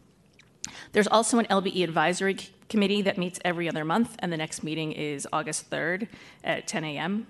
There's 0.92 1.08
also 1.08 1.38
an 1.38 1.46
LBE 1.46 1.84
advisory 1.84 2.38
committee 2.68 3.02
that 3.02 3.18
meets 3.18 3.38
every 3.44 3.68
other 3.68 3.84
month, 3.84 4.16
and 4.20 4.32
the 4.32 4.36
next 4.36 4.62
meeting 4.62 4.92
is 4.92 5.28
August 5.32 5.70
3rd 5.70 6.08
at 6.44 6.66
10 6.66 6.84
a.m. 6.84 7.26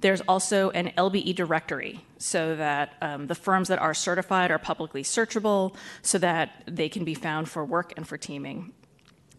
There's 0.00 0.20
also 0.22 0.70
an 0.70 0.92
LBE 0.96 1.34
directory 1.34 2.04
so 2.18 2.54
that 2.56 2.94
um, 3.02 3.26
the 3.26 3.34
firms 3.34 3.68
that 3.68 3.78
are 3.78 3.94
certified 3.94 4.50
are 4.50 4.58
publicly 4.58 5.02
searchable 5.02 5.74
so 6.02 6.18
that 6.18 6.62
they 6.66 6.88
can 6.88 7.04
be 7.04 7.14
found 7.14 7.48
for 7.48 7.64
work 7.64 7.92
and 7.96 8.06
for 8.06 8.16
teaming. 8.16 8.72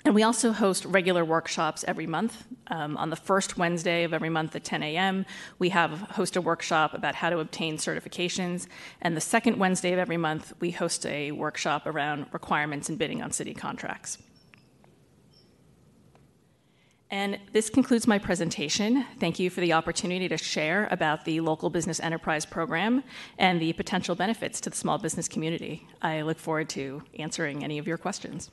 And 0.05 0.15
we 0.15 0.23
also 0.23 0.53
host 0.53 0.85
regular 0.85 1.25
workshops 1.25 1.83
every 1.87 2.07
month. 2.07 2.45
Um, 2.67 2.95
on 2.97 3.09
the 3.09 3.15
first 3.15 3.57
Wednesday 3.57 4.03
of 4.03 4.13
every 4.13 4.29
month 4.29 4.55
at 4.55 4.63
10 4.63 4.81
a.m., 4.81 5.25
we 5.59 5.69
have 5.69 5.91
host 5.91 6.35
a 6.35 6.41
workshop 6.41 6.93
about 6.93 7.15
how 7.15 7.29
to 7.29 7.39
obtain 7.39 7.77
certifications. 7.77 8.67
And 9.01 9.15
the 9.15 9.21
second 9.21 9.57
Wednesday 9.57 9.91
of 9.91 9.99
every 9.99 10.17
month, 10.17 10.53
we 10.59 10.71
host 10.71 11.05
a 11.05 11.31
workshop 11.31 11.85
around 11.85 12.27
requirements 12.31 12.89
and 12.89 12.97
bidding 12.97 13.21
on 13.21 13.31
city 13.31 13.53
contracts. 13.53 14.17
And 17.11 17.39
this 17.53 17.71
concludes 17.71 18.05
my 18.05 18.19
presentation. 18.19 19.03
Thank 19.19 19.39
you 19.39 19.49
for 19.49 19.61
the 19.61 19.73
opportunity 19.73 20.29
to 20.29 20.37
share 20.37 20.87
about 20.91 21.25
the 21.25 21.41
Local 21.41 21.71
Business 21.71 21.99
Enterprise 21.99 22.45
Program 22.45 23.03
and 23.39 23.59
the 23.59 23.73
potential 23.73 24.13
benefits 24.13 24.61
to 24.61 24.69
the 24.69 24.75
small 24.75 24.99
business 24.99 25.27
community. 25.27 25.87
I 26.03 26.21
look 26.21 26.37
forward 26.37 26.69
to 26.69 27.01
answering 27.17 27.63
any 27.63 27.79
of 27.79 27.87
your 27.87 27.97
questions. 27.97 28.51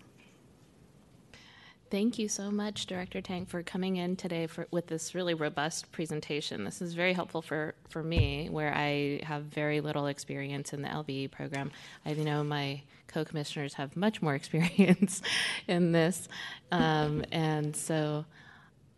Thank 1.88 2.18
you 2.18 2.28
so 2.28 2.50
much, 2.50 2.86
Director 2.86 3.20
Tang, 3.20 3.46
for 3.46 3.62
coming 3.62 3.96
in 3.96 4.16
today 4.16 4.48
for, 4.48 4.66
with 4.72 4.88
this 4.88 5.14
really 5.14 5.34
robust 5.34 5.92
presentation. 5.92 6.64
This 6.64 6.82
is 6.82 6.94
very 6.94 7.12
helpful 7.12 7.42
for, 7.42 7.74
for 7.90 8.02
me, 8.02 8.48
where 8.50 8.74
I 8.74 9.20
have 9.22 9.44
very 9.44 9.80
little 9.80 10.06
experience 10.06 10.72
in 10.72 10.82
the 10.82 10.88
LBE 10.88 11.30
program. 11.30 11.70
I 12.04 12.14
know 12.14 12.42
my 12.42 12.82
co-commissioners 13.06 13.74
have 13.74 13.96
much 13.96 14.20
more 14.20 14.34
experience 14.40 15.22
in 15.68 15.92
this, 15.92 16.28
um, 16.72 17.24
and 17.30 17.76
so 17.76 18.24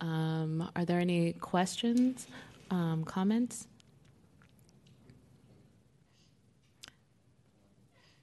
um, 0.01 0.71
are 0.77 0.85
there 0.85 1.01
any 1.01 1.33
questions, 1.35 2.27
um, 2.71 3.05
comments? 3.05 3.67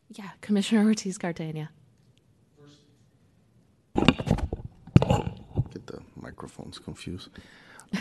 Yeah, 0.10 0.30
Commissioner 0.41 0.85
Ortiz 0.85 1.18
Cartagena. 1.18 1.69
Get 3.95 5.88
the 5.88 5.99
microphones 6.15 6.80
confused. 6.80 7.30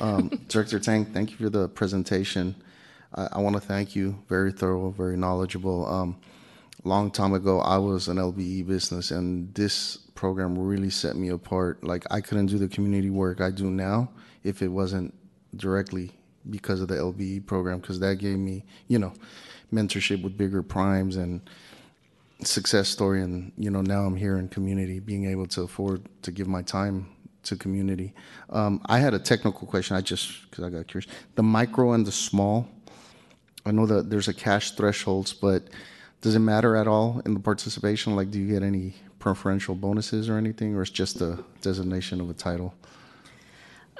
Um, 0.00 0.28
Director 0.48 0.78
Tang, 0.78 1.06
thank 1.06 1.32
you 1.32 1.36
for 1.36 1.50
the 1.50 1.68
presentation. 1.68 2.54
I, 3.14 3.28
I 3.32 3.38
want 3.40 3.56
to 3.56 3.60
thank 3.60 3.96
you. 3.96 4.22
Very 4.28 4.52
thorough, 4.52 4.90
very 4.90 5.16
knowledgeable. 5.16 5.86
Long 6.86 7.10
time 7.10 7.32
ago, 7.32 7.60
I 7.60 7.78
was 7.78 8.08
an 8.08 8.18
LBE 8.18 8.66
business, 8.66 9.10
and 9.10 9.52
this 9.54 9.96
program 10.14 10.58
really 10.58 10.90
set 10.90 11.16
me 11.16 11.30
apart. 11.30 11.82
Like 11.82 12.04
I 12.10 12.20
couldn't 12.20 12.46
do 12.46 12.58
the 12.58 12.68
community 12.68 13.08
work 13.08 13.40
I 13.40 13.50
do 13.50 13.70
now 13.70 14.10
if 14.42 14.60
it 14.60 14.68
wasn't 14.68 15.14
directly 15.56 16.12
because 16.50 16.82
of 16.82 16.88
the 16.88 16.96
LBE 16.96 17.46
program, 17.46 17.80
because 17.80 18.00
that 18.00 18.16
gave 18.16 18.38
me, 18.38 18.64
you 18.88 18.98
know, 18.98 19.14
mentorship 19.72 20.22
with 20.22 20.36
bigger 20.36 20.62
primes 20.62 21.16
and 21.16 21.40
success 22.42 22.88
story. 22.88 23.22
And 23.22 23.52
you 23.56 23.70
know, 23.70 23.80
now 23.80 24.02
I'm 24.02 24.16
here 24.16 24.36
in 24.36 24.48
community, 24.48 25.00
being 25.00 25.24
able 25.24 25.46
to 25.48 25.62
afford 25.62 26.06
to 26.22 26.30
give 26.30 26.48
my 26.48 26.60
time 26.60 27.08
to 27.44 27.56
community. 27.56 28.14
Um, 28.50 28.80
I 28.86 28.98
had 28.98 29.14
a 29.14 29.18
technical 29.18 29.66
question. 29.66 29.96
I 29.96 30.00
just 30.00 30.50
because 30.50 30.64
I 30.64 30.70
got 30.70 30.86
curious. 30.86 31.10
The 31.34 31.42
micro 31.42 31.92
and 31.92 32.06
the 32.06 32.12
small. 32.12 32.68
I 33.66 33.70
know 33.70 33.86
that 33.86 34.10
there's 34.10 34.28
a 34.28 34.34
cash 34.34 34.72
thresholds, 34.72 35.32
but 35.32 35.68
does 36.24 36.34
it 36.34 36.38
matter 36.38 36.74
at 36.74 36.88
all 36.88 37.20
in 37.26 37.34
the 37.34 37.40
participation? 37.40 38.16
Like, 38.16 38.30
do 38.30 38.40
you 38.40 38.48
get 38.50 38.62
any 38.62 38.94
preferential 39.18 39.74
bonuses 39.74 40.26
or 40.30 40.38
anything, 40.38 40.74
or 40.74 40.80
it's 40.80 40.90
just 40.90 41.20
a 41.20 41.44
designation 41.60 42.18
of 42.18 42.30
a 42.30 42.32
title? 42.32 42.72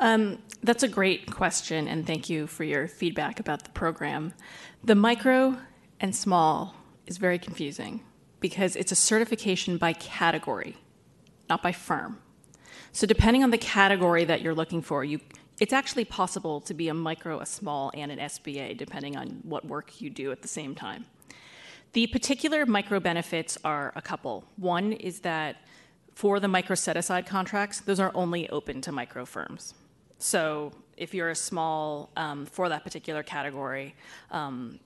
Um, 0.00 0.38
that's 0.62 0.82
a 0.82 0.88
great 0.88 1.30
question, 1.30 1.86
and 1.86 2.06
thank 2.06 2.30
you 2.30 2.46
for 2.46 2.64
your 2.64 2.88
feedback 2.88 3.40
about 3.40 3.64
the 3.64 3.70
program. 3.72 4.32
The 4.82 4.94
micro 4.94 5.58
and 6.00 6.16
small 6.16 6.74
is 7.06 7.18
very 7.18 7.38
confusing 7.38 8.02
because 8.40 8.74
it's 8.74 8.90
a 8.90 8.96
certification 8.96 9.76
by 9.76 9.92
category, 9.92 10.78
not 11.50 11.62
by 11.62 11.72
firm. 11.72 12.20
So, 12.90 13.06
depending 13.06 13.42
on 13.42 13.50
the 13.50 13.58
category 13.58 14.24
that 14.24 14.40
you're 14.40 14.54
looking 14.54 14.80
for, 14.80 15.04
you, 15.04 15.20
it's 15.60 15.74
actually 15.74 16.06
possible 16.06 16.62
to 16.62 16.72
be 16.72 16.88
a 16.88 16.94
micro, 16.94 17.40
a 17.40 17.46
small, 17.46 17.90
and 17.92 18.10
an 18.10 18.18
SBA, 18.18 18.78
depending 18.78 19.14
on 19.14 19.40
what 19.42 19.66
work 19.66 20.00
you 20.00 20.08
do 20.08 20.32
at 20.32 20.40
the 20.40 20.48
same 20.48 20.74
time. 20.74 21.04
The 21.94 22.08
particular 22.08 22.66
micro 22.66 22.98
benefits 22.98 23.56
are 23.64 23.92
a 23.94 24.02
couple. 24.02 24.44
One 24.56 24.92
is 24.94 25.20
that 25.20 25.58
for 26.12 26.40
the 26.40 26.48
micro 26.48 26.74
set 26.74 26.96
aside 26.96 27.24
contracts, 27.24 27.80
those 27.80 28.00
are 28.00 28.10
only 28.16 28.48
open 28.50 28.80
to 28.80 28.90
micro 28.90 29.24
firms. 29.24 29.74
So 30.18 30.72
if 30.96 31.14
you're 31.14 31.30
a 31.30 31.36
small 31.36 32.10
um, 32.16 32.46
for 32.46 32.68
that 32.68 32.82
particular 32.82 33.22
category, 33.22 33.94
um, 34.32 34.80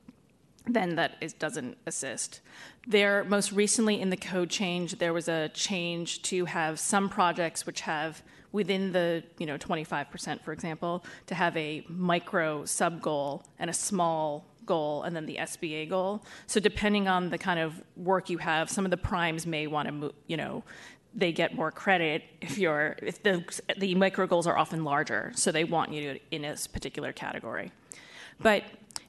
then 0.67 0.97
that 0.97 1.17
is, 1.23 1.33
doesn't 1.33 1.79
assist. 1.87 2.41
There, 2.87 3.25
most 3.25 3.53
recently 3.53 4.03
in 4.03 4.11
the 4.11 4.17
code 4.19 4.51
change, 4.51 4.99
there 4.99 5.15
was 5.15 5.29
a 5.29 5.49
change 5.55 6.21
to 6.25 6.45
have 6.45 6.79
some 6.79 7.09
projects 7.09 7.65
which 7.65 7.81
have 7.83 8.23
within 8.53 8.93
the 8.93 9.23
you 9.39 9.47
know 9.47 9.57
25%, 9.57 10.43
for 10.43 10.53
example, 10.53 11.05
to 11.27 11.35
have 11.35 11.57
a 11.57 11.85
micro 11.89 12.67
sub 12.67 13.01
goal 13.01 13.45
and 13.59 13.71
a 13.71 13.75
small 13.75 14.45
goal 14.69 15.03
and 15.03 15.17
then 15.17 15.27
the 15.27 15.37
SBA 15.37 15.89
goal. 15.89 16.23
So 16.47 16.61
depending 16.61 17.09
on 17.09 17.31
the 17.31 17.39
kind 17.39 17.59
of 17.59 17.83
work 17.97 18.31
you 18.31 18.39
have, 18.39 18.71
some 18.71 18.85
of 18.85 18.93
the 18.93 18.97
primes 18.97 19.47
may 19.47 19.67
want 19.67 19.87
to, 19.89 19.93
move, 19.93 20.13
you 20.29 20.37
know, 20.37 20.63
they 21.15 21.33
get 21.33 21.55
more 21.55 21.73
credit 21.73 22.23
if 22.41 22.59
you're 22.59 22.95
if 23.03 23.23
the 23.23 23.43
the 23.79 23.95
micro 23.95 24.27
goals 24.27 24.47
are 24.47 24.57
often 24.57 24.85
larger, 24.85 25.33
so 25.35 25.51
they 25.51 25.65
want 25.65 25.93
you 25.93 26.15
to 26.15 26.21
in 26.31 26.43
this 26.43 26.67
particular 26.67 27.13
category. 27.13 27.73
But 28.41 28.63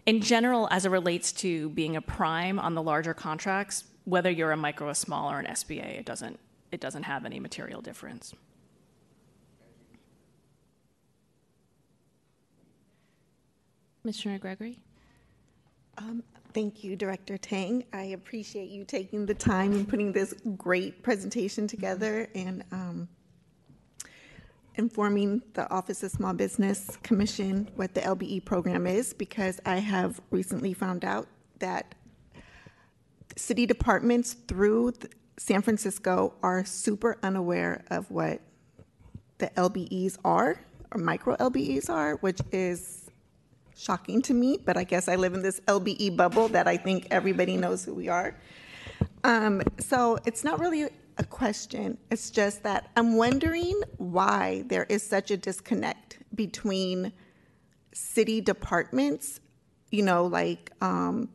in 0.06 0.22
general, 0.22 0.68
as 0.72 0.86
it 0.86 0.90
relates 0.90 1.31
to 1.34 1.69
being 1.69 1.95
a 1.95 2.02
prime 2.02 2.57
on 2.57 2.73
the 2.73 2.81
larger 2.81 3.14
contracts, 3.14 3.84
whether 4.06 4.31
you're 4.31 4.52
a 4.52 4.57
micro, 4.57 4.90
a 4.90 4.95
small, 4.95 5.30
or 5.31 5.40
an 5.40 5.45
SBA, 5.45 5.99
it 5.99 6.06
doesn't 6.06 6.40
it 6.72 6.80
doesn't 6.80 7.03
have 7.03 7.26
any 7.26 7.40
material 7.40 7.81
difference. 7.81 8.34
Commissioner 14.02 14.40
Gregory? 14.40 14.80
Um, 15.99 16.23
thank 16.53 16.84
you, 16.84 16.95
Director 16.95 17.38
Tang. 17.38 17.84
I 17.91 18.03
appreciate 18.03 18.69
you 18.69 18.85
taking 18.85 19.26
the 19.26 19.34
time 19.34 19.73
and 19.73 19.88
putting 19.88 20.13
this 20.13 20.34
great 20.57 21.03
presentation 21.03 21.67
together 21.67 22.30
and 22.34 22.63
um, 22.71 23.09
informing 24.76 25.41
the 25.53 25.69
Office 25.69 26.01
of 26.03 26.11
Small 26.11 26.34
Business 26.34 26.97
Commission 27.03 27.69
what 27.76 27.93
the 27.93 27.99
LBE 27.99 28.45
program 28.45 28.88
is 28.88 29.13
because 29.13 29.59
I 29.65 29.77
have 29.77 30.21
recently 30.31 30.73
found 30.73 31.03
out 31.03 31.27
that 31.59 31.95
city 33.35 33.65
departments 33.65 34.38
through 34.47 34.93
San 35.38 35.61
Francisco 35.61 36.34
are 36.41 36.63
super 36.63 37.17
unaware 37.23 37.84
of 37.91 38.09
what 38.09 38.39
the 39.39 39.47
LBEs 39.47 40.17
are 40.23 40.61
or 40.91 40.97
micro 40.97 41.35
LBEs 41.35 41.89
are, 41.89 42.15
which 42.17 42.39
is 42.53 43.09
shocking 43.80 44.22
to 44.23 44.34
me, 44.34 44.57
but 44.57 44.76
I 44.76 44.84
guess 44.84 45.07
I 45.07 45.15
live 45.15 45.34
in 45.34 45.41
this 45.41 45.61
LBE 45.61 46.18
bubble 46.18 46.49
that 46.49 46.68
I 46.68 46.76
think 46.76 47.07
everybody 47.11 47.56
knows 47.56 47.85
who 47.85 47.93
we 47.93 48.10
are. 48.10 48.35
Um, 49.23 49.61
so 49.80 50.18
it's 50.26 50.43
not 50.43 50.60
really 50.60 50.89
a 51.18 51.23
question, 51.23 51.97
it's 52.10 52.30
just 52.30 52.64
that 52.64 52.89
I'm 52.95 53.15
wondering 53.15 53.81
why 53.97 54.64
there 54.68 54.85
is 54.88 55.03
such 55.03 55.31
a 55.31 55.38
disconnect 55.38 56.19
between 56.34 57.11
city 57.93 58.39
departments, 58.39 59.41
you 59.91 60.03
know, 60.03 60.26
like 60.26 60.72
um, 60.81 61.30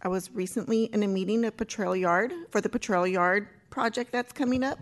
I 0.00 0.08
was 0.08 0.30
recently 0.32 0.84
in 0.84 1.02
a 1.02 1.08
meeting 1.08 1.44
at 1.44 1.56
Potrero 1.56 1.92
Yard 1.92 2.32
for 2.50 2.60
the 2.60 2.68
Potrero 2.68 3.04
Yard 3.04 3.48
project 3.68 4.12
that's 4.12 4.32
coming 4.32 4.64
up. 4.64 4.78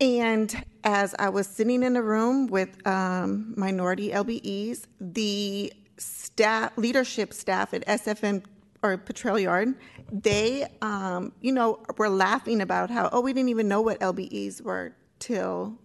And 0.00 0.64
as 0.84 1.14
I 1.18 1.28
was 1.28 1.46
sitting 1.46 1.82
in 1.82 1.96
a 1.96 2.02
room 2.02 2.46
with 2.46 2.86
um, 2.86 3.54
minority 3.56 4.10
LBEs, 4.10 4.84
the 5.00 5.72
staff, 5.96 6.72
leadership 6.76 7.32
staff 7.32 7.74
at 7.74 7.84
SFM 7.86 8.44
or 8.82 8.96
Potrero 8.96 9.36
Yard, 9.36 9.74
they, 10.12 10.66
um, 10.82 11.32
you 11.40 11.50
know, 11.50 11.80
were 11.96 12.08
laughing 12.08 12.60
about 12.60 12.90
how, 12.90 13.08
oh, 13.12 13.20
we 13.20 13.32
didn't 13.32 13.48
even 13.48 13.66
know 13.66 13.80
what 13.80 13.98
LBEs 13.98 14.62
were 14.62 14.92
till 15.18 15.76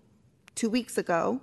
two 0.54 0.70
weeks 0.70 0.98
ago. 1.00 1.42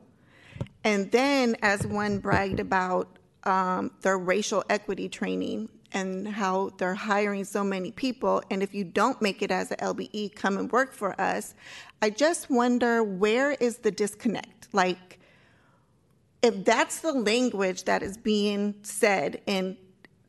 And 0.84 1.10
then, 1.10 1.56
as 1.62 1.86
one 1.86 2.18
bragged 2.18 2.60
about 2.60 3.18
um, 3.44 3.90
their 4.02 4.16
racial 4.16 4.64
equity 4.70 5.08
training 5.08 5.68
and 5.92 6.26
how 6.28 6.70
they're 6.78 6.94
hiring 6.94 7.44
so 7.44 7.64
many 7.64 7.90
people. 7.90 8.42
And 8.50 8.62
if 8.62 8.74
you 8.74 8.84
don't 8.84 9.20
make 9.20 9.42
it 9.42 9.50
as 9.50 9.70
an 9.70 9.78
LBE, 9.78 10.34
come 10.34 10.58
and 10.58 10.70
work 10.70 10.92
for 10.92 11.20
us. 11.20 11.54
I 12.02 12.10
just 12.10 12.50
wonder 12.50 13.02
where 13.02 13.52
is 13.52 13.78
the 13.78 13.90
disconnect? 13.90 14.68
Like, 14.72 15.18
if 16.42 16.64
that's 16.64 17.00
the 17.00 17.12
language 17.12 17.84
that 17.84 18.02
is 18.02 18.16
being 18.16 18.74
said 18.82 19.42
in 19.46 19.76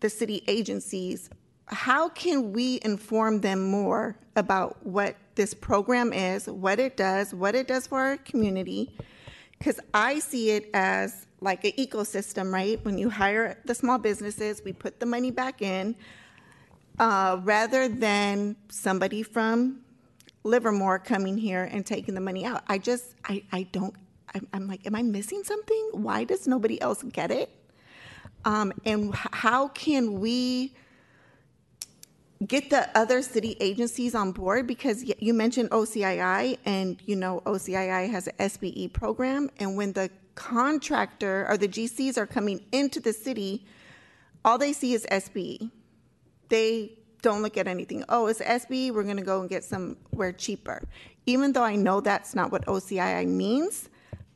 the 0.01 0.09
city 0.09 0.43
agencies, 0.47 1.29
how 1.67 2.09
can 2.09 2.51
we 2.51 2.79
inform 2.83 3.39
them 3.41 3.63
more 3.63 4.17
about 4.35 4.85
what 4.85 5.15
this 5.35 5.53
program 5.53 6.11
is, 6.11 6.47
what 6.47 6.79
it 6.79 6.97
does, 6.97 7.33
what 7.33 7.55
it 7.55 7.67
does 7.67 7.88
for 7.88 7.99
our 7.99 8.17
community? 8.17 8.93
Because 9.57 9.79
I 9.93 10.19
see 10.19 10.49
it 10.51 10.69
as 10.73 11.27
like 11.41 11.65
an 11.65 11.72
ecosystem, 11.72 12.53
right? 12.53 12.84
When 12.85 12.97
you 12.97 13.09
hire 13.09 13.57
the 13.65 13.73
small 13.73 13.97
businesses, 13.97 14.61
we 14.63 14.73
put 14.73 14.99
the 14.99 15.07
money 15.07 15.31
back 15.31 15.61
in 15.61 15.95
uh, 16.99 17.39
rather 17.43 17.88
than 17.88 18.55
somebody 18.69 19.23
from 19.23 19.81
Livermore 20.43 20.99
coming 20.99 21.38
here 21.38 21.68
and 21.72 21.85
taking 21.85 22.13
the 22.13 22.22
money 22.22 22.45
out. 22.45 22.63
I 22.68 22.77
just, 22.77 23.15
I, 23.26 23.43
I 23.51 23.63
don't, 23.63 23.95
I'm, 24.35 24.47
I'm 24.53 24.68
like, 24.68 24.85
am 24.85 24.95
I 24.95 25.01
missing 25.01 25.43
something? 25.43 25.89
Why 25.93 26.23
does 26.23 26.47
nobody 26.47 26.80
else 26.80 27.03
get 27.03 27.31
it? 27.31 27.49
Um, 28.45 28.72
and 28.85 29.13
how 29.13 29.68
can 29.69 30.19
we 30.19 30.73
get 32.47 32.69
the 32.69 32.89
other 32.97 33.22
city 33.22 33.55
agencies 33.59 34.15
on 34.15 34.31
board 34.31 34.65
because 34.65 35.03
you 35.19 35.34
mentioned 35.34 35.69
OCII 35.69 36.57
and 36.65 36.99
you 37.05 37.15
know 37.15 37.41
OCII 37.45 38.09
has 38.09 38.27
an 38.27 38.34
SBE 38.39 38.91
program 38.93 39.47
and 39.59 39.77
when 39.77 39.93
the 39.93 40.09
contractor 40.35 41.45
or 41.49 41.57
the 41.57 41.67
GCs 41.67 42.17
are 42.17 42.27
coming 42.27 42.63
into 42.71 42.99
the 42.99 43.13
city, 43.13 43.65
all 44.43 44.57
they 44.57 44.73
see 44.73 44.93
is 44.93 45.05
SBE. 45.11 45.69
They 46.49 46.97
don't 47.21 47.41
look 47.41 47.57
at 47.57 47.67
anything. 47.67 48.03
Oh, 48.09 48.27
it's 48.27 48.41
SBE, 48.41 48.93
we're 48.93 49.03
going 49.03 49.17
to 49.17 49.23
go 49.23 49.41
and 49.41 49.49
get 49.49 49.63
somewhere 49.63 50.31
cheaper. 50.31 50.81
Even 51.25 51.53
though 51.53 51.63
I 51.63 51.75
know 51.75 52.01
that's 52.01 52.33
not 52.33 52.51
what 52.51 52.65
OCII 52.65 53.27
means, 53.27 53.89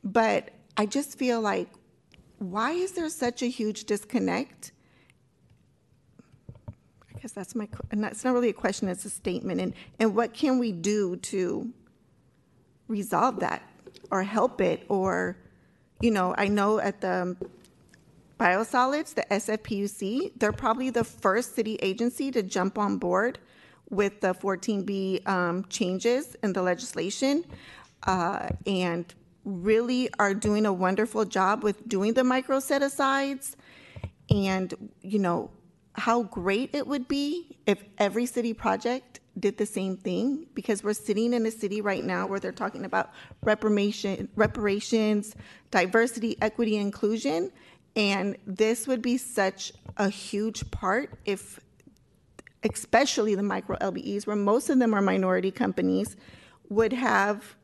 but 0.03 0.51
I 0.77 0.85
just 0.85 1.17
feel 1.17 1.41
like 1.41 1.69
why 2.39 2.71
is 2.71 2.91
there 2.91 3.09
such 3.09 3.41
a 3.41 3.47
huge 3.47 3.85
disconnect? 3.85 4.71
I 6.69 7.19
guess 7.19 7.31
that's 7.31 7.55
my, 7.55 7.67
and 7.91 8.03
that's 8.03 8.23
not 8.23 8.33
really 8.33 8.49
a 8.49 8.53
question, 8.53 8.87
it's 8.87 9.05
a 9.05 9.09
statement. 9.09 9.61
And, 9.61 9.73
and 9.99 10.15
what 10.15 10.33
can 10.33 10.59
we 10.59 10.71
do 10.71 11.15
to 11.17 11.73
resolve 12.87 13.39
that 13.39 13.67
or 14.11 14.21
help 14.21 14.61
it 14.61 14.85
or 14.89 15.37
you 16.01 16.11
know, 16.11 16.35
I 16.37 16.47
know 16.47 16.79
at 16.79 17.01
the 17.01 17.35
biosolids, 18.39 19.13
the 19.13 19.25
SFPUC, 19.31 20.33
they're 20.37 20.51
probably 20.51 20.89
the 20.89 21.03
first 21.03 21.55
city 21.55 21.77
agency 21.81 22.31
to 22.31 22.43
jump 22.43 22.77
on 22.77 22.97
board 22.97 23.39
with 23.89 24.21
the 24.21 24.33
14B 24.33 25.27
um, 25.27 25.65
changes 25.69 26.35
in 26.43 26.53
the 26.53 26.61
legislation 26.61 27.45
uh, 28.03 28.49
and 28.65 29.13
really 29.45 30.09
are 30.19 30.33
doing 30.33 30.65
a 30.65 30.73
wonderful 30.73 31.23
job 31.23 31.63
with 31.63 31.87
doing 31.87 32.13
the 32.13 32.23
micro 32.23 32.59
set 32.59 32.81
asides. 32.81 33.55
And, 34.29 34.91
you 35.01 35.19
know, 35.19 35.51
how 35.93 36.23
great 36.23 36.71
it 36.73 36.87
would 36.87 37.07
be 37.07 37.57
if 37.65 37.83
every 37.97 38.25
city 38.25 38.53
project 38.53 39.19
did 39.39 39.57
the 39.57 39.65
same 39.65 39.97
thing 39.97 40.47
because 40.53 40.83
we're 40.83 40.93
sitting 40.93 41.33
in 41.33 41.45
a 41.45 41.51
city 41.51 41.81
right 41.81 42.03
now 42.03 42.25
where 42.25 42.39
they're 42.39 42.51
talking 42.51 42.85
about 42.85 43.11
reparation, 43.43 44.29
reparations, 44.35 45.35
diversity, 45.71 46.37
equity, 46.41 46.77
inclusion. 46.77 47.51
And 47.95 48.37
this 48.45 48.87
would 48.87 49.01
be 49.01 49.17
such 49.17 49.73
a 49.97 50.09
huge 50.09 50.69
part 50.71 51.19
if, 51.25 51.59
especially 52.63 53.35
the 53.35 53.43
micro 53.43 53.77
LBEs, 53.77 54.25
where 54.25 54.35
most 54.35 54.69
of 54.69 54.79
them 54.79 54.93
are 54.93 55.01
minority 55.01 55.51
companies, 55.51 56.15
would 56.69 56.93
have 56.93 57.55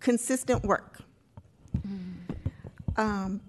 consistent 0.00 0.64
work. 0.64 1.00
Mm. 1.86 2.14
Um, 2.96 3.40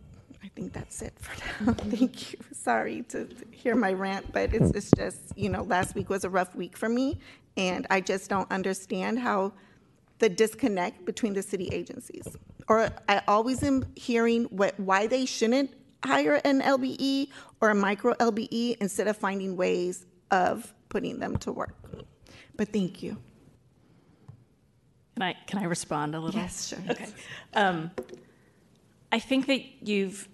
think 0.59 0.73
that's 0.73 1.01
it 1.01 1.13
for 1.19 1.63
now. 1.63 1.73
Thank 1.77 2.33
you. 2.33 2.39
Sorry 2.51 3.03
to 3.09 3.27
hear 3.51 3.75
my 3.75 3.93
rant, 3.93 4.31
but 4.33 4.53
it's, 4.53 4.71
it's 4.71 4.91
just, 4.91 5.37
you 5.37 5.49
know, 5.49 5.63
last 5.63 5.95
week 5.95 6.09
was 6.09 6.25
a 6.25 6.29
rough 6.29 6.53
week 6.53 6.75
for 6.75 6.89
me, 6.89 7.19
and 7.55 7.87
I 7.89 8.01
just 8.01 8.29
don't 8.29 8.51
understand 8.51 9.19
how 9.19 9.53
the 10.19 10.27
disconnect 10.27 11.05
between 11.05 11.33
the 11.33 11.41
city 11.41 11.69
agencies. 11.71 12.27
Or 12.67 12.89
I 13.07 13.21
always 13.27 13.63
am 13.63 13.85
hearing 13.95 14.43
what 14.45 14.77
why 14.79 15.07
they 15.07 15.25
shouldn't 15.25 15.73
hire 16.03 16.41
an 16.43 16.61
LBE 16.61 17.29
or 17.61 17.69
a 17.69 17.75
micro 17.75 18.13
LBE 18.15 18.77
instead 18.81 19.07
of 19.07 19.15
finding 19.17 19.55
ways 19.55 20.05
of 20.29 20.73
putting 20.89 21.19
them 21.19 21.37
to 21.37 21.51
work. 21.51 21.75
But 22.57 22.73
thank 22.73 23.01
you. 23.01 23.17
Can 25.15 25.23
I 25.23 25.33
can 25.47 25.59
I 25.59 25.63
respond 25.63 26.15
a 26.15 26.19
little? 26.19 26.39
Yes, 26.39 26.67
sure. 26.67 26.79
Okay. 26.89 27.07
Um, 27.53 27.91
I 29.11 29.19
think 29.19 29.47
that 29.47 29.61
you've 29.87 30.27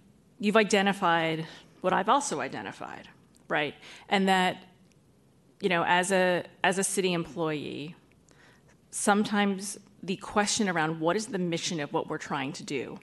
you've 0.45 0.55
identified 0.55 1.47
what 1.81 1.91
I've 1.91 2.07
also 2.07 2.39
identified, 2.39 3.07
right? 3.47 3.73
And 4.09 4.27
that 4.27 4.57
you 5.59 5.69
know, 5.69 5.83
as 5.83 6.11
a 6.11 6.43
as 6.63 6.77
a 6.77 6.83
city 6.83 7.13
employee, 7.13 7.95
sometimes 8.91 9.79
the 10.03 10.17
question 10.17 10.69
around 10.69 10.99
what 10.99 11.15
is 11.15 11.27
the 11.27 11.39
mission 11.39 11.79
of 11.79 11.91
what 11.91 12.07
we're 12.07 12.19
trying 12.19 12.53
to 12.53 12.63
do. 12.63 12.99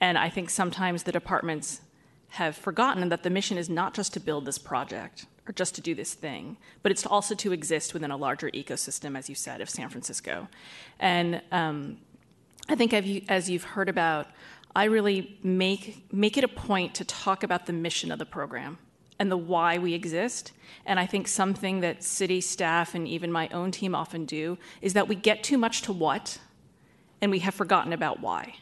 And 0.00 0.16
I 0.16 0.30
think 0.30 0.48
sometimes 0.48 1.02
the 1.02 1.12
departments 1.12 1.82
have 2.28 2.56
forgotten 2.56 3.06
that 3.10 3.24
the 3.24 3.30
mission 3.30 3.58
is 3.58 3.68
not 3.68 3.92
just 3.92 4.14
to 4.14 4.20
build 4.20 4.46
this 4.46 4.56
project 4.56 5.26
or 5.46 5.52
just 5.52 5.74
to 5.74 5.82
do 5.82 5.94
this 5.94 6.14
thing, 6.14 6.56
but 6.82 6.90
it's 6.90 7.04
also 7.04 7.34
to 7.34 7.52
exist 7.52 7.92
within 7.92 8.10
a 8.10 8.16
larger 8.16 8.48
ecosystem, 8.52 9.18
as 9.18 9.28
you 9.28 9.34
said, 9.34 9.60
of 9.60 9.68
San 9.68 9.90
Francisco. 9.90 10.48
And 10.98 11.42
um, 11.52 11.98
I 12.70 12.74
think 12.74 12.94
as 13.28 13.50
you've 13.50 13.64
heard 13.64 13.90
about, 13.90 14.28
I 14.74 14.84
really 14.84 15.38
make 15.42 16.12
make 16.12 16.36
it 16.36 16.44
a 16.44 16.48
point 16.48 16.94
to 16.96 17.04
talk 17.04 17.42
about 17.42 17.66
the 17.66 17.72
mission 17.72 18.12
of 18.12 18.18
the 18.18 18.26
program 18.26 18.78
and 19.18 19.30
the 19.30 19.36
why 19.36 19.78
we 19.78 19.94
exist. 19.94 20.52
And 20.86 21.00
I 21.00 21.06
think 21.06 21.28
something 21.28 21.80
that 21.80 22.04
city 22.04 22.40
staff 22.40 22.94
and 22.94 23.06
even 23.08 23.32
my 23.32 23.48
own 23.48 23.70
team 23.70 23.94
often 23.94 24.24
do 24.24 24.58
is 24.80 24.92
that 24.92 25.08
we 25.08 25.14
get 25.14 25.42
too 25.42 25.58
much 25.58 25.82
to 25.82 25.92
what 25.92 26.38
and 27.20 27.30
we 27.30 27.40
have 27.40 27.54
forgotten 27.54 27.92
about 27.92 28.20
why. 28.20 28.56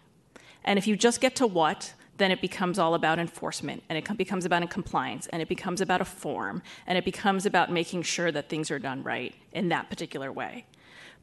And 0.64 0.78
if 0.78 0.86
you 0.86 0.96
just 0.96 1.20
get 1.20 1.36
to 1.36 1.46
what, 1.46 1.94
then 2.16 2.30
it 2.30 2.40
becomes 2.40 2.78
all 2.78 2.94
about 2.94 3.18
enforcement 3.18 3.82
and 3.88 3.98
it 3.98 4.16
becomes 4.16 4.44
about 4.44 4.62
a 4.62 4.66
compliance 4.66 5.26
and 5.28 5.42
it 5.42 5.48
becomes 5.48 5.80
about 5.80 6.00
a 6.00 6.04
form 6.04 6.62
and 6.86 6.96
it 6.96 7.04
becomes 7.04 7.44
about 7.44 7.70
making 7.70 8.02
sure 8.02 8.32
that 8.32 8.48
things 8.48 8.70
are 8.70 8.78
done 8.78 9.02
right 9.02 9.34
in 9.52 9.68
that 9.68 9.90
particular 9.90 10.32
way. 10.32 10.64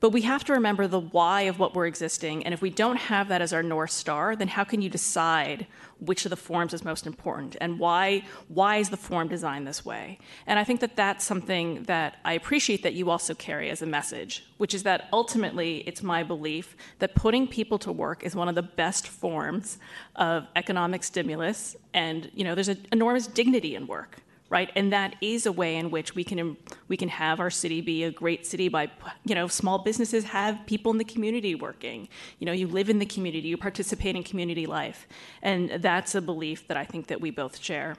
But 0.04 0.12
we 0.12 0.24
have 0.24 0.44
to 0.44 0.52
remember 0.52 0.86
the 0.86 1.00
why 1.00 1.44
of 1.44 1.60
what 1.60 1.74
we're 1.74 1.86
existing. 1.86 2.44
And 2.44 2.54
if 2.54 2.62
we 2.62 2.70
don't 2.70 2.98
have 2.98 3.30
that 3.30 3.42
as 3.42 3.54
our 3.54 3.64
North 3.64 3.92
Star, 3.92 4.36
then 4.36 4.50
how 4.50 4.66
can 4.66 4.82
you 4.82 4.90
decide 4.90 5.66
which 6.02 6.26
of 6.26 6.30
the 6.30 6.36
forms 6.36 6.74
is 6.74 6.84
most 6.84 7.08
important 7.08 7.56
and 7.62 7.80
why, 7.80 8.26
why 8.50 8.80
is 8.80 8.90
the 8.90 8.98
form 8.98 9.30
designed 9.30 9.66
this 9.66 9.86
way? 9.86 10.20
And 10.46 10.60
I 10.60 10.66
think 10.66 10.82
that 10.82 10.98
that's 10.98 11.24
something 11.24 11.84
that 11.84 12.18
I 12.26 12.34
appreciate 12.34 12.84
that 12.84 12.96
you 12.96 13.10
also 13.10 13.34
carry 13.34 13.70
as 13.70 13.82
a 13.82 13.86
message, 13.86 14.46
which 14.58 14.74
is 14.74 14.84
that 14.84 15.08
ultimately 15.14 15.78
it's 15.88 16.04
my 16.04 16.22
belief 16.22 16.76
that 17.00 17.16
putting 17.16 17.48
people 17.48 17.80
to 17.80 17.92
work 17.94 18.26
is 18.26 18.36
one 18.36 18.50
of 18.50 18.56
the 18.56 18.62
best 18.62 19.08
forms 19.08 19.78
of 20.18 20.48
economic 20.58 21.06
stimulus. 21.06 21.78
And, 21.94 22.30
you 22.36 22.44
know, 22.44 22.56
there's 22.56 22.68
an 22.68 22.86
enormous 22.92 23.26
dignity 23.26 23.74
in 23.74 23.88
work 23.88 24.20
right? 24.54 24.72
And 24.76 24.94
that 24.94 25.16
is 25.20 25.48
a 25.48 25.52
way 25.52 25.78
in 25.78 25.90
which 25.90 26.14
we 26.14 26.24
can 26.24 26.56
we 26.88 26.96
can 26.96 27.10
have 27.10 27.40
our 27.40 27.50
city 27.50 27.82
be 27.82 28.04
a 28.04 28.12
great 28.12 28.46
city 28.46 28.70
by 28.70 28.92
you 29.26 29.34
know 29.34 29.48
small 29.48 29.80
businesses 29.80 30.26
have 30.26 30.60
people 30.68 30.92
in 30.92 31.00
the 31.00 31.04
community 31.04 31.56
working. 31.56 32.08
You 32.38 32.46
know, 32.46 32.52
you 32.52 32.68
live 32.68 32.88
in 32.88 33.00
the 33.00 33.08
community, 33.08 33.48
you 33.48 33.58
participate 33.58 34.16
in 34.16 34.22
community 34.22 34.68
life, 34.68 35.08
and 35.42 35.72
that's 35.82 36.14
a 36.14 36.22
belief 36.22 36.68
that 36.68 36.78
I 36.78 36.86
think 36.86 37.08
that 37.08 37.20
we 37.20 37.32
both 37.32 37.58
share. 37.58 37.96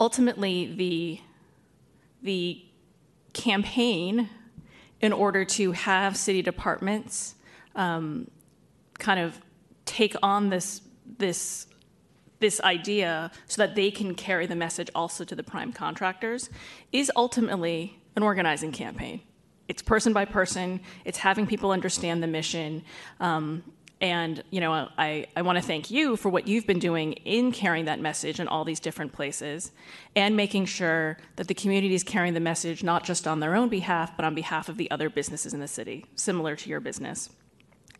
Ultimately, 0.00 0.72
the 0.74 1.20
the 2.22 2.64
campaign 3.34 4.30
in 5.02 5.12
order 5.12 5.44
to 5.44 5.72
have 5.72 6.16
city 6.16 6.40
departments 6.40 7.34
um, 7.74 8.30
kind 8.98 9.20
of 9.20 9.38
take 9.84 10.16
on 10.22 10.48
this 10.48 10.80
this 11.18 11.66
this 12.38 12.60
idea 12.60 13.30
so 13.46 13.62
that 13.62 13.74
they 13.74 13.90
can 13.90 14.14
carry 14.14 14.46
the 14.46 14.56
message 14.56 14.90
also 14.94 15.24
to 15.24 15.34
the 15.34 15.42
prime 15.42 15.72
contractors 15.72 16.50
is 16.92 17.10
ultimately 17.16 17.98
an 18.14 18.22
organizing 18.22 18.72
campaign. 18.72 19.20
It's 19.68 19.82
person 19.82 20.12
by 20.12 20.24
person, 20.24 20.80
it's 21.04 21.18
having 21.18 21.46
people 21.46 21.70
understand 21.70 22.22
the 22.22 22.26
mission. 22.26 22.84
Um, 23.20 23.64
and 24.00 24.44
you 24.50 24.60
know, 24.60 24.88
I, 24.98 25.26
I 25.34 25.42
want 25.42 25.56
to 25.56 25.62
thank 25.62 25.90
you 25.90 26.16
for 26.16 26.28
what 26.28 26.46
you've 26.46 26.66
been 26.66 26.78
doing 26.78 27.14
in 27.14 27.50
carrying 27.50 27.86
that 27.86 27.98
message 27.98 28.38
in 28.40 28.46
all 28.46 28.64
these 28.64 28.78
different 28.78 29.12
places 29.12 29.72
and 30.14 30.36
making 30.36 30.66
sure 30.66 31.16
that 31.36 31.48
the 31.48 31.54
community 31.54 31.94
is 31.94 32.04
carrying 32.04 32.34
the 32.34 32.40
message 32.40 32.84
not 32.84 33.04
just 33.04 33.26
on 33.26 33.40
their 33.40 33.56
own 33.56 33.70
behalf, 33.70 34.14
but 34.14 34.24
on 34.24 34.34
behalf 34.34 34.68
of 34.68 34.76
the 34.76 34.90
other 34.90 35.08
businesses 35.08 35.54
in 35.54 35.60
the 35.60 35.68
city, 35.68 36.04
similar 36.14 36.54
to 36.56 36.68
your 36.68 36.80
business. 36.80 37.30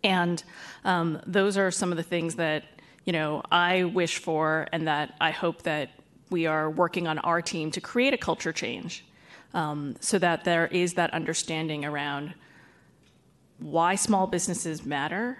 And 0.04 0.44
um, 0.84 1.20
those 1.26 1.56
are 1.56 1.70
some 1.70 1.90
of 1.90 1.96
the 1.96 2.02
things 2.02 2.34
that 2.34 2.64
you 3.06 3.12
know, 3.12 3.42
I 3.50 3.84
wish 3.84 4.18
for 4.18 4.66
and 4.72 4.86
that 4.88 5.14
I 5.20 5.30
hope 5.30 5.62
that 5.62 5.90
we 6.28 6.46
are 6.46 6.68
working 6.68 7.06
on 7.06 7.18
our 7.20 7.40
team 7.40 7.70
to 7.70 7.80
create 7.80 8.12
a 8.12 8.18
culture 8.18 8.52
change 8.52 9.04
um, 9.54 9.94
so 10.00 10.18
that 10.18 10.44
there 10.44 10.66
is 10.66 10.94
that 10.94 11.14
understanding 11.14 11.84
around 11.84 12.34
why 13.58 13.94
small 13.94 14.26
businesses 14.26 14.84
matter, 14.84 15.38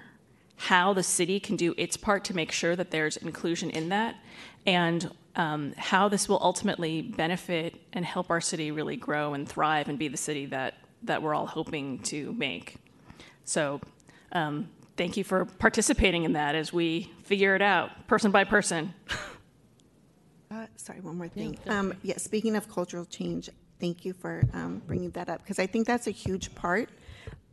how 0.56 0.94
the 0.94 1.02
city 1.02 1.40
can 1.40 1.56
do 1.56 1.74
its 1.76 1.96
part 1.96 2.24
to 2.24 2.34
make 2.34 2.52
sure 2.52 2.76
that 2.76 2.92
there's 2.92 3.16
inclusion 3.18 3.68
in 3.70 3.88
that, 3.90 4.14
and 4.64 5.10
um, 5.34 5.74
how 5.76 6.08
this 6.08 6.28
will 6.28 6.38
ultimately 6.40 7.02
benefit 7.02 7.74
and 7.92 8.04
help 8.04 8.30
our 8.30 8.40
city 8.40 8.70
really 8.70 8.96
grow 8.96 9.34
and 9.34 9.46
thrive 9.46 9.88
and 9.88 9.98
be 9.98 10.08
the 10.08 10.16
city 10.16 10.46
that, 10.46 10.74
that 11.02 11.20
we're 11.20 11.34
all 11.34 11.46
hoping 11.46 11.98
to 11.98 12.32
make. 12.32 12.76
So, 13.44 13.80
um, 14.32 14.68
thank 14.96 15.16
you 15.16 15.24
for 15.24 15.44
participating 15.44 16.24
in 16.24 16.32
that 16.32 16.54
as 16.54 16.72
we 16.72 17.12
figure 17.22 17.54
it 17.54 17.62
out, 17.62 18.06
person 18.06 18.30
by 18.30 18.44
person. 18.44 18.94
Uh, 20.48 20.66
sorry, 20.76 21.00
one 21.00 21.18
more 21.18 21.28
thing. 21.28 21.58
Yeah, 21.66 21.78
um, 21.78 21.92
yeah, 22.02 22.16
speaking 22.18 22.54
of 22.54 22.68
cultural 22.68 23.04
change, 23.04 23.50
thank 23.80 24.04
you 24.04 24.12
for 24.12 24.44
um, 24.52 24.80
bringing 24.86 25.10
that 25.10 25.28
up 25.28 25.42
because 25.42 25.58
I 25.58 25.66
think 25.66 25.86
that's 25.86 26.06
a 26.06 26.12
huge 26.12 26.54
part 26.54 26.88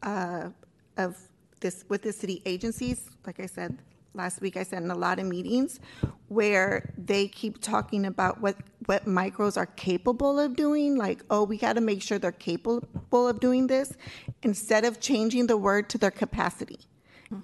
uh, 0.04 0.50
of 0.98 1.18
this 1.60 1.86
with 1.90 2.04
the 2.04 2.14
city 2.14 2.42
agencies. 2.46 3.10
Like 3.26 3.40
I 3.40 3.48
said 3.48 3.80
last 4.14 4.42
week, 4.42 4.58
I 4.58 4.64
said 4.64 4.84
in 4.84 4.92
a 4.92 4.96
lot 4.96 5.20
of 5.20 5.26
meetings 5.26 5.80
where 6.28 6.94
they 6.98 7.28
keep 7.28 7.62
talking 7.62 8.06
about 8.06 8.42
what 8.42 8.58
what 8.86 9.06
micros 9.06 9.58
are 9.58 9.66
capable 9.66 10.40
of 10.40 10.56
doing. 10.56 10.96
Like, 10.96 11.24
oh, 11.30 11.44
we 11.44 11.58
got 11.58 11.74
to 11.74 11.82
make 11.82 12.02
sure 12.02 12.20
they're 12.20 12.32
capable 12.32 13.28
of 13.28 13.40
doing 13.40 13.68
this, 13.68 13.94
instead 14.44 14.86
of 14.86 15.00
changing 15.00 15.48
the 15.48 15.58
word 15.58 15.90
to 15.90 15.98
their 15.98 16.12
capacity. 16.12 16.80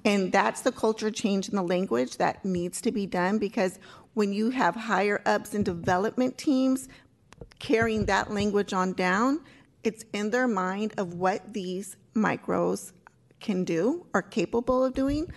And 0.05 0.31
that's 0.31 0.61
the 0.61 0.71
culture 0.71 1.11
change 1.11 1.49
in 1.49 1.55
the 1.55 1.63
language 1.63 2.17
that 2.17 2.43
needs 2.45 2.81
to 2.81 2.91
be 2.91 3.05
done 3.05 3.37
because 3.37 3.79
when 4.13 4.33
you 4.33 4.49
have 4.49 4.75
higher 4.75 5.21
ups 5.25 5.53
and 5.53 5.63
development 5.63 6.37
teams 6.37 6.87
carrying 7.59 8.05
that 8.05 8.31
language 8.31 8.73
on 8.73 8.93
down, 8.93 9.41
it's 9.83 10.03
in 10.13 10.29
their 10.29 10.47
mind 10.47 10.93
of 10.97 11.13
what 11.13 11.53
these 11.53 11.95
micros 12.15 12.91
can 13.39 13.63
do 13.63 14.05
or 14.13 14.21
capable 14.21 14.83
of 14.83 14.93
doing. 14.93 15.31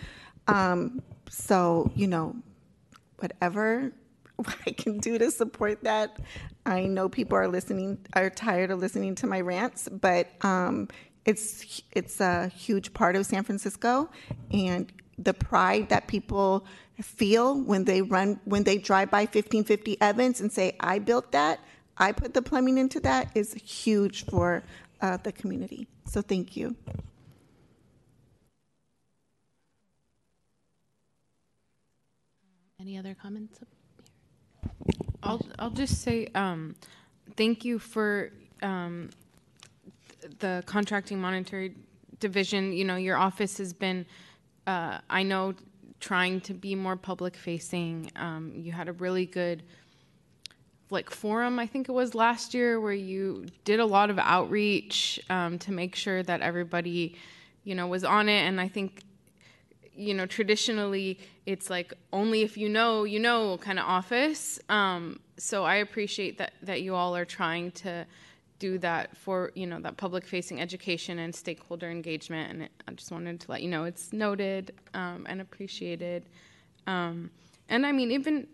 Um, 0.47 1.01
so, 1.29 1.91
you 1.95 2.07
know, 2.07 2.35
whatever 3.17 3.93
I 4.65 4.71
can 4.71 4.99
do 4.99 5.17
to 5.17 5.31
support 5.31 5.83
that. 5.83 6.19
I 6.65 6.85
know 6.85 7.09
people 7.09 7.37
are 7.37 7.47
listening, 7.47 7.99
are 8.13 8.29
tired 8.29 8.71
of 8.71 8.79
listening 8.79 9.15
to 9.15 9.27
my 9.27 9.41
rants, 9.41 9.89
but 9.89 10.29
um, 10.41 10.87
it's 11.25 11.81
it's 11.91 12.19
a 12.19 12.47
huge 12.49 12.93
part 12.93 13.15
of 13.15 13.25
San 13.25 13.43
Francisco, 13.43 14.09
and 14.51 14.91
the 15.17 15.33
pride 15.33 15.89
that 15.89 16.07
people 16.07 16.65
feel 17.01 17.59
when 17.61 17.85
they 17.85 18.01
run 18.01 18.39
when 18.45 18.63
they 18.63 18.77
drive 18.77 19.09
by 19.09 19.21
1550 19.21 20.01
Evans 20.01 20.41
and 20.41 20.51
say, 20.51 20.75
"I 20.79 20.99
built 20.99 21.31
that, 21.31 21.59
I 21.97 22.11
put 22.11 22.33
the 22.33 22.41
plumbing 22.41 22.77
into 22.77 22.99
that," 23.01 23.29
is 23.35 23.53
huge 23.53 24.25
for 24.25 24.63
uh, 25.01 25.17
the 25.17 25.31
community. 25.31 25.87
So 26.05 26.21
thank 26.21 26.57
you. 26.57 26.75
Any 32.79 32.97
other 32.97 33.15
comments? 33.15 33.59
I'll 35.21 35.41
I'll 35.57 35.69
just 35.69 36.01
say 36.01 36.27
um, 36.35 36.75
thank 37.37 37.63
you 37.63 37.79
for 37.79 38.31
um, 38.61 39.09
the 40.39 40.63
contracting 40.65 41.19
monitoring 41.19 41.75
division, 42.19 42.73
you 42.73 42.85
know, 42.85 42.95
your 42.95 43.17
office 43.17 43.57
has 43.57 43.73
been, 43.73 44.05
uh, 44.67 44.99
I 45.09 45.23
know, 45.23 45.53
trying 45.99 46.41
to 46.41 46.53
be 46.53 46.75
more 46.75 46.95
public 46.95 47.35
facing. 47.35 48.11
Um, 48.15 48.51
you 48.55 48.71
had 48.71 48.87
a 48.89 48.93
really 48.93 49.25
good 49.25 49.63
like 50.89 51.09
forum, 51.09 51.59
I 51.59 51.65
think 51.65 51.89
it 51.89 51.91
was 51.91 52.13
last 52.13 52.53
year, 52.53 52.79
where 52.79 52.93
you 52.93 53.47
did 53.65 53.79
a 53.79 53.85
lot 53.85 54.09
of 54.09 54.19
outreach 54.19 55.19
um, 55.29 55.57
to 55.59 55.71
make 55.71 55.95
sure 55.95 56.21
that 56.23 56.41
everybody, 56.41 57.15
you 57.63 57.73
know, 57.73 57.87
was 57.87 58.03
on 58.03 58.29
it. 58.29 58.41
And 58.41 58.61
I 58.61 58.67
think, 58.67 59.03
you 59.95 60.13
know, 60.13 60.25
traditionally 60.25 61.19
it's 61.45 61.69
like 61.69 61.93
only 62.11 62.43
if 62.43 62.57
you 62.57 62.69
know, 62.69 63.03
you 63.03 63.19
know, 63.19 63.57
kind 63.57 63.79
of 63.79 63.85
office. 63.85 64.59
Um, 64.69 65.19
so 65.37 65.63
I 65.63 65.75
appreciate 65.75 66.37
that 66.37 66.53
that 66.61 66.83
you 66.83 66.95
all 66.95 67.15
are 67.15 67.25
trying 67.25 67.71
to 67.71 68.05
do 68.63 68.77
that 68.77 69.17
for 69.17 69.51
you 69.55 69.67
know 69.67 69.77
that 69.81 69.97
public 69.97 70.25
facing 70.25 70.61
education 70.61 71.19
and 71.19 71.35
stakeholder 71.35 71.91
engagement 71.91 72.49
and 72.49 72.69
i 72.87 72.91
just 72.93 73.11
wanted 73.11 73.37
to 73.37 73.51
let 73.51 73.61
you 73.61 73.67
know 73.67 73.83
it's 73.83 74.13
noted 74.13 74.73
um, 74.93 75.25
and 75.27 75.41
appreciated. 75.41 76.23
Um, 76.87 77.29
and 77.67 77.85
i 77.85 77.91
mean 77.91 78.09
even 78.09 78.47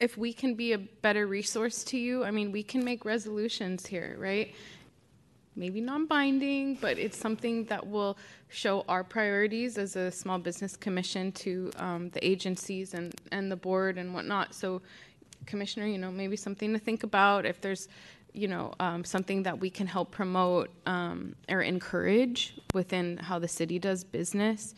if 0.00 0.16
we 0.16 0.32
can 0.32 0.54
be 0.54 0.72
a 0.72 0.78
better 0.78 1.26
resource 1.26 1.84
to 1.84 1.98
you 1.98 2.24
i 2.24 2.30
mean 2.30 2.52
we 2.52 2.62
can 2.62 2.82
make 2.82 3.04
resolutions 3.04 3.84
here 3.84 4.16
right? 4.18 4.54
Maybe 5.56 5.80
non-binding 5.82 6.78
but 6.80 6.96
it's 6.98 7.18
something 7.18 7.64
that 7.64 7.86
will 7.86 8.16
show 8.48 8.82
our 8.88 9.04
priorities 9.04 9.76
as 9.76 9.94
a 9.94 10.10
small 10.10 10.38
business 10.38 10.74
commission 10.74 11.32
to 11.44 11.70
um, 11.76 12.08
the 12.10 12.22
agencies 12.26 12.94
and, 12.94 13.14
and 13.30 13.52
the 13.52 13.56
board 13.56 13.98
and 13.98 14.14
whatnot. 14.14 14.54
So 14.54 14.80
commissioner 15.46 15.86
you 15.86 15.98
know 15.98 16.10
maybe 16.10 16.36
something 16.36 16.72
to 16.72 16.78
think 16.78 17.02
about. 17.02 17.44
If 17.44 17.60
there's 17.60 17.88
you 18.32 18.48
know, 18.48 18.72
um, 18.80 19.04
something 19.04 19.42
that 19.44 19.58
we 19.58 19.70
can 19.70 19.86
help 19.86 20.10
promote 20.10 20.70
um, 20.86 21.34
or 21.48 21.62
encourage 21.62 22.54
within 22.74 23.16
how 23.18 23.38
the 23.38 23.48
city 23.48 23.78
does 23.78 24.04
business, 24.04 24.74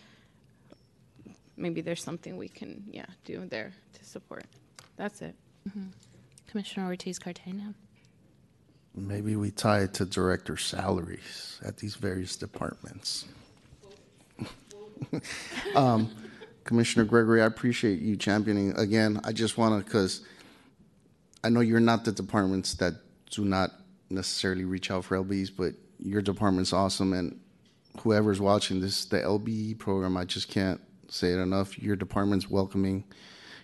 maybe 1.56 1.80
there's 1.80 2.02
something 2.02 2.36
we 2.36 2.48
can, 2.48 2.84
yeah, 2.90 3.06
do 3.24 3.46
there 3.46 3.72
to 3.94 4.04
support. 4.04 4.44
That's 4.96 5.22
it. 5.22 5.34
Mm-hmm. 5.68 5.88
Commissioner 6.46 6.86
Ortiz 6.86 7.18
Cartagena. 7.18 7.74
Maybe 8.94 9.36
we 9.36 9.50
tie 9.50 9.80
it 9.80 9.94
to 9.94 10.04
director 10.04 10.56
salaries 10.56 11.60
at 11.64 11.78
these 11.78 11.94
various 11.94 12.36
departments. 12.36 13.24
um, 15.74 16.10
Commissioner 16.64 17.04
Gregory, 17.04 17.42
I 17.42 17.46
appreciate 17.46 18.00
you 18.00 18.16
championing 18.16 18.76
again. 18.76 19.20
I 19.24 19.32
just 19.32 19.56
want 19.56 19.78
to, 19.78 19.84
because 19.84 20.22
I 21.42 21.48
know 21.48 21.60
you're 21.60 21.80
not 21.80 22.04
the 22.04 22.12
departments 22.12 22.74
that 22.74 22.94
do 23.32 23.44
not 23.44 23.72
necessarily 24.10 24.64
reach 24.64 24.90
out 24.90 25.04
for 25.04 25.16
LBs, 25.16 25.50
but 25.56 25.72
your 25.98 26.22
department's 26.22 26.72
awesome, 26.72 27.12
and 27.12 27.40
whoever's 28.00 28.40
watching 28.40 28.80
this, 28.80 29.06
the 29.06 29.18
LBE 29.18 29.78
program, 29.78 30.16
I 30.16 30.24
just 30.24 30.48
can't 30.48 30.80
say 31.08 31.32
it 31.32 31.38
enough. 31.38 31.78
Your 31.78 31.96
department's 31.96 32.48
welcoming. 32.48 33.04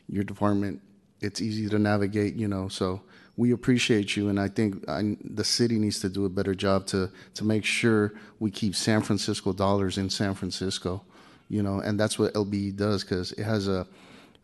Your 0.09 0.25
department, 0.25 0.81
it's 1.21 1.41
easy 1.41 1.69
to 1.69 1.79
navigate, 1.79 2.35
you 2.35 2.49
know. 2.49 2.69
So 2.69 3.03
we 3.37 3.53
appreciate 3.53 4.17
you, 4.17 4.29
and 4.29 4.41
I 4.41 4.49
think 4.49 4.89
I, 4.89 5.17
the 5.23 5.45
city 5.45 5.79
needs 5.79 6.01
to 6.01 6.09
do 6.09 6.25
a 6.25 6.31
better 6.31 6.55
job 6.55 6.87
to 6.89 7.11
to 7.35 7.45
make 7.45 7.65
sure 7.65 8.15
we 8.41 8.51
keep 8.51 8.75
San 8.75 9.03
Francisco 9.03 9.53
dollars 9.53 9.99
in 9.99 10.09
San 10.09 10.35
Francisco, 10.35 11.05
you 11.49 11.63
know. 11.63 11.81
And 11.81 12.01
that's 12.01 12.19
what 12.19 12.33
LBE 12.35 12.77
does 12.77 13.05
because 13.05 13.33
it 13.33 13.45
has 13.45 13.69
a 13.69 13.87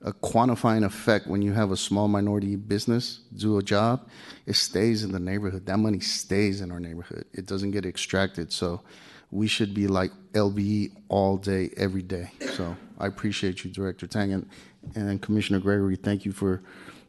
a 0.05 0.13
quantifying 0.13 0.85
effect 0.85 1.27
when 1.27 1.43
you 1.43 1.53
have 1.53 1.71
a 1.71 1.77
small 1.77 2.09
minority 2.09 2.57
business 2.57 3.21
do 3.37 3.59
a 3.59 3.63
job 3.63 4.07
it 4.47 4.57
stays 4.57 5.03
in 5.03 5.13
the 5.13 5.19
neighborhood. 5.19 5.67
That 5.67 5.79
money 5.79 6.01
stays 6.01 6.61
in 6.61 6.71
our 6.71 6.81
neighborhood. 6.81 7.25
It 7.33 7.47
doesn't 7.47 7.71
get 7.71 7.87
extracted. 7.87 8.53
So 8.53 8.83
we 9.31 9.47
should 9.47 9.75
be 9.75 9.87
like 9.87 10.13
lbe 10.33 10.93
all 11.09 11.37
day 11.37 11.71
every 11.77 12.03
day. 12.03 12.31
So 12.55 12.77
i 12.99 13.07
appreciate 13.07 13.65
you 13.65 13.71
director 13.71 14.07
tang. 14.07 14.33
And, 14.33 14.49
and 14.95 15.21
commissioner 15.23 15.61
gregory 15.61 15.97
thank 15.97 16.25
you 16.25 16.33
for 16.33 16.63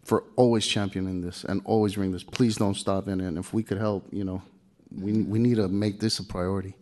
for 0.03 0.23
always 0.35 0.65
championing 0.65 1.21
this 1.21 1.43
and 1.43 1.61
always 1.65 1.95
bring 1.95 2.11
this. 2.11 2.23
Please 2.23 2.57
don't 2.57 2.75
stop 2.75 3.07
in 3.07 3.19
and 3.21 3.37
if 3.37 3.53
we 3.53 3.63
could 3.63 3.77
help 3.77 4.07
you 4.11 4.23
know 4.23 4.41
we, 4.97 5.23
we 5.23 5.39
need 5.39 5.57
to 5.57 5.67
make 5.67 5.99
this 5.99 6.19
a 6.19 6.23
priority 6.23 6.75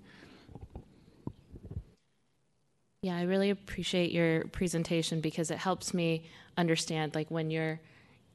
Yeah, 3.04 3.18
I 3.18 3.24
really 3.24 3.50
appreciate 3.50 4.14
your 4.14 4.46
presentation 4.46 5.20
because 5.20 5.52
it 5.52 5.58
helps 5.58 5.94
me 5.94 6.24
understand 6.58 7.16
like 7.16 7.30
when 7.30 7.52
you're, 7.52 7.82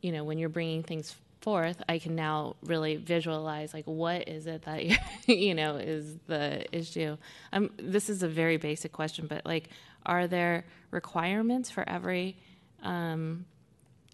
you 0.02 0.12
know, 0.12 0.24
when 0.24 0.36
you're 0.36 0.50
bringing 0.50 0.82
things 0.82 1.16
forth, 1.40 1.82
I 1.88 1.98
can 1.98 2.14
now 2.14 2.54
really 2.62 2.96
visualize 2.96 3.72
like 3.72 3.86
what 3.86 4.28
is 4.28 4.46
it 4.46 4.62
that 4.66 4.84
you 5.26 5.54
know 5.54 5.76
is 5.76 6.18
the 6.26 6.66
issue. 6.76 7.16
Um, 7.50 7.70
this 7.78 8.10
is 8.10 8.22
a 8.22 8.28
very 8.28 8.58
basic 8.58 8.92
question, 8.92 9.26
but 9.26 9.46
like, 9.46 9.70
are 10.04 10.26
there 10.26 10.66
requirements 10.90 11.70
for 11.70 11.88
every 11.88 12.36
um, 12.82 13.46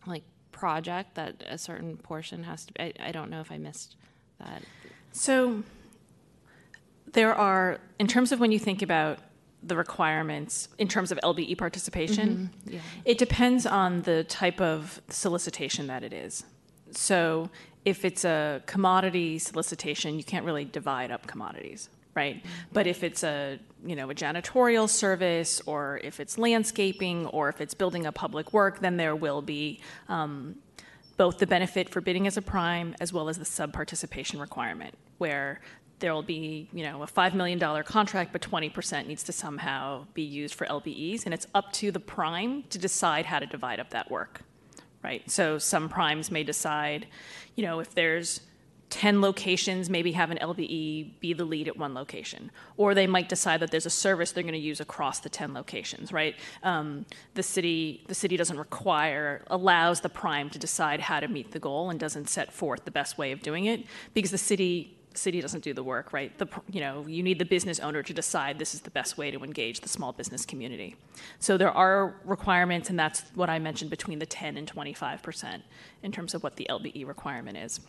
like 0.07 0.23
project 0.53 1.17
that 1.17 1.43
a 1.49 1.59
certain 1.59 1.97
portion 1.97 2.45
has 2.45 2.65
to? 2.67 2.73
Be, 2.75 2.81
I, 2.81 2.93
I 3.09 3.11
don't 3.11 3.29
know 3.29 3.41
if 3.41 3.51
I 3.51 3.59
missed 3.59 3.97
that. 4.39 4.63
So 5.11 5.65
there 7.11 7.35
are, 7.35 7.81
in 7.99 8.07
terms 8.07 8.31
of 8.31 8.39
when 8.39 8.53
you 8.53 8.61
think 8.61 8.83
about 8.83 9.19
the 9.67 9.77
requirements 9.77 10.69
in 10.79 10.89
terms 10.89 11.11
of 11.13 11.19
LBE 11.23 11.57
participation, 11.57 12.51
Mhm, 12.67 12.75
yeah. 12.75 12.81
it 13.05 13.19
depends 13.19 13.65
on 13.67 14.03
the 14.03 14.25
type 14.25 14.61
of 14.61 15.01
solicitation 15.09 15.87
that 15.87 16.03
it 16.03 16.13
is. 16.13 16.45
So 16.91 17.51
if 17.85 18.05
it's 18.05 18.25
a 18.25 18.63
commodity 18.67 19.39
solicitation, 19.39 20.17
you 20.19 20.25
can't 20.25 20.45
really 20.45 20.65
divide 20.65 21.11
up 21.11 21.27
commodities, 21.27 21.89
right? 22.15 22.45
But 22.73 22.87
if 22.87 23.03
it's 23.03 23.23
a 23.25 23.59
you 23.87 23.97
know 23.97 24.09
a 24.11 24.15
janitorial 24.15 24.89
service, 24.89 25.61
or 25.67 26.01
if 26.03 26.21
it's 26.21 26.39
landscaping, 26.39 27.27
or 27.27 27.49
if 27.49 27.61
it's 27.61 27.75
building 27.75 28.07
a 28.07 28.13
public 28.13 28.53
work, 28.53 28.81
then 28.81 28.97
there 28.97 29.17
will 29.17 29.43
be 29.43 29.81
um, 30.09 30.57
both 31.17 31.39
the 31.39 31.47
benefit 31.47 31.89
for 31.89 32.01
bidding 32.01 32.27
as 32.27 32.37
a 32.37 32.43
prime 32.43 32.95
as 33.01 33.13
well 33.13 33.29
as 33.29 33.39
the 33.39 33.45
sub 33.45 33.73
participation 33.73 34.41
requirement, 34.41 34.95
where 35.19 35.61
there 36.05 36.13
will 36.13 36.23
be, 36.23 36.69
you 36.75 36.85
know, 36.85 37.03
a 37.03 37.07
$5 37.07 37.33
million 37.33 37.59
contract, 37.83 38.31
but 38.31 38.43
20% 38.43 39.07
needs 39.07 39.23
to 39.23 39.33
somehow 39.33 40.05
be 40.13 40.21
used 40.21 40.55
for 40.55 40.67
LBEs, 40.67 41.25
and 41.25 41.33
it's 41.33 41.47
up 41.55 41.73
to 41.73 41.91
the 41.91 41.99
prime 41.99 42.63
to 42.65 42.77
decide 42.77 43.25
how 43.25 43.39
to 43.39 43.47
divide 43.47 43.81
up 43.81 43.89
that 43.89 44.11
work, 44.11 44.43
right? 45.03 45.23
So 45.31 45.57
some 45.57 45.89
primes 45.89 46.31
may 46.31 46.45
decide, 46.45 47.07
you 47.57 47.65
know, 47.65 47.81
if 47.81 47.95
there's 47.95 48.43
10 48.91 49.23
locations, 49.23 49.89
maybe 49.89 50.13
have 50.13 50.31
an 50.31 50.37
LBE 50.43 51.19
be 51.21 51.33
the 51.33 51.47
lead 51.47 51.69
at 51.69 51.79
one 51.79 51.95
location. 51.95 52.51
Or 52.77 52.95
they 52.95 53.07
might 53.07 53.31
decide 53.31 53.61
that 53.61 53.71
there's 53.71 53.87
a 53.87 53.91
service 53.91 54.33
they're 54.33 54.43
going 54.43 54.53
to 54.53 54.59
use 54.59 54.81
across 54.81 55.21
the 55.21 55.31
10 55.31 55.55
locations, 55.55 56.13
right? 56.13 56.37
Um, 56.63 57.07
the, 57.33 57.43
city, 57.43 58.05
the 58.09 58.15
city 58.15 58.37
doesn't 58.37 58.59
require, 58.59 59.43
allows 59.47 60.03
the 60.03 60.11
prime 60.11 60.51
to 60.51 60.59
decide 60.59 61.01
how 61.01 61.19
to 61.21 61.29
meet 61.29 61.53
the 61.53 61.59
goal 61.59 61.89
and 61.89 61.99
doesn't 61.99 62.29
set 62.29 62.53
forth 62.53 62.85
the 62.85 62.91
best 62.91 63.17
way 63.17 63.33
of 63.33 63.41
doing 63.41 63.65
it 63.65 63.87
because 64.13 64.31
the 64.31 64.39
city 64.39 64.94
city 65.15 65.41
doesn't 65.41 65.63
do 65.63 65.73
the 65.73 65.83
work, 65.83 66.13
right? 66.13 66.37
The, 66.39 66.47
you 66.71 66.81
know, 66.81 67.07
you 67.07 67.23
need 67.23 67.39
the 67.39 67.45
business 67.45 67.81
owner 67.81 68.03
to 68.03 68.13
decide 68.13 68.59
this 68.59 68.75
is 68.75 68.81
the 68.81 68.91
best 68.91 69.17
way 69.17 69.31
to 69.31 69.43
engage 69.43 69.81
the 69.81 69.89
small 69.89 70.13
business 70.13 70.45
community. 70.45 70.97
So 71.39 71.57
there 71.57 71.71
are 71.71 72.17
requirements, 72.25 72.91
and 72.91 72.99
that's 72.99 73.23
what 73.35 73.51
I 73.51 73.59
mentioned 73.59 73.91
between 73.91 74.19
the 74.19 74.27
10 74.27 74.57
and 74.57 74.67
25 74.67 75.23
percent 75.23 75.63
in 76.03 76.13
terms 76.13 76.35
of 76.35 76.43
what 76.43 76.57
the 76.57 76.67
LBE 76.71 77.07
requirement 77.07 77.57
is. 77.57 77.81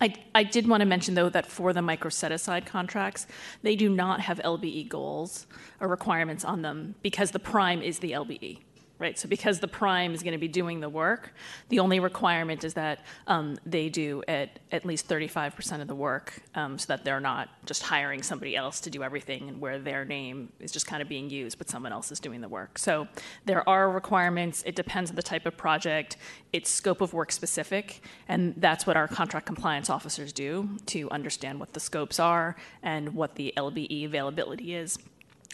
I, 0.00 0.14
I 0.34 0.42
did 0.42 0.68
want 0.68 0.82
to 0.82 0.86
mention, 0.86 1.14
though, 1.14 1.30
that 1.30 1.46
for 1.46 1.72
the 1.72 1.80
micro 1.80 2.10
set 2.10 2.30
aside 2.30 2.66
contracts, 2.66 3.26
they 3.62 3.76
do 3.76 3.88
not 3.88 4.20
have 4.20 4.38
LBE 4.40 4.88
goals 4.88 5.46
or 5.80 5.88
requirements 5.88 6.44
on 6.44 6.62
them 6.62 6.96
because 7.02 7.30
the 7.30 7.38
prime 7.38 7.80
is 7.80 7.98
the 8.00 8.12
LBE 8.12 8.58
right? 8.98 9.18
So 9.18 9.28
because 9.28 9.60
the 9.60 9.68
prime 9.68 10.14
is 10.14 10.22
going 10.22 10.32
to 10.32 10.38
be 10.38 10.48
doing 10.48 10.80
the 10.80 10.88
work, 10.88 11.34
the 11.68 11.80
only 11.80 12.00
requirement 12.00 12.64
is 12.64 12.74
that 12.74 13.04
um, 13.26 13.58
they 13.66 13.88
do 13.88 14.22
at, 14.26 14.58
at 14.72 14.86
least 14.86 15.08
35% 15.08 15.82
of 15.82 15.88
the 15.88 15.94
work 15.94 16.40
um, 16.54 16.78
so 16.78 16.86
that 16.88 17.04
they're 17.04 17.20
not 17.20 17.48
just 17.66 17.82
hiring 17.82 18.22
somebody 18.22 18.56
else 18.56 18.80
to 18.80 18.90
do 18.90 19.02
everything 19.02 19.48
and 19.48 19.60
where 19.60 19.78
their 19.78 20.04
name 20.04 20.50
is 20.60 20.72
just 20.72 20.86
kind 20.86 21.02
of 21.02 21.08
being 21.08 21.28
used, 21.28 21.58
but 21.58 21.68
someone 21.68 21.92
else 21.92 22.10
is 22.10 22.20
doing 22.20 22.40
the 22.40 22.48
work. 22.48 22.78
So 22.78 23.06
there 23.44 23.68
are 23.68 23.90
requirements. 23.90 24.62
It 24.64 24.76
depends 24.76 25.10
on 25.10 25.16
the 25.16 25.22
type 25.22 25.44
of 25.44 25.56
project. 25.56 26.16
It's 26.52 26.70
scope 26.70 27.02
of 27.02 27.12
work 27.12 27.32
specific, 27.32 28.02
and 28.28 28.54
that's 28.56 28.86
what 28.86 28.96
our 28.96 29.08
contract 29.08 29.46
compliance 29.46 29.90
officers 29.90 30.32
do 30.32 30.78
to 30.86 31.10
understand 31.10 31.60
what 31.60 31.74
the 31.74 31.80
scopes 31.80 32.18
are 32.18 32.56
and 32.82 33.14
what 33.14 33.34
the 33.34 33.52
LBE 33.56 34.06
availability 34.06 34.74
is 34.74 34.98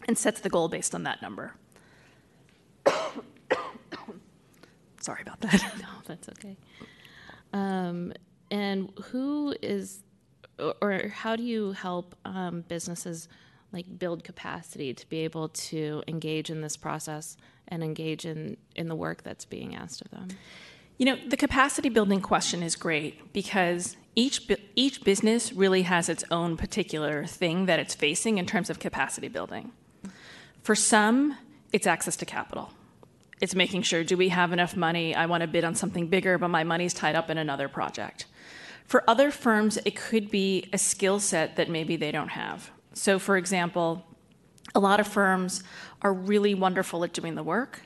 and 0.06 0.16
sets 0.16 0.40
the 0.40 0.48
goal 0.48 0.68
based 0.68 0.94
on 0.94 1.02
that 1.04 1.22
number. 1.22 1.54
Sorry 5.02 5.22
about 5.22 5.40
that. 5.40 5.60
no, 5.80 5.88
that's 6.06 6.28
okay. 6.28 6.56
Um, 7.52 8.12
and 8.50 8.90
who 9.10 9.54
is, 9.60 10.02
or, 10.80 11.08
how 11.12 11.36
do 11.36 11.42
you 11.42 11.72
help 11.72 12.14
um, 12.24 12.64
businesses 12.68 13.28
like 13.72 13.98
build 13.98 14.22
capacity 14.22 14.94
to 14.94 15.08
be 15.08 15.20
able 15.20 15.48
to 15.48 16.02
engage 16.06 16.50
in 16.50 16.60
this 16.60 16.76
process 16.76 17.36
and 17.68 17.82
engage 17.82 18.24
in 18.24 18.56
in 18.76 18.88
the 18.88 18.94
work 18.94 19.22
that's 19.22 19.44
being 19.44 19.74
asked 19.74 20.02
of 20.02 20.10
them? 20.10 20.28
You 20.98 21.06
know, 21.06 21.16
the 21.28 21.36
capacity 21.36 21.88
building 21.88 22.20
question 22.20 22.62
is 22.62 22.76
great 22.76 23.32
because 23.32 23.96
each 24.14 24.48
each 24.76 25.02
business 25.02 25.52
really 25.52 25.82
has 25.82 26.08
its 26.08 26.22
own 26.30 26.56
particular 26.56 27.24
thing 27.26 27.66
that 27.66 27.80
it's 27.80 27.94
facing 27.94 28.38
in 28.38 28.46
terms 28.46 28.70
of 28.70 28.78
capacity 28.78 29.28
building. 29.28 29.72
For 30.62 30.76
some, 30.76 31.36
it's 31.72 31.88
access 31.88 32.14
to 32.16 32.26
capital. 32.26 32.72
It's 33.40 33.54
making 33.54 33.82
sure 33.82 34.04
do 34.04 34.16
we 34.16 34.28
have 34.28 34.52
enough 34.52 34.76
money? 34.76 35.14
I 35.14 35.26
want 35.26 35.40
to 35.42 35.46
bid 35.46 35.64
on 35.64 35.74
something 35.74 36.06
bigger, 36.06 36.38
but 36.38 36.48
my 36.48 36.64
money's 36.64 36.94
tied 36.94 37.16
up 37.16 37.30
in 37.30 37.38
another 37.38 37.68
project. 37.68 38.26
For 38.86 39.08
other 39.08 39.30
firms, 39.30 39.78
it 39.84 39.96
could 39.96 40.30
be 40.30 40.68
a 40.72 40.78
skill 40.78 41.18
set 41.18 41.56
that 41.56 41.68
maybe 41.68 41.96
they 41.96 42.12
don't 42.12 42.28
have. 42.28 42.70
So, 42.92 43.18
for 43.18 43.36
example, 43.36 44.04
a 44.74 44.80
lot 44.80 45.00
of 45.00 45.08
firms 45.08 45.62
are 46.02 46.12
really 46.12 46.54
wonderful 46.54 47.02
at 47.04 47.12
doing 47.12 47.34
the 47.34 47.42
work, 47.42 47.80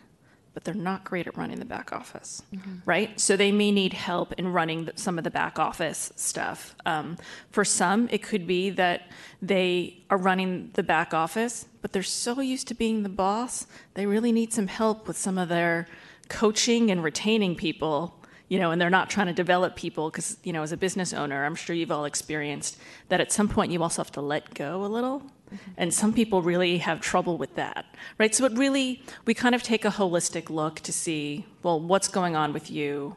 but 0.56 0.64
they're 0.64 0.72
not 0.72 1.04
great 1.04 1.26
at 1.26 1.36
running 1.36 1.58
the 1.58 1.66
back 1.66 1.92
office, 1.92 2.40
right? 2.86 3.20
So 3.20 3.36
they 3.36 3.52
may 3.52 3.70
need 3.70 3.92
help 3.92 4.32
in 4.38 4.54
running 4.54 4.86
the, 4.86 4.94
some 4.94 5.18
of 5.18 5.24
the 5.24 5.30
back 5.30 5.58
office 5.58 6.14
stuff. 6.16 6.74
Um, 6.86 7.18
for 7.50 7.62
some, 7.62 8.08
it 8.10 8.22
could 8.22 8.46
be 8.46 8.70
that 8.70 9.10
they 9.42 10.02
are 10.08 10.16
running 10.16 10.70
the 10.72 10.82
back 10.82 11.12
office, 11.12 11.66
but 11.82 11.92
they're 11.92 12.02
so 12.02 12.40
used 12.40 12.68
to 12.68 12.74
being 12.74 13.02
the 13.02 13.10
boss, 13.10 13.66
they 13.92 14.06
really 14.06 14.32
need 14.32 14.50
some 14.54 14.68
help 14.68 15.06
with 15.06 15.18
some 15.18 15.36
of 15.36 15.50
their 15.50 15.88
coaching 16.30 16.90
and 16.90 17.04
retaining 17.04 17.54
people 17.54 18.14
you 18.48 18.60
know, 18.60 18.70
and 18.70 18.80
they're 18.80 18.88
not 18.90 19.10
trying 19.10 19.26
to 19.26 19.32
develop 19.32 19.74
people 19.74 20.08
because, 20.08 20.36
you 20.44 20.52
know, 20.52 20.62
as 20.62 20.70
a 20.70 20.76
business 20.76 21.12
owner, 21.12 21.44
I'm 21.44 21.56
sure 21.56 21.74
you've 21.74 21.90
all 21.90 22.04
experienced 22.04 22.78
that 23.08 23.20
at 23.20 23.32
some 23.32 23.48
point 23.48 23.72
you 23.72 23.82
also 23.82 24.02
have 24.02 24.12
to 24.12 24.20
let 24.20 24.54
go 24.54 24.84
a 24.84 24.86
little. 24.86 25.20
And 25.76 25.92
some 25.92 26.12
people 26.12 26.42
really 26.42 26.78
have 26.78 27.00
trouble 27.00 27.38
with 27.38 27.54
that, 27.56 27.86
right? 28.18 28.34
So 28.34 28.44
it 28.44 28.52
really, 28.52 29.02
we 29.24 29.34
kind 29.34 29.54
of 29.54 29.62
take 29.62 29.84
a 29.84 29.90
holistic 29.90 30.50
look 30.50 30.80
to 30.80 30.92
see, 30.92 31.46
well, 31.62 31.80
what's 31.80 32.08
going 32.08 32.36
on 32.36 32.52
with 32.52 32.70
you? 32.70 33.16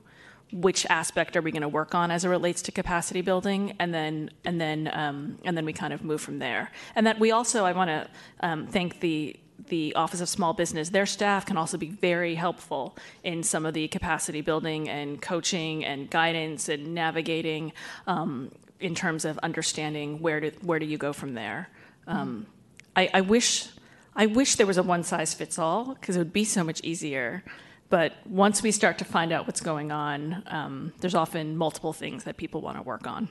Which 0.52 0.86
aspect 0.88 1.38
are 1.38 1.42
we 1.42 1.52
going 1.52 1.62
to 1.62 1.68
work 1.70 1.94
on 1.94 2.10
as 2.10 2.26
it 2.26 2.30
relates 2.30 2.62
to 2.64 2.72
capacity 2.72 3.22
building, 3.22 3.76
and 3.78 3.94
then 3.94 4.32
and 4.44 4.60
then 4.60 4.90
um, 4.94 5.38
and 5.46 5.56
then 5.56 5.64
we 5.64 5.74
kind 5.74 5.94
of 5.94 6.04
move 6.04 6.22
from 6.22 6.40
there. 6.40 6.72
And 6.96 7.06
that 7.06 7.20
we 7.20 7.30
also, 7.30 7.66
I 7.66 7.72
want 7.74 7.90
to 7.90 8.10
um, 8.40 8.66
thank 8.66 9.00
the 9.00 9.36
the 9.68 9.94
Office 9.96 10.22
of 10.22 10.30
Small 10.30 10.54
Business, 10.54 10.90
their 10.90 11.06
staff 11.06 11.46
can 11.46 11.58
also 11.58 11.78
be 11.78 11.90
very 11.90 12.36
helpful 12.36 12.98
in 13.24 13.44
some 13.44 13.66
of 13.66 13.74
the 13.74 13.88
capacity 13.88 14.42
building 14.42 14.90
and 14.90 15.22
coaching 15.22 15.86
and 15.86 16.10
guidance 16.10 16.70
and 16.70 16.94
navigating 16.94 17.74
um, 18.08 18.52
in 18.80 18.96
terms 18.96 19.26
of 19.26 19.38
understanding 19.40 20.20
where 20.22 20.40
do 20.40 20.52
where 20.62 20.80
do 20.80 20.86
you 20.86 20.98
go 20.98 21.14
from 21.14 21.34
there. 21.34 21.70
Um, 22.10 22.48
I, 22.96 23.10
I 23.14 23.22
wish 23.22 23.70
I 24.16 24.26
wish 24.26 24.56
there 24.56 24.68
was 24.68 24.78
a 24.78 24.84
one 24.84 25.04
size 25.04 25.34
fits 25.34 25.58
all 25.58 25.94
because 25.94 26.16
it 26.18 26.20
would 26.20 26.34
be 26.34 26.44
so 26.44 26.64
much 26.64 26.82
easier. 26.84 27.44
but 27.90 28.14
once 28.28 28.62
we 28.62 28.72
start 28.72 28.98
to 28.98 29.06
find 29.06 29.32
out 29.32 29.48
what's 29.48 29.62
going 29.62 29.92
on, 29.92 30.44
um, 30.48 30.94
there's 31.00 31.16
often 31.16 31.56
multiple 31.56 31.94
things 31.94 32.24
that 32.26 32.38
people 32.38 32.62
want 32.62 32.78
to 32.78 32.84
work 32.84 33.08
on. 33.08 33.30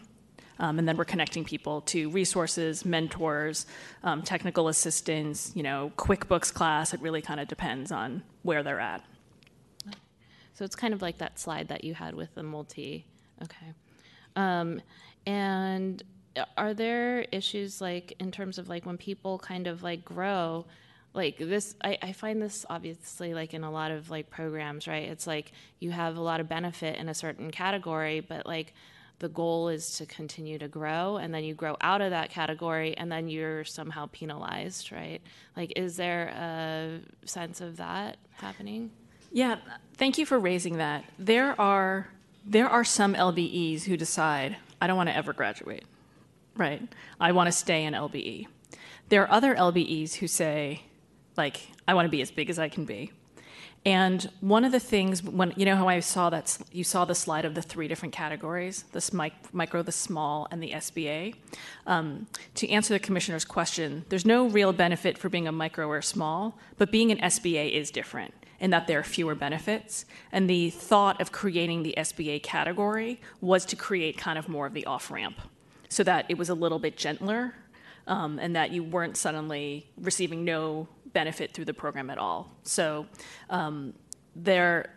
Um, 0.60 0.78
and 0.78 0.88
then 0.88 0.96
we're 0.96 1.04
connecting 1.04 1.44
people 1.44 1.82
to 1.82 2.10
resources, 2.10 2.84
mentors, 2.84 3.66
um, 4.02 4.22
technical 4.22 4.66
assistance, 4.68 5.52
you 5.54 5.62
know, 5.62 5.92
QuickBooks 5.96 6.52
class. 6.52 6.92
It 6.92 7.00
really 7.00 7.22
kind 7.22 7.38
of 7.38 7.46
depends 7.46 7.92
on 7.92 8.22
where 8.42 8.62
they're 8.64 8.80
at. 8.80 9.04
So 10.54 10.64
it's 10.64 10.74
kind 10.74 10.92
of 10.92 11.00
like 11.00 11.18
that 11.18 11.38
slide 11.38 11.68
that 11.68 11.84
you 11.84 11.94
had 11.94 12.16
with 12.16 12.34
the 12.34 12.42
multi. 12.42 13.06
Okay. 13.44 13.72
Um, 14.34 14.80
and 15.24 16.02
are 16.56 16.74
there 16.74 17.26
issues 17.32 17.80
like 17.80 18.14
in 18.18 18.30
terms 18.30 18.58
of 18.58 18.68
like 18.68 18.86
when 18.86 18.96
people 18.96 19.38
kind 19.38 19.66
of 19.66 19.82
like 19.82 20.04
grow? 20.04 20.66
Like 21.14 21.38
this, 21.38 21.74
I, 21.82 21.98
I 22.02 22.12
find 22.12 22.40
this 22.40 22.66
obviously 22.68 23.34
like 23.34 23.54
in 23.54 23.64
a 23.64 23.70
lot 23.70 23.90
of 23.90 24.10
like 24.10 24.30
programs, 24.30 24.86
right? 24.86 25.08
It's 25.08 25.26
like 25.26 25.52
you 25.80 25.90
have 25.90 26.16
a 26.16 26.20
lot 26.20 26.40
of 26.40 26.48
benefit 26.48 26.96
in 26.98 27.08
a 27.08 27.14
certain 27.14 27.50
category, 27.50 28.20
but 28.20 28.46
like 28.46 28.74
the 29.18 29.28
goal 29.28 29.68
is 29.68 29.96
to 29.98 30.06
continue 30.06 30.58
to 30.58 30.68
grow 30.68 31.16
and 31.16 31.34
then 31.34 31.42
you 31.44 31.54
grow 31.54 31.76
out 31.80 32.00
of 32.00 32.10
that 32.10 32.30
category 32.30 32.96
and 32.96 33.10
then 33.10 33.28
you're 33.28 33.64
somehow 33.64 34.06
penalized 34.12 34.92
right 34.92 35.20
like 35.56 35.72
is 35.76 35.96
there 35.96 36.28
a 36.28 37.00
sense 37.26 37.60
of 37.60 37.76
that 37.76 38.16
happening 38.32 38.90
yeah 39.32 39.56
thank 39.94 40.18
you 40.18 40.26
for 40.26 40.38
raising 40.38 40.78
that 40.78 41.04
there 41.18 41.60
are 41.60 42.08
there 42.44 42.68
are 42.68 42.84
some 42.84 43.14
lbes 43.14 43.84
who 43.84 43.96
decide 43.96 44.56
i 44.80 44.86
don't 44.86 44.96
want 44.96 45.08
to 45.08 45.16
ever 45.16 45.32
graduate 45.32 45.84
right 46.58 46.82
i 47.18 47.32
want 47.32 47.46
to 47.46 47.52
stay 47.52 47.84
in 47.84 47.94
lbe 47.94 48.46
there 49.08 49.22
are 49.22 49.30
other 49.30 49.54
lbes 49.54 50.14
who 50.14 50.28
say 50.28 50.82
like 51.36 51.68
i 51.86 51.94
want 51.94 52.04
to 52.04 52.10
be 52.10 52.20
as 52.20 52.30
big 52.30 52.50
as 52.50 52.58
i 52.58 52.68
can 52.68 52.84
be 52.84 53.10
and 53.84 54.28
one 54.40 54.64
of 54.64 54.72
the 54.72 54.80
things 54.80 55.22
when 55.22 55.52
you 55.56 55.64
know 55.64 55.76
how 55.76 55.88
I 55.88 56.00
saw 56.00 56.30
that 56.30 56.58
you 56.72 56.84
saw 56.84 57.04
the 57.04 57.14
slide 57.14 57.44
of 57.44 57.54
the 57.54 57.62
three 57.62 57.88
different 57.88 58.12
categories, 58.12 58.84
the 58.92 59.30
micro, 59.52 59.82
the 59.82 59.92
small, 59.92 60.48
and 60.50 60.62
the 60.62 60.72
SBA. 60.72 61.34
Um, 61.86 62.26
to 62.56 62.68
answer 62.68 62.92
the 62.92 62.98
commissioner's 62.98 63.44
question, 63.44 64.04
there's 64.08 64.26
no 64.26 64.48
real 64.48 64.72
benefit 64.72 65.16
for 65.16 65.28
being 65.28 65.46
a 65.46 65.52
micro 65.52 65.86
or 65.88 66.02
small, 66.02 66.58
but 66.76 66.90
being 66.90 67.12
an 67.12 67.18
SBA 67.18 67.72
is 67.72 67.90
different 67.90 68.34
in 68.60 68.70
that 68.70 68.88
there 68.88 68.98
are 68.98 69.04
fewer 69.04 69.36
benefits. 69.36 70.04
And 70.32 70.50
the 70.50 70.70
thought 70.70 71.20
of 71.20 71.30
creating 71.30 71.84
the 71.84 71.94
SBA 71.96 72.42
category 72.42 73.20
was 73.40 73.64
to 73.66 73.76
create 73.76 74.18
kind 74.18 74.38
of 74.38 74.48
more 74.48 74.66
of 74.66 74.74
the 74.74 74.84
off 74.86 75.10
ramp, 75.10 75.40
so 75.88 76.04
that 76.04 76.26
it 76.28 76.38
was 76.38 76.48
a 76.48 76.54
little 76.54 76.78
bit 76.78 76.96
gentler. 76.96 77.54
Um, 78.06 78.38
and 78.38 78.56
that 78.56 78.70
you 78.70 78.82
weren't 78.82 79.18
suddenly 79.18 79.86
receiving 79.98 80.42
no 80.42 80.88
benefit 81.12 81.52
through 81.52 81.66
the 81.66 81.74
program 81.74 82.08
at 82.08 82.16
all. 82.16 82.50
So 82.62 83.04
um, 83.50 83.92
there, 84.34 84.94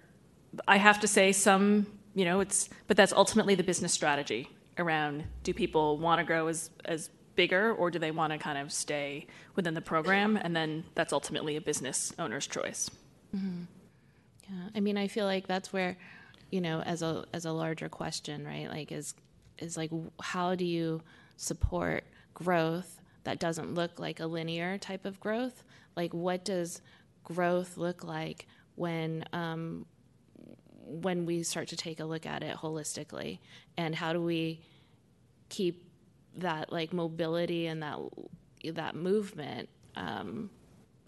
I 0.65 0.77
have 0.77 1.01
to 1.01 1.09
say 1.09 1.33
some, 1.33 1.87
you 2.15 2.23
know, 2.23 2.39
it's, 2.39 2.69
but 2.87 2.95
that's 2.95 3.11
ultimately 3.11 3.53
the 3.55 3.63
business 3.63 3.91
strategy 3.91 4.47
around 4.77 5.25
do 5.43 5.53
people 5.53 5.97
want 5.97 6.19
to 6.19 6.23
grow 6.23 6.47
as, 6.47 6.69
as 6.85 7.09
bigger 7.35 7.73
or 7.73 7.91
do 7.91 7.99
they 7.99 8.11
want 8.11 8.31
to 8.31 8.39
kind 8.39 8.57
of 8.57 8.71
stay 8.71 9.27
within 9.55 9.73
the 9.73 9.81
program? 9.81 10.37
And 10.37 10.55
then 10.55 10.85
that's 10.95 11.11
ultimately 11.11 11.57
a 11.57 11.61
business 11.61 12.13
owner's 12.17 12.47
choice. 12.47 12.89
Mm-hmm. 13.35 13.63
Yeah, 14.49 14.69
I 14.73 14.79
mean, 14.79 14.97
I 14.97 15.09
feel 15.09 15.25
like 15.25 15.47
that's 15.47 15.73
where, 15.73 15.97
you 16.49 16.61
know, 16.61 16.81
as 16.81 17.01
a 17.01 17.25
as 17.33 17.43
a 17.43 17.51
larger 17.51 17.89
question, 17.89 18.45
right? 18.45 18.69
Like, 18.69 18.91
is 18.93 19.15
is 19.61 19.77
like 19.77 19.91
how 20.21 20.55
do 20.55 20.65
you 20.65 21.01
support 21.37 22.03
growth 22.33 23.01
that 23.23 23.39
doesn't 23.39 23.73
look 23.73 23.99
like 23.99 24.19
a 24.19 24.25
linear 24.25 24.77
type 24.77 25.05
of 25.05 25.19
growth, 25.19 25.63
like 25.95 26.13
what 26.13 26.43
does 26.43 26.81
growth 27.23 27.77
look 27.77 28.03
like 28.03 28.47
when 28.75 29.25
um, 29.33 29.85
when 30.85 31.25
we 31.25 31.43
start 31.43 31.67
to 31.69 31.75
take 31.75 31.99
a 31.99 32.05
look 32.05 32.25
at 32.25 32.43
it 32.43 32.57
holistically? 32.57 33.39
And 33.77 33.95
how 33.95 34.13
do 34.13 34.21
we 34.21 34.61
keep 35.49 35.85
that 36.37 36.71
like 36.71 36.93
mobility 36.93 37.67
and 37.67 37.83
that 37.83 37.99
that 38.73 38.95
movement 38.95 39.69
um, 39.95 40.49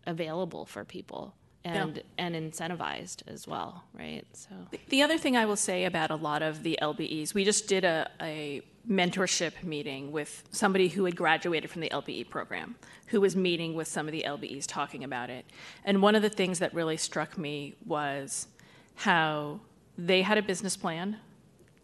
available 0.06 0.66
for 0.66 0.84
people 0.84 1.34
and 1.66 1.98
yeah. 1.98 2.04
and 2.18 2.36
incentivized 2.36 3.24
as 3.28 3.48
well, 3.48 3.86
right? 3.94 4.26
So 4.34 4.50
the 4.90 5.02
other 5.02 5.18
thing 5.18 5.38
I 5.38 5.46
will 5.46 5.56
say 5.56 5.86
about 5.86 6.12
a 6.12 6.16
lot 6.16 6.42
of 6.42 6.64
the 6.64 6.78
LBEs, 6.82 7.34
we 7.34 7.44
just 7.46 7.68
did 7.68 7.84
a, 7.84 8.10
a 8.22 8.62
mentorship 8.90 9.64
meeting 9.64 10.12
with 10.12 10.44
somebody 10.52 10.90
who 10.90 11.06
had 11.06 11.16
graduated 11.16 11.70
from 11.70 11.82
the 11.82 11.90
LBE 11.90 12.30
program, 12.30 12.76
who 13.08 13.22
was 13.22 13.36
meeting 13.36 13.76
with 13.76 13.88
some 13.88 14.08
of 14.08 14.12
the 14.12 14.24
LBEs 14.28 14.66
talking 14.68 15.04
about 15.04 15.30
it. 15.30 15.46
And 15.86 16.02
one 16.02 16.16
of 16.16 16.22
the 16.22 16.30
things 16.30 16.60
that 16.60 16.74
really 16.74 16.98
struck 16.98 17.38
me 17.38 17.76
was 17.86 18.48
how 18.96 19.62
they 19.98 20.22
had 20.22 20.38
a 20.38 20.42
business 20.42 20.76
plan 20.76 21.18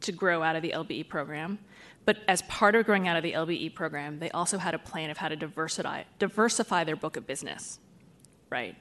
to 0.02 0.12
grow 0.12 0.44
out 0.44 0.56
of 0.56 0.62
the 0.62 0.72
LBE 0.72 1.08
program. 1.08 1.60
But 2.06 2.18
as 2.28 2.42
part 2.44 2.76
of 2.76 2.86
growing 2.86 3.08
out 3.08 3.18
of 3.18 3.24
the 3.24 3.34
LBE 3.34 3.76
program, 3.76 4.20
they 4.20 4.32
also 4.32 4.58
had 4.58 4.74
a 4.74 4.80
plan 4.80 5.10
of 5.10 5.18
how 5.18 5.28
to 5.28 5.36
diversify, 5.36 6.04
diversify 6.18 6.84
their 6.84 6.96
book 6.96 7.18
of 7.18 7.28
business, 7.28 7.80
right? 8.50 8.76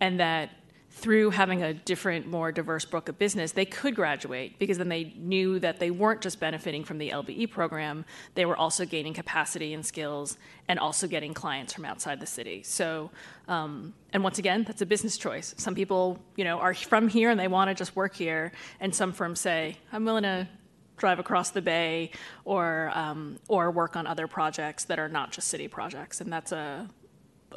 And 0.00 0.18
that 0.20 0.50
through 0.92 1.30
having 1.30 1.62
a 1.62 1.72
different, 1.72 2.26
more 2.26 2.50
diverse 2.50 2.84
book 2.84 3.08
of 3.08 3.16
business, 3.18 3.52
they 3.52 3.64
could 3.64 3.94
graduate 3.94 4.58
because 4.58 4.76
then 4.76 4.88
they 4.88 5.14
knew 5.16 5.58
that 5.60 5.78
they 5.78 5.90
weren't 5.90 6.20
just 6.20 6.40
benefiting 6.40 6.84
from 6.84 6.98
the 6.98 7.10
LBE 7.10 7.48
program, 7.50 8.04
they 8.34 8.44
were 8.44 8.56
also 8.56 8.84
gaining 8.84 9.14
capacity 9.14 9.72
and 9.72 9.86
skills 9.86 10.36
and 10.68 10.78
also 10.78 11.06
getting 11.06 11.32
clients 11.32 11.72
from 11.72 11.84
outside 11.84 12.20
the 12.20 12.26
city. 12.26 12.62
So, 12.64 13.10
um, 13.46 13.94
and 14.12 14.24
once 14.24 14.38
again, 14.38 14.64
that's 14.64 14.82
a 14.82 14.86
business 14.86 15.16
choice. 15.16 15.54
Some 15.56 15.74
people, 15.74 16.18
you 16.36 16.44
know, 16.44 16.58
are 16.58 16.74
from 16.74 17.08
here 17.08 17.30
and 17.30 17.38
they 17.38 17.48
want 17.48 17.68
to 17.68 17.74
just 17.74 17.94
work 17.94 18.14
here, 18.14 18.52
and 18.80 18.94
some 18.94 19.12
firms 19.12 19.40
say, 19.40 19.76
I'm 19.92 20.04
willing 20.04 20.24
to 20.24 20.48
drive 20.96 21.18
across 21.18 21.50
the 21.50 21.62
bay 21.62 22.10
or 22.44 22.90
um, 22.94 23.38
or 23.48 23.70
work 23.70 23.96
on 23.96 24.06
other 24.06 24.26
projects 24.26 24.84
that 24.84 24.98
are 24.98 25.08
not 25.08 25.32
just 25.32 25.48
city 25.48 25.68
projects, 25.68 26.20
and 26.20 26.30
that's 26.32 26.52
a 26.52 26.90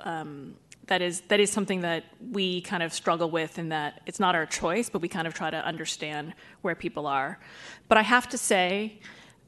um, 0.02 0.56
that 0.88 1.02
is 1.02 1.22
that 1.22 1.40
is 1.40 1.52
something 1.52 1.82
that 1.82 2.04
we 2.32 2.62
kind 2.62 2.84
of 2.84 2.94
struggle 2.94 3.30
with 3.30 3.58
in 3.58 3.70
that 3.70 4.02
it's 4.06 4.20
not 4.20 4.36
our 4.36 4.46
choice, 4.46 4.90
but 4.90 5.02
we 5.02 5.08
kind 5.08 5.28
of 5.28 5.34
try 5.34 5.50
to 5.50 5.66
understand 5.66 6.34
where 6.62 6.76
people 6.76 7.08
are. 7.08 7.40
But 7.88 7.98
I 7.98 8.02
have 8.02 8.28
to 8.30 8.38
say 8.38 9.00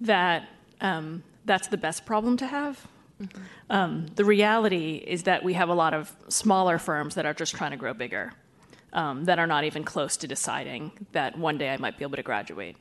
that 0.02 0.48
um, 0.82 1.24
that's 1.46 1.68
the 1.68 1.78
best 1.78 2.06
problem 2.06 2.38
to 2.38 2.48
have. 2.48 2.88
Mm-hmm. 3.22 3.42
Um, 3.70 4.08
the 4.16 4.26
reality 4.26 4.96
is 4.96 5.24
that 5.24 5.44
we 5.44 5.54
have 5.54 5.70
a 5.70 5.74
lot 5.74 5.94
of 5.94 6.14
smaller 6.28 6.78
firms 6.78 7.16
that 7.16 7.26
are 7.26 7.34
just 7.34 7.56
trying 7.56 7.72
to 7.72 7.78
grow 7.78 7.94
bigger, 7.94 8.34
um, 8.94 9.26
that 9.26 9.40
are 9.40 9.48
not 9.48 9.64
even 9.64 9.84
close 9.84 10.18
to 10.18 10.28
deciding 10.28 10.92
that 11.14 11.38
one 11.38 11.58
day 11.58 11.70
I 11.70 11.78
might 11.78 11.98
be 11.98 12.04
able 12.04 12.18
to 12.18 12.24
graduate. 12.24 12.76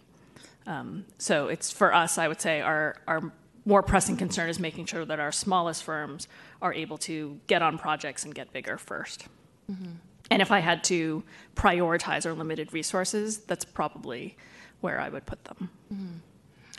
Um, 0.66 1.04
so 1.18 1.48
it's 1.48 1.70
for 1.70 1.94
us, 1.94 2.18
I 2.18 2.28
would 2.28 2.40
say, 2.40 2.60
our 2.60 2.96
our 3.06 3.32
more 3.64 3.82
pressing 3.82 4.16
concern 4.16 4.48
is 4.48 4.58
making 4.58 4.86
sure 4.86 5.04
that 5.04 5.20
our 5.20 5.32
smallest 5.32 5.82
firms 5.82 6.28
are 6.60 6.72
able 6.74 6.98
to 6.98 7.40
get 7.46 7.62
on 7.62 7.78
projects 7.78 8.24
and 8.24 8.34
get 8.34 8.52
bigger 8.52 8.76
1st 8.76 9.26
mm-hmm. 9.70 9.92
And 10.30 10.40
if 10.40 10.50
I 10.50 10.60
had 10.60 10.82
to 10.84 11.22
prioritize 11.54 12.24
our 12.24 12.32
limited 12.32 12.72
resources, 12.72 13.38
that's 13.38 13.64
probably 13.64 14.38
where 14.80 14.98
I 14.98 15.10
would 15.10 15.26
put 15.26 15.44
them. 15.44 15.70
Mm-hmm. 15.92 16.16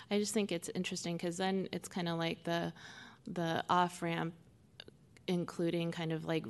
I 0.09 0.19
just 0.19 0.33
think 0.33 0.51
it's 0.51 0.69
interesting 0.69 1.15
because 1.15 1.37
then 1.37 1.69
it's 1.71 1.87
kind 1.87 2.09
of 2.09 2.17
like 2.17 2.43
the 2.43 2.73
the 3.27 3.63
off 3.69 4.01
ramp, 4.01 4.33
including 5.27 5.91
kind 5.91 6.11
of 6.11 6.25
like 6.25 6.45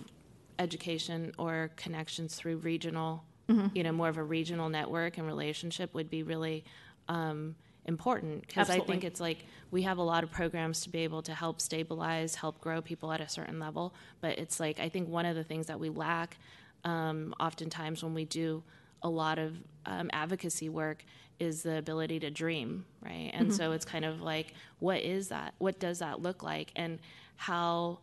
education 0.59 1.33
or 1.37 1.71
connections 1.75 2.35
through 2.35 2.57
regional, 2.57 3.23
mm-hmm. 3.47 3.67
you 3.75 3.83
know, 3.83 3.91
more 3.91 4.09
of 4.09 4.17
a 4.17 4.23
regional 4.23 4.69
network 4.69 5.17
and 5.17 5.27
relationship 5.27 5.93
would 5.93 6.09
be 6.09 6.23
really 6.23 6.65
um, 7.07 7.55
important 7.85 8.47
because 8.47 8.69
I 8.69 8.79
think 8.79 9.03
it's 9.03 9.19
like 9.19 9.45
we 9.71 9.83
have 9.83 9.97
a 9.97 10.03
lot 10.03 10.23
of 10.23 10.31
programs 10.31 10.81
to 10.81 10.89
be 10.89 10.99
able 10.99 11.21
to 11.23 11.33
help 11.33 11.61
stabilize, 11.61 12.35
help 12.35 12.59
grow 12.59 12.81
people 12.81 13.11
at 13.11 13.21
a 13.21 13.29
certain 13.29 13.59
level. 13.59 13.93
But 14.21 14.39
it's 14.39 14.59
like 14.59 14.79
I 14.79 14.89
think 14.89 15.07
one 15.09 15.25
of 15.25 15.35
the 15.35 15.43
things 15.43 15.67
that 15.67 15.79
we 15.79 15.89
lack 15.89 16.37
um, 16.83 17.33
oftentimes 17.39 18.03
when 18.03 18.13
we 18.13 18.25
do 18.25 18.63
a 19.01 19.09
lot 19.09 19.37
of 19.37 19.55
um, 19.85 20.09
advocacy 20.13 20.69
work 20.69 21.03
is 21.39 21.63
the 21.63 21.77
ability 21.77 22.19
to 22.19 22.29
dream, 22.29 22.85
right? 23.01 23.31
And 23.33 23.47
mm-hmm. 23.47 23.55
so 23.55 23.71
it's 23.73 23.85
kind 23.85 24.05
of 24.05 24.21
like, 24.21 24.53
what 24.79 25.01
is 25.01 25.29
that? 25.29 25.53
What 25.57 25.79
does 25.79 25.99
that 25.99 26.21
look 26.21 26.43
like? 26.43 26.71
And 26.75 26.99
how 27.35 27.99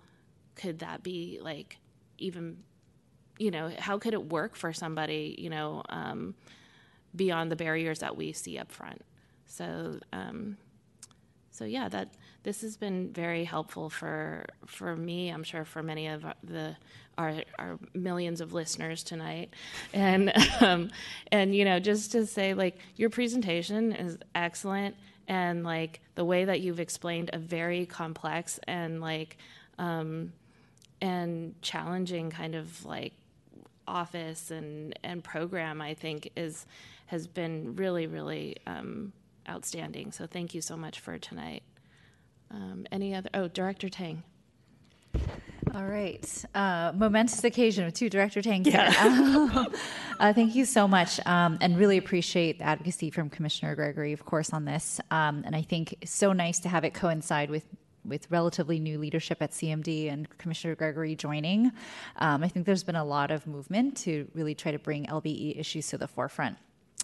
could 0.55 0.81
that 0.81 1.03
be 1.03 1.39
like 1.43 1.79
even, 2.19 2.59
you 3.39 3.51
know, 3.51 3.73
how 3.79 3.99
could 3.99 4.13
it 4.13 4.31
work 4.31 4.55
for 4.55 4.73
somebody, 4.73 5.35
you 5.39 5.49
know, 5.49 5.83
um, 5.89 6.35
beyond 7.17 7.51
the 7.51 7.57
barriers 7.57 8.01
that 8.01 8.17
we 8.17 8.33
see 8.33 8.59
up 8.59 8.71
front? 8.71 9.03
So, 9.53 9.99
um, 10.15 10.57
so 11.51 11.66
yeah, 11.66 11.87
that 11.91 12.09
this 12.43 12.62
has 12.62 12.79
been 12.79 13.12
very 13.12 13.45
helpful 13.45 13.91
for 13.91 14.47
for 14.66 14.97
me. 14.97 15.29
I'm 15.29 15.45
sure 15.45 15.66
for 15.66 15.83
many 15.83 16.07
of 16.07 16.24
the 16.43 16.74
our, 17.19 17.43
our 17.59 17.79
millions 17.93 18.41
of 18.41 18.55
listeners 18.55 19.03
tonight, 19.03 19.53
and 19.93 20.33
um, 20.62 20.91
and 21.31 21.55
you 21.55 21.66
know 21.66 21.79
just 21.79 22.12
to 22.12 22.24
say 22.27 22.55
like 22.55 22.79
your 22.97 23.11
presentation 23.11 23.93
is 23.93 24.16
excellent, 24.35 24.97
and 25.29 25.65
like 25.65 26.01
the 26.15 26.24
way 26.24 26.47
that 26.47 26.62
you've 26.62 26.81
explained 26.81 27.29
a 27.35 27.39
very 27.39 27.85
complex 27.85 28.59
and 28.66 29.03
like 29.03 29.37
um, 29.79 30.33
and 31.03 31.61
challenging 31.61 32.31
kind 32.31 32.55
of 32.55 32.87
like 32.87 33.12
office 33.87 34.51
and 34.51 34.99
and 35.03 35.23
program 35.23 35.83
I 35.83 35.93
think 35.93 36.31
is 36.37 36.65
has 37.07 37.27
been 37.27 37.77
really 37.77 38.07
really 38.07 38.57
um, 38.66 39.12
outstanding. 39.48 40.12
So 40.12 40.27
thank 40.27 40.55
you 40.55 40.60
so 40.60 40.77
much 40.77 41.01
for 41.01 41.19
tonight. 41.19 41.62
Um, 42.51 42.86
any 42.93 43.14
other? 43.14 43.31
Oh, 43.35 43.48
Director 43.48 43.89
Tang. 43.89 44.23
All 45.74 45.86
right. 45.86 46.44
Uh, 46.55 46.93
momentous 46.94 47.43
occasion 47.44 47.86
with 47.86 47.94
two 47.94 48.10
Director 48.10 48.43
Tang 48.43 48.62
Yeah. 48.64 49.64
uh, 50.20 50.32
thank 50.35 50.55
you 50.55 50.66
so 50.66 50.86
much 50.86 51.19
um, 51.27 51.56
and 51.62 51.78
really 51.78 51.97
appreciate 51.97 52.59
the 52.59 52.64
advocacy 52.64 53.10
from 53.10 53.31
Commissioner 53.31 53.74
Gregory, 53.74 54.12
of 54.12 54.24
course, 54.27 54.52
on 54.52 54.66
this. 54.66 55.01
Um, 55.10 55.43
and 55.47 55.56
I 55.56 55.62
think 55.62 55.94
it's 56.02 56.14
so 56.14 56.35
nice 56.35 56.59
to 56.60 56.69
have 56.69 56.85
it 56.85 56.93
coincide 56.94 57.51
with 57.51 57.64
with 58.05 58.28
relatively 58.32 58.81
new 58.81 58.98
leadership 58.98 59.40
at 59.40 59.52
CMD 59.52 60.12
and 60.12 60.28
Commissioner 60.36 60.74
Gregory 60.74 61.14
joining. 61.14 61.70
Um, 62.16 62.43
I 62.43 62.48
think 62.48 62.66
there's 62.66 62.82
been 62.82 62.97
a 62.97 63.05
lot 63.05 63.31
of 63.31 63.47
movement 63.47 63.97
to 63.98 64.27
really 64.35 64.56
try 64.56 64.73
to 64.73 64.78
bring 64.81 65.06
LBE 65.06 65.59
issues 65.59 65.86
to 65.89 65.98
the 65.98 66.09
forefront. 66.09 66.59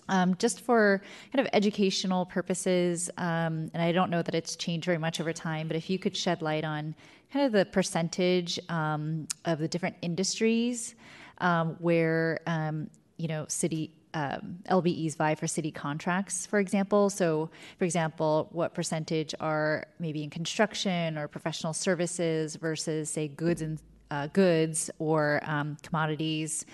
Um, 0.08 0.34
just 0.38 0.62
for 0.62 1.02
kind 1.32 1.46
of 1.46 1.50
educational 1.52 2.26
purposes, 2.26 3.10
um, 3.18 3.70
and 3.74 3.82
I 3.82 3.92
don't 3.92 4.10
know 4.10 4.22
that 4.22 4.34
it's 4.34 4.56
changed 4.56 4.86
very 4.86 4.98
much 4.98 5.20
over 5.20 5.32
time, 5.32 5.68
but 5.68 5.76
if 5.76 5.90
you 5.90 5.98
could 5.98 6.16
shed 6.16 6.40
light 6.42 6.64
on 6.64 6.94
kind 7.32 7.46
of 7.46 7.52
the 7.52 7.66
percentage 7.66 8.58
um, 8.68 9.28
of 9.44 9.58
the 9.58 9.68
different 9.68 9.96
industries 10.02 10.94
um, 11.38 11.76
where 11.78 12.40
um, 12.46 12.88
you 13.16 13.28
know 13.28 13.44
city 13.48 13.92
um, 14.14 14.58
LBEs 14.70 15.16
vie 15.16 15.34
for 15.34 15.46
city 15.46 15.70
contracts, 15.70 16.46
for 16.46 16.58
example. 16.58 17.10
So, 17.10 17.50
for 17.78 17.84
example, 17.84 18.48
what 18.52 18.72
percentage 18.74 19.34
are 19.38 19.86
maybe 19.98 20.24
in 20.24 20.30
construction 20.30 21.18
or 21.18 21.28
professional 21.28 21.74
services 21.74 22.56
versus, 22.56 23.10
say, 23.10 23.28
goods 23.28 23.60
and 23.60 23.78
uh, 24.10 24.28
goods 24.28 24.90
or 24.98 25.40
commodities? 25.82 26.64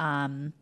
Um, 0.00 0.52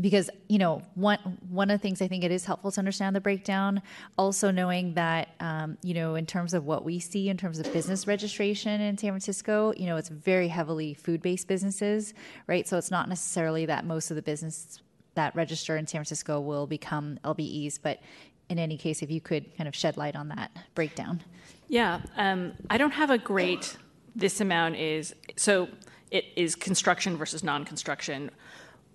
because 0.00 0.30
you 0.48 0.58
know 0.58 0.82
one 0.94 1.18
one 1.48 1.70
of 1.70 1.78
the 1.78 1.82
things 1.82 2.00
I 2.00 2.08
think 2.08 2.24
it 2.24 2.30
is 2.30 2.44
helpful 2.44 2.70
to 2.72 2.80
understand 2.80 3.14
the 3.14 3.20
breakdown. 3.20 3.82
Also 4.16 4.50
knowing 4.50 4.94
that 4.94 5.34
um, 5.40 5.76
you 5.82 5.94
know 5.94 6.14
in 6.14 6.26
terms 6.26 6.54
of 6.54 6.64
what 6.64 6.84
we 6.84 6.98
see 6.98 7.28
in 7.28 7.36
terms 7.36 7.58
of 7.58 7.70
business 7.72 8.06
registration 8.06 8.80
in 8.80 8.96
San 8.96 9.10
Francisco, 9.10 9.72
you 9.76 9.86
know 9.86 9.96
it's 9.96 10.08
very 10.08 10.48
heavily 10.48 10.94
food 10.94 11.20
based 11.20 11.46
businesses, 11.46 12.14
right? 12.46 12.66
So 12.66 12.78
it's 12.78 12.90
not 12.90 13.08
necessarily 13.08 13.66
that 13.66 13.84
most 13.84 14.10
of 14.10 14.16
the 14.16 14.22
business 14.22 14.80
that 15.14 15.34
register 15.36 15.76
in 15.76 15.86
San 15.86 15.98
Francisco 15.98 16.40
will 16.40 16.66
become 16.66 17.18
LBEs, 17.22 17.78
but 17.82 18.00
in 18.48 18.58
any 18.58 18.78
case, 18.78 19.02
if 19.02 19.10
you 19.10 19.20
could 19.20 19.56
kind 19.56 19.68
of 19.68 19.74
shed 19.74 19.96
light 19.96 20.16
on 20.16 20.28
that 20.28 20.50
breakdown. 20.74 21.22
Yeah, 21.68 22.00
um, 22.16 22.52
I 22.70 22.78
don't 22.78 22.92
have 22.92 23.10
a 23.10 23.18
great. 23.18 23.76
This 24.14 24.40
amount 24.40 24.76
is 24.76 25.14
so 25.36 25.68
it 26.10 26.26
is 26.36 26.54
construction 26.54 27.16
versus 27.16 27.42
non-construction. 27.42 28.30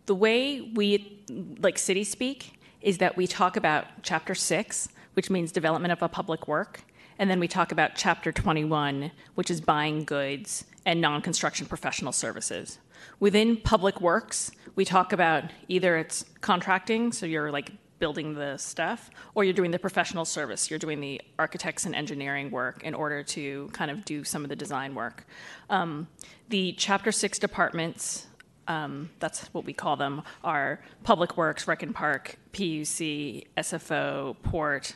The 0.08 0.16
way 0.16 0.62
we 0.62 1.22
like 1.60 1.78
city 1.78 2.06
speak 2.06 2.60
is 2.82 2.98
that 3.00 3.18
we 3.18 3.28
talk 3.28 3.58
about 3.58 3.86
chapter 4.04 4.34
six, 4.34 4.88
which 5.16 5.30
means 5.30 5.52
development 5.52 5.92
of 5.92 6.02
a 6.02 6.08
public 6.08 6.48
work, 6.48 6.82
and 7.20 7.30
then 7.30 7.42
we 7.42 7.48
talk 7.50 7.74
about 7.74 7.92
chapter 7.96 8.32
21, 8.32 9.12
which 9.36 9.52
is 9.52 9.60
buying 9.60 10.06
goods 10.06 10.64
and 10.86 11.02
non-construction 11.02 11.66
professional 11.66 12.14
services. 12.14 12.80
Within 13.20 13.58
public 13.58 14.00
works, 14.00 14.52
we 14.76 14.86
talk 14.86 15.12
about 15.12 15.44
either 15.68 15.98
it's 15.98 16.24
contracting, 16.40 17.12
so 17.12 17.26
you're 17.26 17.52
like 17.52 17.72
building 18.00 18.34
the 18.34 18.56
stuff, 18.56 19.10
or 19.36 19.44
you're 19.44 19.54
doing 19.54 19.72
the 19.72 19.80
professional 19.80 20.24
service. 20.24 20.70
You're 20.70 20.80
doing 20.80 21.02
the 21.02 21.20
architects 21.38 21.86
and 21.86 21.94
engineering 21.94 22.50
work 22.50 22.82
in 22.84 22.94
order 22.94 23.24
to 23.24 23.70
kind 23.74 23.92
of 23.92 24.06
do 24.06 24.24
some 24.24 24.44
of 24.44 24.50
the 24.50 24.56
design 24.56 24.96
work. 24.96 25.26
Um, 25.70 26.08
the 26.48 26.74
Chapter 26.78 27.12
6 27.12 27.40
departments, 27.40 28.27
um, 28.68 29.10
that's 29.20 29.48
what 29.54 29.66
we 29.66 29.74
call 29.74 29.96
them, 29.96 30.22
are 30.44 30.80
Public 31.04 31.38
Works, 31.38 31.68
Rec 31.68 31.84
and 31.84 31.94
Park, 31.94 32.38
PUC, 32.54 33.48
SFO, 33.58 34.36
Port. 34.44 34.96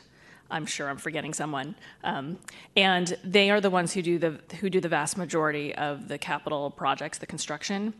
I'm 0.50 0.66
sure 0.66 0.90
I'm 0.90 0.98
forgetting 0.98 1.32
someone, 1.32 1.74
um, 2.04 2.38
and 2.76 3.16
they 3.24 3.50
are 3.50 3.60
the 3.60 3.70
ones 3.70 3.94
who 3.94 4.02
do 4.02 4.18
the 4.18 4.38
who 4.60 4.68
do 4.68 4.80
the 4.80 4.88
vast 4.88 5.16
majority 5.16 5.74
of 5.74 6.08
the 6.08 6.18
capital 6.18 6.70
projects, 6.70 7.16
the 7.16 7.26
construction. 7.26 7.94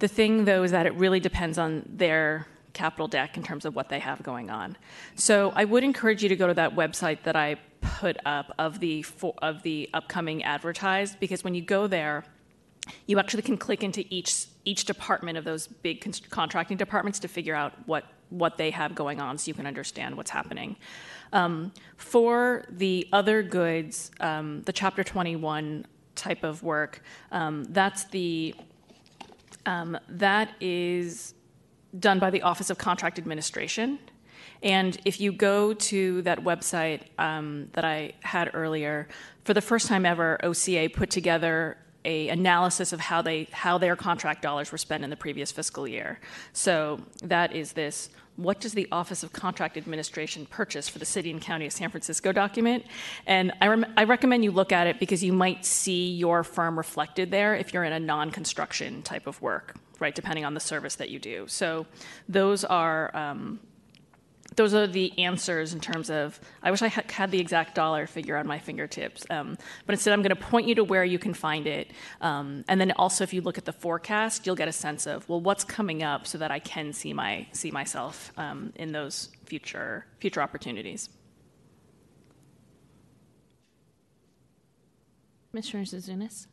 The 0.00 0.08
thing, 0.08 0.44
though, 0.44 0.64
is 0.64 0.72
that 0.72 0.86
it 0.86 0.94
really 0.94 1.20
depends 1.20 1.58
on 1.58 1.88
their 1.88 2.48
capital 2.72 3.06
deck 3.06 3.36
in 3.36 3.42
terms 3.42 3.64
of 3.64 3.76
what 3.76 3.88
they 3.88 4.00
have 4.00 4.22
going 4.22 4.50
on. 4.50 4.76
So 5.14 5.52
I 5.54 5.64
would 5.64 5.84
encourage 5.84 6.22
you 6.22 6.28
to 6.28 6.36
go 6.36 6.46
to 6.48 6.54
that 6.54 6.74
website 6.74 7.22
that 7.22 7.36
I 7.36 7.56
put 7.80 8.16
up 8.24 8.52
of 8.58 8.80
the 8.80 9.02
for, 9.02 9.34
of 9.38 9.62
the 9.62 9.88
upcoming 9.94 10.42
advertised 10.42 11.20
because 11.20 11.44
when 11.44 11.54
you 11.54 11.62
go 11.62 11.86
there, 11.86 12.24
you 13.06 13.18
actually 13.18 13.42
can 13.42 13.56
click 13.56 13.82
into 13.82 14.04
each 14.10 14.46
each 14.64 14.84
department 14.84 15.36
of 15.36 15.44
those 15.44 15.66
big 15.66 16.00
con- 16.00 16.12
contracting 16.30 16.76
departments 16.76 17.18
to 17.20 17.28
figure 17.28 17.54
out 17.54 17.72
what 17.86 18.04
what 18.30 18.56
they 18.56 18.70
have 18.70 18.94
going 18.94 19.20
on 19.20 19.36
so 19.36 19.48
you 19.48 19.54
can 19.54 19.66
understand 19.66 20.16
what's 20.16 20.30
happening. 20.30 20.76
Um, 21.32 21.72
for 21.96 22.64
the 22.70 23.06
other 23.12 23.42
goods, 23.42 24.10
um, 24.20 24.62
the 24.62 24.72
Chapter 24.72 25.04
21 25.04 25.86
type 26.14 26.42
of 26.42 26.62
work, 26.62 27.02
um, 27.30 27.64
that's 27.64 28.04
the 28.04 28.54
um, 29.66 29.98
that 30.08 30.50
is 30.60 31.34
done 31.98 32.18
by 32.18 32.30
the 32.30 32.42
Office 32.42 32.70
of 32.70 32.78
Contract 32.78 33.18
Administration. 33.18 33.98
And 34.62 34.98
if 35.04 35.20
you 35.20 35.32
go 35.32 35.74
to 35.74 36.22
that 36.22 36.42
website 36.42 37.02
um, 37.18 37.68
that 37.72 37.84
I 37.84 38.12
had 38.20 38.50
earlier, 38.54 39.08
for 39.44 39.54
the 39.54 39.60
first 39.60 39.88
time 39.88 40.06
ever, 40.06 40.38
OCA 40.44 40.88
put 40.88 41.10
together 41.10 41.76
a 42.04 42.28
analysis 42.28 42.92
of 42.92 43.00
how 43.00 43.22
they 43.22 43.48
how 43.52 43.78
their 43.78 43.96
contract 43.96 44.42
dollars 44.42 44.72
were 44.72 44.78
spent 44.78 45.04
in 45.04 45.10
the 45.10 45.16
previous 45.16 45.52
fiscal 45.52 45.86
year. 45.86 46.18
So 46.52 47.00
that 47.22 47.54
is 47.54 47.72
this 47.72 48.10
what 48.36 48.60
does 48.60 48.72
the 48.72 48.88
Office 48.90 49.22
of 49.22 49.32
Contract 49.32 49.76
Administration 49.76 50.46
purchase 50.46 50.88
for 50.88 50.98
the 50.98 51.04
City 51.04 51.30
and 51.30 51.40
County 51.40 51.66
of 51.66 51.72
San 51.72 51.90
Francisco 51.90 52.32
document? 52.32 52.84
And 53.26 53.52
I, 53.60 53.68
rem- 53.68 53.92
I 53.96 54.04
recommend 54.04 54.42
you 54.42 54.50
look 54.50 54.72
at 54.72 54.86
it 54.86 54.98
because 54.98 55.22
you 55.22 55.32
might 55.32 55.66
see 55.66 56.12
your 56.12 56.42
firm 56.42 56.78
reflected 56.78 57.30
there 57.30 57.54
if 57.54 57.74
you're 57.74 57.84
in 57.84 57.92
a 57.92 58.00
non 58.00 58.30
construction 58.30 59.02
type 59.02 59.26
of 59.26 59.40
work, 59.42 59.74
right, 60.00 60.14
depending 60.14 60.44
on 60.44 60.54
the 60.54 60.60
service 60.60 60.94
that 60.96 61.10
you 61.10 61.18
do. 61.18 61.46
So 61.48 61.86
those 62.28 62.64
are. 62.64 63.14
Um, 63.16 63.60
those 64.56 64.74
are 64.74 64.86
the 64.86 65.16
answers 65.18 65.72
in 65.72 65.80
terms 65.80 66.10
of 66.10 66.40
i 66.62 66.70
wish 66.70 66.82
i 66.82 66.88
ha- 66.88 67.02
had 67.10 67.30
the 67.30 67.40
exact 67.40 67.74
dollar 67.74 68.06
figure 68.06 68.36
on 68.36 68.46
my 68.46 68.58
fingertips 68.58 69.24
um, 69.30 69.56
but 69.86 69.92
instead 69.92 70.12
i'm 70.12 70.22
going 70.22 70.34
to 70.34 70.36
point 70.36 70.66
you 70.66 70.74
to 70.74 70.84
where 70.84 71.04
you 71.04 71.18
can 71.18 71.34
find 71.34 71.66
it 71.66 71.90
um, 72.20 72.64
and 72.68 72.80
then 72.80 72.92
also 72.92 73.24
if 73.24 73.32
you 73.32 73.40
look 73.40 73.58
at 73.58 73.64
the 73.64 73.72
forecast 73.72 74.46
you'll 74.46 74.56
get 74.56 74.68
a 74.68 74.72
sense 74.72 75.06
of 75.06 75.28
well 75.28 75.40
what's 75.40 75.64
coming 75.64 76.02
up 76.02 76.26
so 76.26 76.38
that 76.38 76.50
i 76.50 76.58
can 76.58 76.92
see 76.92 77.12
my 77.12 77.46
see 77.52 77.70
myself 77.70 78.32
um, 78.36 78.72
in 78.76 78.92
those 78.92 79.30
future 79.44 80.06
future 80.18 80.42
opportunities 80.42 81.08
Commissioner 85.52 85.84
Zouzounis. 85.84 86.46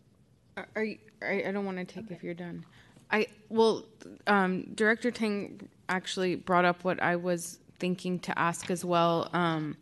Are, 0.57 0.67
are 0.75 0.83
you, 0.83 0.97
I, 1.21 1.43
I 1.47 1.51
don't 1.53 1.63
want 1.63 1.77
to 1.77 1.85
take 1.85 2.11
if 2.11 2.21
you're 2.21 2.33
done. 2.33 2.65
I 3.09 3.27
well, 3.47 3.85
um, 4.27 4.73
Director 4.75 5.09
Tang 5.09 5.69
actually 5.87 6.35
brought 6.35 6.65
up 6.65 6.83
what 6.83 7.01
I 7.01 7.15
was 7.15 7.59
thinking 7.79 8.19
to 8.19 8.37
ask 8.37 8.69
as 8.69 8.83
well. 8.83 9.29
Um, 9.33 9.77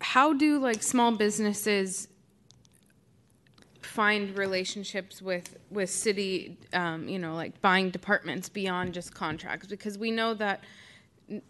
how 0.00 0.32
do 0.32 0.58
like 0.58 0.82
small 0.82 1.12
businesses 1.12 2.08
find 3.80 4.36
relationships 4.36 5.22
with 5.22 5.56
with 5.70 5.88
city, 5.88 6.58
um, 6.72 7.08
you 7.08 7.18
know, 7.18 7.34
like 7.34 7.60
buying 7.60 7.90
departments 7.90 8.48
beyond 8.48 8.94
just 8.94 9.14
contracts? 9.14 9.66
Because 9.66 9.96
we 9.96 10.10
know 10.10 10.34
that, 10.34 10.62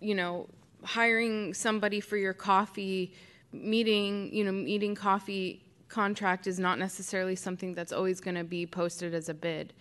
you 0.00 0.14
know, 0.14 0.48
hiring 0.84 1.54
somebody 1.54 2.00
for 2.00 2.16
your 2.16 2.34
coffee 2.34 3.12
meeting, 3.52 4.32
you 4.32 4.44
know, 4.44 4.52
meeting 4.52 4.94
coffee 4.94 5.64
contract 5.88 6.46
is 6.46 6.58
not 6.58 6.78
necessarily 6.78 7.36
something 7.36 7.74
that's 7.74 7.92
always 7.92 8.20
going 8.20 8.34
to 8.34 8.44
be 8.44 8.66
posted 8.66 9.14
as 9.14 9.28
a 9.28 9.34
bid. 9.34 9.72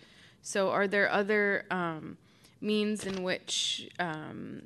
So, 0.42 0.70
are 0.70 0.86
there 0.86 1.10
other 1.10 1.64
um, 1.70 2.16
means 2.60 3.04
in 3.04 3.22
which 3.22 3.90
um, 3.98 4.62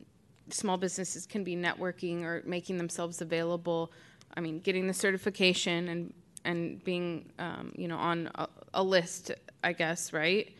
small 0.50 0.76
businesses 0.76 1.26
can 1.26 1.44
be 1.44 1.56
networking 1.56 2.22
or 2.22 2.42
making 2.44 2.78
themselves 2.78 3.20
available? 3.20 3.92
I 4.36 4.40
mean, 4.40 4.60
getting 4.60 4.86
the 4.86 4.94
certification 4.94 5.88
and 5.88 6.12
and 6.44 6.82
being, 6.84 7.30
um, 7.38 7.72
you 7.76 7.88
know, 7.88 7.96
on 7.96 8.30
a, 8.34 8.48
a 8.74 8.82
list, 8.82 9.32
I 9.62 9.72
guess, 9.72 10.12
right? 10.12 10.50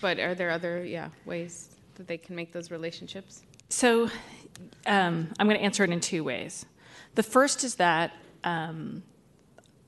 But 0.00 0.18
are 0.18 0.34
there 0.34 0.50
other, 0.50 0.84
yeah, 0.84 1.10
ways 1.24 1.76
that 1.94 2.08
they 2.08 2.18
can 2.18 2.34
make 2.34 2.52
those 2.52 2.70
relationships? 2.70 3.42
So 3.68 4.10
um, 4.86 5.28
I'm 5.38 5.46
going 5.46 5.58
to 5.58 5.64
answer 5.64 5.84
it 5.84 5.90
in 5.90 6.00
two 6.00 6.24
ways. 6.24 6.66
The 7.14 7.22
first 7.22 7.64
is 7.64 7.76
that, 7.76 8.12
um, 8.42 9.02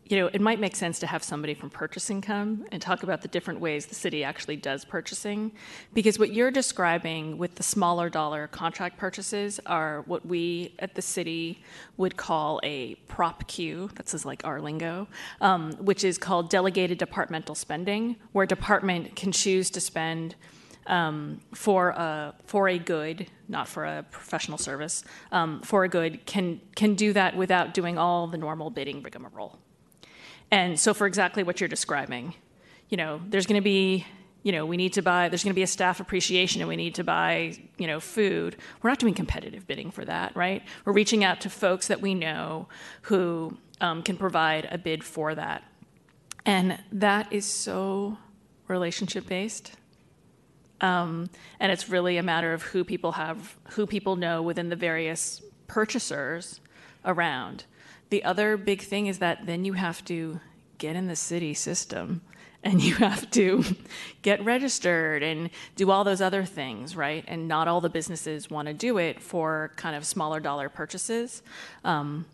you 0.09 0.17
know, 0.17 0.29
it 0.33 0.41
might 0.41 0.61
make 0.61 0.77
sense 0.77 1.01
to 1.01 1.07
have 1.07 1.25
somebody 1.25 1.53
from 1.53 1.69
purchasing 1.69 2.21
come 2.21 2.65
and 2.71 2.81
talk 2.81 3.03
about 3.03 3.23
the 3.23 3.29
different 3.29 3.59
ways 3.59 3.87
the 3.87 3.95
city 3.95 4.23
actually 4.23 4.57
does 4.57 4.85
purchasing. 4.85 5.51
Because 5.95 6.17
what 6.17 6.33
you're 6.33 6.53
describing 6.53 7.39
with 7.39 7.57
the 7.57 7.65
smaller 7.65 8.09
dollar 8.09 8.47
contract 8.47 8.99
purchases 8.99 9.59
are 9.67 10.03
what 10.03 10.25
we 10.25 10.75
at 10.79 10.95
the 10.95 11.03
city 11.03 11.63
would 11.97 12.17
call 12.17 12.61
a 12.63 12.95
prop 13.09 13.49
Q, 13.49 13.91
that's 13.97 14.25
like 14.25 14.45
our 14.45 14.61
lingo, 14.61 15.09
um, 15.41 15.73
which 15.73 16.05
is 16.05 16.19
called 16.19 16.51
delegated 16.51 16.99
departmental 16.99 17.57
spending, 17.57 18.17
where 18.31 18.45
a 18.45 18.49
department 18.49 19.17
can 19.17 19.33
choose 19.33 19.71
to 19.71 19.81
spend 19.81 20.37
um, 20.87 21.41
for 21.53 21.89
a 21.91 22.33
for 22.45 22.69
a 22.69 22.79
good, 22.79 23.27
not 23.49 23.67
for 23.67 23.85
a 23.85 24.05
professional 24.05 24.57
service, 24.57 25.05
um, 25.33 25.61
for 25.63 25.83
a 25.83 25.89
good 25.89 26.25
can 26.27 26.61
can 26.77 26.95
do 26.95 27.13
that 27.13 27.37
without 27.37 27.75
doing 27.75 27.99
all 27.99 28.29
the 28.29 28.39
normal 28.39 28.71
bidding 28.71 29.03
rigmarole. 29.03 29.59
And 30.51 30.79
so, 30.79 30.95
for 30.95 31.07
exactly 31.07 31.43
what 31.43 31.61
you're 31.61 31.69
describing, 31.69 32.35
you 32.89 32.97
know, 32.97 33.21
there's 33.29 33.47
going 33.47 33.61
to 33.61 33.65
be 33.65 34.07
you 34.47 34.53
know, 34.53 34.65
we 34.65 34.77
need 34.77 34.93
to 34.93 35.03
buy, 35.03 35.29
there's 35.29 35.43
going 35.43 35.51
to 35.51 35.57
be 35.57 35.65
a 35.65 35.67
staff 35.67 35.99
appreciation 35.99 36.61
and 36.61 36.69
we 36.69 36.77
need 36.77 36.95
to 36.95 37.03
buy, 37.03 37.59
you 37.79 37.89
know, 37.89 37.99
food. 37.99 38.57
We're 38.81 38.91
not 38.91 39.01
doing 39.01 39.13
competitive 39.13 39.67
bidding 39.67 39.91
for 39.91 40.05
that, 40.05 40.37
right? 40.37 40.63
We're 40.85 40.93
reaching 40.93 41.25
out 41.25 41.41
to 41.41 41.51
folks 41.51 41.89
that 41.89 42.01
we 42.01 42.15
know 42.15 42.69
who 43.03 43.59
um, 43.81 44.05
can 44.05 44.17
provide 44.17 44.69
a 44.71 44.79
bid 44.79 45.03
for 45.03 45.35
that. 45.35 45.65
And 46.45 46.79
that 46.93 47.33
is 47.33 47.45
so 47.45 48.19
relationship 48.69 49.27
based. 49.27 49.73
Um, 50.81 51.29
and 51.59 51.73
it's 51.73 51.89
really 51.89 52.17
a 52.17 52.23
matter 52.23 52.53
of 52.53 52.63
who 52.63 52.85
people 52.85 53.11
have, 53.13 53.57
who 53.71 53.85
people 53.85 54.15
know 54.15 54.43
within 54.43 54.69
the 54.69 54.77
various 54.77 55.43
purchasers 55.67 56.61
around. 57.05 57.65
The 58.11 58.25
other 58.25 58.57
big 58.57 58.83
thing 58.83 59.07
is 59.07 59.19
that 59.19 59.47
then 59.47 59.65
you 59.65 59.75
have 59.75 60.05
to 60.07 60.41
get 60.79 60.97
in 60.97 61.07
the 61.07 61.17
city 61.17 61.55
system 61.55 62.23
and 62.63 62.83
you 62.83 62.95
have 62.97 63.31
to 63.31 63.65
get 64.23 64.45
registered 64.45 65.23
and 65.23 65.51
do 65.77 65.91
all 65.91 66.05
those 66.05 66.21
other 66.21 66.45
things, 66.45 66.97
right? 66.97 67.25
And 67.29 67.49
not 67.49 67.69
all 67.69 67.81
the 67.81 67.89
businesses 67.89 68.51
want 68.51 68.67
to 68.69 68.75
do 68.75 68.99
it 68.99 69.21
for 69.21 69.73
kind 69.77 69.95
of 69.95 70.05
smaller 70.05 70.41
dollar 70.41 70.69
purchases. 70.69 71.43
Um, 71.85 72.27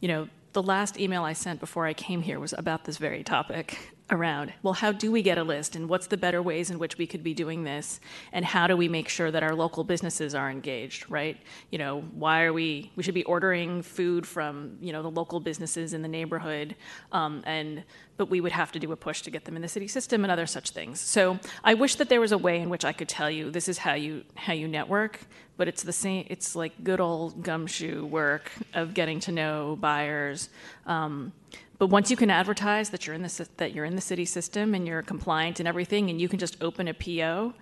you 0.00 0.08
know, 0.08 0.28
the 0.54 0.62
last 0.62 0.98
email 0.98 1.24
I 1.24 1.34
sent 1.34 1.60
before 1.60 1.86
I 1.86 1.92
came 1.92 2.22
here 2.22 2.40
was 2.40 2.54
about 2.54 2.84
this 2.84 2.96
very 2.96 3.22
topic 3.22 3.94
around. 4.10 4.52
Well 4.62 4.74
how 4.74 4.92
do 4.92 5.10
we 5.10 5.22
get 5.22 5.38
a 5.38 5.44
list 5.44 5.76
and 5.76 5.88
what's 5.88 6.06
the 6.06 6.16
better 6.16 6.42
ways 6.42 6.70
in 6.70 6.78
which 6.78 6.98
we 6.98 7.06
could 7.06 7.22
be 7.22 7.34
doing 7.34 7.64
this 7.64 8.00
and 8.32 8.44
how 8.44 8.66
do 8.66 8.76
we 8.76 8.88
make 8.88 9.08
sure 9.08 9.30
that 9.30 9.42
our 9.42 9.54
local 9.54 9.84
businesses 9.84 10.34
are 10.34 10.50
engaged 10.50 11.10
right? 11.10 11.36
You 11.70 11.78
know 11.78 12.00
why 12.12 12.44
are 12.44 12.52
we 12.52 12.90
we 12.96 13.02
should 13.02 13.14
be 13.14 13.24
ordering 13.24 13.82
food 13.82 14.26
from 14.26 14.78
you 14.80 14.92
know 14.92 15.02
the 15.02 15.10
local 15.10 15.40
businesses 15.40 15.92
in 15.92 16.02
the 16.02 16.08
neighborhood 16.08 16.74
um, 17.12 17.42
and 17.46 17.84
but 18.16 18.30
we 18.30 18.40
would 18.40 18.52
have 18.52 18.72
to 18.72 18.78
do 18.78 18.90
a 18.92 18.96
push 18.96 19.22
to 19.22 19.30
get 19.30 19.44
them 19.44 19.54
in 19.56 19.62
the 19.62 19.68
city 19.68 19.86
system 19.86 20.24
and 20.24 20.32
other 20.32 20.46
such 20.46 20.70
things. 20.70 21.00
So 21.00 21.38
i 21.64 21.74
wish 21.74 21.96
that 21.96 22.08
there 22.08 22.20
was 22.20 22.32
a 22.32 22.38
way 22.38 22.60
in 22.60 22.68
which 22.70 22.84
i 22.84 22.92
could 22.92 23.08
tell 23.08 23.30
you 23.30 23.50
this 23.50 23.68
is 23.68 23.78
how 23.78 23.94
you 23.94 24.24
how 24.34 24.52
you 24.52 24.68
network 24.68 25.20
but 25.56 25.68
it's 25.68 25.82
the 25.82 25.92
same 25.92 26.24
it's 26.30 26.56
like 26.56 26.72
good 26.82 27.00
old 27.00 27.42
gumshoe 27.42 28.06
work 28.06 28.50
of 28.74 28.94
getting 28.94 29.20
to 29.20 29.32
know 29.32 29.76
buyers 29.80 30.48
um, 30.86 31.32
but 31.78 31.86
once 31.88 32.10
you 32.10 32.16
can 32.16 32.30
advertise 32.30 32.90
that 32.90 33.06
you're 33.06 33.14
in 33.14 33.22
the 33.22 33.48
that 33.58 33.72
you're 33.72 33.84
in 33.84 33.94
the 33.94 34.00
city 34.00 34.24
system 34.24 34.74
and 34.74 34.86
you're 34.86 35.02
compliant 35.02 35.60
and 35.60 35.68
everything, 35.68 36.10
and 36.10 36.20
you 36.20 36.28
can 36.28 36.38
just 36.38 36.56
open 36.62 36.88
a 36.88 36.94
PO, 36.94 37.54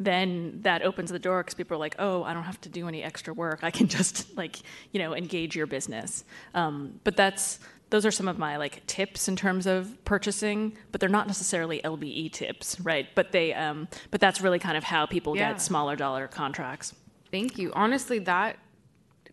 then 0.00 0.60
that 0.62 0.82
opens 0.82 1.10
the 1.10 1.18
door 1.18 1.42
because 1.42 1.54
people 1.54 1.76
are 1.76 1.80
like, 1.80 1.96
oh, 1.98 2.22
I 2.22 2.32
don't 2.34 2.44
have 2.44 2.60
to 2.62 2.68
do 2.68 2.88
any 2.88 3.02
extra 3.02 3.34
work. 3.34 3.60
I 3.62 3.70
can 3.70 3.88
just 3.98 4.36
like 4.36 4.56
you 4.92 4.98
know 4.98 5.14
engage 5.14 5.54
your 5.56 5.66
business. 5.66 6.24
Um, 6.54 7.00
but 7.04 7.16
that's 7.16 7.58
those 7.90 8.04
are 8.04 8.10
some 8.10 8.28
of 8.28 8.38
my 8.38 8.56
like 8.58 8.86
tips 8.86 9.28
in 9.28 9.36
terms 9.36 9.66
of 9.66 10.02
purchasing, 10.04 10.76
but 10.92 11.00
they're 11.00 11.08
not 11.08 11.26
necessarily 11.26 11.80
LBE 11.82 12.32
tips, 12.32 12.78
right? 12.80 13.06
But 13.14 13.32
they 13.32 13.52
um, 13.54 13.88
but 14.10 14.20
that's 14.20 14.40
really 14.40 14.58
kind 14.58 14.76
of 14.76 14.84
how 14.84 15.06
people 15.06 15.36
Yeah. 15.36 15.52
get 15.52 15.60
smaller 15.60 15.96
dollar 15.96 16.28
contracts. 16.28 16.94
Thank 17.30 17.58
you. 17.58 17.72
Honestly, 17.74 18.18
that 18.20 18.56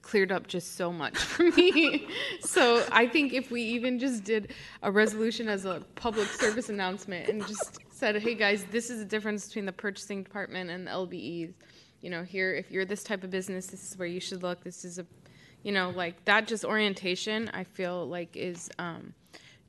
cleared 0.06 0.32
up 0.32 0.46
just 0.46 0.76
so 0.76 0.94
much 0.94 1.18
for 1.18 1.50
me. 1.52 2.08
so 2.40 2.86
I 2.92 3.08
think 3.08 3.34
if 3.34 3.50
we 3.50 3.62
even 3.64 3.98
just 3.98 4.24
did 4.24 4.54
a 4.84 4.92
resolution 4.92 5.50
as 5.50 5.66
a 5.66 5.82
public 5.96 6.28
service 6.28 6.70
announcement 6.70 7.28
and 7.28 7.46
just 7.48 7.80
said, 7.92 8.16
hey 8.22 8.36
guys, 8.36 8.66
this 8.72 8.92
is 8.92 9.00
the 9.00 9.06
difference 9.06 9.48
between 9.48 9.66
the 9.66 9.74
purchasing 9.74 10.22
department 10.22 10.70
and 10.70 10.86
the 10.86 10.92
LBEs. 10.92 11.54
You 12.02 12.12
know, 12.12 12.22
here, 12.22 12.54
if 12.54 12.70
you're 12.70 12.86
this 12.86 13.04
type 13.04 13.24
of 13.24 13.32
business, 13.32 13.66
this 13.66 13.92
is 13.92 13.98
where 13.98 14.08
you 14.08 14.20
should 14.20 14.44
look. 14.44 14.64
This 14.64 14.86
is 14.86 15.00
a, 15.00 15.08
you 15.64 15.72
know, 15.72 15.90
like 15.90 16.24
that 16.26 16.48
just 16.48 16.64
orientation, 16.64 17.50
I 17.52 17.64
feel 17.64 18.08
like 18.08 18.38
is 18.38 18.70
um, 18.78 19.12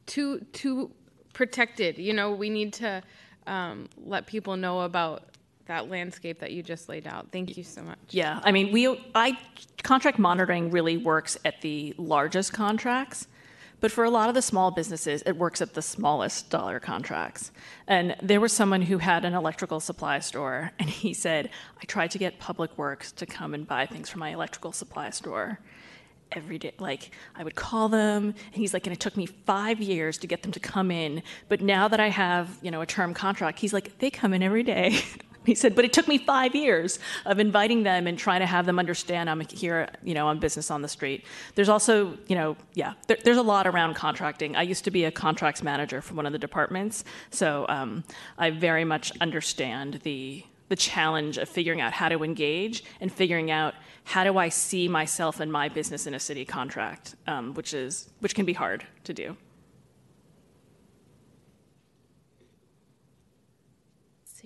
too, 0.05 0.45
too 0.53 0.91
protected. 1.33 1.97
You 1.97 2.13
know, 2.13 2.33
we 2.33 2.51
need 2.51 2.75
to 2.75 3.03
um, 3.47 3.89
let 4.05 4.27
people 4.27 4.59
know 4.59 4.83
about 4.83 5.31
that 5.67 5.91
landscape 5.91 6.39
that 6.41 6.53
you 6.53 6.63
just 6.63 6.89
laid 6.89 7.07
out. 7.07 7.29
Thank 7.33 7.57
you 7.57 7.65
so 7.65 7.83
much. 7.83 7.99
Yeah, 8.11 8.41
I 8.43 8.53
mean, 8.53 8.73
we 8.73 8.89
I 9.15 9.37
contract 9.83 10.19
monitoring 10.19 10.71
really 10.71 10.97
works 10.97 11.37
at 11.45 11.61
the 11.61 11.95
largest 11.99 12.53
contracts, 12.53 13.27
but 13.81 13.93
for 13.93 14.05
a 14.05 14.11
lot 14.11 14.29
of 14.29 14.35
the 14.35 14.43
small 14.43 14.71
businesses, 14.71 15.23
it 15.23 15.37
works 15.37 15.61
at 15.61 15.75
the 15.75 15.83
smallest 15.83 16.51
dollar 16.51 16.81
contracts. 16.81 17.51
And 17.87 18.17
there 18.23 18.41
was 18.41 18.53
someone 18.53 18.83
who 18.83 18.99
had 18.99 19.25
an 19.25 19.35
electrical 19.35 19.81
supply 19.81 20.19
store, 20.21 20.73
and 20.79 20.89
he 20.89 21.13
said, 21.13 21.51
"I 21.81 21.85
tried 21.85 22.11
to 22.13 22.19
get 22.19 22.39
Public 22.39 22.77
Works 22.79 23.13
to 23.13 23.27
come 23.27 23.53
and 23.53 23.67
buy 23.67 23.87
things 23.87 24.09
from 24.09 24.21
my 24.21 24.31
electrical 24.31 24.73
supply 24.73 25.11
store." 25.11 25.61
Every 26.33 26.59
day, 26.59 26.73
like 26.81 27.13
I 27.37 27.45
would 27.45 27.55
call 27.55 27.89
them, 27.89 28.35
and 28.47 28.55
he's 28.55 28.75
like, 28.75 28.85
and 28.85 28.93
it 28.93 28.99
took 28.99 29.17
me 29.17 29.27
five 29.27 29.81
years 29.81 30.19
to 30.19 30.27
get 30.27 30.43
them 30.43 30.51
to 30.53 30.59
come 30.59 30.91
in. 30.91 31.23
But 31.49 31.61
now 31.61 31.87
that 31.87 32.01
I 32.01 32.09
have, 32.09 32.59
you 32.63 32.73
know, 32.73 32.81
a 32.81 32.87
term 32.87 33.15
contract, 33.15 33.61
he's 33.61 33.73
like, 33.73 33.99
they 33.99 34.11
come 34.11 34.35
in 34.35 34.43
every 34.43 34.65
day. 34.65 34.99
He 35.47 35.55
said, 35.55 35.75
but 35.75 35.85
it 35.85 35.93
took 35.93 36.09
me 36.09 36.19
five 36.19 36.55
years 36.55 36.99
of 37.25 37.39
inviting 37.39 37.85
them 37.85 38.07
and 38.07 38.19
trying 38.19 38.41
to 38.41 38.47
have 38.47 38.67
them 38.67 38.79
understand 38.79 39.31
I'm 39.31 39.41
here, 39.41 39.89
you 40.03 40.13
know, 40.13 40.27
on 40.27 40.41
business 40.41 40.71
on 40.71 40.83
the 40.83 40.89
street. 40.89 41.25
There's 41.55 41.69
also, 41.69 42.19
you 42.27 42.35
know, 42.35 42.57
yeah, 42.75 42.95
there, 43.07 43.17
there's 43.25 43.37
a 43.37 43.43
lot 43.43 43.67
around 43.67 43.95
contracting. 43.95 44.57
I 44.57 44.63
used 44.63 44.85
to 44.85 44.91
be 44.91 45.05
a 45.05 45.11
contracts 45.11 45.63
manager 45.63 46.03
for 46.03 46.15
one 46.15 46.27
of 46.27 46.33
the 46.33 46.39
departments, 46.39 47.05
so 47.31 47.65
um, 47.69 48.05
I 48.37 48.51
very 48.51 48.85
much 48.85 49.13
understand 49.21 50.01
the 50.03 50.45
the 50.69 50.77
challenge 50.77 51.39
of 51.39 51.49
figuring 51.49 51.81
out 51.81 51.93
how 51.93 52.09
to 52.09 52.25
engage 52.25 52.83
and 53.01 53.13
figuring 53.13 53.53
out 53.53 53.75
how 54.03 54.25
do 54.25 54.37
I 54.37 54.49
see 54.49 54.89
myself 54.89 55.39
and 55.39 55.53
my 55.53 55.69
business 55.69 56.09
in 56.09 56.15
a 56.15 56.19
city 56.19 56.45
contract, 56.45 57.15
um, 57.29 57.55
which 57.55 57.73
is 57.73 58.11
which 58.19 58.35
can 58.35 58.45
be 58.45 58.53
hard 58.53 58.85
to 59.05 59.15
do. 59.15 59.37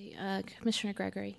See, 0.00 0.16
uh, 0.18 0.42
Commissioner 0.58 0.92
Gregory. 0.92 1.36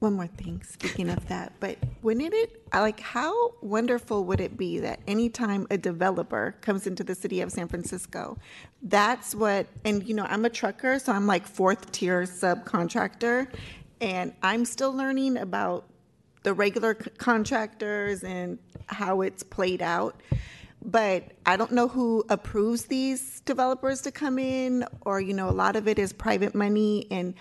One 0.00 0.12
more 0.12 0.28
thing, 0.28 0.62
speaking 0.62 1.10
of 1.10 1.26
that, 1.26 1.54
but 1.58 1.76
wouldn't 2.02 2.32
it, 2.32 2.62
like, 2.72 3.00
how 3.00 3.54
wonderful 3.62 4.24
would 4.26 4.40
it 4.40 4.56
be 4.56 4.78
that 4.78 5.00
anytime 5.08 5.66
a 5.70 5.78
developer 5.78 6.54
comes 6.60 6.86
into 6.86 7.02
the 7.02 7.16
city 7.16 7.40
of 7.40 7.50
San 7.50 7.66
Francisco, 7.66 8.38
that's 8.82 9.34
what, 9.34 9.66
and 9.84 10.06
you 10.06 10.14
know, 10.14 10.24
I'm 10.28 10.44
a 10.44 10.50
trucker, 10.50 11.00
so 11.00 11.12
I'm 11.12 11.26
like 11.26 11.48
fourth 11.48 11.90
tier 11.90 12.22
subcontractor, 12.22 13.52
and 14.00 14.32
I'm 14.40 14.64
still 14.64 14.92
learning 14.92 15.36
about 15.36 15.84
the 16.44 16.54
regular 16.54 16.96
c- 17.02 17.10
contractors 17.18 18.22
and 18.22 18.60
how 18.86 19.22
it's 19.22 19.42
played 19.42 19.82
out. 19.82 20.22
But 20.84 21.32
I 21.44 21.56
don't 21.56 21.72
know 21.72 21.88
who 21.88 22.24
approves 22.28 22.84
these 22.84 23.40
developers 23.40 24.00
to 24.02 24.12
come 24.12 24.38
in, 24.38 24.84
or, 25.02 25.20
you 25.20 25.34
know, 25.34 25.48
a 25.48 25.52
lot 25.52 25.76
of 25.76 25.88
it 25.88 25.98
is 25.98 26.12
private 26.12 26.54
money 26.54 27.06
and 27.10 27.34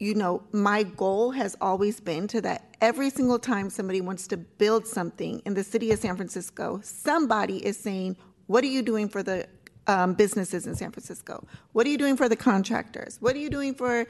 you 0.00 0.14
know, 0.14 0.42
my 0.50 0.82
goal 0.82 1.30
has 1.30 1.54
always 1.60 2.00
been 2.00 2.26
to 2.28 2.40
that 2.40 2.70
every 2.80 3.10
single 3.10 3.38
time 3.38 3.68
somebody 3.68 4.00
wants 4.00 4.26
to 4.28 4.36
build 4.38 4.86
something 4.86 5.40
in 5.44 5.54
the 5.54 5.62
city 5.62 5.92
of 5.92 5.98
San 5.98 6.16
Francisco, 6.16 6.80
somebody 6.82 7.64
is 7.64 7.78
saying, 7.78 8.16
What 8.46 8.64
are 8.64 8.68
you 8.68 8.82
doing 8.82 9.08
for 9.08 9.22
the 9.22 9.46
um, 9.86 10.14
businesses 10.14 10.66
in 10.66 10.74
San 10.74 10.90
Francisco? 10.90 11.46
What 11.72 11.86
are 11.86 11.90
you 11.90 11.98
doing 11.98 12.16
for 12.16 12.28
the 12.28 12.36
contractors? 12.36 13.18
What 13.20 13.36
are 13.36 13.38
you 13.38 13.50
doing 13.50 13.74
for 13.74 14.06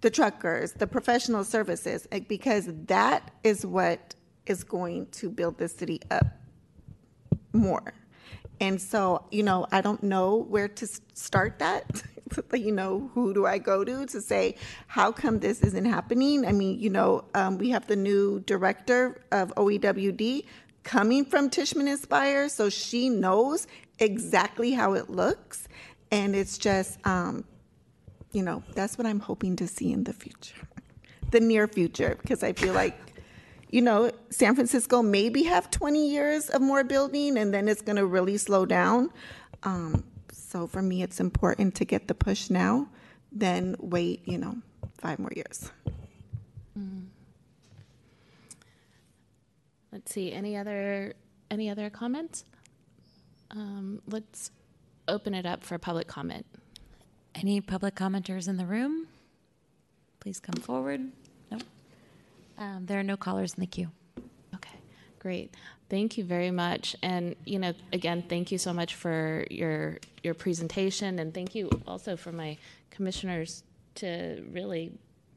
the 0.00 0.10
truckers, 0.10 0.72
the 0.72 0.86
professional 0.86 1.44
services? 1.44 2.08
Because 2.26 2.68
that 2.86 3.30
is 3.44 3.66
what 3.66 4.14
is 4.46 4.64
going 4.64 5.06
to 5.08 5.30
build 5.30 5.58
the 5.58 5.68
city 5.68 6.00
up 6.10 6.26
more. 7.52 7.92
And 8.60 8.80
so, 8.80 9.26
you 9.30 9.42
know, 9.42 9.66
I 9.72 9.80
don't 9.80 10.02
know 10.02 10.36
where 10.36 10.68
to 10.68 10.86
start 11.14 11.58
that. 11.58 12.02
you 12.52 12.72
know, 12.72 13.10
who 13.14 13.34
do 13.34 13.46
I 13.46 13.58
go 13.58 13.84
to 13.84 14.06
to 14.06 14.20
say, 14.20 14.56
how 14.86 15.12
come 15.12 15.40
this 15.40 15.60
isn't 15.60 15.84
happening? 15.84 16.46
I 16.46 16.52
mean, 16.52 16.78
you 16.78 16.90
know, 16.90 17.24
um, 17.34 17.58
we 17.58 17.70
have 17.70 17.86
the 17.86 17.96
new 17.96 18.40
director 18.40 19.20
of 19.32 19.54
OEWD 19.56 20.44
coming 20.82 21.24
from 21.24 21.50
Tishman 21.50 21.96
Speyer, 21.98 22.48
so 22.48 22.68
she 22.68 23.08
knows 23.08 23.66
exactly 23.98 24.72
how 24.72 24.94
it 24.94 25.10
looks. 25.10 25.68
And 26.10 26.36
it's 26.36 26.58
just, 26.58 27.04
um, 27.06 27.44
you 28.32 28.42
know, 28.42 28.62
that's 28.74 28.98
what 28.98 29.06
I'm 29.06 29.20
hoping 29.20 29.56
to 29.56 29.66
see 29.66 29.92
in 29.92 30.04
the 30.04 30.12
future, 30.12 30.68
the 31.30 31.40
near 31.40 31.66
future, 31.66 32.16
because 32.20 32.42
I 32.42 32.52
feel 32.52 32.74
like 32.74 33.13
you 33.74 33.82
know, 33.82 34.10
San 34.30 34.54
Francisco 34.54 35.02
maybe 35.02 35.42
have 35.42 35.70
20 35.70 36.08
years 36.08 36.48
of 36.48 36.62
more 36.62 36.84
building 36.84 37.36
and 37.36 37.52
then 37.52 37.68
it's 37.68 37.82
going 37.82 37.96
to 37.96 38.06
really 38.06 38.36
slow 38.36 38.64
down. 38.64 39.10
Um, 39.64 40.04
so 40.32 40.66
for 40.66 40.80
me, 40.80 41.02
it's 41.02 41.18
important 41.18 41.74
to 41.76 41.84
get 41.84 42.06
the 42.06 42.14
push 42.14 42.50
now 42.50 42.88
then 43.34 43.74
wait, 43.80 44.22
you 44.26 44.38
know, 44.38 44.56
five 44.98 45.18
more 45.18 45.32
years. 45.34 45.70
Mm. 46.78 47.06
Let's 49.92 50.12
see. 50.12 50.32
Any 50.32 50.56
other 50.56 51.14
any 51.50 51.68
other 51.68 51.90
comments? 51.90 52.44
Um, 53.50 54.00
let's 54.06 54.50
open 55.08 55.34
it 55.34 55.46
up 55.46 55.64
for 55.64 55.78
public 55.78 56.06
comment. 56.06 56.46
Any 57.34 57.60
public 57.60 57.96
commenters 57.96 58.48
in 58.48 58.56
the 58.56 58.66
room? 58.66 59.08
please 60.24 60.40
come 60.40 60.62
forward. 60.62 61.12
No. 62.58 62.64
Um, 62.64 62.86
there 62.86 62.98
are 62.98 63.04
no 63.04 63.16
callers 63.16 63.54
in 63.54 63.60
the 63.60 63.66
queue. 63.66 63.90
Okay, 64.54 64.78
great. 65.18 65.54
Thank 65.88 66.16
you 66.18 66.24
very 66.24 66.50
much. 66.50 66.96
And 67.02 67.36
you 67.44 67.58
know, 67.58 67.72
again, 67.92 68.24
thank 68.28 68.50
you 68.50 68.58
so 68.58 68.72
much 68.72 68.94
for 68.94 69.46
your 69.50 69.98
your 70.22 70.34
presentation, 70.34 71.18
and 71.18 71.32
thank 71.32 71.54
you 71.54 71.68
also 71.86 72.16
for 72.16 72.32
my 72.32 72.56
commissioners 72.90 73.64
to 73.96 74.42
really, 74.50 74.92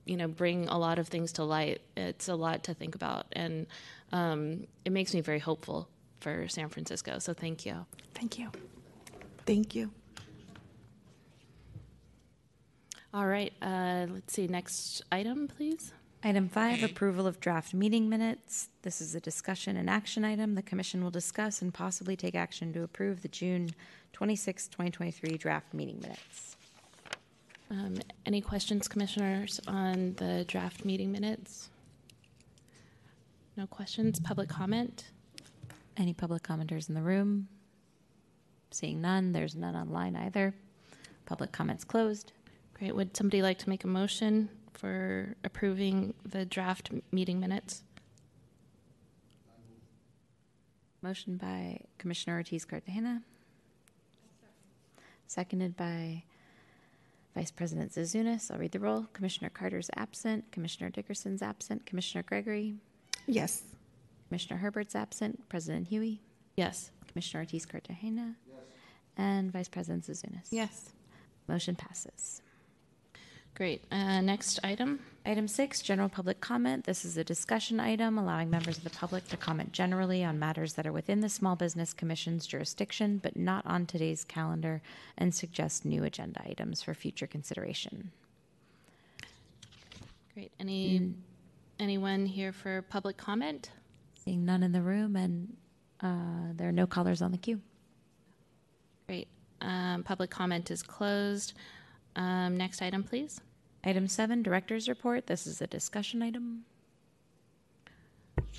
you 0.05 0.17
know, 0.17 0.27
bring 0.27 0.67
a 0.67 0.77
lot 0.77 0.99
of 0.99 1.07
things 1.07 1.31
to 1.33 1.43
light. 1.43 1.81
It's 1.95 2.27
a 2.27 2.35
lot 2.35 2.63
to 2.63 2.73
think 2.73 2.95
about, 2.95 3.27
and 3.33 3.67
um, 4.11 4.67
it 4.85 4.91
makes 4.91 5.13
me 5.13 5.21
very 5.21 5.39
hopeful 5.39 5.89
for 6.19 6.47
San 6.47 6.69
Francisco. 6.69 7.19
So 7.19 7.33
thank 7.33 7.65
you. 7.65 7.85
Thank 8.13 8.39
you. 8.39 8.51
Thank 9.45 9.75
you. 9.75 9.91
All 13.13 13.27
right. 13.27 13.53
Uh, 13.61 14.07
let's 14.09 14.33
see. 14.33 14.47
Next 14.47 15.01
item, 15.11 15.47
please. 15.47 15.93
Item 16.23 16.49
five, 16.49 16.81
approval 16.81 17.27
of 17.27 17.39
draft 17.39 17.75
meeting 17.75 18.09
minutes. 18.09 18.69
This 18.81 19.01
is 19.01 19.13
a 19.13 19.19
discussion 19.19 19.77
and 19.77 19.87
action 19.87 20.25
item. 20.25 20.55
The 20.55 20.63
commission 20.63 21.03
will 21.03 21.11
discuss 21.11 21.61
and 21.61 21.71
possibly 21.71 22.15
take 22.15 22.33
action 22.33 22.73
to 22.73 22.81
approve 22.81 23.21
the 23.21 23.27
June 23.27 23.69
26, 24.13 24.67
2023 24.67 25.37
draft 25.37 25.73
meeting 25.75 25.99
minutes. 26.01 26.57
Um, 27.69 27.95
any 28.25 28.41
questions, 28.41 28.87
commissioners, 28.87 29.59
on 29.67 30.15
the 30.17 30.43
draft 30.47 30.85
meeting 30.85 31.11
minutes? 31.11 31.69
No 33.55 33.67
questions. 33.67 34.19
Public 34.19 34.49
comment? 34.49 35.11
Any 35.97 36.13
public 36.13 36.41
commenters 36.41 36.89
in 36.89 36.95
the 36.95 37.01
room? 37.01 37.47
Seeing 38.71 39.01
none, 39.01 39.33
there's 39.33 39.55
none 39.55 39.75
online 39.75 40.15
either. 40.15 40.55
Public 41.27 41.51
comments 41.51 41.83
closed. 41.83 42.31
Great. 42.73 42.95
Would 42.95 43.15
somebody 43.15 43.43
like 43.43 43.59
to 43.59 43.69
make 43.69 43.83
a 43.83 43.87
motion 43.87 44.49
for 44.77 45.35
approving 45.43 46.13
the 46.23 46.45
draft 46.45 46.91
meeting 47.11 47.39
minutes? 47.39 47.83
Motion 51.01 51.37
by 51.37 51.81
Commissioner 51.97 52.37
Ortiz 52.37 52.65
Cartagena. 52.65 53.21
Seconded 55.27 55.75
by 55.75 56.23
Vice 57.35 57.51
President 57.51 57.91
Zouzounis. 57.91 58.49
I'll 58.49 58.57
read 58.57 58.71
the 58.71 58.79
roll. 58.79 59.07
Commissioner 59.13 59.49
Carter's 59.49 59.89
absent. 59.95 60.51
Commissioner 60.51 60.89
Dickerson's 60.89 61.41
absent. 61.41 61.85
Commissioner 61.85 62.23
Gregory. 62.23 62.75
Yes. 63.25 63.63
Commissioner 64.29 64.59
Herbert's 64.59 64.95
absent. 64.95 65.47
President 65.49 65.87
Huie. 65.89 66.19
Yes. 66.55 66.91
Commissioner 67.07 67.41
Ortiz 67.41 67.65
Cartagena. 67.65 68.35
Yes. 68.47 68.59
And 69.17 69.51
Vice 69.51 69.69
President 69.69 70.05
Zouzounis. 70.05 70.47
Yes. 70.49 70.93
Motion 71.47 71.75
passes. 71.75 72.41
Great. 73.57 73.83
Uh, 73.91 74.21
next 74.21 74.59
item. 74.63 74.99
Item 75.25 75.47
six, 75.47 75.81
general 75.81 76.09
public 76.09 76.39
comment. 76.39 76.85
This 76.85 77.03
is 77.03 77.17
a 77.17 77.23
discussion 77.23 77.79
item 77.79 78.19
allowing 78.19 78.51
members 78.51 78.77
of 78.77 78.83
the 78.83 78.91
public 78.91 79.27
to 79.29 79.35
comment 79.35 79.71
generally 79.71 80.23
on 80.23 80.37
matters 80.37 80.73
that 80.73 80.85
are 80.85 80.91
within 80.91 81.21
the 81.21 81.27
Small 81.27 81.55
Business 81.55 81.91
Commission's 81.91 82.45
jurisdiction, 82.45 83.17
but 83.17 83.35
not 83.35 83.65
on 83.65 83.87
today's 83.87 84.23
calendar, 84.23 84.83
and 85.17 85.33
suggest 85.33 85.85
new 85.85 86.03
agenda 86.03 86.39
items 86.47 86.83
for 86.83 86.93
future 86.93 87.25
consideration. 87.25 88.11
Great. 90.35 90.51
Any 90.59 91.13
anyone 91.79 92.27
here 92.27 92.53
for 92.53 92.83
public 92.83 93.17
comment? 93.17 93.71
Seeing 94.23 94.45
none 94.45 94.61
in 94.61 94.71
the 94.71 94.83
room, 94.83 95.15
and 95.15 95.57
uh, 95.99 96.53
there 96.53 96.69
are 96.69 96.71
no 96.71 96.85
callers 96.85 97.23
on 97.23 97.31
the 97.31 97.39
queue. 97.39 97.59
Great. 99.07 99.27
Um, 99.61 100.03
public 100.03 100.29
comment 100.29 100.69
is 100.69 100.83
closed. 100.83 101.53
Um, 102.15 102.55
next 102.55 102.83
item, 102.83 103.03
please. 103.03 103.41
Item 103.87 104.09
seven, 104.09 104.43
Director's 104.43 104.89
Report. 104.89 105.27
This 105.27 105.47
is 105.47 105.61
a 105.61 105.67
discussion 105.67 106.21
item. 106.21 106.65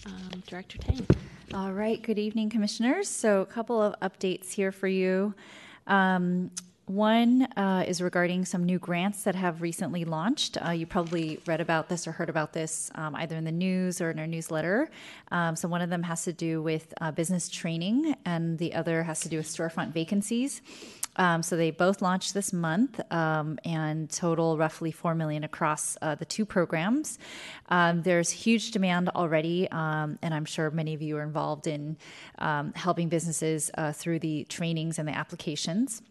Um, 0.07 0.43
Director 0.47 0.79
Tang. 0.79 1.07
All 1.53 1.75
right, 1.75 2.01
good 2.01 2.19
evening, 2.19 2.49
commissioners. 2.49 3.09
So, 3.09 3.43
a 3.43 3.45
couple 3.45 3.83
of 3.83 3.95
updates 4.01 4.51
here 4.53 4.73
for 4.73 4.89
you. 4.89 5.35
Um, 5.87 6.51
one 6.87 7.43
uh, 7.59 7.85
is 7.87 8.01
regarding 8.01 8.47
some 8.47 8.65
new 8.65 8.79
grants 8.79 9.25
that 9.25 9.35
have 9.35 9.61
recently 9.61 10.07
launched. 10.07 10.57
Uh, 10.67 10.71
you 10.71 10.87
probably 10.87 11.43
read 11.47 11.61
about 11.61 11.91
this 11.91 12.09
or 12.09 12.13
heard 12.13 12.31
about 12.31 12.55
this 12.55 12.91
um, 12.95 13.15
either 13.17 13.37
in 13.37 13.45
the 13.45 13.53
news 13.53 14.01
or 14.01 14.11
in 14.11 14.19
our 14.19 14.27
newsletter. 14.27 14.89
Um, 15.31 15.57
so, 15.57 15.69
one 15.69 15.83
of 15.83 15.91
them 15.91 16.05
has 16.05 16.25
to 16.25 16.33
do 16.33 16.63
with 16.63 16.95
uh, 17.03 17.11
business 17.11 17.51
training, 17.51 18.17
and 18.25 18.57
the 18.57 18.73
other 18.73 19.03
has 19.03 19.21
to 19.21 19.29
do 19.29 19.37
with 19.37 19.47
storefront 19.47 19.93
vacancies. 19.93 20.63
Um, 21.19 21.43
so 21.43 21.57
they 21.57 21.71
both 21.71 22.01
launched 22.01 22.33
this 22.33 22.53
month 22.53 23.01
um, 23.13 23.59
and 23.65 24.09
total 24.11 24.57
roughly 24.57 24.93
four 24.93 25.15
million 25.15 25.45
across 25.45 25.99
uh, 26.01 26.15
the 26.15 26.25
two 26.25 26.47
programs. 26.47 27.19
Um, 27.69 28.03
there's 28.03 28.31
huge 28.31 28.71
demand 28.71 29.11
already, 29.11 29.69
um, 29.71 30.19
and 30.23 30.33
I'm 30.33 30.45
sure 30.45 30.71
many 30.71 30.95
of 30.95 31.03
you 31.03 31.17
are 31.19 31.23
involved 31.23 31.67
in 31.67 31.97
um, 32.39 32.73
helping 32.75 33.09
businesses 33.09 33.71
uh, 33.77 33.93
through 33.93 34.21
the 34.21 34.45
trainings 34.45 34.99
and 34.99 35.07
the 35.09 35.17
applications. 35.17 36.03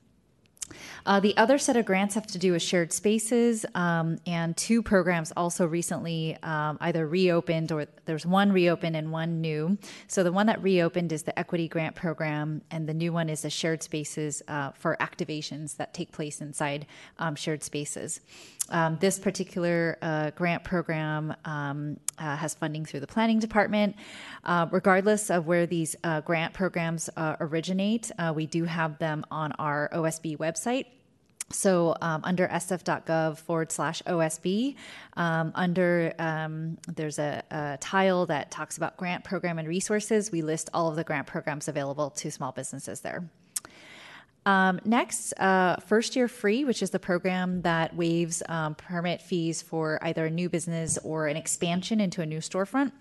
Uh, 1.06 1.19
the 1.19 1.35
other 1.38 1.57
set 1.57 1.77
of 1.77 1.85
grants 1.85 2.15
have 2.15 2.27
to 2.27 2.38
do 2.38 2.52
with 2.52 2.61
shared 2.61 2.91
spaces, 2.91 3.65
um, 3.76 4.18
and 4.26 4.56
two 4.57 4.81
programs 4.81 5.31
also 5.38 5.65
recently 5.65 6.38
um, 6.44 6.77
either 6.81 7.07
reopened 7.07 7.72
or 7.72 7.88
there's 8.06 8.26
one 8.26 8.52
reopened 8.52 8.95
and 8.95 9.11
one 9.11 9.41
new. 9.41 9.77
So 10.07 10.23
the 10.23 10.31
one 10.31 10.48
that 10.48 10.61
reopened 10.61 11.11
is 11.11 11.23
the 11.23 11.38
Equity 11.38 11.68
Grant 11.68 11.95
Program, 11.95 12.61
and 12.72 12.88
the 12.88 12.94
new 12.94 13.14
one 13.14 13.30
is 13.30 13.41
the 13.41 13.49
shared 13.49 13.84
spaces 13.84 14.41
uh, 14.48 14.72
for 14.72 14.98
activations 14.99 15.77
that 15.77 15.94
take 15.94 16.11
place 16.11 16.41
inside 16.41 16.85
um, 17.19 17.35
shared 17.35 17.64
spaces. 17.64 18.22
Um, 18.69 18.98
this 18.99 19.19
particular 19.19 19.98
uh, 20.02 20.31
grant 20.31 20.64
program 20.64 21.35
um, 21.45 21.99
uh, 22.18 22.35
has 22.35 22.53
funding 22.53 22.85
through 22.85 23.02
the 23.02 23.07
planning 23.07 23.39
department. 23.39 23.95
Uh, 24.44 24.68
regardless 24.72 25.30
of 25.30 25.48
where 25.48 25.65
these 25.65 25.95
uh, 26.03 26.22
grant 26.22 26.53
programs 26.53 27.10
uh, 27.18 27.35
originate, 27.39 28.11
uh, 28.19 28.34
we 28.35 28.45
do 28.45 28.65
have 28.65 28.98
them 28.98 29.26
on 29.31 29.52
our 29.53 29.89
OSB 29.94 30.38
website. 30.38 30.85
So 31.49 31.95
um, 32.02 32.22
under 32.26 32.48
sf.gov 32.48 33.38
forward 33.38 33.72
slash 33.72 34.02
OSB, 34.03 34.76
um, 35.15 35.53
under 35.56 36.14
um, 36.19 36.77
there's 36.94 37.19
a, 37.19 37.41
a, 37.49 37.77
tile 37.80 38.26
that 38.26 38.52
talks 38.52 38.76
about 38.76 38.98
grant 38.98 39.23
program 39.23 39.57
and 39.57 39.68
resources. 39.68 40.30
We 40.30 40.41
list 40.41 40.69
all 40.73 40.89
of 40.89 40.98
the 40.98 41.06
grant 41.06 41.26
programs 41.26 41.69
available 41.69 42.10
to 42.11 42.31
small 42.31 42.52
businesses 42.52 42.99
there. 42.99 43.30
Um, 44.48 44.80
next, 44.86 45.34
uh, 45.34 45.76
First 45.86 46.15
Year 46.15 46.30
Free, 46.30 46.64
which 46.64 46.82
is 46.82 46.91
the 46.91 46.99
program 46.99 47.64
that 47.64 47.94
waives 47.94 48.41
um, 48.48 48.76
permit 48.76 49.22
fees 49.22 49.61
for 49.61 49.99
either 50.02 50.28
a 50.28 50.30
new 50.30 50.48
business 50.48 50.98
or 51.03 51.28
an 51.28 51.36
expansion 51.36 51.99
into 51.99 52.22
a 52.22 52.26
new 52.26 52.40
storefront. 52.40 52.94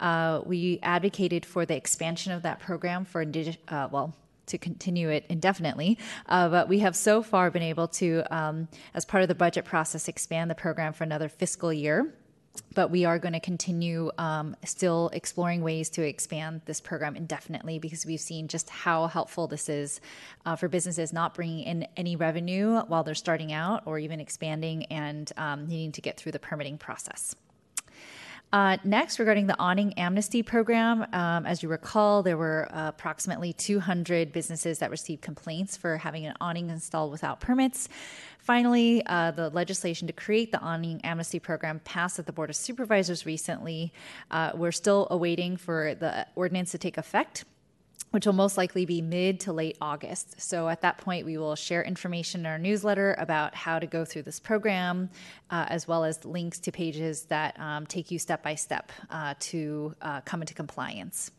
Uh, 0.00 0.40
we 0.46 0.80
advocated 0.82 1.44
for 1.44 1.66
the 1.66 1.76
expansion 1.76 2.32
of 2.32 2.40
that 2.42 2.58
program 2.58 3.04
for, 3.04 3.22
uh, 3.68 3.88
well, 3.92 4.16
to 4.46 4.56
continue 4.56 5.10
it 5.10 5.26
indefinitely. 5.28 5.98
Uh, 6.26 6.48
but 6.48 6.68
we 6.68 6.78
have 6.78 6.96
so 6.96 7.22
far 7.22 7.50
been 7.50 7.62
able 7.62 7.86
to, 7.88 8.22
um, 8.34 8.66
as 8.94 9.04
part 9.04 9.22
of 9.22 9.28
the 9.28 9.34
budget 9.34 9.66
process, 9.66 10.08
expand 10.08 10.50
the 10.50 10.54
program 10.54 10.94
for 10.94 11.04
another 11.04 11.28
fiscal 11.28 11.70
year 11.70 12.14
but 12.74 12.90
we 12.90 13.04
are 13.04 13.18
going 13.18 13.32
to 13.32 13.40
continue 13.40 14.10
um, 14.18 14.56
still 14.64 15.10
exploring 15.12 15.62
ways 15.62 15.90
to 15.90 16.02
expand 16.02 16.60
this 16.64 16.80
program 16.80 17.16
indefinitely 17.16 17.78
because 17.78 18.06
we've 18.06 18.20
seen 18.20 18.48
just 18.48 18.70
how 18.70 19.06
helpful 19.06 19.46
this 19.46 19.68
is 19.68 20.00
uh, 20.46 20.56
for 20.56 20.68
businesses 20.68 21.12
not 21.12 21.34
bringing 21.34 21.60
in 21.60 21.86
any 21.96 22.16
revenue 22.16 22.80
while 22.82 23.04
they're 23.04 23.14
starting 23.14 23.52
out 23.52 23.82
or 23.86 23.98
even 23.98 24.20
expanding 24.20 24.84
and 24.86 25.32
um, 25.36 25.66
needing 25.66 25.92
to 25.92 26.00
get 26.00 26.16
through 26.16 26.32
the 26.32 26.38
permitting 26.38 26.78
process. 26.78 27.34
Uh, 28.54 28.76
next, 28.84 29.18
regarding 29.18 29.48
the 29.48 29.58
awning 29.58 29.92
amnesty 29.94 30.40
program, 30.40 31.04
um, 31.12 31.44
as 31.44 31.60
you 31.60 31.68
recall, 31.68 32.22
there 32.22 32.36
were 32.36 32.68
uh, 32.70 32.86
approximately 32.86 33.52
200 33.52 34.32
businesses 34.32 34.78
that 34.78 34.92
received 34.92 35.20
complaints 35.20 35.76
for 35.76 35.96
having 35.96 36.24
an 36.24 36.32
awning 36.40 36.70
installed 36.70 37.10
without 37.10 37.40
permits. 37.40 37.88
Finally, 38.38 39.04
uh, 39.06 39.32
the 39.32 39.50
legislation 39.50 40.06
to 40.06 40.12
create 40.12 40.52
the 40.52 40.60
awning 40.60 41.00
amnesty 41.02 41.40
program 41.40 41.80
passed 41.80 42.20
at 42.20 42.26
the 42.26 42.32
Board 42.32 42.48
of 42.48 42.54
Supervisors 42.54 43.26
recently. 43.26 43.92
Uh, 44.30 44.52
we're 44.54 44.70
still 44.70 45.08
awaiting 45.10 45.56
for 45.56 45.96
the 45.96 46.24
ordinance 46.36 46.70
to 46.70 46.78
take 46.78 46.96
effect 46.96 47.44
which 48.10 48.26
will 48.26 48.32
most 48.32 48.56
likely 48.56 48.86
be 48.86 49.02
mid 49.02 49.40
to 49.40 49.52
late 49.52 49.76
August. 49.80 50.40
So 50.40 50.68
at 50.68 50.82
that 50.82 50.98
point, 50.98 51.26
we 51.26 51.36
will 51.36 51.56
share 51.56 51.82
information 51.82 52.42
in 52.42 52.46
our 52.46 52.58
newsletter 52.58 53.16
about 53.18 53.54
how 53.56 53.80
to 53.80 53.86
go 53.86 54.04
through 54.04 54.22
this 54.22 54.38
program, 54.38 55.10
uh, 55.50 55.66
as 55.68 55.88
well 55.88 56.04
as 56.04 56.24
links 56.24 56.60
to 56.60 56.70
pages 56.70 57.24
that 57.24 57.58
um, 57.58 57.86
take 57.86 58.12
you 58.12 58.18
step 58.20 58.42
by 58.42 58.54
step 58.54 58.92
uh, 59.10 59.34
to 59.40 59.94
uh, 60.00 60.20
come 60.20 60.42
into 60.42 60.54
compliance. 60.54 61.32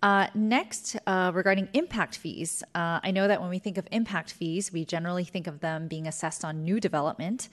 Uh, 0.00 0.28
next, 0.32 0.96
uh, 1.08 1.32
regarding 1.34 1.68
impact 1.72 2.16
fees, 2.16 2.62
uh, 2.76 3.00
I 3.02 3.10
know 3.10 3.26
that 3.26 3.40
when 3.40 3.50
we 3.50 3.58
think 3.58 3.78
of 3.78 3.88
impact 3.90 4.32
fees, 4.32 4.72
we 4.72 4.84
generally 4.84 5.24
think 5.24 5.48
of 5.48 5.58
them 5.58 5.88
being 5.88 6.06
assessed 6.06 6.44
on 6.44 6.62
new 6.62 6.78
development. 6.78 7.48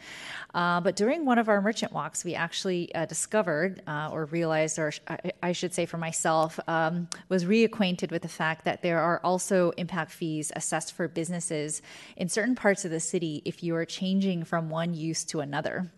Uh, 0.54 0.80
but 0.80 0.96
during 0.96 1.26
one 1.26 1.40
of 1.40 1.50
our 1.50 1.60
merchant 1.60 1.92
walks, 1.92 2.24
we 2.24 2.36
actually 2.36 2.94
uh, 2.94 3.08
discovered 3.08 3.82
uh, 3.88 4.10
or 4.12 4.26
realized, 4.26 4.78
or 4.78 4.94
I, 5.08 5.32
I, 5.42 5.52
should 5.54 5.74
say 5.74 5.88
for 5.88 5.98
myself, 5.98 6.60
um, 6.68 7.08
was 7.30 7.46
reacquainted 7.46 8.12
with 8.12 8.22
the 8.22 8.28
fact 8.28 8.64
that 8.66 8.84
there 8.84 9.00
are 9.00 9.20
also 9.24 9.72
impact 9.72 10.12
fees 10.12 10.52
assessed 10.56 10.94
for 10.94 11.08
businesses 11.08 11.82
in 12.16 12.30
certain 12.30 12.54
parts 12.54 12.86
of 12.86 12.92
the 12.92 13.00
city 13.00 13.42
if 13.44 13.64
you 13.64 13.76
are 13.76 13.86
changing 13.86 14.44
from 14.44 14.70
one 14.70 14.94
use 14.94 15.24
to 15.26 15.40
another. 15.40 15.92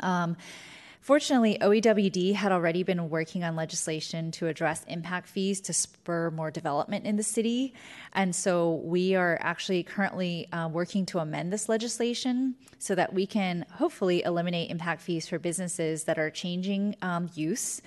Um, 0.00 0.38
Fortunately, 1.04 1.58
OEWD 1.60 2.32
had 2.32 2.50
already 2.50 2.82
been 2.82 3.10
working 3.10 3.44
on 3.44 3.54
legislation 3.54 4.30
to 4.30 4.46
address 4.46 4.86
impact 4.88 5.28
fees 5.28 5.60
to 5.60 5.74
spur 5.74 6.30
more 6.30 6.50
development 6.50 7.04
in 7.04 7.16
the 7.16 7.22
city. 7.22 7.74
And 8.14 8.34
so 8.34 8.76
we 8.82 9.14
are 9.14 9.36
actually 9.42 9.82
currently 9.82 10.50
uh, 10.50 10.70
working 10.72 11.04
to 11.04 11.18
amend 11.18 11.52
this 11.52 11.68
legislation 11.68 12.54
so 12.78 12.94
that 12.94 13.12
we 13.12 13.26
can 13.26 13.66
hopefully 13.70 14.22
eliminate 14.22 14.70
impact 14.70 15.02
fees 15.02 15.28
for 15.28 15.38
businesses 15.38 16.04
that 16.04 16.18
are 16.18 16.30
changing 16.30 16.96
um, 17.02 17.28
use 17.34 17.82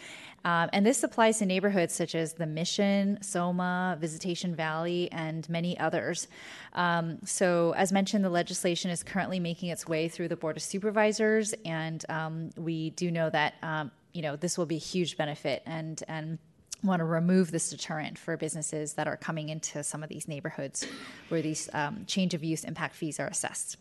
um, 0.47 0.69
and 0.71 0.85
this 0.85 1.03
applies 1.03 1.39
to 1.39 1.45
neighborhoods 1.45 1.93
such 1.93 2.15
as 2.15 2.31
the 2.31 2.45
Mission, 2.45 3.21
Soma, 3.21 3.97
Visitation 3.99 4.55
Valley, 4.55 5.11
and 5.11 5.47
many 5.49 5.77
others. 5.77 6.29
Um, 6.71 7.19
so, 7.25 7.73
as 7.75 7.91
mentioned, 7.91 8.23
the 8.23 8.29
legislation 8.29 8.89
is 8.89 9.03
currently 9.03 9.41
making 9.41 9.71
its 9.71 9.89
way 9.89 10.07
through 10.07 10.29
the 10.29 10.37
Board 10.37 10.55
of 10.55 10.63
Supervisors, 10.63 11.53
and 11.65 12.05
um, 12.07 12.51
we 12.55 12.91
do 12.91 13.11
know 13.11 13.29
that 13.29 13.55
um, 13.61 13.91
you 14.13 14.21
know 14.21 14.37
this 14.37 14.57
will 14.57 14.65
be 14.65 14.77
a 14.77 14.79
huge 14.79 15.17
benefit 15.17 15.63
and 15.65 16.01
and 16.07 16.39
want 16.81 17.01
to 17.01 17.05
remove 17.05 17.51
this 17.51 17.69
deterrent 17.69 18.17
for 18.17 18.37
businesses 18.37 18.93
that 18.93 19.05
are 19.05 19.17
coming 19.17 19.49
into 19.49 19.83
some 19.83 20.01
of 20.01 20.07
these 20.07 20.29
neighborhoods 20.29 20.87
where 21.27 21.41
these 21.41 21.69
um, 21.73 22.05
change 22.07 22.33
of 22.33 22.41
use 22.41 22.63
impact 22.63 22.95
fees 22.95 23.19
are 23.19 23.27
assessed. 23.27 23.75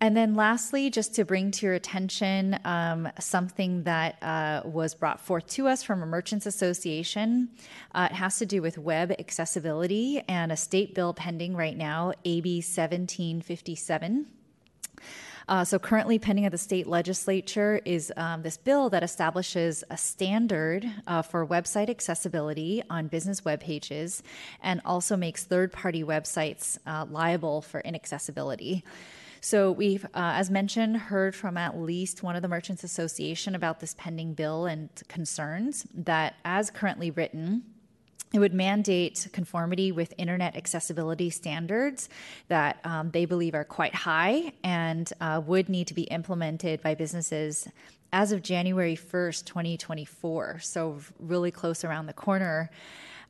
And 0.00 0.16
then, 0.16 0.34
lastly, 0.34 0.90
just 0.90 1.14
to 1.14 1.24
bring 1.24 1.50
to 1.52 1.66
your 1.66 1.74
attention 1.74 2.58
um, 2.64 3.08
something 3.18 3.84
that 3.84 4.22
uh, 4.22 4.62
was 4.64 4.94
brought 4.94 5.20
forth 5.20 5.46
to 5.48 5.68
us 5.68 5.82
from 5.82 6.02
a 6.02 6.06
merchants 6.06 6.46
association. 6.46 7.48
Uh, 7.94 8.08
it 8.10 8.14
has 8.14 8.38
to 8.38 8.46
do 8.46 8.60
with 8.60 8.76
web 8.76 9.12
accessibility 9.12 10.22
and 10.28 10.52
a 10.52 10.56
state 10.56 10.94
bill 10.94 11.14
pending 11.14 11.56
right 11.56 11.76
now, 11.76 12.12
AB 12.24 12.56
1757. 12.56 14.26
Uh, 15.46 15.64
so, 15.64 15.78
currently 15.78 16.18
pending 16.18 16.46
at 16.46 16.52
the 16.52 16.58
state 16.58 16.86
legislature 16.86 17.80
is 17.84 18.12
um, 18.16 18.42
this 18.42 18.56
bill 18.56 18.88
that 18.90 19.02
establishes 19.02 19.84
a 19.90 19.96
standard 19.96 20.90
uh, 21.06 21.20
for 21.22 21.46
website 21.46 21.90
accessibility 21.90 22.82
on 22.88 23.06
business 23.08 23.44
web 23.44 23.60
pages 23.60 24.22
and 24.62 24.80
also 24.84 25.16
makes 25.16 25.44
third 25.44 25.70
party 25.70 26.02
websites 26.02 26.78
uh, 26.86 27.04
liable 27.10 27.60
for 27.60 27.80
inaccessibility. 27.80 28.82
So 29.44 29.72
we've, 29.72 30.06
uh, 30.06 30.08
as 30.14 30.50
mentioned, 30.50 30.96
heard 30.96 31.34
from 31.34 31.58
at 31.58 31.76
least 31.76 32.22
one 32.22 32.34
of 32.34 32.40
the 32.40 32.48
Merchants 32.48 32.82
Association 32.82 33.54
about 33.54 33.78
this 33.78 33.94
pending 33.98 34.32
bill 34.32 34.64
and 34.64 34.88
concerns 35.06 35.86
that, 35.92 36.36
as 36.46 36.70
currently 36.70 37.10
written, 37.10 37.62
it 38.32 38.38
would 38.38 38.54
mandate 38.54 39.28
conformity 39.34 39.92
with 39.92 40.14
internet 40.16 40.56
accessibility 40.56 41.28
standards 41.28 42.08
that 42.48 42.80
um, 42.84 43.10
they 43.10 43.26
believe 43.26 43.54
are 43.54 43.64
quite 43.64 43.94
high 43.94 44.54
and 44.64 45.12
uh, 45.20 45.42
would 45.44 45.68
need 45.68 45.88
to 45.88 45.94
be 45.94 46.04
implemented 46.04 46.80
by 46.80 46.94
businesses 46.94 47.68
as 48.14 48.32
of 48.32 48.42
January 48.42 48.96
1st, 48.96 49.44
2024. 49.44 50.60
So, 50.60 51.00
really 51.18 51.50
close 51.50 51.84
around 51.84 52.06
the 52.06 52.14
corner. 52.14 52.70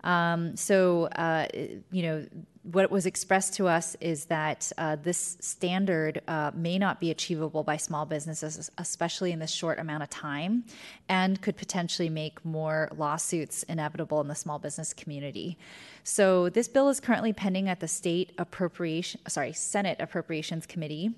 Um, 0.05 0.55
so, 0.55 1.07
uh, 1.07 1.47
you 1.91 2.03
know, 2.03 2.27
what 2.63 2.91
was 2.91 3.05
expressed 3.05 3.55
to 3.55 3.67
us 3.67 3.95
is 4.01 4.27
that 4.27 4.71
uh, 4.79 4.97
this 4.97 5.37
standard 5.41 6.23
uh, 6.29 6.51
may 6.55 6.79
not 6.79 7.01
be 7.01 7.11
achievable 7.11 7.63
by 7.63 7.77
small 7.77 8.07
businesses, 8.07 8.71
especially 8.79 9.33
in 9.33 9.39
this 9.39 9.51
short 9.51 9.79
amount 9.79 10.03
of 10.03 10.11
time, 10.11 10.65
and 11.09 11.41
could 11.43 11.57
potentially 11.57 12.09
make 12.09 12.43
more 12.45 12.89
lawsuits 12.97 13.65
inevitable 13.65 14.21
in 14.21 14.29
the 14.29 14.35
small 14.35 14.59
business 14.59 14.95
community. 14.95 15.59
So, 16.05 16.49
this 16.49 16.69
bill 16.69 16.89
is 16.89 17.01
currently 17.01 17.33
pending 17.33 17.69
at 17.69 17.81
the 17.81 17.89
state 17.89 18.33
appropriation, 18.39 19.21
sorry, 19.29 19.53
Senate 19.53 19.99
Appropriations 20.01 20.67
Committee 20.67 21.15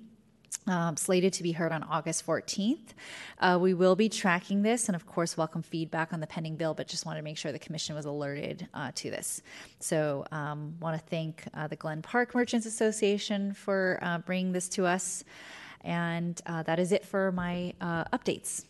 um, 0.67 0.97
slated 0.97 1.33
to 1.35 1.43
be 1.43 1.53
heard 1.53 1.73
on 1.73 1.83
August 1.85 2.27
14th. 2.27 2.95
Uh, 3.39 3.59
we 3.61 3.75
will 3.75 3.97
be 3.97 4.09
tracking 4.09 4.63
this 4.63 4.89
and, 4.89 4.97
of 4.97 5.07
course, 5.07 5.37
welcome 5.37 5.63
feedback 5.63 6.13
on 6.13 6.21
the 6.21 6.27
pending 6.27 6.57
bill, 6.57 6.75
but 6.75 6.89
just 6.89 7.07
want 7.07 7.19
to 7.19 7.23
make 7.23 7.39
sure 7.39 7.53
the 7.53 7.59
Commission 7.59 7.95
was 7.95 8.05
alerted 8.05 8.69
uh, 8.75 8.91
to 8.95 9.11
this. 9.11 9.43
So, 9.81 10.25
um, 10.33 10.77
want 10.81 10.99
to 11.01 11.07
thank 11.09 11.45
uh, 11.55 11.69
the 11.69 11.77
Glen 11.77 12.03
Park 12.03 12.35
Merchants 12.35 12.67
Association 12.67 13.53
for 13.53 13.99
uh, 14.03 14.19
bringing 14.19 14.53
this 14.53 14.69
to 14.71 14.87
us. 14.87 15.25
And 15.83 16.41
uh, 16.47 16.63
that 16.65 16.79
is 16.79 16.93
it 16.93 17.05
for 17.05 17.31
my 17.31 17.73
uh, 17.81 18.05
updates. 18.07 18.65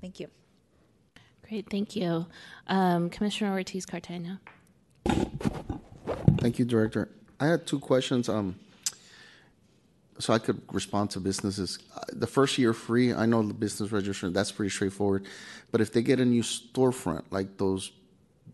Thank 0.00 0.20
you. 0.20 0.28
Great, 1.48 1.70
thank 1.70 1.96
you. 1.96 2.26
Um, 2.66 3.08
Commissioner 3.08 3.52
Ortiz 3.52 3.86
Cartagena. 3.86 4.40
Thank 6.38 6.58
you, 6.58 6.64
Director. 6.64 7.08
I 7.40 7.46
had 7.46 7.66
two 7.66 7.78
questions. 7.78 8.28
Um, 8.28 8.56
so 10.18 10.32
I 10.32 10.38
could 10.38 10.60
respond 10.72 11.10
to 11.10 11.20
businesses. 11.20 11.78
The 12.12 12.26
first 12.26 12.58
year 12.58 12.72
free, 12.72 13.14
I 13.14 13.26
know 13.26 13.42
the 13.42 13.54
business 13.54 13.92
registration, 13.92 14.32
that's 14.32 14.52
pretty 14.52 14.70
straightforward. 14.70 15.26
But 15.70 15.80
if 15.80 15.92
they 15.92 16.02
get 16.02 16.20
a 16.20 16.24
new 16.24 16.42
storefront, 16.42 17.24
like 17.30 17.56
those 17.56 17.92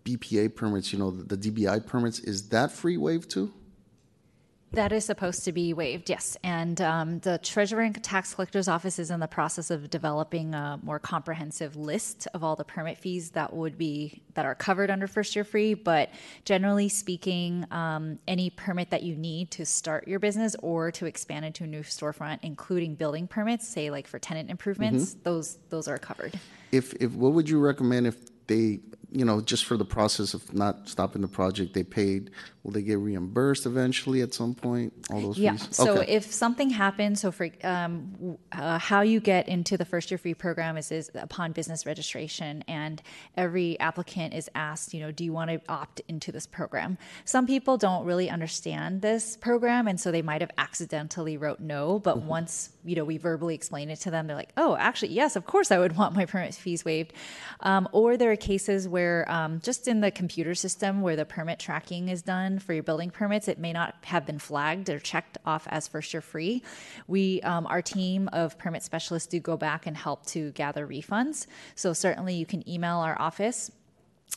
BPA 0.05 0.55
permits, 0.55 0.93
you 0.93 0.99
know, 0.99 1.11
the, 1.11 1.37
the 1.37 1.51
DBI 1.51 1.87
permits, 1.87 2.19
is 2.21 2.49
that 2.51 2.71
free 2.71 2.97
wave 2.97 3.27
too? 3.29 3.53
That 4.75 4.93
is 4.93 5.05
supposed 5.05 5.45
to 5.45 5.53
be 5.53 5.73
waived, 5.73 6.11
yes. 6.11 6.37
And 6.43 6.81
um, 6.81 7.21
the 7.21 7.39
Treasurer 7.39 7.83
and 7.83 8.03
Tax 8.03 8.35
Collector's 8.35 8.67
Office 8.67 8.99
is 8.99 9.13
in 9.13 9.21
the 9.21 9.29
process 9.29 9.71
of 9.71 9.89
developing 9.89 10.53
a 10.53 10.81
more 10.83 10.99
comprehensive 10.99 11.77
list 11.77 12.27
of 12.35 12.43
all 12.43 12.57
the 12.57 12.65
permit 12.65 12.99
fees 12.99 13.31
that 13.31 13.53
would 13.53 13.79
be 13.79 14.25
that 14.35 14.45
are 14.45 14.57
covered 14.57 14.91
under 14.91 15.07
first 15.07 15.37
year 15.37 15.45
free. 15.45 15.75
But 15.75 16.11
generally 16.45 16.89
speaking, 16.89 17.65
um, 17.71 18.19
any 18.27 18.51
permit 18.51 18.91
that 18.91 19.05
you 19.05 19.15
need 19.15 19.53
to 19.53 19.65
start 19.65 20.09
your 20.09 20.19
business 20.19 20.57
or 20.61 20.91
to 20.91 21.07
expand 21.07 21.45
into 21.45 21.63
a 21.63 21.69
new 21.69 21.83
storefront, 21.83 22.41
including 22.43 22.97
building 22.97 23.29
permits, 23.29 23.69
say 23.69 23.91
like 23.91 24.09
for 24.09 24.19
tenant 24.19 24.51
improvements, 24.51 25.11
mm-hmm. 25.13 25.23
those 25.23 25.59
those 25.69 25.87
are 25.87 25.99
covered. 25.99 26.39
If 26.73 26.95
if 26.95 27.13
what 27.13 27.33
would 27.33 27.49
you 27.49 27.61
recommend 27.61 28.09
if 28.09 28.17
they 28.49 28.81
you 29.15 29.25
know, 29.25 29.41
just 29.41 29.65
for 29.65 29.77
the 29.77 29.85
process 29.85 30.35
of 30.35 30.53
not 30.53 30.89
stopping 30.89 31.23
the 31.23 31.29
project, 31.29 31.73
they 31.73 31.85
paid. 31.85 32.33
Will 32.65 32.73
they 32.73 32.83
get 32.83 32.99
reimbursed 32.99 33.65
eventually 33.65 34.23
at 34.23 34.35
some 34.35 34.55
point? 34.55 34.93
All 35.13 35.21
those 35.21 35.39
yeah. 35.39 35.53
fees. 35.53 35.69
So 35.71 35.99
okay. 35.99 36.13
if 36.13 36.33
something 36.33 36.71
happens, 36.71 37.21
so 37.21 37.31
for 37.31 37.49
um, 37.63 38.39
uh, 38.51 38.79
how 38.79 39.03
you 39.03 39.21
get 39.21 39.49
into 39.49 39.77
the 39.77 39.85
first 39.85 40.11
year 40.11 40.19
free 40.19 40.35
program 40.35 40.77
is, 40.77 40.91
is 40.91 41.11
upon 41.15 41.53
business 41.53 41.87
registration, 41.87 42.65
and 42.67 43.03
every 43.37 43.79
applicant 43.79 44.35
is 44.35 44.51
asked, 44.55 44.93
you 44.93 45.01
know, 45.01 45.13
do 45.13 45.25
you 45.25 45.33
want 45.33 45.51
to 45.51 45.61
opt 45.69 46.01
into 46.09 46.33
this 46.33 46.47
program? 46.47 46.99
Some 47.25 47.47
people 47.47 47.77
don't 47.77 48.05
really 48.05 48.29
understand 48.31 49.01
this 49.01 49.37
program, 49.37 49.87
and 49.87 50.01
so 50.01 50.11
they 50.11 50.23
might 50.23 50.41
have 50.41 50.51
accidentally 50.59 51.37
wrote 51.37 51.61
no. 51.61 52.01
But 52.01 52.17
mm-hmm. 52.17 52.29
once 52.29 52.71
you 52.85 52.97
know 52.97 53.05
we 53.05 53.19
verbally 53.19 53.55
explain 53.55 53.91
it 53.91 54.01
to 54.01 54.11
them, 54.11 54.27
they're 54.27 54.37
like, 54.37 54.53
oh, 54.57 54.75
actually, 54.77 55.13
yes, 55.13 55.37
of 55.37 55.47
course, 55.47 55.71
I 55.71 55.79
would 55.79 55.97
want 55.99 56.17
my 56.17 56.25
permit 56.25 56.55
fees 56.55 56.85
waived. 56.85 57.13
Um, 57.61 57.89
or 57.93 58.17
there 58.17 58.33
are 58.33 58.37
cases 58.37 58.89
where 58.89 59.04
where 59.05 59.31
um, 59.31 59.61
just 59.63 59.87
in 59.87 60.01
the 60.01 60.11
computer 60.11 60.55
system 60.55 61.03
where 61.03 61.15
the 61.15 61.27
permit 61.27 61.59
tracking 61.59 62.09
is 62.09 62.23
done 62.23 62.59
for 62.59 62.73
your 62.73 62.83
building 62.83 63.11
permits, 63.11 63.49
it 63.49 63.59
may 63.59 63.73
not 63.73 63.95
have 64.05 64.25
been 64.25 64.39
flagged 64.39 64.89
or 64.89 64.99
checked 64.99 65.37
off 65.45 65.67
as 65.69 65.87
first 65.87 66.15
year 66.15 66.23
free. 66.23 66.63
We, 67.07 67.43
um, 67.43 67.67
our 67.67 67.83
team 67.83 68.29
of 68.33 68.57
permit 68.57 68.83
specialists, 68.83 69.29
do 69.29 69.41
go 69.41 69.57
back 69.59 69.87
and 69.87 69.95
help 69.95 70.25
to 70.27 70.53
gather 70.53 70.87
refunds. 70.87 71.47
So 71.75 71.93
certainly 71.93 72.35
you 72.35 72.47
can 72.47 72.67
email 72.69 72.97
our 72.99 73.21
office. 73.21 73.71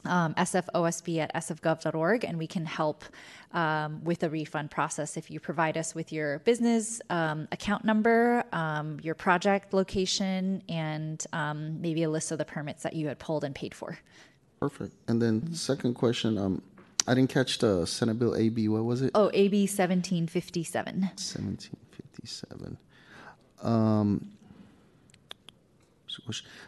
Um, 0.06 0.36
sfosb 0.36 1.18
at 1.18 1.34
sfgov.org, 1.34 2.24
and 2.24 2.38
we 2.38 2.46
can 2.46 2.66
help 2.66 3.04
um, 3.54 4.04
with 4.04 4.20
the 4.20 4.30
refund 4.30 4.70
process 4.70 5.18
if 5.18 5.32
you 5.32 5.40
provide 5.40 5.76
us 5.76 5.96
with 5.96 6.12
your 6.12 6.40
business 6.40 7.02
um, 7.10 7.48
account 7.52 7.84
number, 7.84 8.44
um, 8.52 9.00
your 9.02 9.16
project 9.16 9.74
location, 9.74 10.62
and 10.70 11.26
um, 11.34 11.82
maybe 11.82 12.04
a 12.04 12.10
list 12.10 12.32
of 12.32 12.38
the 12.38 12.46
permits 12.46 12.84
that 12.84 12.94
you 12.94 13.08
had 13.08 13.18
pulled 13.18 13.44
and 13.44 13.56
paid 13.56 13.74
for. 13.74 13.98
Perfect. 14.60 14.94
And 15.08 15.22
then 15.22 15.42
mm-hmm. 15.42 15.54
second 15.54 15.94
question, 15.94 16.38
um, 16.38 16.62
I 17.08 17.14
didn't 17.14 17.30
catch 17.30 17.60
the 17.60 17.86
Senate 17.86 18.20
Bill 18.20 18.36
AB. 18.36 18.68
What 18.68 18.84
was 18.84 19.02
it? 19.02 19.12
Oh, 19.16 19.30
AB 19.34 19.62
1757. 19.62 21.02
1757. 21.02 22.78
Um, 23.62 24.30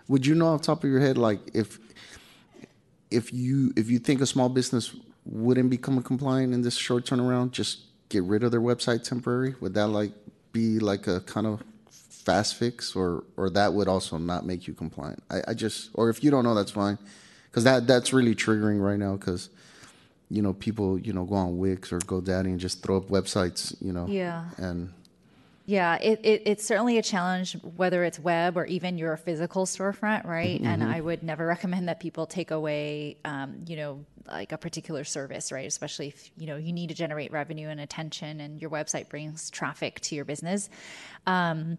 would 0.07 0.25
you 0.25 0.35
know 0.35 0.47
off 0.47 0.61
top 0.61 0.83
of 0.83 0.89
your 0.89 0.99
head, 0.99 1.17
like 1.17 1.39
if 1.53 1.79
if 3.11 3.33
you 3.33 3.73
if 3.75 3.89
you 3.89 3.99
think 3.99 4.21
a 4.21 4.25
small 4.25 4.47
business 4.47 4.95
wouldn't 5.25 5.69
become 5.69 6.01
compliant 6.03 6.53
in 6.53 6.61
this 6.61 6.75
short 6.75 7.05
turnaround, 7.05 7.51
just 7.51 7.79
get 8.09 8.23
rid 8.23 8.43
of 8.43 8.51
their 8.51 8.61
website 8.61 9.03
temporary? 9.03 9.55
Would 9.59 9.73
that 9.73 9.87
like 9.87 10.11
be 10.51 10.79
like 10.79 11.07
a 11.07 11.19
kind 11.21 11.47
of 11.47 11.63
fast 11.89 12.55
fix, 12.55 12.95
or 12.95 13.23
or 13.37 13.49
that 13.49 13.73
would 13.73 13.87
also 13.87 14.17
not 14.17 14.45
make 14.45 14.67
you 14.67 14.73
compliant? 14.73 15.23
I, 15.29 15.41
I 15.49 15.53
just 15.53 15.89
or 15.95 16.09
if 16.09 16.23
you 16.23 16.31
don't 16.31 16.43
know, 16.43 16.53
that's 16.55 16.71
fine 16.71 16.99
because 17.49 17.63
that 17.63 17.87
that's 17.87 18.13
really 18.13 18.35
triggering 18.35 18.81
right 18.81 18.99
now 18.99 19.15
because 19.15 19.49
you 20.29 20.41
know 20.41 20.53
people 20.53 20.97
you 20.99 21.13
know 21.13 21.25
go 21.25 21.35
on 21.35 21.57
Wix 21.57 21.91
or 21.91 21.99
GoDaddy 21.99 22.45
and 22.45 22.59
just 22.59 22.83
throw 22.83 22.97
up 22.97 23.09
websites 23.09 23.75
you 23.81 23.91
know 23.91 24.07
yeah. 24.07 24.45
and 24.57 24.93
yeah 25.65 25.95
it, 25.95 26.19
it 26.23 26.43
it's 26.45 26.65
certainly 26.65 26.97
a 26.97 27.03
challenge 27.03 27.57
whether 27.75 28.03
it's 28.03 28.19
web 28.19 28.57
or 28.57 28.65
even 28.65 28.97
your 28.97 29.17
physical 29.17 29.65
storefront 29.65 30.25
right? 30.25 30.61
Mm-hmm. 30.61 30.67
and 30.67 30.83
I 30.83 31.01
would 31.01 31.23
never 31.23 31.45
recommend 31.55 31.87
that 31.89 31.99
people 31.99 32.25
take 32.25 32.51
away 32.51 33.17
um, 33.25 33.63
you 33.65 33.75
know 33.75 34.05
like 34.27 34.51
a 34.51 34.57
particular 34.57 35.03
service 35.03 35.51
right? 35.51 35.67
Especially 35.67 36.09
if 36.09 36.29
you 36.37 36.45
know 36.45 36.57
you 36.57 36.71
need 36.71 36.89
to 36.89 36.95
generate 36.95 37.31
revenue 37.31 37.69
and 37.69 37.79
attention 37.79 38.39
and 38.39 38.61
your 38.61 38.69
website 38.69 39.09
brings 39.09 39.49
traffic 39.49 39.99
to 40.01 40.15
your 40.15 40.25
business. 40.25 40.69
Um, 41.25 41.77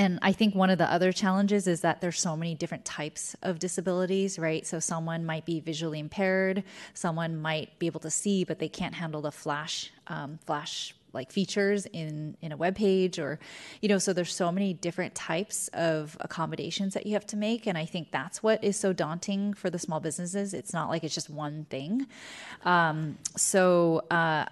and 0.00 0.18
I 0.22 0.32
think 0.32 0.54
one 0.54 0.70
of 0.70 0.78
the 0.78 0.90
other 0.90 1.12
challenges 1.12 1.66
is 1.66 1.82
that 1.82 2.00
there's 2.00 2.18
so 2.18 2.34
many 2.34 2.54
different 2.54 2.86
types 2.86 3.36
of 3.42 3.58
disabilities, 3.58 4.38
right? 4.38 4.66
So 4.66 4.80
someone 4.80 5.26
might 5.26 5.44
be 5.44 5.60
visually 5.60 5.98
impaired, 5.98 6.64
someone 6.94 7.42
might 7.42 7.78
be 7.78 7.84
able 7.84 8.00
to 8.00 8.10
see, 8.10 8.44
but 8.44 8.58
they 8.58 8.68
can't 8.70 8.94
handle 8.94 9.20
the 9.20 9.30
flash, 9.30 9.92
um, 10.06 10.38
flash 10.46 10.94
like 11.12 11.30
features 11.30 11.84
in 11.92 12.34
in 12.40 12.50
a 12.52 12.56
web 12.56 12.76
page 12.76 13.18
or 13.18 13.40
you 13.82 13.88
know 13.88 13.98
so 13.98 14.12
there's 14.12 14.32
so 14.32 14.52
many 14.52 14.72
different 14.72 15.12
types 15.14 15.68
of 15.74 16.16
accommodations 16.20 16.94
that 16.94 17.04
you 17.04 17.12
have 17.12 17.26
to 17.26 17.36
make. 17.36 17.66
And 17.66 17.76
i 17.76 17.84
think 17.84 18.10
that's 18.10 18.42
what 18.42 18.64
is 18.64 18.78
so 18.78 18.94
daunting 18.94 19.52
for 19.52 19.68
the 19.68 19.78
small 19.78 20.00
businesses. 20.00 20.54
It's 20.54 20.72
not 20.72 20.88
like 20.88 21.04
it's 21.04 21.14
just 21.14 21.28
one 21.28 21.66
thing. 21.68 22.06
Um, 22.64 23.18
so 23.36 24.04
uh, 24.10 24.46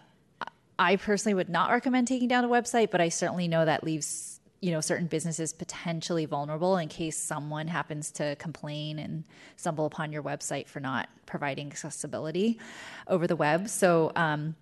i 0.79 0.97
personally 0.97 1.35
would 1.35 1.49
not 1.49 1.71
recommend 1.71 2.07
taking 2.07 2.29
down 2.29 2.45
a 2.45 2.49
website 2.49 2.91
but 2.91 3.01
i 3.01 3.09
certainly 3.09 3.49
know 3.49 3.65
that 3.65 3.83
leaves 3.83 4.28
you 4.61 4.71
know 4.71 4.81
certain 4.81 5.07
businesses 5.07 5.53
potentially 5.53 6.25
vulnerable 6.25 6.77
in 6.79 6.89
case 6.89 7.17
someone 7.17 7.69
happens 7.69 8.11
to 8.11 8.35
complain 8.37 8.99
and 8.99 9.25
stumble 9.57 9.87
upon 9.87 10.13
your 10.13 10.23
website 10.23 10.67
for 10.67 10.81
not 10.81 11.09
providing 11.27 11.69
accessibility 11.69 12.59
over 13.07 13.27
the 13.27 13.37
web 13.37 13.69
so 13.69 14.11
um, 14.17 14.55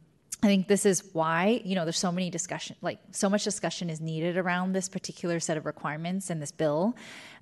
I 0.43 0.49
think 0.49 0.69
this 0.69 0.85
is 0.85 1.03
why, 1.13 1.63
you 1.65 1.75
know, 1.75 1.85
there's 1.85 1.99
so 1.99 2.13
many 2.13 2.29
discussion, 2.29 2.77
like 2.83 2.99
so 3.11 3.31
much 3.31 3.43
discussion 3.43 3.89
is 3.89 4.01
needed 4.01 4.37
around 4.37 4.75
this 4.75 4.89
particular 4.89 5.41
set 5.41 5.57
of 5.57 5.65
requirements 5.65 6.29
in 6.29 6.41
this 6.41 6.53
bill. 6.53 6.95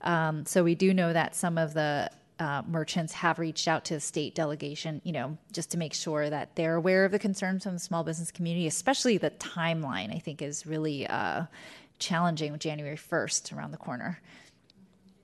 Um, 0.02 0.46
so 0.46 0.62
we 0.62 0.76
do 0.76 0.94
know 0.94 1.12
that 1.12 1.34
some 1.34 1.58
of 1.58 1.74
the 1.74 2.08
uh, 2.38 2.62
merchants 2.66 3.12
have 3.12 3.38
reached 3.38 3.68
out 3.68 3.84
to 3.86 3.94
the 3.94 4.00
state 4.00 4.34
delegation, 4.34 5.00
you 5.04 5.12
know, 5.12 5.36
just 5.52 5.70
to 5.72 5.78
make 5.78 5.92
sure 5.92 6.30
that 6.30 6.54
they're 6.56 6.76
aware 6.76 7.04
of 7.04 7.12
the 7.12 7.18
concerns 7.18 7.64
from 7.64 7.74
the 7.74 7.78
small 7.80 8.04
business 8.04 8.30
community, 8.30 8.66
especially 8.66 9.18
the 9.18 9.30
timeline, 9.32 10.14
I 10.14 10.18
think 10.18 10.40
is 10.40 10.66
really 10.66 11.06
uh, 11.06 11.44
challenging 11.98 12.52
with 12.52 12.60
January 12.60 12.96
1st 12.96 13.56
around 13.56 13.70
the 13.70 13.76
corner. 13.76 14.20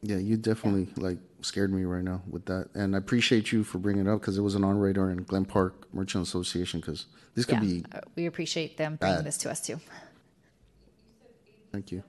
Yeah, 0.03 0.17
you 0.17 0.37
definitely 0.37 0.89
like 0.97 1.19
scared 1.43 1.73
me 1.73 1.85
right 1.85 2.03
now 2.03 2.23
with 2.29 2.47
that, 2.47 2.69
and 2.75 2.95
I 2.95 2.99
appreciate 2.99 3.53
you 3.53 3.63
for 3.65 3.79
bringing 3.79 4.07
it 4.07 4.11
up 4.11 4.21
because 4.21 4.39
it 4.39 4.41
was 4.43 4.55
an 4.55 4.65
on 4.65 4.79
radar 4.79 5.11
in 5.11 5.25
Glen 5.25 5.45
Park 5.45 5.93
Merchant 5.93 6.27
Association 6.27 6.81
because 6.81 7.07
this 7.35 7.45
could 7.45 7.57
Yeah, 7.63 7.83
be. 7.83 7.85
uh, 7.93 8.01
we 8.17 8.25
appreciate 8.27 8.77
them 8.79 8.97
bringing 8.97 9.19
bad. 9.19 9.27
this 9.27 9.37
to 9.39 9.51
us 9.51 9.61
too. 9.61 9.79
Thank 11.71 11.93
you. 11.93 12.03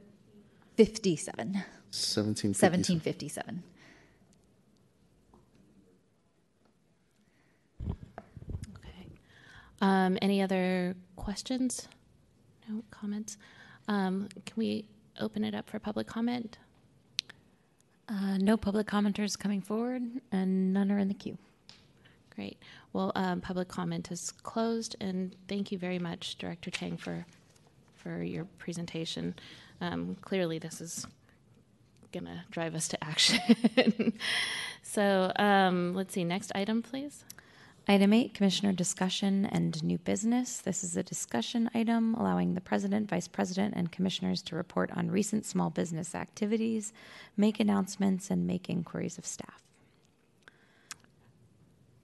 57. 0.78 1.64
Seventeen. 1.92 2.50
1757. 2.52 3.64
Um, 9.82 10.18
any 10.22 10.42
other 10.42 10.96
questions? 11.16 11.88
No 12.70 12.84
comments? 12.92 13.38
Um, 13.92 14.30
can 14.46 14.56
we 14.56 14.86
open 15.20 15.44
it 15.44 15.54
up 15.54 15.70
for 15.70 15.78
public 15.78 16.08
comment? 16.08 16.58
Uh, 18.08 18.38
no 18.38 18.56
public 18.56 18.88
commenters 18.88 19.38
coming 19.38 19.60
forward, 19.62 20.02
and 20.32 20.74
none 20.74 20.90
are 20.94 20.98
in 20.98 21.10
the 21.10 21.14
queue. 21.14 21.38
Great. 22.34 22.58
Well, 22.94 23.12
um, 23.16 23.42
public 23.42 23.68
comment 23.68 24.10
is 24.10 24.32
closed, 24.44 24.96
and 25.02 25.36
thank 25.50 25.74
you 25.74 25.78
very 25.78 26.00
much, 26.00 26.38
Director 26.38 26.72
Tang, 26.72 26.96
for 26.96 27.26
for 27.98 28.24
your 28.24 28.46
presentation. 28.60 29.36
Um, 29.82 30.16
clearly, 30.22 30.58
this 30.58 30.80
is 30.80 31.06
going 32.14 32.26
to 32.26 32.44
drive 32.50 32.76
us 32.76 32.88
to 32.88 33.04
action. 33.04 34.14
so, 34.84 35.34
um, 35.36 35.94
let's 35.96 36.14
see. 36.14 36.24
Next 36.24 36.54
item, 36.56 36.82
please. 36.82 37.26
Item 37.88 38.14
eight, 38.14 38.36
Commissioner 38.36 38.72
discussion 38.74 39.46
and 39.48 39.84
new 39.84 39.98
business. 39.98 40.60
This 40.60 40.84
is 40.84 40.96
a 40.96 41.04
discussion 41.04 41.70
item 41.74 42.14
allowing 42.14 42.54
the 42.54 42.62
President, 42.62 43.10
Vice 43.10 43.28
President, 43.28 43.74
and 43.76 43.92
Commissioners 43.92 44.44
to 44.44 44.56
report 44.56 44.92
on 44.96 45.10
recent 45.10 45.46
small 45.46 45.72
business 45.72 46.14
activities, 46.14 46.94
make 47.36 47.60
announcements, 47.60 48.30
and 48.30 48.46
make 48.46 48.70
inquiries 48.70 49.18
of 49.18 49.26
staff. 49.26 49.64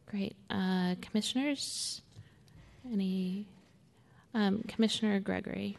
Great. 0.07 0.35
Uh, 0.49 0.95
commissioners, 0.99 2.01
any? 2.91 3.45
Um, 4.33 4.63
Commissioner 4.67 5.19
Gregory. 5.19 5.77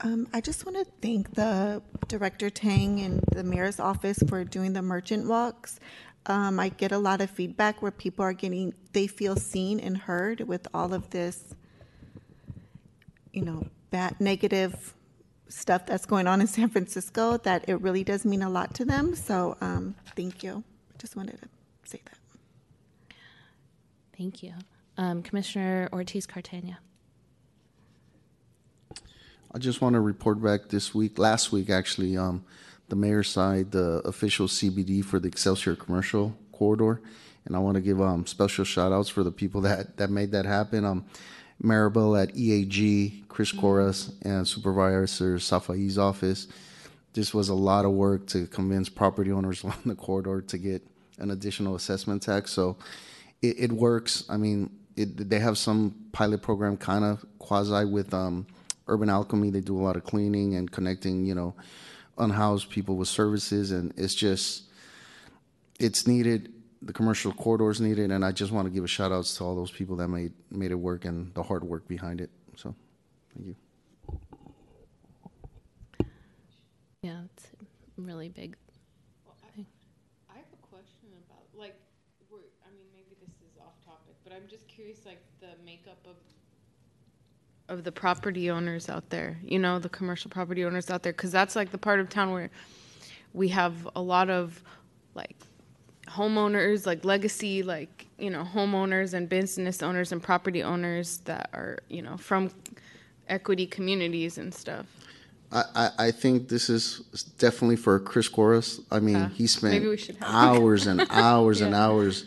Um, 0.00 0.26
I 0.32 0.40
just 0.40 0.66
want 0.66 0.78
to 0.78 0.92
thank 1.00 1.34
the 1.34 1.80
Director 2.08 2.50
Tang 2.50 3.00
and 3.00 3.20
the 3.32 3.44
Mayor's 3.44 3.78
Office 3.78 4.18
for 4.28 4.42
doing 4.42 4.72
the 4.72 4.82
merchant 4.82 5.28
walks. 5.28 5.78
Um, 6.26 6.60
I 6.60 6.68
get 6.68 6.92
a 6.92 6.98
lot 6.98 7.20
of 7.20 7.30
feedback 7.30 7.82
where 7.82 7.90
people 7.90 8.24
are 8.24 8.32
getting, 8.32 8.74
they 8.92 9.06
feel 9.06 9.36
seen 9.36 9.80
and 9.80 9.96
heard 9.96 10.40
with 10.40 10.68
all 10.72 10.94
of 10.94 11.10
this, 11.10 11.54
you 13.32 13.42
know, 13.42 13.66
bad, 13.90 14.20
negative 14.20 14.94
stuff 15.48 15.84
that's 15.86 16.06
going 16.06 16.26
on 16.26 16.40
in 16.40 16.46
San 16.58 16.68
Francisco, 16.68 17.38
that 17.38 17.68
it 17.68 17.80
really 17.80 18.04
does 18.04 18.24
mean 18.24 18.42
a 18.42 18.50
lot 18.50 18.74
to 18.74 18.84
them. 18.84 19.14
So, 19.14 19.56
um, 19.60 19.96
thank 20.14 20.42
you. 20.42 20.62
I 20.94 20.98
just 20.98 21.16
wanted 21.16 21.40
to 21.40 21.48
say 21.84 22.00
that. 22.04 23.16
Thank 24.16 24.42
you. 24.42 24.54
Um, 24.96 25.22
Commissioner 25.22 25.88
Ortiz 25.92 26.26
Cartagena. 26.26 26.78
I 29.54 29.58
just 29.58 29.80
want 29.80 29.94
to 29.94 30.00
report 30.00 30.42
back 30.42 30.68
this 30.68 30.94
week, 30.94 31.18
last 31.18 31.52
week 31.52 31.68
actually, 31.68 32.16
um, 32.16 32.44
the 32.92 32.96
mayor's 32.96 33.30
side, 33.30 33.70
the 33.70 34.02
official 34.04 34.46
CBD 34.46 35.02
for 35.02 35.18
the 35.18 35.26
Excelsior 35.26 35.74
Commercial 35.74 36.36
Corridor. 36.52 37.00
And 37.46 37.56
I 37.56 37.58
want 37.58 37.76
to 37.76 37.80
give 37.80 38.02
um, 38.02 38.26
special 38.26 38.66
shout 38.66 38.92
outs 38.92 39.08
for 39.08 39.22
the 39.22 39.30
people 39.30 39.62
that, 39.62 39.96
that 39.96 40.10
made 40.10 40.32
that 40.32 40.44
happen. 40.44 40.84
Um, 40.84 41.06
Maribel 41.64 42.22
at 42.22 42.34
EAG, 42.36 43.26
Chris 43.28 43.50
Corgas, 43.50 44.12
and 44.26 44.46
Supervisor 44.46 45.36
Safai's 45.38 45.96
office. 45.96 46.48
This 47.14 47.32
was 47.32 47.48
a 47.48 47.54
lot 47.54 47.86
of 47.86 47.92
work 47.92 48.26
to 48.26 48.46
convince 48.46 48.90
property 48.90 49.32
owners 49.32 49.62
along 49.64 49.80
the 49.86 49.94
corridor 49.94 50.42
to 50.42 50.58
get 50.58 50.86
an 51.16 51.30
additional 51.30 51.74
assessment 51.74 52.20
tax. 52.20 52.52
So 52.52 52.76
it, 53.40 53.58
it 53.58 53.72
works. 53.72 54.24
I 54.28 54.36
mean, 54.36 54.68
it, 54.96 55.30
they 55.30 55.38
have 55.38 55.56
some 55.56 55.94
pilot 56.12 56.42
program 56.42 56.76
kind 56.76 57.06
of 57.06 57.24
quasi 57.38 57.86
with 57.86 58.12
um, 58.12 58.46
Urban 58.86 59.08
Alchemy. 59.08 59.48
They 59.48 59.62
do 59.62 59.78
a 59.78 59.80
lot 59.80 59.96
of 59.96 60.04
cleaning 60.04 60.56
and 60.56 60.70
connecting, 60.70 61.24
you 61.24 61.34
know, 61.34 61.54
unhoused 62.18 62.70
people 62.70 62.96
with 62.96 63.08
services, 63.08 63.70
and 63.72 63.92
it's 63.96 64.14
just 64.14 64.64
it's 65.78 66.06
needed. 66.06 66.52
The 66.82 66.92
commercial 66.92 67.32
corridors 67.32 67.80
needed, 67.80 68.10
and 68.10 68.24
I 68.24 68.32
just 68.32 68.50
want 68.50 68.66
to 68.66 68.70
give 68.70 68.82
a 68.82 68.88
shout 68.88 69.12
outs 69.12 69.36
to 69.36 69.44
all 69.44 69.54
those 69.54 69.70
people 69.70 69.96
that 69.96 70.08
made 70.08 70.32
made 70.50 70.72
it 70.72 70.76
work 70.76 71.04
and 71.04 71.32
the 71.34 71.42
hard 71.42 71.62
work 71.62 71.86
behind 71.86 72.20
it. 72.20 72.30
So, 72.56 72.74
thank 73.34 73.46
you. 73.46 73.56
Yeah, 77.02 77.22
it's 77.34 77.46
really 77.96 78.28
big. 78.28 78.56
Well, 79.24 79.36
I 80.30 80.36
have 80.36 80.46
a 80.52 80.66
question 80.66 81.08
about 81.26 81.42
like 81.54 81.76
we're 82.30 82.38
I 82.66 82.70
mean 82.74 82.86
maybe 82.92 83.14
this 83.20 83.34
is 83.46 83.58
off 83.60 83.78
topic, 83.84 84.14
but 84.24 84.32
I'm 84.32 84.48
just 84.48 84.66
curious 84.66 85.06
like 85.06 85.21
the 85.21 85.21
makeup 85.21 85.21
of 85.21 85.21
of 87.68 87.84
the 87.84 87.92
property 87.92 88.50
owners 88.50 88.88
out 88.88 89.08
there, 89.10 89.38
you 89.44 89.58
know, 89.58 89.78
the 89.78 89.88
commercial 89.88 90.30
property 90.30 90.64
owners 90.64 90.90
out 90.90 91.02
there 91.02 91.12
cuz 91.12 91.30
that's 91.32 91.56
like 91.56 91.70
the 91.70 91.78
part 91.78 92.00
of 92.00 92.08
town 92.08 92.32
where 92.32 92.50
we 93.32 93.48
have 93.48 93.88
a 93.96 94.02
lot 94.02 94.28
of 94.30 94.62
like 95.14 95.36
homeowners, 96.08 96.86
like 96.86 97.04
legacy 97.04 97.62
like, 97.62 98.06
you 98.18 98.30
know, 98.30 98.44
homeowners 98.44 99.14
and 99.14 99.28
business 99.28 99.82
owners 99.82 100.12
and 100.12 100.22
property 100.22 100.62
owners 100.62 101.18
that 101.24 101.48
are, 101.52 101.78
you 101.88 102.02
know, 102.02 102.16
from 102.16 102.50
equity 103.28 103.66
communities 103.66 104.36
and 104.38 104.52
stuff. 104.52 104.86
I, 105.50 105.64
I, 105.74 105.90
I 106.06 106.10
think 106.10 106.48
this 106.48 106.68
is 106.70 107.00
definitely 107.38 107.76
for 107.76 107.98
Chris 108.00 108.28
Corgas. 108.28 108.80
I 108.90 109.00
mean, 109.00 109.16
Uh, 109.16 109.28
he 109.30 109.46
spent 109.46 109.74
maybe 109.74 109.88
we 109.88 109.96
should 109.96 110.16
have- 110.16 110.28
hours 110.28 110.86
and 110.86 111.06
hours 111.10 111.60
and 111.60 111.74
hours, 111.74 112.24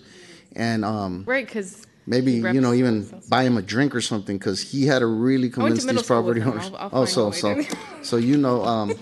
and 0.56 0.86
um, 0.86 1.24
Right, 1.28 1.48
cuz 1.48 1.86
maybe 2.08 2.34
you 2.34 2.62
know 2.62 2.74
even 2.74 3.08
buy 3.30 3.44
him 3.44 3.58
a 3.58 3.62
drink 3.62 3.96
or 3.96 4.02
something 4.02 4.38
because 4.38 4.62
he 4.62 4.86
had 4.86 5.00
to 5.00 5.08
really 5.08 5.50
convince 5.50 5.86
these 5.86 6.04
property 6.04 6.42
owners. 6.42 6.66
I'll- 6.68 6.90
I'll 6.94 7.02
oh, 7.02 7.06
so 7.06 7.32
so 7.32 7.62
so 8.02 8.18
you 8.18 8.38
know, 8.38 8.64
um, 8.64 8.94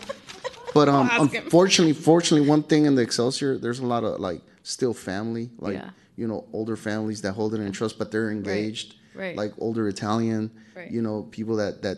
but 0.74 0.90
um, 0.90 1.10
I'll 1.12 1.24
ask 1.26 1.34
him. 1.34 1.44
unfortunately, 1.44 1.94
fortunately, 1.94 2.48
one 2.48 2.64
thing 2.64 2.86
in 2.86 2.96
the 2.96 3.02
Excelsior, 3.02 3.58
there's 3.58 3.80
a 3.80 3.86
lot 3.86 4.04
of 4.04 4.20
like 4.20 4.42
still 4.64 4.94
family, 4.94 5.50
like 5.60 5.76
Yeah. 5.76 5.90
you 6.16 6.28
know, 6.28 6.46
older 6.54 6.76
families 6.76 7.22
that 7.22 7.34
hold 7.34 7.54
it 7.54 7.60
in 7.62 7.72
trust, 7.72 7.98
but 8.00 8.12
they're 8.12 8.32
engaged, 8.32 8.96
right. 9.16 9.36
like 9.36 9.54
older 9.60 9.88
Italian, 9.88 10.52
Right. 10.76 10.90
you 10.90 11.02
know, 11.02 11.24
people 11.32 11.56
that 11.58 11.82
that 11.84 11.98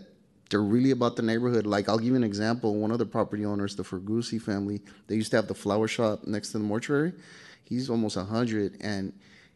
they're 0.49 0.61
really 0.61 0.91
about 0.91 1.15
the 1.15 1.21
neighborhood. 1.23 1.65
Like 1.65 1.87
I'll 1.89 1.97
give 1.97 2.09
you 2.09 2.15
an 2.15 2.23
example. 2.23 2.75
One 2.75 2.91
of 2.91 2.99
the 2.99 3.05
property 3.05 3.45
owners, 3.45 3.75
the 3.75 3.83
Fergusi 3.83 4.39
family, 4.41 4.81
they 5.07 5.15
used 5.15 5.31
to 5.31 5.37
have 5.37 5.47
the 5.47 5.55
flower 5.55 5.87
shop 5.87 6.25
next 6.27 6.51
to 6.51 6.57
the 6.59 6.63
mortuary. 6.63 7.13
He's 7.63 7.89
almost 7.89 8.15
hundred, 8.17 8.77
and 8.81 9.11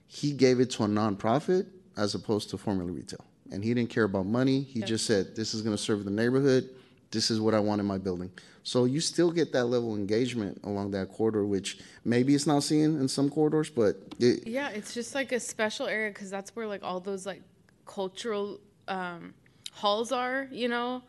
he 0.10 0.34
gave 0.34 0.60
it 0.60 0.72
to 0.72 0.84
a 0.84 0.88
nonprofit 0.88 1.68
as 1.96 2.16
opposed 2.16 2.50
to 2.50 2.58
formerly 2.58 2.92
retail. 2.92 3.24
And 3.52 3.64
he 3.64 3.74
didn't 3.74 3.92
care 3.92 4.04
about 4.04 4.26
money. 4.26 4.62
He 4.62 4.82
just 4.82 5.06
said, 5.06 5.36
"This 5.36 5.54
is 5.54 5.62
going 5.62 5.76
to 5.76 5.82
serve 5.82 6.04
the 6.04 6.12
neighborhood. 6.12 6.70
This 7.12 7.32
is 7.32 7.40
what 7.40 7.54
I 7.54 7.60
want 7.60 7.80
in 7.80 7.88
my 7.88 7.98
building." 7.98 8.32
So 8.64 8.86
you 8.86 9.00
still 9.02 9.32
get 9.32 9.54
that 9.54 9.66
level 9.66 9.94
of 9.94 10.00
engagement 10.00 10.60
along 10.64 10.92
that 10.92 11.12
corridor, 11.12 11.46
which 11.46 11.80
maybe 12.06 12.36
it's 12.36 12.46
not 12.48 12.64
seen 12.64 13.00
in 13.00 13.08
some 13.08 13.30
corridors, 13.30 13.70
but 13.70 13.98
it, 14.20 14.48
Yeah, 14.48 14.70
it's 14.70 14.94
just 14.94 15.16
like 15.16 15.32
a 15.32 15.40
special 15.40 15.88
area 15.88 16.12
because 16.12 16.30
that's 16.30 16.56
where 16.56 16.68
like 16.68 16.84
all 16.84 17.00
those 17.00 17.26
like 17.26 17.42
cultural 17.86 18.60
um, 18.88 19.34
halls 19.72 20.12
are, 20.12 20.48
you 20.52 20.68
know, 20.68 21.04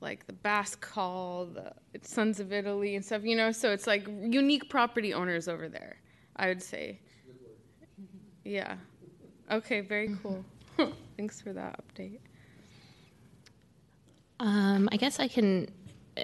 like 0.00 0.26
the 0.26 0.32
Basque 0.32 0.84
Hall, 0.86 1.46
the 1.46 1.72
Sons 2.02 2.40
of 2.40 2.52
Italy, 2.52 2.96
and 2.96 3.04
stuff. 3.04 3.24
You 3.24 3.36
know, 3.36 3.52
so 3.52 3.72
it's 3.72 3.86
like 3.86 4.06
unique 4.08 4.68
property 4.70 5.12
owners 5.12 5.48
over 5.48 5.68
there. 5.68 5.96
I 6.36 6.48
would 6.48 6.62
say. 6.62 7.00
Yeah. 8.48 8.76
Okay. 9.50 9.80
Very 9.82 10.16
cool. 10.22 10.42
Thanks 11.16 11.40
for 11.40 11.52
that 11.52 11.78
update. 11.84 12.18
Um, 14.40 14.88
I 14.90 14.96
guess 14.96 15.20
I 15.20 15.28
can 15.28 15.68
uh, 16.16 16.22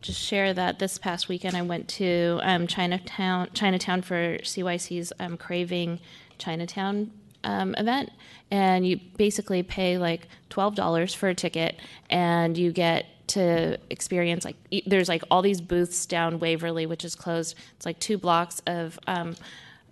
just 0.00 0.20
share 0.20 0.52
that 0.54 0.80
this 0.80 0.98
past 0.98 1.28
weekend 1.28 1.56
I 1.56 1.62
went 1.62 1.86
to 1.90 2.40
um, 2.42 2.66
Chinatown, 2.66 3.48
Chinatown 3.54 4.02
for 4.02 4.38
CYC's 4.38 5.12
um, 5.20 5.36
Craving 5.36 6.00
Chinatown 6.38 7.12
um, 7.44 7.74
event, 7.76 8.10
and 8.50 8.86
you 8.86 8.98
basically 9.16 9.62
pay 9.62 9.98
like 9.98 10.26
twelve 10.48 10.74
dollars 10.74 11.14
for 11.14 11.28
a 11.28 11.34
ticket, 11.34 11.76
and 12.10 12.58
you 12.58 12.72
get 12.72 13.06
to 13.28 13.78
experience 13.88 14.44
like 14.44 14.56
e- 14.70 14.82
there's 14.86 15.08
like 15.08 15.22
all 15.30 15.42
these 15.42 15.60
booths 15.60 16.06
down 16.06 16.40
Waverly, 16.40 16.86
which 16.86 17.04
is 17.04 17.14
closed. 17.14 17.54
It's 17.76 17.86
like 17.86 18.00
two 18.00 18.18
blocks 18.18 18.60
of 18.66 18.98
um, 19.06 19.36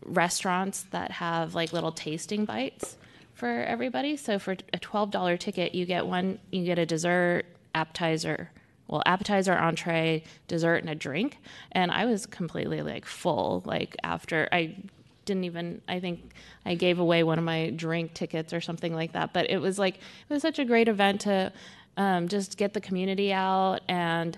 restaurants 0.05 0.83
that 0.91 1.11
have 1.13 1.55
like 1.55 1.73
little 1.73 1.93
tasting 1.93 2.45
bites 2.45 2.97
for 3.35 3.49
everybody. 3.49 4.17
So 4.17 4.39
for 4.39 4.57
a 4.73 4.79
twelve 4.79 5.11
dollar 5.11 5.37
ticket, 5.37 5.75
you 5.75 5.87
get 5.87 6.07
one, 6.07 6.39
you 6.51 6.65
get 6.65 6.79
a 6.79 6.87
dessert, 6.87 7.45
appetizer, 7.75 8.51
well, 8.89 9.03
appetizer, 9.07 9.57
entree, 9.57 10.25
dessert, 10.49 10.77
and 10.77 10.91
a 10.91 10.95
drink. 10.95 11.39
And 11.73 11.91
I 11.91 12.07
was 12.07 12.27
completely 12.27 12.83
like 12.83 13.05
full. 13.05 13.63
Like 13.65 13.97
after 14.03 14.49
I 14.51 14.77
didn't 15.25 15.45
even, 15.45 15.81
I 15.89 16.01
think 16.01 16.33
I 16.67 16.75
gave 16.75 16.99
away 16.99 17.23
one 17.23 17.39
of 17.39 17.45
my 17.45 17.71
drink 17.71 18.15
tickets 18.15 18.53
or 18.53 18.61
something 18.61 18.93
like 18.93 19.13
that. 19.13 19.33
But 19.33 19.49
it 19.49 19.59
was 19.59 19.79
like 19.79 19.97
it 19.97 20.33
was 20.33 20.43
such 20.43 20.59
a 20.59 20.65
great 20.65 20.89
event 20.89 21.21
to 21.23 21.53
um, 21.97 22.29
just 22.29 22.57
get 22.57 22.73
the 22.73 22.81
community 22.81 23.33
out 23.33 23.81
and 23.89 24.37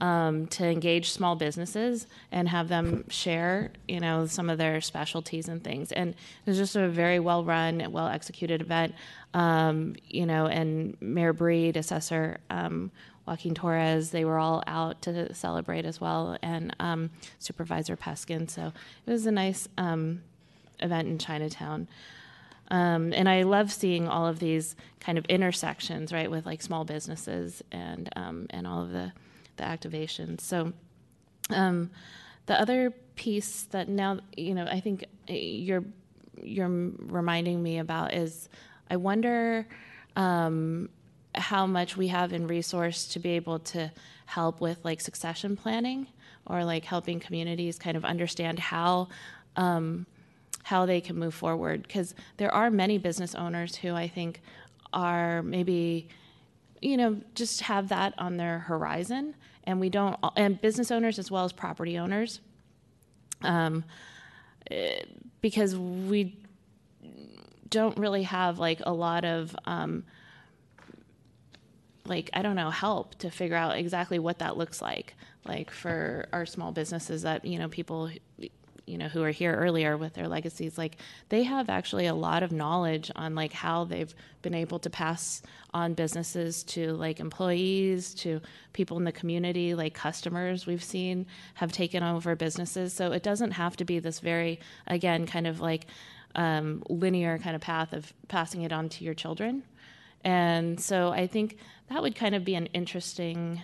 um, 0.00 0.46
to 0.48 0.66
engage 0.66 1.10
small 1.10 1.36
businesses 1.36 2.06
and 2.32 2.48
have 2.48 2.68
them 2.68 3.08
share, 3.08 3.70
you 3.88 4.00
know, 4.00 4.26
some 4.26 4.50
of 4.50 4.58
their 4.58 4.80
specialties 4.80 5.48
and 5.48 5.62
things. 5.62 5.92
And 5.92 6.10
it 6.10 6.50
was 6.50 6.58
just 6.58 6.76
a 6.76 6.88
very 6.88 7.20
well 7.20 7.44
run, 7.44 7.86
well 7.90 8.08
executed 8.08 8.60
event. 8.60 8.94
Um, 9.32 9.96
you 10.08 10.26
know, 10.26 10.46
and 10.46 10.96
Mayor 11.00 11.32
Breed, 11.32 11.76
Assessor 11.76 12.38
um, 12.50 12.90
Joaquin 13.26 13.54
Torres, 13.54 14.10
they 14.10 14.24
were 14.24 14.38
all 14.38 14.62
out 14.66 15.02
to 15.02 15.32
celebrate 15.34 15.84
as 15.84 16.00
well, 16.00 16.36
and 16.42 16.74
um, 16.78 17.10
Supervisor 17.38 17.96
Peskin. 17.96 18.50
So 18.50 18.72
it 19.06 19.10
was 19.10 19.26
a 19.26 19.32
nice 19.32 19.66
um, 19.78 20.22
event 20.80 21.08
in 21.08 21.18
Chinatown. 21.18 21.88
Um, 22.70 23.12
and 23.12 23.28
I 23.28 23.42
love 23.42 23.72
seeing 23.72 24.08
all 24.08 24.26
of 24.26 24.38
these 24.38 24.76
kind 25.00 25.18
of 25.18 25.24
intersections, 25.26 26.12
right, 26.12 26.30
with 26.30 26.46
like 26.46 26.62
small 26.62 26.84
businesses 26.84 27.62
and 27.72 28.08
um, 28.16 28.46
and 28.50 28.66
all 28.66 28.82
of 28.82 28.90
the 28.90 29.12
the 29.56 29.64
activation. 29.64 30.38
So 30.38 30.72
um, 31.50 31.90
the 32.46 32.60
other 32.60 32.92
piece 33.16 33.62
that 33.70 33.88
now 33.88 34.18
you 34.36 34.54
know 34.54 34.66
I 34.66 34.80
think 34.80 35.04
you're 35.28 35.84
you're 36.42 36.68
reminding 36.68 37.62
me 37.62 37.78
about 37.78 38.12
is 38.14 38.48
I 38.90 38.96
wonder 38.96 39.66
um, 40.16 40.88
how 41.34 41.66
much 41.66 41.96
we 41.96 42.08
have 42.08 42.32
in 42.32 42.46
resource 42.46 43.08
to 43.08 43.18
be 43.18 43.30
able 43.30 43.58
to 43.58 43.90
help 44.26 44.60
with 44.60 44.84
like 44.84 45.00
succession 45.00 45.56
planning 45.56 46.06
or 46.46 46.64
like 46.64 46.84
helping 46.84 47.20
communities 47.20 47.78
kind 47.78 47.96
of 47.96 48.04
understand 48.04 48.58
how 48.58 49.08
um, 49.56 50.06
how 50.64 50.86
they 50.86 51.00
can 51.00 51.16
move 51.18 51.34
forward 51.34 51.82
because 51.82 52.14
there 52.36 52.52
are 52.52 52.70
many 52.70 52.98
business 52.98 53.34
owners 53.34 53.76
who 53.76 53.94
I 53.94 54.08
think 54.08 54.40
are 54.92 55.42
maybe 55.42 56.08
you 56.84 56.96
know 56.96 57.16
just 57.34 57.62
have 57.62 57.88
that 57.88 58.14
on 58.18 58.36
their 58.36 58.60
horizon. 58.60 59.34
And 59.66 59.80
we 59.80 59.88
don't 59.88 60.16
and 60.36 60.60
business 60.60 60.90
owners 60.90 61.18
as 61.18 61.30
well 61.30 61.44
as 61.44 61.52
property 61.52 61.98
owners 61.98 62.40
um, 63.42 63.84
eh, 64.70 65.02
because 65.40 65.74
we 65.76 66.36
don't 67.70 67.96
really 67.98 68.24
have 68.24 68.58
like 68.58 68.80
a 68.84 68.92
lot 68.92 69.24
of 69.24 69.56
um, 69.64 70.04
like 72.06 72.30
i 72.34 72.42
don't 72.42 72.56
know 72.56 72.70
help 72.70 73.14
to 73.16 73.30
figure 73.30 73.56
out 73.56 73.76
exactly 73.76 74.18
what 74.18 74.38
that 74.40 74.56
looks 74.56 74.82
like. 74.82 75.14
Like 75.46 75.70
for 75.70 76.26
our 76.32 76.46
small 76.46 76.72
businesses 76.72 77.22
that 77.22 77.44
you 77.44 77.58
know 77.58 77.68
people 77.68 78.10
you 78.86 78.98
know 78.98 79.08
who 79.08 79.22
are 79.22 79.30
here 79.30 79.54
earlier 79.54 79.96
with 79.96 80.14
their 80.14 80.28
legacies 80.28 80.76
like 80.76 80.96
they 81.28 81.42
have 81.42 81.68
actually 81.68 82.06
a 82.06 82.14
lot 82.14 82.42
of 82.42 82.52
knowledge 82.52 83.10
on 83.16 83.34
like 83.34 83.52
how 83.52 83.84
they've 83.84 84.14
been 84.42 84.54
able 84.54 84.78
to 84.78 84.90
pass 84.90 85.42
on 85.72 85.94
businesses 85.94 86.62
to 86.62 86.92
like 86.92 87.18
employees 87.18 88.14
to 88.14 88.40
people 88.72 88.96
in 88.96 89.04
the 89.04 89.12
community 89.12 89.74
like 89.74 89.94
customers 89.94 90.66
we've 90.66 90.84
seen 90.84 91.26
have 91.54 91.72
taken 91.72 92.02
over 92.02 92.36
businesses. 92.36 92.92
So 92.92 93.12
it 93.12 93.22
doesn't 93.22 93.52
have 93.52 93.76
to 93.78 93.84
be 93.84 93.98
this 93.98 94.20
very 94.20 94.60
again 94.86 95.26
kind 95.26 95.46
of 95.46 95.60
like 95.60 95.86
um, 96.36 96.82
linear 96.88 97.38
kind 97.38 97.56
of 97.56 97.62
path 97.62 97.92
of 97.92 98.12
passing 98.28 98.62
it 98.62 98.72
on 98.72 98.88
to 98.90 99.04
your 99.04 99.14
children. 99.14 99.64
And 100.24 100.80
so 100.80 101.10
i 101.10 101.26
think 101.26 101.58
that 101.90 102.00
would 102.00 102.16
kind 102.16 102.34
of 102.34 102.44
be 102.44 102.54
an 102.54 102.66
interesting 102.66 103.60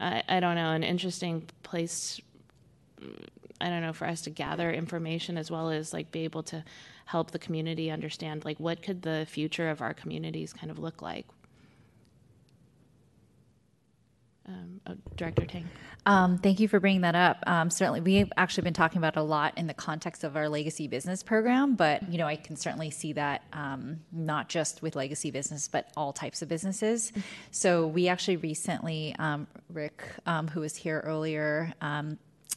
I, 0.00 0.22
I 0.28 0.40
don't 0.40 0.54
know 0.54 0.72
an 0.72 0.82
interesting 0.82 1.48
place 1.62 2.20
I 3.62 3.68
don't 3.68 3.82
know, 3.82 3.92
for 3.92 4.06
us 4.06 4.22
to 4.22 4.30
gather 4.30 4.72
information 4.72 5.38
as 5.38 5.50
well 5.50 5.70
as 5.70 5.92
like 5.92 6.10
be 6.10 6.24
able 6.24 6.42
to 6.44 6.64
help 7.06 7.30
the 7.30 7.38
community 7.38 7.90
understand 7.90 8.44
like 8.44 8.58
what 8.58 8.82
could 8.82 9.02
the 9.02 9.26
future 9.28 9.70
of 9.70 9.80
our 9.80 9.94
communities 9.94 10.52
kind 10.52 10.70
of 10.70 10.78
look 10.78 11.02
like. 11.02 11.26
Um, 14.46 14.80
oh, 14.86 14.96
Director 15.16 15.46
Tang. 15.46 15.68
Um, 16.04 16.38
thank 16.38 16.58
you 16.58 16.66
for 16.66 16.80
bringing 16.80 17.02
that 17.02 17.14
up. 17.14 17.44
Um, 17.46 17.70
certainly, 17.70 18.00
we've 18.00 18.32
actually 18.36 18.64
been 18.64 18.74
talking 18.74 18.98
about 18.98 19.16
a 19.16 19.22
lot 19.22 19.56
in 19.56 19.68
the 19.68 19.74
context 19.74 20.24
of 20.24 20.36
our 20.36 20.48
legacy 20.48 20.88
business 20.88 21.22
program, 21.22 21.76
but 21.76 22.10
you 22.10 22.18
know, 22.18 22.26
I 22.26 22.34
can 22.34 22.56
certainly 22.56 22.90
see 22.90 23.12
that 23.12 23.44
um, 23.52 24.00
not 24.10 24.48
just 24.48 24.82
with 24.82 24.96
legacy 24.96 25.30
business, 25.30 25.68
but 25.68 25.92
all 25.96 26.12
types 26.12 26.42
of 26.42 26.48
businesses. 26.48 27.12
So, 27.52 27.86
we 27.86 28.08
actually 28.08 28.38
recently, 28.38 29.14
um, 29.20 29.46
Rick, 29.72 30.02
um, 30.26 30.48
who 30.48 30.60
was 30.60 30.74
here 30.74 31.00
earlier, 31.04 31.72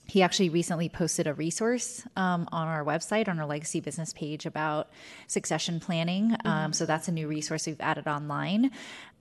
he 0.07 0.21
actually 0.21 0.49
recently 0.49 0.89
posted 0.89 1.27
a 1.27 1.33
resource 1.33 2.03
um, 2.15 2.47
on 2.51 2.67
our 2.67 2.83
website 2.83 3.27
on 3.27 3.39
our 3.39 3.45
legacy 3.45 3.79
business 3.79 4.13
page 4.13 4.45
about 4.45 4.89
succession 5.27 5.79
planning. 5.79 6.35
Um, 6.45 6.73
so 6.73 6.85
that's 6.85 7.07
a 7.07 7.11
new 7.11 7.27
resource 7.27 7.65
we've 7.65 7.81
added 7.81 8.07
online. 8.07 8.71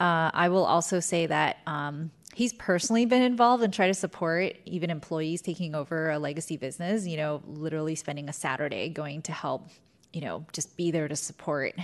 Uh, 0.00 0.30
i 0.34 0.48
will 0.48 0.64
also 0.64 0.98
say 0.98 1.26
that 1.26 1.58
um, 1.66 2.10
he's 2.34 2.52
personally 2.54 3.06
been 3.06 3.22
involved 3.22 3.62
and 3.62 3.72
try 3.72 3.86
to 3.86 3.94
support 3.94 4.54
even 4.64 4.90
employees 4.90 5.40
taking 5.40 5.74
over 5.74 6.10
a 6.10 6.18
legacy 6.18 6.56
business 6.56 7.06
you 7.06 7.16
know 7.16 7.40
literally 7.46 7.94
spending 7.94 8.28
a 8.28 8.32
saturday 8.32 8.88
going 8.88 9.22
to 9.22 9.30
help 9.30 9.68
you 10.12 10.20
know 10.20 10.44
just 10.52 10.76
be 10.76 10.90
there 10.90 11.06
to 11.06 11.14
support 11.14 11.74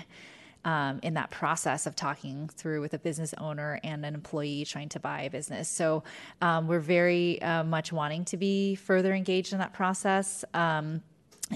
um, 0.65 1.01
in 1.03 1.15
that 1.15 1.31
process 1.31 1.87
of 1.87 1.97
talking 1.97 2.49
through 2.49 2.81
with 2.81 2.95
a 2.95 2.99
business 2.99 3.35
owner 3.39 3.81
and 3.83 4.05
an 4.05 4.15
employee 4.15 4.65
trying 4.65 4.89
to 4.91 5.01
buy 5.01 5.23
a 5.23 5.31
business. 5.31 5.69
So 5.69 6.03
um, 6.41 6.69
we're 6.69 6.81
very 6.81 7.41
uh, 7.43 7.65
much 7.65 7.93
wanting 7.93 8.25
to 8.27 8.37
be 8.37 8.75
further 8.75 9.15
engaged 9.15 9.53
in 9.53 9.59
that 9.59 9.73
process. 9.73 10.45
Um, 10.55 11.03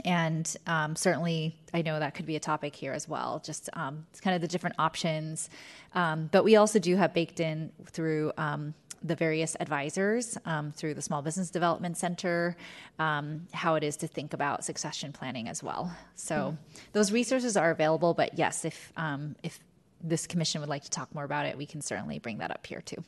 and 0.05 0.57
um, 0.67 0.97
certainly, 0.97 1.57
I 1.73 1.83
know 1.83 2.01
that 2.01 2.15
could 2.15 2.27
be 2.27 2.35
a 2.35 2.41
topic 2.41 2.75
here 2.75 2.93
as 2.93 3.09
well. 3.09 3.41
Just 3.45 3.71
um, 3.75 4.07
it's 4.11 4.21
kind 4.21 4.35
of 4.35 4.43
the 4.43 4.49
different 4.49 4.75
options, 4.79 5.51
um, 5.95 6.29
but 6.33 6.43
we 6.43 6.57
also 6.57 6.81
do 6.81 6.97
have 6.97 7.15
baked 7.15 7.39
in 7.39 7.71
through 7.87 8.33
um, 8.37 8.75
the 9.05 9.15
various 9.15 9.55
advisors 9.61 10.39
um, 10.47 10.73
through 10.73 10.95
the 10.95 11.03
Small 11.03 11.23
Business 11.23 11.51
Development 11.51 11.97
Center 11.97 12.57
um, 12.99 13.47
how 13.53 13.75
it 13.75 13.85
is 13.85 13.97
to 13.99 14.07
think 14.07 14.33
about 14.33 14.65
succession 14.65 15.13
planning 15.13 15.49
as 15.49 15.63
well. 15.63 15.95
So 16.15 16.35
Mm-hmm. 16.35 16.81
those 16.93 17.13
resources 17.13 17.57
are 17.57 17.71
available. 17.71 18.15
But 18.15 18.39
yes, 18.39 18.65
if 18.65 18.93
um, 18.97 19.37
if 19.43 19.61
this 20.03 20.27
commission 20.27 20.61
would 20.61 20.71
like 20.71 20.85
to 20.85 20.91
talk 20.91 21.15
more 21.15 21.25
about 21.25 21.47
it, 21.47 21.57
we 21.57 21.67
can 21.67 21.81
certainly 21.81 22.19
bring 22.19 22.39
that 22.39 22.51
up 22.51 22.67
here 22.67 22.81
too. 22.81 23.05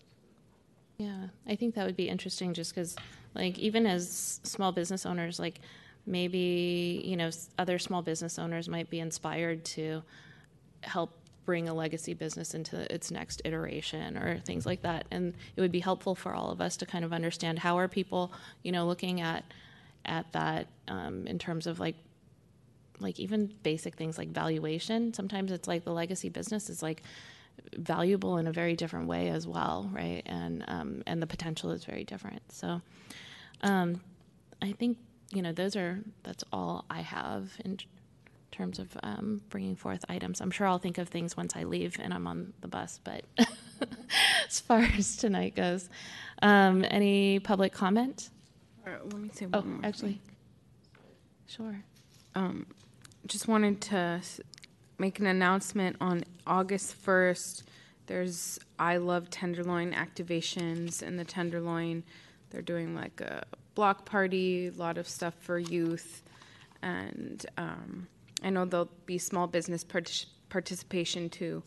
Yeah, 0.99 1.29
I 1.47 1.57
think 1.57 1.75
that 1.75 1.85
would 1.85 1.97
be 1.97 2.09
interesting 2.09 2.55
just 2.55 2.75
because, 2.75 2.97
like, 3.35 3.59
even 3.59 3.87
as 3.87 4.41
small 4.45 4.73
business 4.73 5.05
owners, 5.05 5.39
like, 5.39 5.61
maybe, 6.07 7.03
you 7.05 7.17
know, 7.17 7.31
other 7.59 7.79
small 7.79 8.01
business 8.01 8.39
owners 8.39 8.69
might 8.69 8.89
be 8.89 9.01
inspired 9.01 9.65
to 9.65 10.03
help 10.83 11.11
bring 11.47 11.69
a 11.69 11.75
legacy 11.75 12.13
business 12.13 12.55
into 12.55 12.93
its 12.93 13.11
next 13.11 13.41
iteration 13.45 14.19
or 14.19 14.39
things 14.41 14.67
like 14.67 14.83
that. 14.83 15.07
And 15.11 15.33
it 15.55 15.61
would 15.61 15.73
be 15.73 15.81
helpful 15.81 16.15
for 16.15 16.35
all 16.35 16.51
of 16.51 16.61
us 16.61 16.77
to 16.79 16.87
kind 16.87 17.05
of 17.05 17.13
understand 17.13 17.61
how 17.61 17.79
are 17.79 17.89
people, 17.89 18.33
you 18.63 18.73
know, 18.73 18.87
looking 18.87 19.21
at 19.21 19.45
at 20.05 20.31
that 20.33 20.67
um, 20.89 21.27
in 21.27 21.39
terms 21.39 21.67
of 21.67 21.81
like 21.81 21.97
like 22.99 23.21
even 23.21 23.53
basic 23.63 23.97
things 23.97 24.19
like 24.19 24.29
valuation. 24.29 25.15
Sometimes 25.15 25.53
it's 25.53 25.69
like 25.69 25.85
the 25.85 25.93
legacy 25.93 26.29
business 26.29 26.69
is 26.69 26.83
like 26.83 27.03
valuable 27.77 28.39
in 28.39 28.47
a 28.47 28.53
very 28.53 28.75
different 28.75 29.07
way 29.07 29.29
as 29.29 29.47
well, 29.47 29.91
right? 29.93 30.23
And 30.27 30.65
um, 30.69 31.03
and 31.07 31.23
the 31.23 31.27
potential 31.27 31.71
is 31.71 31.85
very 31.85 32.05
different. 32.05 32.43
So, 32.53 32.81
um, 33.63 34.01
I 34.63 34.73
think 34.73 34.99
you 35.33 35.43
know 35.43 35.53
those 35.53 35.77
are 35.77 36.01
that's 36.23 36.45
all 36.53 36.85
I 36.91 37.01
have 37.01 37.53
in 37.65 37.79
terms 38.51 38.79
of 38.79 38.97
um, 39.03 39.41
bringing 39.51 39.77
forth 39.77 40.05
items. 40.09 40.41
I'm 40.41 40.51
sure 40.51 40.67
I'll 40.67 40.79
think 40.79 40.99
of 40.99 41.09
things 41.09 41.37
once 41.37 41.55
I 41.57 41.65
leave 41.65 41.97
and 42.01 42.13
I'm 42.15 42.27
on 42.27 42.53
the 42.61 42.69
bus, 42.69 43.01
but 43.05 43.25
as 44.49 44.61
far 44.61 44.79
as 44.97 45.17
tonight 45.17 45.55
goes. 45.57 45.89
Um, 46.43 46.85
any 46.91 47.39
public 47.41 47.73
comment? 47.73 48.31
Uh, 48.87 48.91
let 49.05 49.15
me 49.15 49.31
say 49.33 49.47
Oh, 49.53 49.65
actually, 49.83 50.13
thing. 50.13 50.21
sure. 51.47 51.83
Um, 52.35 52.67
just 53.27 53.49
wanted 53.49 53.81
to 53.83 54.21
make 54.99 55.19
an 55.19 55.27
announcement 55.27 55.97
on 56.01 56.25
August 56.47 56.95
1st. 57.05 57.65
There's 58.07 58.59
I 58.79 58.99
Love 58.99 59.31
Tenderloin 59.31 59.93
activations 59.93 61.03
in 61.03 61.17
the 61.17 61.25
Tenderloin. 61.25 62.05
They're 62.51 62.63
doing 62.63 62.95
like 62.95 63.21
a 63.21 63.45
block 63.75 64.05
party, 64.05 64.69
a 64.69 64.71
lot 64.73 64.97
of 64.97 65.09
stuff 65.09 65.35
for 65.41 65.59
youth. 65.59 66.23
And 66.83 67.45
um, 67.59 68.07
I 68.43 68.51
know 68.51 68.65
there'll 68.65 68.91
be 69.07 69.19
small 69.19 69.47
business 69.47 69.85
partic- 69.85 70.27
participation 70.49 71.29
too. 71.29 71.63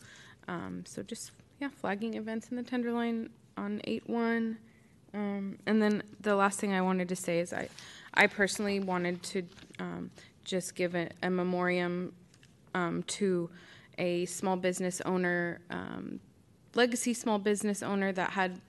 Um, 0.48 0.84
so 0.86 1.02
just, 1.02 1.32
yeah, 1.60 1.68
flagging 1.68 2.14
events 2.14 2.48
in 2.48 2.56
the 2.56 2.62
Tenderloin 2.62 3.30
on 3.56 3.80
8 3.84 4.08
1. 4.08 4.58
Um, 5.12 5.58
and 5.66 5.82
then 5.82 6.02
the 6.20 6.36
last 6.36 6.60
thing 6.60 6.72
I 6.72 6.80
wanted 6.80 7.08
to 7.08 7.16
say 7.16 7.40
is 7.40 7.52
I, 7.52 7.68
I 8.14 8.26
personally 8.26 8.80
wanted 8.80 9.22
to 9.24 9.42
um, 9.78 10.10
just 10.44 10.74
give 10.74 10.94
a, 10.94 11.08
a 11.22 11.30
memoriam 11.30 12.12
um, 12.74 13.02
to 13.04 13.50
a 13.98 14.24
small 14.26 14.56
business 14.56 15.00
owner, 15.02 15.60
um, 15.70 16.20
legacy 16.74 17.12
small 17.12 17.38
business 17.38 17.82
owner 17.82 18.12
that 18.12 18.30
had 18.30 18.60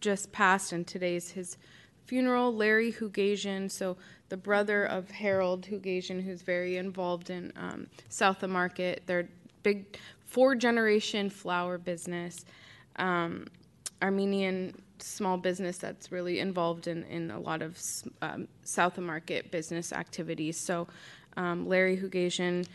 just 0.00 0.32
passed, 0.32 0.72
and 0.72 0.86
today's 0.86 1.30
his 1.30 1.56
funeral. 2.06 2.54
Larry 2.54 2.92
Hoogasian, 2.92 3.70
so 3.70 3.96
the 4.30 4.36
brother 4.36 4.86
of 4.86 5.10
Harold 5.10 5.66
Hoogasian, 5.66 6.22
who's 6.22 6.40
very 6.40 6.76
involved 6.76 7.28
in 7.28 7.52
um, 7.56 7.86
South 8.08 8.42
of 8.42 8.50
Market. 8.50 9.02
They're 9.06 9.28
big 9.62 9.98
four 10.24 10.54
generation 10.54 11.28
flower 11.28 11.76
business. 11.76 12.46
Um, 12.96 13.48
Armenian 14.00 14.80
small 14.98 15.36
business 15.36 15.78
that's 15.78 16.12
really 16.12 16.38
involved 16.38 16.86
in, 16.86 17.02
in 17.04 17.30
a 17.30 17.40
lot 17.40 17.60
of 17.60 17.78
um, 18.22 18.48
South 18.62 18.96
of 18.98 19.04
Market 19.04 19.50
business 19.50 19.92
activities. 19.92 20.56
So 20.56 20.86
um, 21.36 21.68
Larry 21.68 21.96
Hoogasian 21.96 22.66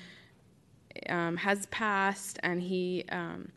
um, 1.10 1.38
has 1.38 1.66
passed, 1.68 2.38
and 2.44 2.62
he, 2.62 3.06
um, 3.10 3.50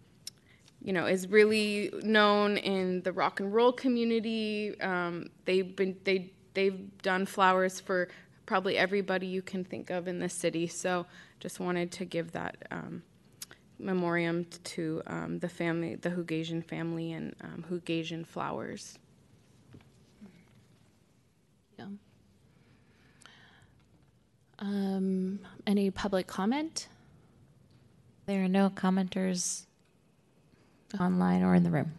you 0.83 0.93
know, 0.93 1.07
is 1.07 1.28
really 1.28 1.91
known 2.02 2.57
in 2.59 3.02
the 3.02 3.12
rock 3.12 3.41
and 3.41 3.52
roll 3.52 3.73
community. 3.73 4.81
Um, 4.81 5.31
they've 5.44 5.75
been 5.75 5.97
they 6.05 6.31
they've 6.59 7.01
done 7.03 7.25
flowers 7.25 7.78
for 7.78 8.09
probably 8.45 8.77
everybody 8.77 9.28
you 9.28 9.41
can 9.41 9.62
think 9.62 9.91
of 9.91 10.09
in 10.09 10.19
the 10.19 10.28
city. 10.28 10.67
So 10.67 11.07
just 11.39 11.61
wanted 11.61 11.93
to 11.93 12.05
give 12.05 12.33
that 12.33 12.57
um, 12.73 13.05
memoriam 13.78 14.45
to 14.65 15.01
um, 15.07 15.39
the 15.39 15.49
family, 15.49 15.95
the 15.95 16.11
Hoogasian 16.11 16.65
family, 16.65 17.12
and 17.12 17.37
um, 17.45 17.65
Hoogasian 17.70 18.27
flowers. 18.27 18.99
Yeah. 21.78 21.87
Um, 24.59 25.39
any 25.65 25.93
public 25.93 26.27
comment? 26.27 26.89
There 28.27 28.43
are 28.43 28.49
no 28.49 28.69
commenters 28.69 29.67
online 30.99 31.45
or 31.45 31.55
in 31.55 31.62
the 31.62 31.70
room. 31.70 31.93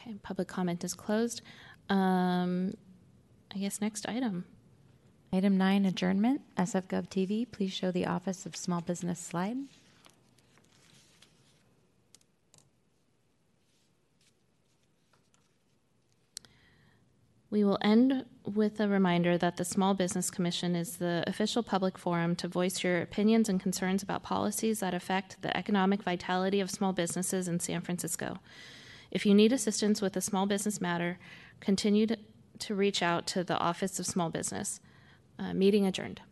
Okay, 0.00 0.16
public 0.24 0.48
comment 0.48 0.82
is 0.82 0.94
closed. 0.94 1.42
Um, 1.88 2.74
I 3.54 3.58
guess 3.58 3.80
next 3.80 4.08
item. 4.08 4.44
Item 5.32 5.56
nine, 5.56 5.84
adjournment. 5.84 6.42
SFGov 6.56 7.08
TV, 7.08 7.50
please 7.50 7.72
show 7.72 7.90
the 7.90 8.06
Office 8.06 8.46
of 8.46 8.56
Small 8.56 8.80
Business 8.80 9.18
slide. 9.18 9.56
We 17.50 17.64
will 17.64 17.78
end 17.80 18.24
with 18.44 18.80
a 18.80 18.88
reminder 18.88 19.38
that 19.38 19.56
the 19.56 19.64
Small 19.64 19.94
Business 19.94 20.30
Commission 20.30 20.76
is 20.76 20.96
the 20.96 21.24
official 21.26 21.62
public 21.62 21.96
forum 21.96 22.36
to 22.36 22.48
voice 22.48 22.84
your 22.84 23.00
opinions 23.00 23.48
and 23.48 23.60
concerns 23.60 24.02
about 24.02 24.22
policies 24.22 24.80
that 24.80 24.92
affect 24.94 25.40
the 25.42 25.56
economic 25.56 26.02
vitality 26.02 26.60
of 26.60 26.70
small 26.70 26.92
businesses 26.92 27.48
in 27.48 27.60
San 27.60 27.80
Francisco. 27.80 28.38
If 29.10 29.24
you 29.24 29.34
need 29.34 29.52
assistance 29.52 30.02
with 30.02 30.16
a 30.16 30.20
small 30.20 30.46
business 30.46 30.80
matter, 30.80 31.18
continue 31.60 32.06
to, 32.08 32.18
to 32.60 32.74
reach 32.74 33.02
out 33.02 33.26
to 33.28 33.44
the 33.44 33.58
Office 33.58 33.98
of 33.98 34.06
Small 34.06 34.30
Business. 34.30 34.80
Uh, 35.38 35.52
meeting 35.52 35.86
adjourned. 35.86 36.22